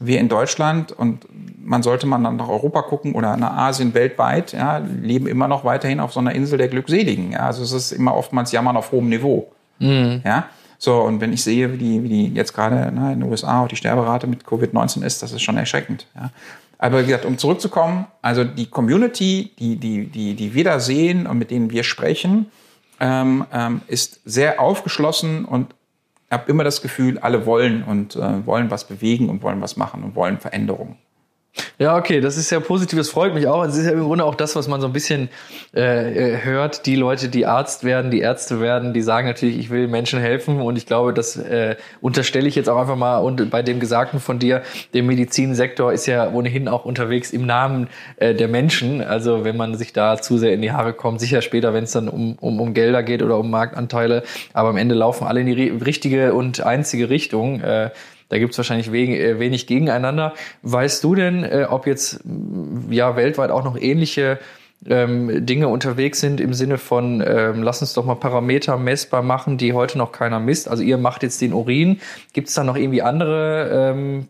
wir 0.00 0.20
in 0.20 0.28
Deutschland 0.28 0.92
und 0.92 1.26
man 1.58 1.82
sollte 1.82 2.06
man 2.06 2.22
dann 2.22 2.36
nach 2.36 2.48
Europa 2.48 2.82
gucken 2.82 3.16
oder 3.16 3.36
nach 3.36 3.56
Asien 3.56 3.92
weltweit, 3.92 4.52
ja, 4.52 4.78
leben 4.78 5.26
immer 5.26 5.48
noch 5.48 5.64
weiterhin 5.64 5.98
auf 5.98 6.12
so 6.12 6.20
einer 6.20 6.32
Insel 6.32 6.58
der 6.58 6.68
Glückseligen. 6.68 7.32
Ja. 7.32 7.40
Also 7.46 7.64
es 7.64 7.72
ist 7.72 7.90
immer 7.90 8.14
oftmals 8.14 8.52
Jammern 8.52 8.76
auf 8.76 8.92
hohem 8.92 9.08
Niveau. 9.08 9.50
Mhm. 9.80 10.22
Ja. 10.24 10.46
So, 10.84 11.00
und 11.00 11.22
wenn 11.22 11.32
ich 11.32 11.42
sehe, 11.42 11.72
wie 11.72 11.78
die, 11.78 12.02
wie 12.02 12.08
die 12.10 12.34
jetzt 12.34 12.52
gerade 12.52 12.92
ne, 12.92 13.14
in 13.14 13.20
den 13.20 13.30
USA 13.30 13.62
auch 13.62 13.68
die 13.68 13.76
Sterberate 13.76 14.26
mit 14.26 14.44
Covid-19 14.44 15.02
ist, 15.02 15.22
das 15.22 15.32
ist 15.32 15.40
schon 15.40 15.56
erschreckend. 15.56 16.06
Ja. 16.14 16.30
Aber 16.76 17.00
wie 17.00 17.06
gesagt, 17.06 17.24
um 17.24 17.38
zurückzukommen, 17.38 18.06
also 18.20 18.44
die 18.44 18.66
Community, 18.66 19.52
die, 19.58 19.76
die, 19.76 20.04
die, 20.08 20.34
die 20.34 20.52
wir 20.52 20.64
da 20.64 20.80
sehen 20.80 21.26
und 21.26 21.38
mit 21.38 21.50
denen 21.50 21.70
wir 21.70 21.84
sprechen, 21.84 22.50
ähm, 23.00 23.46
ähm, 23.50 23.80
ist 23.86 24.20
sehr 24.26 24.60
aufgeschlossen 24.60 25.46
und 25.46 25.74
habe 26.30 26.50
immer 26.50 26.64
das 26.64 26.82
Gefühl, 26.82 27.18
alle 27.18 27.46
wollen 27.46 27.82
und 27.82 28.16
äh, 28.16 28.46
wollen 28.46 28.70
was 28.70 28.86
bewegen 28.86 29.30
und 29.30 29.42
wollen 29.42 29.62
was 29.62 29.78
machen 29.78 30.04
und 30.04 30.14
wollen 30.14 30.38
Veränderungen. 30.38 30.98
Ja, 31.78 31.96
okay, 31.96 32.20
das 32.20 32.36
ist 32.36 32.50
ja 32.50 32.58
positiv, 32.58 32.98
das 32.98 33.10
freut 33.10 33.32
mich 33.32 33.46
auch. 33.46 33.64
Es 33.64 33.76
ist 33.76 33.86
ja 33.86 33.92
im 33.92 34.04
Grunde 34.04 34.24
auch 34.24 34.34
das, 34.34 34.56
was 34.56 34.66
man 34.66 34.80
so 34.80 34.88
ein 34.88 34.92
bisschen 34.92 35.28
äh, 35.74 36.34
äh, 36.34 36.44
hört. 36.44 36.86
Die 36.86 36.96
Leute, 36.96 37.28
die 37.28 37.46
Arzt 37.46 37.84
werden, 37.84 38.10
die 38.10 38.20
Ärzte 38.20 38.60
werden, 38.60 38.92
die 38.92 39.02
sagen 39.02 39.28
natürlich, 39.28 39.58
ich 39.58 39.70
will 39.70 39.86
Menschen 39.86 40.20
helfen 40.20 40.60
und 40.60 40.76
ich 40.76 40.86
glaube, 40.86 41.12
das 41.12 41.36
äh, 41.36 41.76
unterstelle 42.00 42.48
ich 42.48 42.56
jetzt 42.56 42.68
auch 42.68 42.80
einfach 42.80 42.96
mal 42.96 43.18
und 43.18 43.50
bei 43.50 43.62
dem 43.62 43.78
Gesagten 43.78 44.18
von 44.18 44.40
dir, 44.40 44.62
der 44.94 45.04
Medizinsektor 45.04 45.92
ist 45.92 46.06
ja 46.06 46.28
ohnehin 46.32 46.66
auch 46.66 46.84
unterwegs 46.84 47.30
im 47.30 47.46
Namen 47.46 47.88
äh, 48.16 48.34
der 48.34 48.48
Menschen. 48.48 49.00
Also 49.00 49.44
wenn 49.44 49.56
man 49.56 49.76
sich 49.76 49.92
da 49.92 50.20
zu 50.20 50.38
sehr 50.38 50.54
in 50.54 50.62
die 50.62 50.72
Haare 50.72 50.92
kommt, 50.92 51.20
sicher 51.20 51.40
später, 51.40 51.72
wenn 51.72 51.84
es 51.84 51.92
dann 51.92 52.08
um, 52.08 52.36
um, 52.40 52.60
um 52.60 52.74
Gelder 52.74 53.02
geht 53.04 53.22
oder 53.22 53.38
um 53.38 53.50
Marktanteile, 53.50 54.24
aber 54.52 54.70
am 54.70 54.76
Ende 54.76 54.94
laufen 54.94 55.26
alle 55.26 55.40
in 55.40 55.46
die 55.46 55.68
richtige 55.70 56.34
und 56.34 56.60
einzige 56.64 57.10
Richtung. 57.10 57.60
Äh, 57.60 57.90
da 58.34 58.40
gibt 58.40 58.50
es 58.50 58.58
wahrscheinlich 58.58 58.92
äh, 58.92 59.38
wenig 59.38 59.68
gegeneinander. 59.68 60.34
Weißt 60.62 61.04
du 61.04 61.14
denn, 61.14 61.44
äh, 61.44 61.68
ob 61.70 61.86
jetzt 61.86 62.18
ja 62.90 63.14
weltweit 63.14 63.52
auch 63.52 63.62
noch 63.62 63.80
ähnliche 63.80 64.40
ähm, 64.86 65.46
Dinge 65.46 65.68
unterwegs 65.68 66.18
sind 66.18 66.40
im 66.40 66.52
Sinne 66.52 66.78
von, 66.78 67.22
ähm, 67.24 67.62
lass 67.62 67.80
uns 67.80 67.94
doch 67.94 68.04
mal 68.04 68.16
Parameter 68.16 68.76
messbar 68.76 69.22
machen, 69.22 69.56
die 69.56 69.72
heute 69.72 69.98
noch 69.98 70.10
keiner 70.10 70.40
misst. 70.40 70.66
Also 70.66 70.82
ihr 70.82 70.98
macht 70.98 71.22
jetzt 71.22 71.42
den 71.42 71.52
Urin. 71.52 72.00
Gibt 72.32 72.48
es 72.48 72.54
da 72.54 72.64
noch 72.64 72.74
irgendwie 72.74 73.02
andere 73.02 73.92
ähm, 73.94 74.26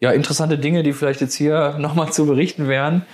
ja, 0.00 0.12
interessante 0.12 0.56
Dinge, 0.56 0.82
die 0.82 0.94
vielleicht 0.94 1.20
jetzt 1.20 1.34
hier 1.34 1.76
nochmal 1.78 2.10
zu 2.10 2.24
berichten 2.24 2.66
wären? 2.66 3.04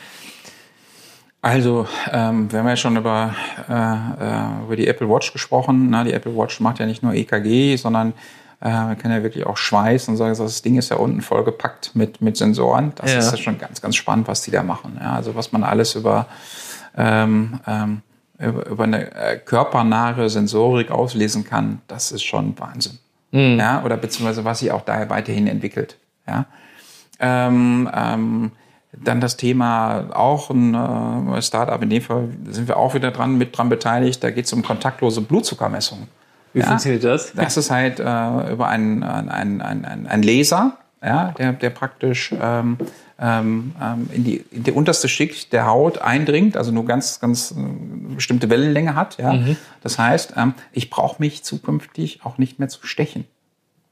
Also, 1.43 1.89
ähm, 2.13 2.53
wir 2.53 2.61
haben 2.61 2.69
ja 2.69 2.77
schon 2.77 2.97
über, 2.97 3.35
äh, 3.69 3.73
äh, 3.73 4.65
über 4.65 4.77
die 4.77 4.87
Apple 4.87 5.09
Watch 5.09 5.33
gesprochen. 5.33 5.89
Na, 5.91 6.05
die 6.05 6.13
Apple 6.13 6.37
Watch 6.37 6.61
macht 6.61 6.79
ja 6.79 6.87
nicht 6.87 7.03
nur 7.03 7.15
EKG, 7.15 7.75
sondern 7.75 8.13
man 8.71 8.97
kann 8.97 9.11
ja 9.11 9.23
wirklich 9.23 9.45
auch 9.45 9.59
Schweiß 9.59 10.09
und 10.09 10.17
sagen, 10.17 10.35
das 10.37 10.63
Ding 10.63 10.79
ist 10.79 10.91
ja 10.91 10.97
unten 10.97 11.21
vollgepackt 11.21 11.95
mit, 11.95 12.23
mit 12.23 12.39
Sensoren. 12.39 12.93
Das 12.97 13.13
ja. 13.13 13.19
ist 13.19 13.31
ja 13.31 13.37
schon 13.37 13.59
ganz, 13.59 13.83
ganz 13.83 13.95
spannend, 13.95 14.27
was 14.27 14.41
die 14.41 14.51
da 14.51 14.63
machen. 14.63 14.99
Ja, 15.01 15.13
also 15.13 15.35
was 15.35 15.53
man 15.53 15.65
alles 15.65 15.95
über, 15.95 16.27
ähm, 16.97 17.61
ähm, 17.67 18.01
über, 18.39 18.67
über 18.67 18.85
eine 18.85 19.15
äh, 19.15 19.37
körpernahe 19.37 20.31
Sensorik 20.31 20.91
auslesen 20.91 21.45
kann, 21.45 21.83
das 21.89 22.11
ist 22.11 22.23
schon 22.23 22.59
Wahnsinn. 22.59 22.99
Mhm. 23.33 23.59
Ja, 23.59 23.85
oder 23.85 23.99
beziehungsweise 23.99 24.47
was 24.47 24.61
sich 24.61 24.73
auch 24.73 24.83
daher 24.83 25.11
weiterhin 25.11 25.47
entwickelt. 25.47 25.99
Ja. 26.27 26.47
Ähm, 27.21 27.91
ähm, 27.95 28.53
dann 28.93 29.21
das 29.21 29.37
Thema 29.37 30.07
auch 30.15 30.51
ein 30.51 30.75
äh, 31.35 31.43
Startup, 31.43 31.83
in 31.83 31.91
dem 31.91 32.01
Fall 32.01 32.29
sind 32.49 32.69
wir 32.69 32.77
auch 32.79 32.95
wieder 32.95 33.11
dran, 33.11 33.37
mit 33.37 33.59
dran 33.59 33.69
beteiligt. 33.69 34.23
Da 34.25 34.31
geht 34.31 34.47
es 34.47 34.53
um 34.53 34.63
kontaktlose 34.63 35.21
Blutzuckermessung. 35.21 36.09
Wie 36.55 36.61
ja, 36.61 36.67
funktioniert 36.67 37.05
das? 37.05 37.33
Das 37.35 37.57
ist 37.57 37.71
halt 37.71 38.01
äh, 38.01 38.53
über 38.53 38.69
einen, 38.69 39.03
einen, 39.03 39.61
einen, 39.61 40.07
einen 40.07 40.23
Laser, 40.23 40.79
ja, 41.03 41.33
der, 41.33 41.53
der 41.53 41.71
praktisch 41.71 42.33
ähm, 42.41 42.79
ähm, 43.19 43.75
ähm, 43.81 44.09
in, 44.13 44.25
die, 44.25 44.45
in 44.51 44.63
die 44.63 44.73
unterste 44.73 45.09
Schicht 45.09 45.53
der 45.53 45.67
Haut 45.67 45.99
eindringt, 45.99 46.57
also 46.57 46.73
nur 46.73 46.85
ganz, 46.85 47.21
ganz 47.21 47.53
äh, 47.53 48.15
bestimmte 48.15 48.51
Wellenlänge 48.51 48.95
hat. 48.95 49.19
Ja. 49.19 49.35
Mhm. 49.35 49.57
Das 49.83 49.99
heißt, 49.99 50.35
ähm, 50.37 50.55
ich 50.73 50.91
brauche 50.91 51.21
mich 51.21 51.43
zukünftig 51.45 52.21
auch 52.25 52.39
nicht 52.39 52.59
mehr 52.59 52.69
zu 52.69 52.87
stechen. 52.87 53.27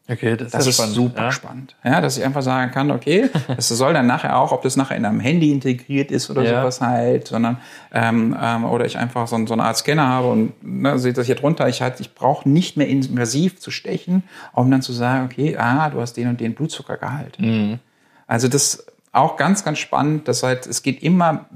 Okay, 0.09 0.36
das, 0.36 0.50
das 0.50 0.66
ist, 0.66 0.74
spannend. 0.74 0.94
super 0.94 1.22
ja. 1.22 1.32
spannend. 1.32 1.76
Ja, 1.84 2.00
dass 2.00 2.18
ich 2.18 2.24
einfach 2.24 2.42
sagen 2.42 2.72
kann, 2.72 2.90
okay, 2.90 3.30
das 3.57 3.68
soll 3.68 3.92
dann 3.92 4.07
nachher 4.07 4.36
auch, 4.36 4.50
ob 4.50 4.62
das 4.62 4.76
nachher 4.76 4.96
in 4.96 5.05
einem 5.05 5.20
Handy 5.20 5.53
integriert 5.53 6.11
ist 6.11 6.28
oder 6.28 6.42
ja. 6.42 6.61
sowas 6.61 6.80
halt, 6.80 7.28
sondern 7.28 7.59
ähm, 7.92 8.36
ähm, 8.40 8.64
oder 8.64 8.84
ich 8.84 8.98
einfach 8.98 9.28
so, 9.28 9.46
so 9.46 9.53
eine 9.53 9.62
Art 9.62 9.76
Scanner 9.76 10.07
habe 10.07 10.28
und 10.28 10.53
ne, 10.62 10.98
seht 10.98 11.18
das 11.18 11.26
hier 11.26 11.36
drunter, 11.36 11.68
ich 11.68 11.82
halt, 11.82 12.00
ich 12.00 12.14
brauche 12.14 12.48
nicht 12.48 12.76
mehr 12.76 12.88
invasiv 12.88 13.61
zu 13.61 13.70
stechen, 13.70 14.24
um 14.53 14.70
dann 14.70 14.82
zu 14.82 14.92
sagen, 14.92 15.26
okay, 15.26 15.57
ah, 15.57 15.88
du 15.88 16.00
hast 16.00 16.14
den 16.14 16.28
und 16.28 16.40
den 16.40 16.55
Blutzuckergehalt. 16.55 17.38
Mhm. 17.38 17.78
Also 18.26 18.48
das 18.48 18.84
auch 19.12 19.36
ganz, 19.36 19.62
ganz 19.62 19.78
spannend, 19.78 20.26
das 20.26 20.42
halt, 20.42 20.66
es 20.66 20.82
geht 20.82 21.03
immer, 21.03 21.46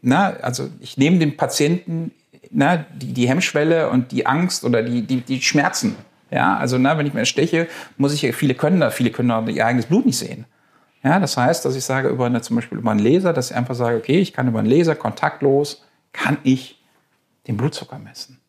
na, 0.00 0.30
ne, 0.30 0.44
also 0.44 0.68
ich 0.80 0.96
nehme 0.96 1.18
dem 1.18 1.36
Patienten 1.36 2.12
na, 2.50 2.76
ne, 2.76 2.86
die, 2.94 3.12
die 3.12 3.28
Hemmschwelle 3.28 3.90
und 3.90 4.10
die 4.10 4.26
Angst 4.26 4.64
oder 4.64 4.82
die, 4.82 5.02
die, 5.02 5.20
die 5.20 5.40
Schmerzen 5.42 5.96
ja, 6.30 6.56
also 6.56 6.78
na, 6.78 6.96
wenn 6.96 7.06
ich 7.06 7.14
mir 7.14 7.26
steche, 7.26 7.68
muss 7.96 8.12
ich, 8.14 8.34
viele 8.34 8.54
können 8.54 8.80
da, 8.80 8.90
viele 8.90 9.10
können 9.10 9.28
da 9.28 9.44
ihr 9.46 9.66
eigenes 9.66 9.86
Blut 9.86 10.06
nicht 10.06 10.18
sehen. 10.18 10.46
Ja, 11.02 11.18
das 11.18 11.36
heißt, 11.36 11.64
dass 11.64 11.76
ich 11.76 11.84
sage 11.84 12.08
über 12.08 12.26
eine, 12.26 12.42
zum 12.42 12.56
Beispiel 12.56 12.78
über 12.78 12.90
einen 12.90 13.00
Laser, 13.00 13.32
dass 13.32 13.50
ich 13.50 13.56
einfach 13.56 13.74
sage, 13.74 13.96
okay, 13.96 14.20
ich 14.20 14.32
kann 14.32 14.48
über 14.48 14.58
einen 14.58 14.68
Laser 14.68 14.94
kontaktlos, 14.94 15.84
kann 16.12 16.38
ich 16.42 16.82
den 17.46 17.56
Blutzucker 17.56 17.98
messen. 17.98 18.39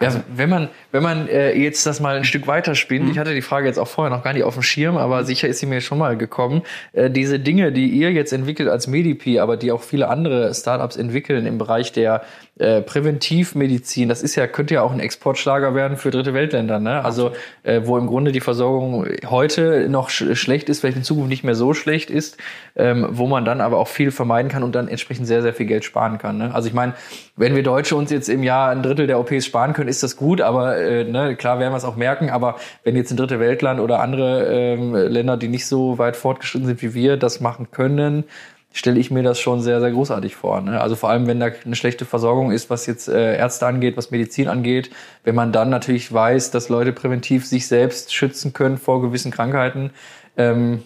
Ja, 0.00 0.08
also, 0.08 0.20
wenn 0.34 0.48
man, 0.48 0.68
wenn 0.92 1.02
man 1.02 1.28
äh, 1.28 1.56
jetzt 1.56 1.86
das 1.86 2.00
mal 2.00 2.16
ein 2.16 2.24
Stück 2.24 2.46
weiter 2.46 2.74
spinnt, 2.74 3.06
mhm. 3.06 3.10
ich 3.12 3.18
hatte 3.18 3.34
die 3.34 3.42
Frage 3.42 3.66
jetzt 3.66 3.78
auch 3.78 3.88
vorher 3.88 4.14
noch 4.14 4.22
gar 4.22 4.32
nicht 4.32 4.44
auf 4.44 4.54
dem 4.54 4.62
Schirm, 4.62 4.96
aber 4.96 5.24
sicher 5.24 5.48
ist 5.48 5.60
sie 5.60 5.66
mir 5.66 5.80
schon 5.80 5.98
mal 5.98 6.16
gekommen. 6.16 6.62
Äh, 6.92 7.10
diese 7.10 7.38
Dinge, 7.38 7.72
die 7.72 7.88
ihr 7.88 8.12
jetzt 8.12 8.32
entwickelt 8.32 8.68
als 8.68 8.86
Medipi, 8.86 9.38
aber 9.38 9.56
die 9.56 9.72
auch 9.72 9.82
viele 9.82 10.08
andere 10.08 10.52
Startups 10.54 10.96
entwickeln 10.96 11.46
im 11.46 11.58
Bereich 11.58 11.92
der 11.92 12.22
äh, 12.58 12.82
Präventivmedizin, 12.82 14.08
das 14.08 14.22
ist 14.22 14.36
ja, 14.36 14.46
könnte 14.46 14.74
ja 14.74 14.82
auch 14.82 14.92
ein 14.92 15.00
Exportschlager 15.00 15.74
werden 15.74 15.96
für 15.96 16.10
dritte 16.10 16.34
Weltländer, 16.34 16.78
ne? 16.78 17.04
Also 17.04 17.32
äh, 17.64 17.80
wo 17.84 17.98
im 17.98 18.06
Grunde 18.06 18.30
die 18.30 18.40
Versorgung 18.40 19.06
heute 19.26 19.88
noch 19.88 20.08
sch 20.08 20.34
schlecht 20.34 20.68
ist, 20.68 20.80
vielleicht 20.80 20.96
in 20.96 21.02
Zukunft 21.02 21.30
nicht 21.30 21.42
mehr 21.42 21.56
so 21.56 21.74
schlecht 21.74 22.10
ist, 22.10 22.36
ähm, 22.76 23.08
wo 23.10 23.26
man 23.26 23.44
dann 23.44 23.60
aber 23.60 23.78
auch 23.78 23.88
viel 23.88 24.10
vermeiden 24.10 24.50
kann 24.50 24.62
und 24.62 24.74
dann 24.74 24.86
entsprechend 24.88 25.26
sehr, 25.26 25.42
sehr 25.42 25.52
viel 25.52 25.66
Geld 25.66 25.84
sparen 25.84 26.18
kann. 26.18 26.38
Ne? 26.38 26.54
Also 26.54 26.68
ich 26.68 26.74
meine, 26.74 26.94
wenn 27.36 27.56
wir 27.56 27.64
Deutsche 27.64 27.96
uns 27.96 28.10
jetzt 28.10 28.28
im 28.28 28.44
Jahr 28.44 28.70
ein 28.70 28.82
Drittel 28.82 29.08
der 29.08 29.18
OPs 29.18 29.46
sparen 29.46 29.63
können, 29.72 29.88
ist 29.88 30.02
das 30.02 30.16
gut, 30.16 30.40
aber 30.40 30.76
äh, 30.76 31.04
ne, 31.04 31.36
klar 31.36 31.58
werden 31.58 31.72
wir 31.72 31.78
es 31.78 31.84
auch 31.84 31.96
merken, 31.96 32.30
aber 32.30 32.56
wenn 32.82 32.96
jetzt 32.96 33.10
ein 33.10 33.16
dritte 33.16 33.40
Weltland 33.40 33.80
oder 33.80 34.00
andere 34.00 34.46
ähm, 34.46 34.94
Länder, 34.94 35.36
die 35.36 35.48
nicht 35.48 35.66
so 35.66 35.98
weit 35.98 36.16
fortgeschritten 36.16 36.66
sind 36.66 36.82
wie 36.82 36.94
wir, 36.94 37.16
das 37.16 37.40
machen 37.40 37.68
können, 37.70 38.24
stelle 38.72 38.98
ich 38.98 39.10
mir 39.10 39.22
das 39.22 39.40
schon 39.40 39.62
sehr, 39.62 39.80
sehr 39.80 39.92
großartig 39.92 40.34
vor. 40.34 40.60
Ne? 40.60 40.80
Also 40.80 40.96
vor 40.96 41.08
allem, 41.08 41.28
wenn 41.28 41.38
da 41.38 41.48
eine 41.64 41.76
schlechte 41.76 42.04
Versorgung 42.04 42.50
ist, 42.50 42.70
was 42.70 42.86
jetzt 42.86 43.08
äh, 43.08 43.36
Ärzte 43.36 43.66
angeht, 43.66 43.96
was 43.96 44.10
Medizin 44.10 44.48
angeht, 44.48 44.90
wenn 45.22 45.36
man 45.36 45.52
dann 45.52 45.70
natürlich 45.70 46.12
weiß, 46.12 46.50
dass 46.50 46.68
Leute 46.68 46.92
präventiv 46.92 47.46
sich 47.46 47.68
selbst 47.68 48.12
schützen 48.12 48.52
können 48.52 48.76
vor 48.76 49.00
gewissen 49.00 49.30
Krankheiten, 49.30 49.90
ähm, 50.36 50.82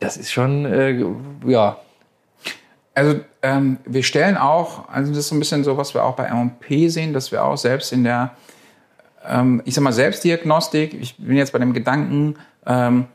das 0.00 0.16
ist 0.16 0.32
schon, 0.32 0.66
äh, 0.66 1.04
ja. 1.46 1.78
Also 2.94 3.20
ähm, 3.42 3.78
wir 3.84 4.02
stellen 4.02 4.36
auch, 4.36 4.88
also 4.88 5.10
das 5.10 5.18
ist 5.18 5.28
so 5.28 5.34
ein 5.34 5.40
bisschen 5.40 5.64
so, 5.64 5.76
was 5.76 5.94
wir 5.94 6.04
auch 6.04 6.14
bei 6.14 6.30
MMP 6.30 6.88
sehen, 6.90 7.12
dass 7.12 7.32
wir 7.32 7.44
auch 7.44 7.56
selbst 7.56 7.92
in 7.92 8.04
der, 8.04 8.36
ähm, 9.26 9.62
ich 9.64 9.74
sag 9.74 9.82
mal, 9.82 9.92
Selbstdiagnostik, 9.92 10.94
ich 10.94 11.16
bin 11.16 11.36
jetzt 11.36 11.52
bei 11.52 11.58
dem 11.58 11.72
Gedanken, 11.72 12.36
ähm, 12.66 13.06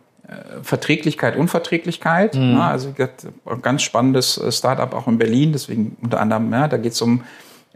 Verträglichkeit, 0.62 1.36
Unverträglichkeit. 1.36 2.36
Mhm. 2.36 2.54
Ja, 2.54 2.70
also 2.70 2.94
ein 2.98 3.62
ganz 3.62 3.82
spannendes 3.82 4.38
äh, 4.38 4.52
Startup 4.52 4.94
auch 4.94 5.08
in 5.08 5.18
Berlin, 5.18 5.54
deswegen 5.54 5.98
unter 6.02 6.20
anderem, 6.20 6.52
ja, 6.52 6.68
da 6.68 6.78
geht 6.78 6.94
es 6.94 7.02
um 7.02 7.24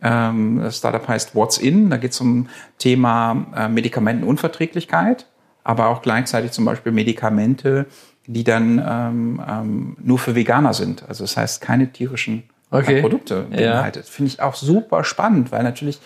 ähm, 0.02 0.60
das 0.62 0.78
Startup 0.78 1.08
heißt 1.08 1.34
What's 1.34 1.58
In, 1.58 1.90
da 1.90 1.98
geht 1.98 2.12
es 2.12 2.22
um 2.22 2.50
Thema 2.78 3.48
äh, 3.56 3.70
Medikamentenunverträglichkeit, 3.70 5.26
aber 5.64 5.88
auch 5.88 6.02
gleichzeitig 6.02 6.52
zum 6.52 6.66
Beispiel 6.66 6.92
Medikamente, 6.92 7.86
die 8.28 8.44
dann 8.44 8.82
ähm, 8.86 9.42
ähm, 9.48 9.98
nur 10.02 10.20
für 10.20 10.36
Veganer 10.36 10.74
sind. 10.74 11.04
Also 11.08 11.24
das 11.24 11.36
heißt 11.38 11.62
keine 11.62 11.92
tierischen 11.92 12.44
äh, 12.72 12.78
Okay. 12.78 13.02
Produkte 13.02 13.46
Ja. 13.52 13.58
beinhaltet. 13.58 14.06
Finde 14.08 14.30
ich 14.32 14.42
auch 14.42 14.56
super 14.56 15.04
spannend, 15.04 15.52
weil 15.52 15.64
natürlich 15.64 16.00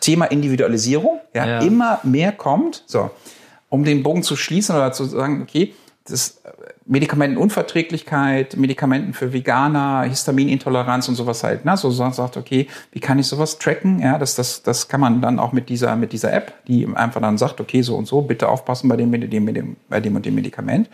Thema 0.00 0.26
Individualisierung 0.26 1.20
ja, 1.34 1.46
Ja. 1.46 1.60
immer 1.60 2.00
mehr 2.02 2.32
kommt. 2.32 2.84
So, 2.86 3.10
um 3.68 3.84
den 3.84 4.02
Bogen 4.02 4.22
zu 4.22 4.36
schließen 4.36 4.74
oder 4.74 4.92
zu 4.92 5.04
sagen, 5.04 5.42
okay, 5.42 5.72
das 6.08 6.40
äh, 6.44 6.50
Medikamentenunverträglichkeit, 6.86 8.56
Medikamenten 8.56 9.12
für 9.12 9.32
Veganer, 9.32 10.02
Histaminintoleranz 10.02 11.08
und 11.08 11.14
sowas 11.14 11.44
halt, 11.44 11.64
ne? 11.64 11.76
So 11.76 11.90
sagt, 11.90 12.36
okay, 12.36 12.66
wie 12.92 13.00
kann 13.00 13.18
ich 13.18 13.26
sowas 13.26 13.58
tracken? 13.58 14.00
Ja, 14.00 14.18
das, 14.18 14.34
das, 14.34 14.62
das 14.62 14.88
kann 14.88 15.00
man 15.00 15.20
dann 15.20 15.38
auch 15.38 15.52
mit 15.52 15.68
dieser, 15.68 15.94
mit 15.96 16.12
dieser 16.12 16.32
App, 16.32 16.52
die 16.66 16.86
einfach 16.94 17.20
dann 17.20 17.38
sagt, 17.38 17.60
okay, 17.60 17.82
so 17.82 17.96
und 17.96 18.06
so, 18.06 18.22
bitte 18.22 18.48
aufpassen 18.48 18.88
bei 18.88 18.96
dem, 18.96 19.10
mit 19.10 19.32
dem, 19.32 19.76
bei 19.88 20.00
dem 20.00 20.16
und 20.16 20.26
dem 20.26 20.34
Medikament. 20.34 20.88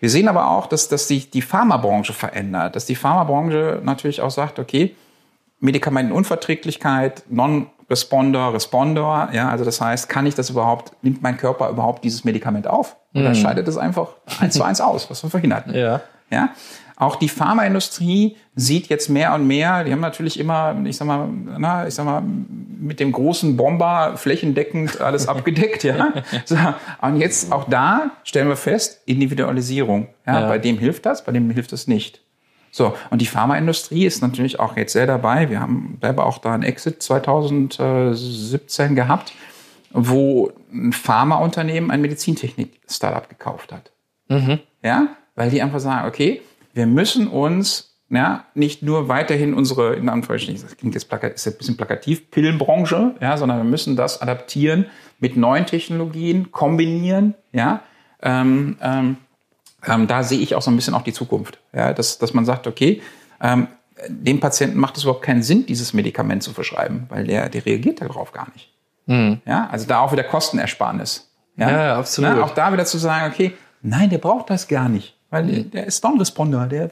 Wir 0.00 0.10
sehen 0.10 0.28
aber 0.28 0.50
auch, 0.50 0.66
dass, 0.66 0.88
dass 0.88 1.08
sich 1.08 1.30
die 1.30 1.42
Pharmabranche 1.42 2.12
verändert, 2.12 2.76
dass 2.76 2.86
die 2.86 2.94
Pharmabranche 2.94 3.80
natürlich 3.82 4.20
auch 4.20 4.30
sagt, 4.30 4.58
okay, 4.58 4.94
Medikamentenunverträglichkeit, 5.60 7.22
Non-Responder, 7.30 8.52
Responder, 8.52 9.30
ja, 9.32 9.48
also 9.48 9.64
das 9.64 9.80
heißt, 9.80 10.08
kann 10.08 10.26
ich 10.26 10.34
das 10.34 10.50
überhaupt, 10.50 10.92
nimmt 11.02 11.22
mein 11.22 11.36
Körper 11.38 11.70
überhaupt 11.70 12.04
dieses 12.04 12.24
Medikament 12.24 12.66
auf? 12.66 12.96
Oder 13.14 13.34
scheidet 13.34 13.66
es 13.66 13.78
einfach 13.78 14.08
eins 14.40 14.54
zu 14.54 14.62
eins 14.62 14.82
aus, 14.82 15.10
was 15.10 15.22
wir 15.22 15.30
vorhin 15.30 15.54
hatten? 15.54 15.74
Ja. 15.74 16.02
Ja. 16.30 16.50
Auch 16.98 17.16
die 17.16 17.28
Pharmaindustrie 17.28 18.36
sieht 18.54 18.88
jetzt 18.88 19.10
mehr 19.10 19.34
und 19.34 19.46
mehr, 19.46 19.84
die 19.84 19.92
haben 19.92 20.00
natürlich 20.00 20.40
immer, 20.40 20.74
ich 20.84 20.96
sag 20.96 21.06
mal, 21.06 21.28
na, 21.58 21.86
ich 21.86 21.94
sag 21.94 22.06
mal, 22.06 22.22
mit 22.22 23.00
dem 23.00 23.12
großen 23.12 23.56
Bomber 23.56 24.14
flächendeckend 24.16 25.00
alles 25.02 25.28
abgedeckt, 25.32 25.84
ja. 25.84 26.12
So, 26.46 26.56
und 27.02 27.18
jetzt 27.18 27.52
auch 27.52 27.68
da 27.68 28.12
stellen 28.24 28.48
wir 28.48 28.56
fest, 28.56 29.02
Individualisierung. 29.04 30.08
Ja, 30.26 30.40
Ja. 30.40 30.48
Bei 30.48 30.58
dem 30.58 30.78
hilft 30.78 31.04
das, 31.04 31.22
bei 31.24 31.32
dem 31.32 31.50
hilft 31.50 31.74
es 31.74 31.86
nicht. 31.86 32.22
So, 32.70 32.94
und 33.10 33.20
die 33.20 33.26
Pharmaindustrie 33.26 34.06
ist 34.06 34.22
natürlich 34.22 34.58
auch 34.58 34.76
jetzt 34.76 34.92
sehr 34.92 35.06
dabei. 35.06 35.50
Wir 35.50 35.60
haben 35.60 35.98
selber 36.00 36.26
auch 36.26 36.38
da 36.38 36.54
einen 36.54 36.62
Exit 36.62 37.02
2017 37.02 38.94
gehabt, 38.94 39.32
wo 39.92 40.50
ein 40.72 40.92
Pharmaunternehmen 40.92 41.90
ein 41.90 42.00
Medizintechnik-Startup 42.00 43.28
gekauft 43.28 43.72
hat. 43.72 43.92
Ja, 44.82 45.08
weil 45.34 45.50
die 45.50 45.62
einfach 45.62 45.80
sagen, 45.80 46.08
okay, 46.08 46.42
wir 46.76 46.86
müssen 46.86 47.26
uns 47.26 47.96
ja, 48.08 48.44
nicht 48.54 48.82
nur 48.82 49.08
weiterhin 49.08 49.54
unsere, 49.54 49.94
in 49.94 50.08
Anführungsstrichen, 50.08 50.62
das 50.62 50.76
klingt 50.76 50.94
jetzt 50.94 51.08
plakat, 51.08 51.32
ist 51.34 51.46
ein 51.48 51.56
bisschen 51.56 51.76
plakativ, 51.76 52.30
Pillenbranche, 52.30 53.16
ja, 53.20 53.36
sondern 53.36 53.58
wir 53.58 53.64
müssen 53.64 53.96
das 53.96 54.22
adaptieren 54.22 54.86
mit 55.18 55.36
neuen 55.36 55.66
Technologien, 55.66 56.52
kombinieren, 56.52 57.34
ja. 57.52 57.80
Ähm, 58.22 58.76
ähm, 58.80 59.16
ähm, 59.84 60.06
da 60.06 60.22
sehe 60.22 60.38
ich 60.38 60.54
auch 60.54 60.62
so 60.62 60.70
ein 60.70 60.76
bisschen 60.76 60.94
auch 60.94 61.02
die 61.02 61.12
Zukunft, 61.12 61.58
ja, 61.72 61.92
dass, 61.92 62.18
dass 62.18 62.32
man 62.32 62.44
sagt, 62.44 62.66
okay, 62.66 63.02
ähm, 63.40 63.66
dem 64.08 64.38
Patienten 64.38 64.78
macht 64.78 64.96
es 64.96 65.02
überhaupt 65.02 65.24
keinen 65.24 65.42
Sinn, 65.42 65.66
dieses 65.66 65.94
Medikament 65.94 66.42
zu 66.42 66.52
verschreiben, 66.52 67.06
weil 67.08 67.26
der, 67.26 67.48
der 67.48 67.64
reagiert 67.64 68.02
darauf 68.02 68.32
gar 68.32 68.48
nicht. 68.52 68.70
Ja, 69.46 69.68
also 69.70 69.86
da 69.86 70.00
auch 70.00 70.12
wieder 70.12 70.24
Kostenersparnis. 70.24 71.30
Ja, 71.56 71.70
ja, 71.70 71.98
absolut. 71.98 72.32
Na, 72.36 72.42
auch 72.42 72.50
da 72.50 72.72
wieder 72.72 72.84
zu 72.84 72.98
sagen, 72.98 73.32
okay, 73.32 73.54
nein, 73.80 74.10
der 74.10 74.18
braucht 74.18 74.50
das 74.50 74.68
gar 74.68 74.88
nicht, 74.88 75.15
weil 75.30 75.46
der, 75.46 75.64
der 75.64 75.86
ist 75.86 76.02
Non-Responder, 76.02 76.66
der 76.66 76.90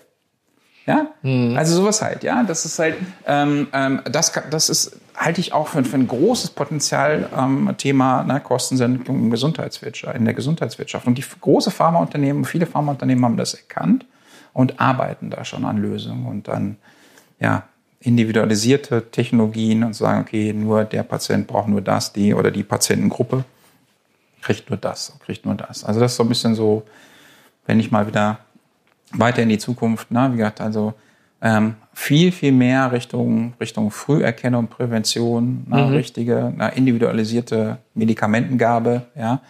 ja, 0.86 1.14
also 1.56 1.76
sowas 1.76 2.02
halt, 2.02 2.24
ja, 2.24 2.42
das 2.42 2.66
ist 2.66 2.78
halt, 2.78 2.96
ähm, 3.26 3.68
ähm, 3.72 4.02
das, 4.04 4.32
das 4.50 4.68
ist, 4.68 5.00
halte 5.16 5.40
ich 5.40 5.54
auch 5.54 5.68
für, 5.68 5.82
für 5.82 5.96
ein 5.96 6.06
großes 6.06 6.50
Potenzial 6.50 7.30
ähm, 7.34 7.74
Thema 7.78 8.22
ne, 8.22 8.38
Kostensenkung 8.38 9.18
im 9.18 9.30
Gesundheitswirtschaft, 9.30 10.14
in 10.14 10.26
der 10.26 10.34
Gesundheitswirtschaft. 10.34 11.06
Und 11.06 11.16
die 11.16 11.24
große 11.40 11.70
Pharmaunternehmen, 11.70 12.44
viele 12.44 12.66
Pharmaunternehmen 12.66 13.24
haben 13.24 13.38
das 13.38 13.54
erkannt 13.54 14.04
und 14.52 14.78
arbeiten 14.78 15.30
da 15.30 15.46
schon 15.46 15.64
an 15.64 15.78
Lösungen 15.78 16.26
und 16.26 16.48
dann, 16.48 16.76
ja, 17.40 17.62
individualisierte 18.00 19.10
Technologien 19.10 19.84
und 19.84 19.94
sagen, 19.94 20.20
okay, 20.20 20.52
nur 20.52 20.84
der 20.84 21.02
Patient 21.02 21.46
braucht 21.46 21.68
nur 21.68 21.80
das, 21.80 22.12
die 22.12 22.34
oder 22.34 22.50
die 22.50 22.62
Patientengruppe 22.62 23.44
kriegt 24.42 24.68
nur 24.68 24.78
das, 24.78 25.14
kriegt 25.24 25.46
nur 25.46 25.54
das. 25.54 25.84
Also 25.84 26.00
das 26.00 26.12
ist 26.12 26.16
so 26.18 26.22
ein 26.22 26.28
bisschen 26.28 26.54
so, 26.54 26.82
wenn 27.66 27.80
ich 27.80 27.90
mal 27.90 28.06
wieder 28.06 28.38
weiter 29.12 29.42
in 29.42 29.48
die 29.48 29.58
Zukunft, 29.58 30.10
ne, 30.10 30.28
wie 30.32 30.36
gesagt, 30.38 30.60
also 30.60 30.94
ähm, 31.42 31.74
viel, 31.92 32.32
viel 32.32 32.52
mehr 32.52 32.90
Richtung, 32.92 33.54
Richtung 33.60 33.90
Früherkennung, 33.90 34.68
Prävention, 34.68 35.64
ne, 35.68 35.92
richtige, 35.92 36.52
ne, 36.56 36.72
individualisierte 36.74 37.78
Medikamentengabe, 37.94 39.02
ja, 39.16 39.40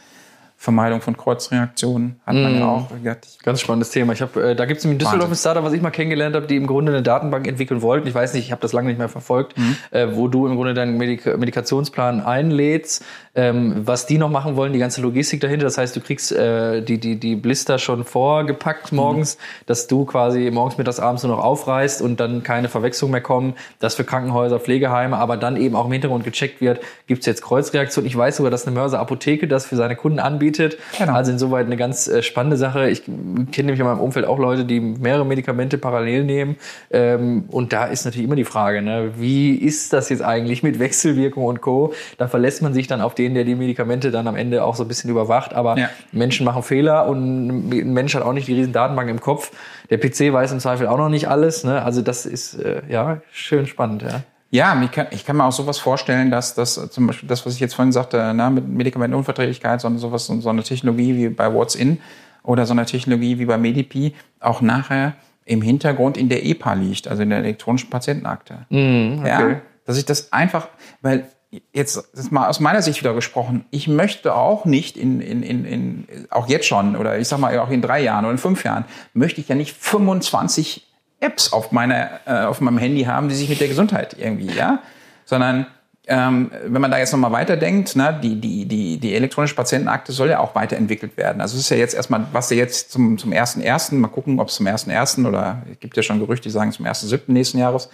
Vermeidung 0.64 1.02
von 1.02 1.14
Kreuzreaktionen 1.14 2.20
hat 2.24 2.36
man 2.36 2.58
ja 2.58 2.66
auch. 2.66 2.90
Wie 2.90 3.02
gesagt, 3.02 3.26
ich, 3.26 3.38
Ganz 3.40 3.60
spannendes 3.60 3.90
Thema. 3.90 4.14
Ich 4.14 4.22
hab, 4.22 4.34
äh, 4.36 4.54
da 4.54 4.64
gibt 4.64 4.78
es 4.78 4.84
in 4.86 4.98
Düsseldorf 4.98 5.28
ein 5.28 5.36
Startup, 5.36 5.62
was 5.62 5.74
ich 5.74 5.82
mal 5.82 5.90
kennengelernt 5.90 6.34
habe, 6.34 6.46
die 6.46 6.56
im 6.56 6.66
Grunde 6.66 6.90
eine 6.90 7.02
Datenbank 7.02 7.46
entwickeln 7.46 7.82
wollten. 7.82 8.08
Ich 8.08 8.14
weiß 8.14 8.32
nicht, 8.32 8.46
ich 8.46 8.52
habe 8.52 8.62
das 8.62 8.72
lange 8.72 8.88
nicht 8.88 8.96
mehr 8.96 9.10
verfolgt, 9.10 9.54
äh, 9.90 10.08
wo 10.12 10.26
du 10.26 10.46
im 10.46 10.56
Grunde 10.56 10.72
deinen 10.72 10.96
Medik 10.96 11.26
Medikationsplan 11.38 12.22
einlädst. 12.22 13.04
Ähm, 13.36 13.82
was 13.84 14.06
die 14.06 14.18
noch 14.18 14.30
machen 14.30 14.54
wollen, 14.54 14.72
die 14.72 14.78
ganze 14.78 15.02
Logistik 15.02 15.40
dahinter. 15.40 15.64
Das 15.64 15.76
heißt, 15.76 15.96
du 15.96 16.00
kriegst 16.00 16.30
äh, 16.30 16.82
die, 16.82 16.98
die, 16.98 17.16
die 17.16 17.34
Blister 17.34 17.78
schon 17.78 18.04
vorgepackt 18.04 18.92
morgens, 18.92 19.38
dass 19.66 19.88
du 19.88 20.04
quasi 20.04 20.50
morgens, 20.52 20.78
mittags, 20.78 21.00
abends 21.00 21.24
nur 21.24 21.36
noch 21.36 21.42
aufreißt 21.42 22.00
und 22.00 22.20
dann 22.20 22.44
keine 22.44 22.68
Verwechslung 22.68 23.10
mehr 23.10 23.20
kommen. 23.20 23.54
Das 23.80 23.96
für 23.96 24.04
Krankenhäuser, 24.04 24.60
Pflegeheime, 24.60 25.16
aber 25.16 25.36
dann 25.36 25.56
eben 25.56 25.74
auch 25.74 25.86
im 25.86 25.92
Hintergrund 25.92 26.24
gecheckt 26.24 26.60
wird, 26.60 26.80
gibt 27.06 27.20
es 27.20 27.26
jetzt 27.26 27.42
Kreuzreaktion. 27.42 28.06
Ich 28.06 28.16
weiß 28.16 28.36
sogar, 28.36 28.50
dass 28.50 28.66
eine 28.66 28.74
Mörser 28.74 29.00
Apotheke 29.00 29.48
das 29.48 29.66
für 29.66 29.76
seine 29.76 29.96
Kunden 29.96 30.20
anbietet. 30.20 30.78
Genau. 30.98 31.14
Also 31.14 31.32
insoweit 31.32 31.66
eine 31.66 31.76
ganz 31.76 32.06
äh, 32.06 32.22
spannende 32.22 32.56
Sache. 32.56 32.88
Ich 32.88 33.02
kenne 33.04 33.66
nämlich 33.66 33.80
in 33.80 33.86
meinem 33.86 34.00
Umfeld 34.00 34.26
auch 34.26 34.38
Leute, 34.38 34.64
die 34.64 34.78
mehrere 34.78 35.26
Medikamente 35.26 35.76
parallel 35.78 36.24
nehmen. 36.24 36.56
Ähm, 36.90 37.44
und 37.48 37.72
da 37.72 37.86
ist 37.86 38.04
natürlich 38.04 38.26
immer 38.26 38.36
die 38.36 38.44
Frage, 38.44 38.80
ne, 38.80 39.12
wie 39.16 39.54
ist 39.56 39.92
das 39.92 40.08
jetzt 40.08 40.22
eigentlich 40.22 40.62
mit 40.62 40.78
Wechselwirkung 40.78 41.44
und 41.44 41.60
Co. 41.60 41.92
Da 42.18 42.28
verlässt 42.28 42.62
man 42.62 42.74
sich 42.74 42.86
dann 42.86 43.00
auf 43.00 43.14
den, 43.24 43.34
der 43.34 43.44
die 43.44 43.54
Medikamente 43.54 44.10
dann 44.10 44.26
am 44.28 44.36
Ende 44.36 44.64
auch 44.64 44.74
so 44.76 44.84
ein 44.84 44.88
bisschen 44.88 45.10
überwacht. 45.10 45.54
Aber 45.54 45.76
Ja. 45.78 45.88
Menschen 46.12 46.44
machen 46.44 46.62
Fehler 46.62 47.06
und 47.06 47.70
ein 47.70 47.92
Mensch 47.92 48.14
hat 48.14 48.22
auch 48.22 48.32
nicht 48.32 48.46
die 48.48 48.54
riesen 48.54 48.72
Datenbank 48.72 49.08
im 49.08 49.20
Kopf. 49.20 49.50
Der 49.90 49.98
PC 49.98 50.32
weiß 50.32 50.52
im 50.52 50.60
Zweifel 50.60 50.86
auch 50.86 50.98
noch 50.98 51.08
nicht 51.08 51.28
alles. 51.28 51.64
Ne? 51.64 51.82
Also 51.82 52.02
das 52.02 52.26
ist 52.26 52.54
äh, 52.54 52.82
ja 52.88 53.18
schön 53.32 53.66
spannend. 53.66 54.02
Ja. 54.02 54.22
Ja, 54.50 54.80
ich 54.84 54.92
kann, 54.92 55.08
ich 55.10 55.26
kann 55.26 55.36
mir 55.36 55.44
auch 55.44 55.52
sowas 55.52 55.78
vorstellen, 55.78 56.30
dass 56.30 56.54
das 56.54 56.76
äh, 56.76 56.88
zum 56.88 57.08
Beispiel 57.08 57.28
das, 57.28 57.44
was 57.44 57.54
ich 57.54 57.60
jetzt 57.60 57.74
vorhin 57.74 57.90
sagte, 57.90 58.32
na, 58.34 58.50
mit 58.50 58.68
Medikamentenunverträglichkeit, 58.68 59.80
sondern 59.80 59.98
sowas, 59.98 60.26
so 60.26 60.48
eine 60.48 60.62
Technologie 60.62 61.16
wie 61.16 61.28
bei 61.28 61.52
What's 61.52 61.74
In 61.74 61.98
oder 62.44 62.64
so 62.64 62.72
eine 62.72 62.86
Technologie 62.86 63.38
wie 63.40 63.46
bei 63.46 63.58
Medipi 63.58 64.14
auch 64.38 64.60
nachher 64.60 65.14
im 65.44 65.60
Hintergrund 65.60 66.16
in 66.16 66.28
der 66.28 66.44
EPA 66.46 66.74
liegt, 66.74 67.08
also 67.08 67.22
in 67.22 67.30
der 67.30 67.38
elektronischen 67.38 67.90
Patientenakte. 67.90 68.66
Ja, 68.70 69.56
dass 69.86 69.98
ich 69.98 70.04
das 70.04 70.32
einfach, 70.32 70.68
weil 71.02 71.24
jetzt 71.72 71.96
ist 71.96 72.32
mal 72.32 72.48
aus 72.48 72.60
meiner 72.60 72.82
Sicht 72.82 73.00
wieder 73.00 73.14
gesprochen, 73.14 73.64
ich 73.70 73.88
möchte 73.88 74.34
auch 74.34 74.64
nicht 74.64 74.96
in, 74.96 75.20
in, 75.20 75.42
in, 75.42 75.64
in 75.64 76.08
auch 76.30 76.48
jetzt 76.48 76.66
schon 76.66 76.96
oder 76.96 77.18
ich 77.18 77.28
sag 77.28 77.38
mal 77.38 77.58
auch 77.58 77.70
in 77.70 77.82
drei 77.82 78.00
Jahren 78.00 78.24
oder 78.24 78.32
in 78.32 78.38
fünf 78.38 78.64
Jahren 78.64 78.84
möchte 79.12 79.40
ich 79.40 79.48
ja 79.48 79.54
nicht 79.54 79.76
25 79.76 80.86
Apps 81.20 81.52
auf 81.52 81.72
meiner 81.72 82.20
äh, 82.26 82.44
auf 82.44 82.60
meinem 82.60 82.78
Handy 82.78 83.04
haben, 83.04 83.28
die 83.28 83.34
sich 83.34 83.48
mit 83.48 83.60
der 83.60 83.68
Gesundheit 83.68 84.16
irgendwie, 84.18 84.52
ja, 84.54 84.80
sondern 85.24 85.66
ähm, 86.06 86.50
wenn 86.66 86.82
man 86.82 86.90
da 86.90 86.98
jetzt 86.98 87.12
nochmal 87.12 87.32
weiterdenkt, 87.32 87.96
ne, 87.96 88.18
die, 88.22 88.38
die, 88.38 88.66
die, 88.66 88.98
die 88.98 89.14
elektronische 89.14 89.54
Patientenakte 89.54 90.12
soll 90.12 90.28
ja 90.28 90.40
auch 90.40 90.54
weiterentwickelt 90.54 91.16
werden. 91.16 91.40
Also 91.40 91.56
es 91.56 91.62
ist 91.62 91.70
ja 91.70 91.78
jetzt 91.78 91.94
erstmal, 91.94 92.26
was 92.32 92.50
ja 92.50 92.56
jetzt 92.56 92.92
zum, 92.92 93.16
zum 93.16 93.32
ersten 93.32 93.62
ersten, 93.62 94.00
mal 94.00 94.08
gucken, 94.08 94.38
ob 94.38 94.48
es 94.48 94.56
zum 94.56 94.66
ersten 94.66 94.90
ersten 94.90 95.24
oder 95.24 95.62
es 95.70 95.80
gibt 95.80 95.96
ja 95.96 96.02
schon 96.02 96.18
Gerüchte, 96.18 96.48
die 96.48 96.52
sagen 96.52 96.72
zum 96.72 96.84
ersten 96.84 97.06
siebten 97.06 97.32
nächsten 97.32 97.58
Jahres, 97.58 97.88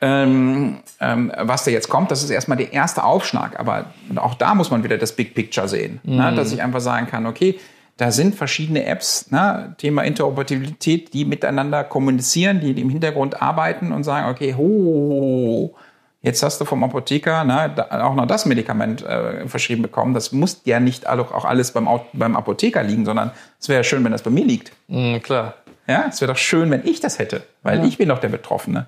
ähm, 0.00 0.78
ähm, 1.00 1.32
was 1.38 1.64
da 1.64 1.70
jetzt 1.70 1.88
kommt, 1.88 2.10
das 2.10 2.22
ist 2.22 2.30
erstmal 2.30 2.58
der 2.58 2.72
erste 2.72 3.04
Aufschlag. 3.04 3.58
Aber 3.58 3.86
auch 4.16 4.34
da 4.34 4.54
muss 4.54 4.70
man 4.70 4.84
wieder 4.84 4.98
das 4.98 5.12
Big 5.12 5.34
Picture 5.34 5.68
sehen. 5.68 6.00
Ne? 6.04 6.34
Dass 6.34 6.52
ich 6.52 6.62
einfach 6.62 6.80
sagen 6.80 7.06
kann, 7.06 7.26
okay, 7.26 7.58
da 7.96 8.10
sind 8.10 8.34
verschiedene 8.34 8.84
Apps, 8.84 9.30
ne? 9.30 9.74
Thema 9.78 10.02
Interoperabilität, 10.02 11.14
die 11.14 11.24
miteinander 11.24 11.82
kommunizieren, 11.82 12.60
die 12.60 12.78
im 12.78 12.90
Hintergrund 12.90 13.40
arbeiten 13.40 13.90
und 13.90 14.04
sagen, 14.04 14.28
okay, 14.28 14.54
ho, 14.54 15.74
jetzt 16.20 16.42
hast 16.42 16.60
du 16.60 16.66
vom 16.66 16.84
Apotheker 16.84 17.44
ne, 17.44 17.72
auch 17.90 18.14
noch 18.14 18.26
das 18.26 18.44
Medikament 18.44 19.02
äh, 19.02 19.48
verschrieben 19.48 19.82
bekommen. 19.82 20.12
Das 20.12 20.32
muss 20.32 20.60
ja 20.64 20.78
nicht 20.78 21.08
auch 21.08 21.44
alles 21.46 21.72
beim, 21.72 21.88
beim 22.12 22.36
Apotheker 22.36 22.82
liegen, 22.82 23.06
sondern 23.06 23.30
es 23.58 23.68
wäre 23.68 23.80
ja 23.80 23.84
schön, 23.84 24.04
wenn 24.04 24.12
das 24.12 24.22
bei 24.22 24.30
mir 24.30 24.44
liegt. 24.44 24.72
Mhm, 24.88 25.22
klar. 25.22 25.54
Ja, 25.88 26.06
es 26.08 26.20
wäre 26.20 26.32
doch 26.32 26.38
schön, 26.38 26.70
wenn 26.70 26.84
ich 26.84 27.00
das 27.00 27.18
hätte, 27.18 27.44
weil 27.62 27.84
ich 27.84 27.96
bin 27.96 28.08
doch 28.08 28.18
der 28.18 28.28
Betroffene. 28.28 28.86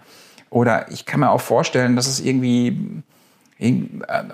Oder 0.50 0.90
ich 0.90 1.04
kann 1.04 1.20
mir 1.20 1.30
auch 1.30 1.40
vorstellen, 1.40 1.96
dass 1.96 2.06
es 2.06 2.20
irgendwie, 2.20 3.02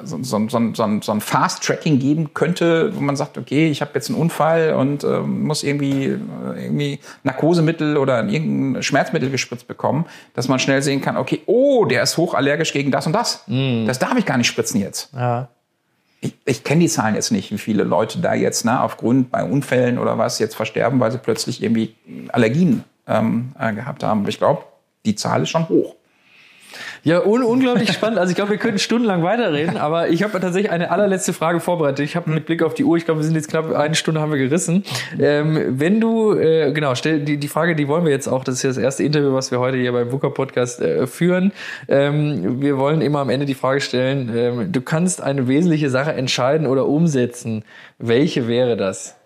so, 0.04 0.22
so, 0.22 0.48
so, 0.48 0.74
so, 0.74 1.00
so 1.00 1.12
ein 1.12 1.20
Fast-Tracking 1.20 1.98
geben 1.98 2.34
könnte, 2.34 2.94
wo 2.94 3.00
man 3.00 3.16
sagt, 3.16 3.38
okay, 3.38 3.70
ich 3.70 3.80
habe 3.80 3.92
jetzt 3.94 4.10
einen 4.10 4.18
Unfall 4.18 4.74
und 4.74 5.02
äh, 5.02 5.20
muss 5.20 5.62
irgendwie, 5.62 6.04
äh, 6.04 6.18
irgendwie 6.64 6.98
Narkosemittel 7.22 7.96
oder 7.96 8.22
irgendein 8.28 8.82
Schmerzmittel 8.82 9.30
gespritzt 9.30 9.66
bekommen, 9.66 10.04
dass 10.34 10.48
man 10.48 10.58
schnell 10.58 10.82
sehen 10.82 11.00
kann, 11.00 11.16
okay, 11.16 11.40
oh, 11.46 11.86
der 11.86 12.02
ist 12.02 12.18
hochallergisch 12.18 12.74
gegen 12.74 12.90
das 12.90 13.06
und 13.06 13.14
das. 13.14 13.44
Mm. 13.46 13.86
Das 13.86 13.98
darf 13.98 14.16
ich 14.18 14.26
gar 14.26 14.36
nicht 14.36 14.48
spritzen 14.48 14.80
jetzt. 14.80 15.10
Ja. 15.14 15.48
Ich, 16.20 16.34
ich 16.44 16.62
kenne 16.62 16.82
die 16.82 16.88
Zahlen 16.88 17.14
jetzt 17.14 17.30
nicht, 17.32 17.50
wie 17.50 17.58
viele 17.58 17.82
Leute 17.82 18.18
da 18.18 18.34
jetzt 18.34 18.66
ne, 18.66 18.80
aufgrund 18.82 19.30
bei 19.30 19.42
Unfällen 19.42 19.98
oder 19.98 20.18
was 20.18 20.38
jetzt 20.38 20.54
versterben, 20.54 21.00
weil 21.00 21.12
sie 21.12 21.18
plötzlich 21.18 21.62
irgendwie 21.62 21.94
Allergien 22.28 22.84
ähm, 23.06 23.52
äh, 23.58 23.72
gehabt 23.72 24.02
haben. 24.02 24.26
Ich 24.28 24.38
glaube, 24.38 24.64
die 25.06 25.14
Zahl 25.14 25.42
ist 25.42 25.50
schon 25.50 25.68
hoch. 25.68 25.94
Ja, 27.04 27.22
un 27.22 27.42
unglaublich 27.42 27.92
spannend. 27.92 28.18
Also 28.18 28.30
ich 28.30 28.34
glaube, 28.34 28.52
wir 28.52 28.56
könnten 28.56 28.78
stundenlang 28.78 29.22
weiterreden, 29.22 29.76
aber 29.76 30.08
ich 30.08 30.22
habe 30.22 30.40
tatsächlich 30.40 30.72
eine 30.72 30.90
allerletzte 30.90 31.34
Frage 31.34 31.60
vorbereitet. 31.60 32.02
Ich 32.02 32.16
habe 32.16 32.30
mit 32.30 32.46
Blick 32.46 32.62
auf 32.62 32.72
die 32.72 32.82
Uhr, 32.82 32.96
ich 32.96 33.04
glaube, 33.04 33.20
wir 33.20 33.26
sind 33.26 33.34
jetzt 33.34 33.48
knapp 33.48 33.70
eine 33.74 33.94
Stunde 33.94 34.22
haben 34.22 34.32
wir 34.32 34.38
gerissen. 34.38 34.84
Ähm, 35.20 35.78
wenn 35.78 36.00
du, 36.00 36.32
äh, 36.32 36.72
genau, 36.72 36.94
stell 36.94 37.20
die, 37.20 37.36
die 37.36 37.48
Frage, 37.48 37.76
die 37.76 37.88
wollen 37.88 38.06
wir 38.06 38.10
jetzt 38.10 38.26
auch, 38.26 38.42
das 38.42 38.54
ist 38.54 38.62
ja 38.62 38.70
das 38.70 38.78
erste 38.78 39.02
Interview, 39.02 39.34
was 39.34 39.50
wir 39.50 39.60
heute 39.60 39.76
hier 39.76 39.92
beim 39.92 40.12
VUCA 40.12 40.30
Podcast 40.30 40.80
äh, 40.80 41.06
führen. 41.06 41.52
Ähm, 41.88 42.62
wir 42.62 42.78
wollen 42.78 43.02
immer 43.02 43.18
am 43.18 43.28
Ende 43.28 43.44
die 43.44 43.54
Frage 43.54 43.82
stellen, 43.82 44.32
ähm, 44.34 44.72
du 44.72 44.80
kannst 44.80 45.20
eine 45.20 45.46
wesentliche 45.46 45.90
Sache 45.90 46.14
entscheiden 46.14 46.66
oder 46.66 46.86
umsetzen. 46.86 47.64
Welche 47.98 48.48
wäre 48.48 48.78
das? 48.78 49.16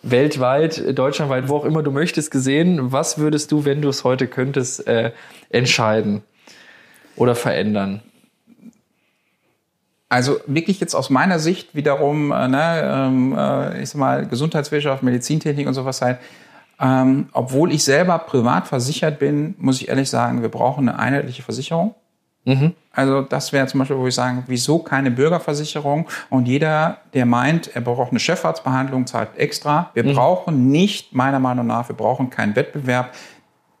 weltweit, 0.00 0.96
deutschlandweit, 0.96 1.48
wo 1.48 1.56
auch 1.56 1.64
immer 1.64 1.82
du 1.82 1.90
möchtest, 1.90 2.30
gesehen. 2.30 2.92
Was 2.92 3.18
würdest 3.18 3.50
du, 3.50 3.64
wenn 3.64 3.82
du 3.82 3.88
es 3.88 4.04
heute 4.04 4.26
könntest, 4.28 4.86
äh, 4.86 5.10
entscheiden? 5.50 6.22
Oder 7.18 7.34
verändern? 7.34 8.02
Also 10.08 10.38
wirklich 10.46 10.80
jetzt 10.80 10.94
aus 10.94 11.10
meiner 11.10 11.38
Sicht 11.38 11.74
wiederum, 11.74 12.32
äh, 12.32 12.48
ne, 12.48 12.80
ähm, 12.82 13.34
äh, 13.36 13.82
ich 13.82 13.90
sag 13.90 13.98
mal, 13.98 14.26
Gesundheitswirtschaft, 14.26 15.02
Medizintechnik 15.02 15.66
und 15.66 15.74
sowas 15.74 16.00
halt, 16.00 16.18
ähm, 16.80 17.28
obwohl 17.32 17.72
ich 17.72 17.84
selber 17.84 18.18
privat 18.18 18.66
versichert 18.68 19.18
bin, 19.18 19.54
muss 19.58 19.82
ich 19.82 19.88
ehrlich 19.88 20.08
sagen, 20.08 20.40
wir 20.42 20.48
brauchen 20.48 20.88
eine 20.88 20.98
einheitliche 20.98 21.42
Versicherung. 21.42 21.94
Mhm. 22.44 22.72
Also 22.92 23.20
das 23.20 23.52
wäre 23.52 23.66
zum 23.66 23.80
Beispiel, 23.80 23.98
wo 23.98 24.06
ich 24.06 24.14
sagen, 24.14 24.44
wieso 24.46 24.78
keine 24.78 25.10
Bürgerversicherung 25.10 26.08
und 26.30 26.48
jeder, 26.48 26.98
der 27.12 27.26
meint, 27.26 27.74
er 27.76 27.82
braucht 27.82 28.10
eine 28.10 28.20
Chefarztbehandlung, 28.20 29.06
zahlt 29.06 29.36
extra. 29.36 29.90
Wir 29.92 30.04
mhm. 30.04 30.14
brauchen 30.14 30.70
nicht, 30.70 31.14
meiner 31.14 31.40
Meinung 31.40 31.66
nach, 31.66 31.88
wir 31.88 31.96
brauchen 31.96 32.30
keinen 32.30 32.56
Wettbewerb 32.56 33.12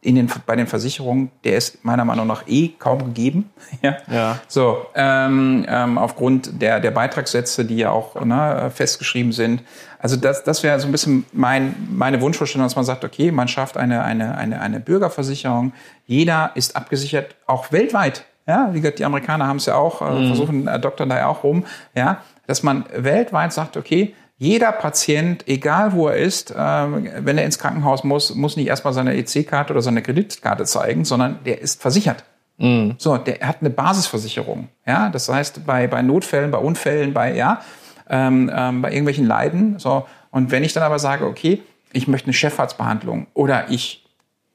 in 0.08 0.14
den, 0.14 0.30
bei 0.46 0.56
den 0.56 0.66
Versicherungen, 0.66 1.30
der 1.44 1.58
ist 1.58 1.84
meiner 1.84 2.06
Meinung 2.06 2.26
nach 2.26 2.44
eh 2.46 2.68
kaum 2.78 2.98
gegeben. 3.04 3.50
ja. 3.82 3.98
ja. 4.10 4.38
So, 4.48 4.86
ähm, 4.94 5.66
ähm, 5.68 5.98
aufgrund 5.98 6.62
der, 6.62 6.80
der 6.80 6.92
Beitragssätze, 6.92 7.66
die 7.66 7.76
ja 7.76 7.90
auch 7.90 8.18
ne, 8.24 8.70
festgeschrieben 8.74 9.32
sind. 9.32 9.62
Also 9.98 10.16
das, 10.16 10.44
das 10.44 10.62
wäre 10.62 10.80
so 10.80 10.88
ein 10.88 10.92
bisschen 10.92 11.26
mein, 11.32 11.74
meine 11.90 12.22
Wunschvorstellung, 12.22 12.64
dass 12.64 12.74
man 12.74 12.86
sagt, 12.86 13.04
okay, 13.04 13.30
man 13.30 13.48
schafft 13.48 13.76
eine, 13.76 14.02
eine, 14.02 14.38
eine, 14.38 14.62
eine 14.62 14.80
Bürgerversicherung. 14.80 15.74
Jeder 16.06 16.52
ist 16.54 16.74
abgesichert, 16.74 17.34
auch 17.46 17.70
weltweit. 17.70 18.24
Ja, 18.46 18.70
wie 18.72 18.80
gesagt, 18.80 19.00
die 19.00 19.04
Amerikaner 19.04 19.46
haben 19.46 19.58
es 19.58 19.66
ja 19.66 19.74
auch, 19.74 20.00
äh, 20.00 20.10
mhm. 20.10 20.26
versuchen, 20.28 20.68
äh, 20.68 20.80
doktern 20.80 21.10
da 21.10 21.18
ja 21.18 21.26
auch 21.26 21.42
rum, 21.44 21.66
ja, 21.94 22.22
dass 22.46 22.62
man 22.62 22.86
weltweit 22.94 23.52
sagt, 23.52 23.76
okay, 23.76 24.14
jeder 24.38 24.70
Patient, 24.70 25.46
egal 25.48 25.92
wo 25.92 26.08
er 26.08 26.16
ist, 26.16 26.54
ähm, 26.56 27.08
wenn 27.18 27.38
er 27.38 27.44
ins 27.44 27.58
Krankenhaus 27.58 28.04
muss, 28.04 28.34
muss 28.36 28.56
nicht 28.56 28.68
erstmal 28.68 28.94
seine 28.94 29.16
EC-Karte 29.16 29.72
oder 29.72 29.82
seine 29.82 30.00
Kreditkarte 30.00 30.64
zeigen, 30.64 31.04
sondern 31.04 31.40
der 31.44 31.60
ist 31.60 31.82
versichert. 31.82 32.24
Mhm. 32.56 32.94
So, 32.98 33.16
der 33.18 33.40
hat 33.46 33.58
eine 33.60 33.70
Basisversicherung. 33.70 34.68
Ja, 34.86 35.10
das 35.10 35.28
heißt, 35.28 35.66
bei, 35.66 35.88
bei 35.88 36.02
Notfällen, 36.02 36.52
bei 36.52 36.58
Unfällen, 36.58 37.12
bei, 37.12 37.34
ja, 37.34 37.60
ähm, 38.08 38.50
ähm, 38.54 38.80
bei 38.80 38.90
irgendwelchen 38.90 39.26
Leiden. 39.26 39.80
So. 39.80 40.06
Und 40.30 40.52
wenn 40.52 40.62
ich 40.62 40.72
dann 40.72 40.84
aber 40.84 41.00
sage, 41.00 41.26
okay, 41.26 41.62
ich 41.92 42.06
möchte 42.06 42.26
eine 42.26 42.34
Chefarztbehandlung 42.34 43.26
oder 43.34 43.70
ich, 43.70 44.06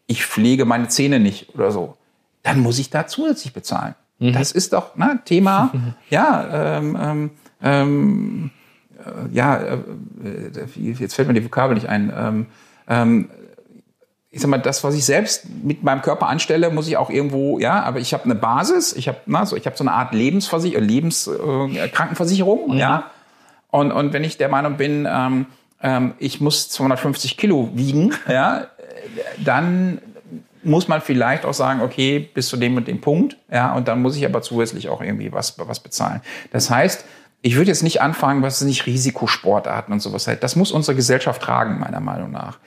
ich 0.08 0.26
pflege 0.26 0.64
meine 0.64 0.88
Zähne 0.88 1.20
nicht 1.20 1.54
oder 1.56 1.72
so, 1.72 1.98
dann 2.42 2.62
muss 2.62 2.80
ich 2.80 2.90
da 2.90 3.06
zusätzlich 3.06 3.52
bezahlen. 3.52 3.96
Mhm. 4.20 4.32
Das 4.32 4.54
ist 4.54 4.72
doch 4.72 4.96
ne, 4.96 5.20
Thema, 5.26 5.72
ja, 6.10 6.78
ähm, 6.78 6.98
ähm, 7.02 7.32
ähm 7.62 8.52
äh, 8.52 8.63
ja, 9.32 9.58
äh, 9.58 9.78
äh, 10.24 10.92
jetzt 11.00 11.16
fällt 11.16 11.28
mir 11.28 11.34
die 11.34 11.44
Vokabel 11.44 11.76
nicht 11.76 11.90
ein. 11.90 12.14
Ähm, 12.16 12.46
ähm, 12.88 13.30
ich 14.30 14.42
sag 14.42 14.50
mal, 14.50 14.58
das, 14.58 14.84
was 14.84 14.96
ich 14.96 15.06
selbst 15.06 15.46
mit 15.64 15.84
meinem 15.84 16.02
Körper 16.02 16.28
anstelle, 16.28 16.72
muss 16.72 16.88
ich 16.88 16.98
auch 16.98 17.12
irgendwo, 17.12 17.60
ja, 17.60 17.84
aber 17.84 18.00
ich 18.00 18.14
habe 18.14 18.24
eine 18.24 18.34
Basis, 18.34 18.92
ich 18.94 19.08
habe 19.08 19.20
so, 19.46 19.56
ich 19.56 19.68
habe 19.68 19.78
so 19.78 19.84
eine 19.84 19.92
Art 19.92 20.14
Lebensversicherung, 20.14 20.88
Lebenskrankenversicherung, 20.88 22.72
mhm. 22.72 22.78
ja. 22.78 23.12
Und, 23.70 23.92
und 23.92 24.12
wenn 24.12 24.24
ich 24.24 24.38
der 24.38 24.50
Meinung 24.50 24.78
bin, 24.78 25.08
ähm, 25.10 25.46
ähm, 25.84 26.14
ich 26.18 26.42
muss 26.42 26.70
250 26.70 27.38
Kilo 27.38 27.70
wiegen, 27.76 28.14
ja, 28.28 28.68
dann 29.44 30.00
muss 30.64 30.88
man 30.88 31.02
vielleicht 31.02 31.46
auch 31.46 31.54
sagen, 31.54 31.82
okay, 31.82 32.20
bis 32.20 32.48
zu 32.48 32.58
dem 32.58 32.78
und 32.78 32.88
dem 32.88 33.02
Punkt, 33.02 33.38
ja, 33.52 33.74
und 33.74 33.88
dann 33.88 34.02
muss 34.02 34.16
ich 34.16 34.26
aber 34.26 34.42
zusätzlich 34.42 34.90
auch 34.90 35.02
irgendwie 35.02 35.32
was, 35.32 35.60
was 35.60 35.80
bezahlen. 35.80 36.22
Das 36.52 36.70
heißt, 36.70 37.06
ich 37.46 37.58
würde 37.58 37.68
jetzt 37.68 37.84
nicht 37.84 38.02
anfangen, 38.02 38.42
was 38.42 38.62
ist 38.62 38.68
nicht 38.68 38.88
Risikosportarten 38.88 39.94
und 39.94 40.00
sowas 40.00 40.28
halt. 40.28 40.42
Das 40.44 40.56
muss 40.56 40.72
unsere 40.72 40.96
Gesellschaft 40.96 41.42
tragen, 41.42 41.78
meiner 41.78 42.00
Meinung 42.00 42.32
nach. 42.32 42.58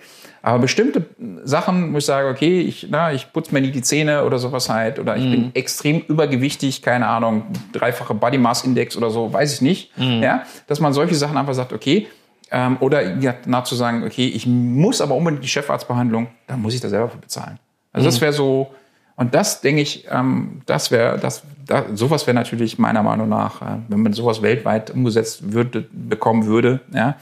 Aber 0.43 0.59
bestimmte 0.59 1.07
Sachen, 1.45 1.95
wo 1.95 1.99
ich 1.99 2.05
sage, 2.05 2.29
okay, 2.29 2.61
ich, 2.61 2.87
na, 2.91 3.11
ich 3.11 3.33
putze 3.33 3.55
mir 3.55 3.63
nie 3.63 3.71
die 3.73 3.81
Zähne 3.81 4.25
oder 4.25 4.39
sowas 4.39 4.69
halt, 4.69 4.99
oder 4.99 5.17
ich 5.17 5.25
mm. 5.25 5.31
bin 5.31 5.51
extrem 5.55 6.01
übergewichtig, 6.01 6.83
keine 6.83 7.09
Ahnung, 7.09 7.47
dreifache 7.73 8.13
Body 8.15 8.37
Mass 8.37 8.65
Index 8.65 8.97
oder 8.99 9.11
so, 9.11 9.33
weiß 9.33 9.55
ich 9.55 9.61
nicht. 9.63 9.99
Mm. 9.99 10.23
Ja, 10.23 10.43
dass 10.67 10.79
man 10.79 10.93
solche 10.93 11.15
Sachen 11.15 11.39
einfach 11.39 11.55
sagt, 11.55 11.73
okay, 11.73 12.07
ähm, 12.51 12.77
oder 12.81 13.17
ja, 13.19 13.65
zu 13.65 13.75
sagen, 13.75 14.05
okay, 14.05 14.29
ich 14.29 14.47
muss 14.47 15.01
aber 15.01 15.15
unbedingt 15.15 15.43
die 15.43 15.49
Chefarztbehandlung, 15.49 16.29
dann 16.47 16.61
muss 16.61 16.75
ich 16.75 16.81
da 16.81 16.91
selber 16.91 17.09
für 17.09 17.19
bezahlen. 17.19 17.59
Also 17.93 18.05
mm. 18.05 18.11
das 18.11 18.21
wäre 18.21 18.33
so, 18.35 18.75
und 19.17 19.35
das 19.35 19.63
denke 19.63 19.81
ich, 19.81 20.07
ähm, 20.11 20.61
das 20.67 20.91
wäre, 20.91 21.19
das, 21.19 21.43
da, 21.67 21.87
sowas 21.95 22.27
wäre 22.27 22.35
natürlich 22.35 22.79
meiner 22.79 23.03
Meinung 23.03 23.29
nach, 23.29 23.63
äh, 23.63 23.79
wenn 23.89 24.03
man 24.03 24.13
sowas 24.13 24.43
weltweit 24.43 24.91
umgesetzt 24.91 25.53
würde, 25.53 25.89
bekommen 25.91 26.45
würde, 26.45 26.81
ja, 26.93 27.17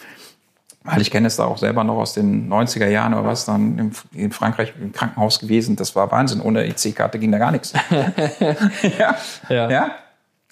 weil 0.83 1.01
ich 1.01 1.11
kenne 1.11 1.29
es 1.29 1.37
da 1.37 1.45
auch 1.45 1.57
selber 1.57 1.83
noch 1.83 1.97
aus 1.97 2.13
den 2.13 2.53
90er 2.53 2.89
Jahren 2.89 3.15
oder 3.15 3.25
was, 3.25 3.47
dann 3.47 3.79
in, 3.79 3.93
in 4.13 4.33
Frankreich 4.33 4.75
im 4.79 4.93
Krankenhaus 4.93 5.39
gewesen, 5.39 5.77
das 5.77 5.97
war 5.97 6.11
Wahnsinn, 6.11 6.41
ohne 6.41 6.65
EC-Karte 6.67 7.19
ging 7.19 7.33
da 7.33 7.39
gar 7.39 7.53
nichts. 7.53 7.73
ja. 8.99 9.17
ja. 9.49 9.71
ja. 9.71 9.91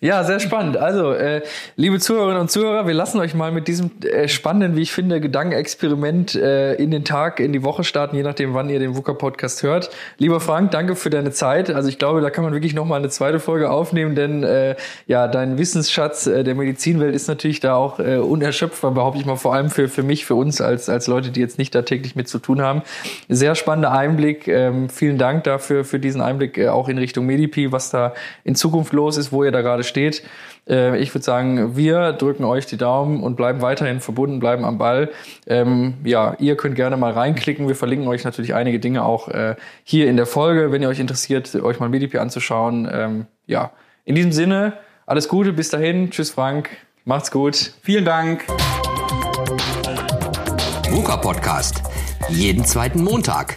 Ja, 0.04 0.24
sehr 0.24 0.40
spannend. 0.40 0.76
Also, 0.76 1.12
äh, 1.12 1.42
liebe 1.76 2.00
Zuhörerinnen 2.00 2.40
und 2.40 2.50
Zuhörer, 2.50 2.88
wir 2.88 2.92
lassen 2.92 3.20
euch 3.20 3.34
mal 3.34 3.52
mit 3.52 3.68
diesem 3.68 3.92
äh, 4.02 4.26
spannenden, 4.26 4.76
wie 4.76 4.82
ich 4.82 4.90
finde, 4.90 5.20
Gedankenexperiment 5.20 6.34
äh, 6.34 6.74
in 6.74 6.90
den 6.90 7.04
Tag, 7.04 7.38
in 7.38 7.52
die 7.52 7.62
Woche 7.62 7.84
starten, 7.84 8.16
je 8.16 8.24
nachdem, 8.24 8.52
wann 8.52 8.68
ihr 8.68 8.80
den 8.80 8.96
VUCA-Podcast 8.96 9.62
hört. 9.62 9.90
Lieber 10.18 10.40
Frank, 10.40 10.72
danke 10.72 10.96
für 10.96 11.08
deine 11.08 11.30
Zeit. 11.30 11.70
Also 11.70 11.88
ich 11.88 12.00
glaube, 12.00 12.20
da 12.20 12.30
kann 12.30 12.42
man 12.42 12.52
wirklich 12.52 12.74
noch 12.74 12.84
mal 12.84 12.96
eine 12.96 13.10
zweite 13.10 13.38
Folge 13.38 13.70
aufnehmen, 13.70 14.16
denn 14.16 14.42
äh, 14.42 14.74
ja, 15.06 15.28
dein 15.28 15.56
Wissensschatz 15.56 16.26
äh, 16.26 16.42
der 16.42 16.56
Medizinwelt 16.56 17.14
ist 17.14 17.28
natürlich 17.28 17.60
da 17.60 17.76
auch 17.76 18.00
äh, 18.00 18.16
unerschöpfbar, 18.16 18.90
behaupte 18.90 19.20
ich 19.20 19.24
mal, 19.24 19.36
vor 19.36 19.54
allem 19.54 19.70
für, 19.70 19.88
für 19.88 20.02
mich, 20.02 20.24
für 20.24 20.34
uns 20.34 20.60
als, 20.60 20.88
als 20.88 21.06
Leute, 21.06 21.30
die 21.30 21.38
jetzt 21.38 21.58
nicht 21.58 21.76
da 21.76 21.82
täglich 21.82 22.16
mit 22.16 22.26
zu 22.26 22.40
tun 22.40 22.60
haben. 22.60 22.82
Sehr 23.28 23.54
spannender 23.54 23.92
Einblick. 23.92 24.48
Ähm, 24.48 24.88
vielen 24.88 25.16
Dank 25.16 25.44
dafür, 25.44 25.84
für 25.84 26.00
diesen 26.00 26.22
Einblick 26.22 26.58
äh, 26.58 26.70
auch 26.70 26.88
in 26.88 26.98
Richtung 26.98 27.24
Medipi, 27.24 27.70
was 27.70 27.90
da 27.90 28.14
in 28.42 28.56
Zukunft 28.56 28.92
los 28.92 29.16
ist, 29.16 29.30
wo 29.30 29.44
ihr 29.44 29.52
da 29.52 29.60
gerade 29.60 29.84
steht. 29.92 30.22
Äh, 30.68 30.98
ich 30.98 31.14
würde 31.14 31.24
sagen, 31.24 31.76
wir 31.76 32.12
drücken 32.12 32.44
euch 32.44 32.66
die 32.66 32.76
Daumen 32.76 33.22
und 33.22 33.36
bleiben 33.36 33.60
weiterhin 33.60 34.00
verbunden, 34.00 34.40
bleiben 34.40 34.64
am 34.64 34.78
Ball. 34.78 35.10
Ähm, 35.46 35.94
ja, 36.04 36.34
ihr 36.38 36.56
könnt 36.56 36.76
gerne 36.76 36.96
mal 36.96 37.12
reinklicken. 37.12 37.68
Wir 37.68 37.76
verlinken 37.76 38.08
euch 38.08 38.24
natürlich 38.24 38.54
einige 38.54 38.78
Dinge 38.78 39.04
auch 39.04 39.28
äh, 39.28 39.56
hier 39.84 40.08
in 40.08 40.16
der 40.16 40.26
Folge, 40.26 40.72
wenn 40.72 40.82
ihr 40.82 40.88
euch 40.88 41.00
interessiert, 41.00 41.54
euch 41.54 41.80
mal 41.80 41.88
MediP 41.88 42.16
anzuschauen. 42.16 42.88
Ähm, 42.92 43.26
ja, 43.46 43.72
in 44.04 44.14
diesem 44.14 44.32
Sinne, 44.32 44.74
alles 45.06 45.28
Gute, 45.28 45.52
bis 45.52 45.68
dahin. 45.68 46.10
Tschüss, 46.10 46.30
Frank. 46.30 46.70
Macht's 47.04 47.30
gut. 47.30 47.74
Vielen 47.82 48.04
Dank. 48.04 48.44
VUCA 50.90 51.16
Podcast. 51.16 51.82
Jeden 52.28 52.64
zweiten 52.64 53.02
Montag 53.02 53.56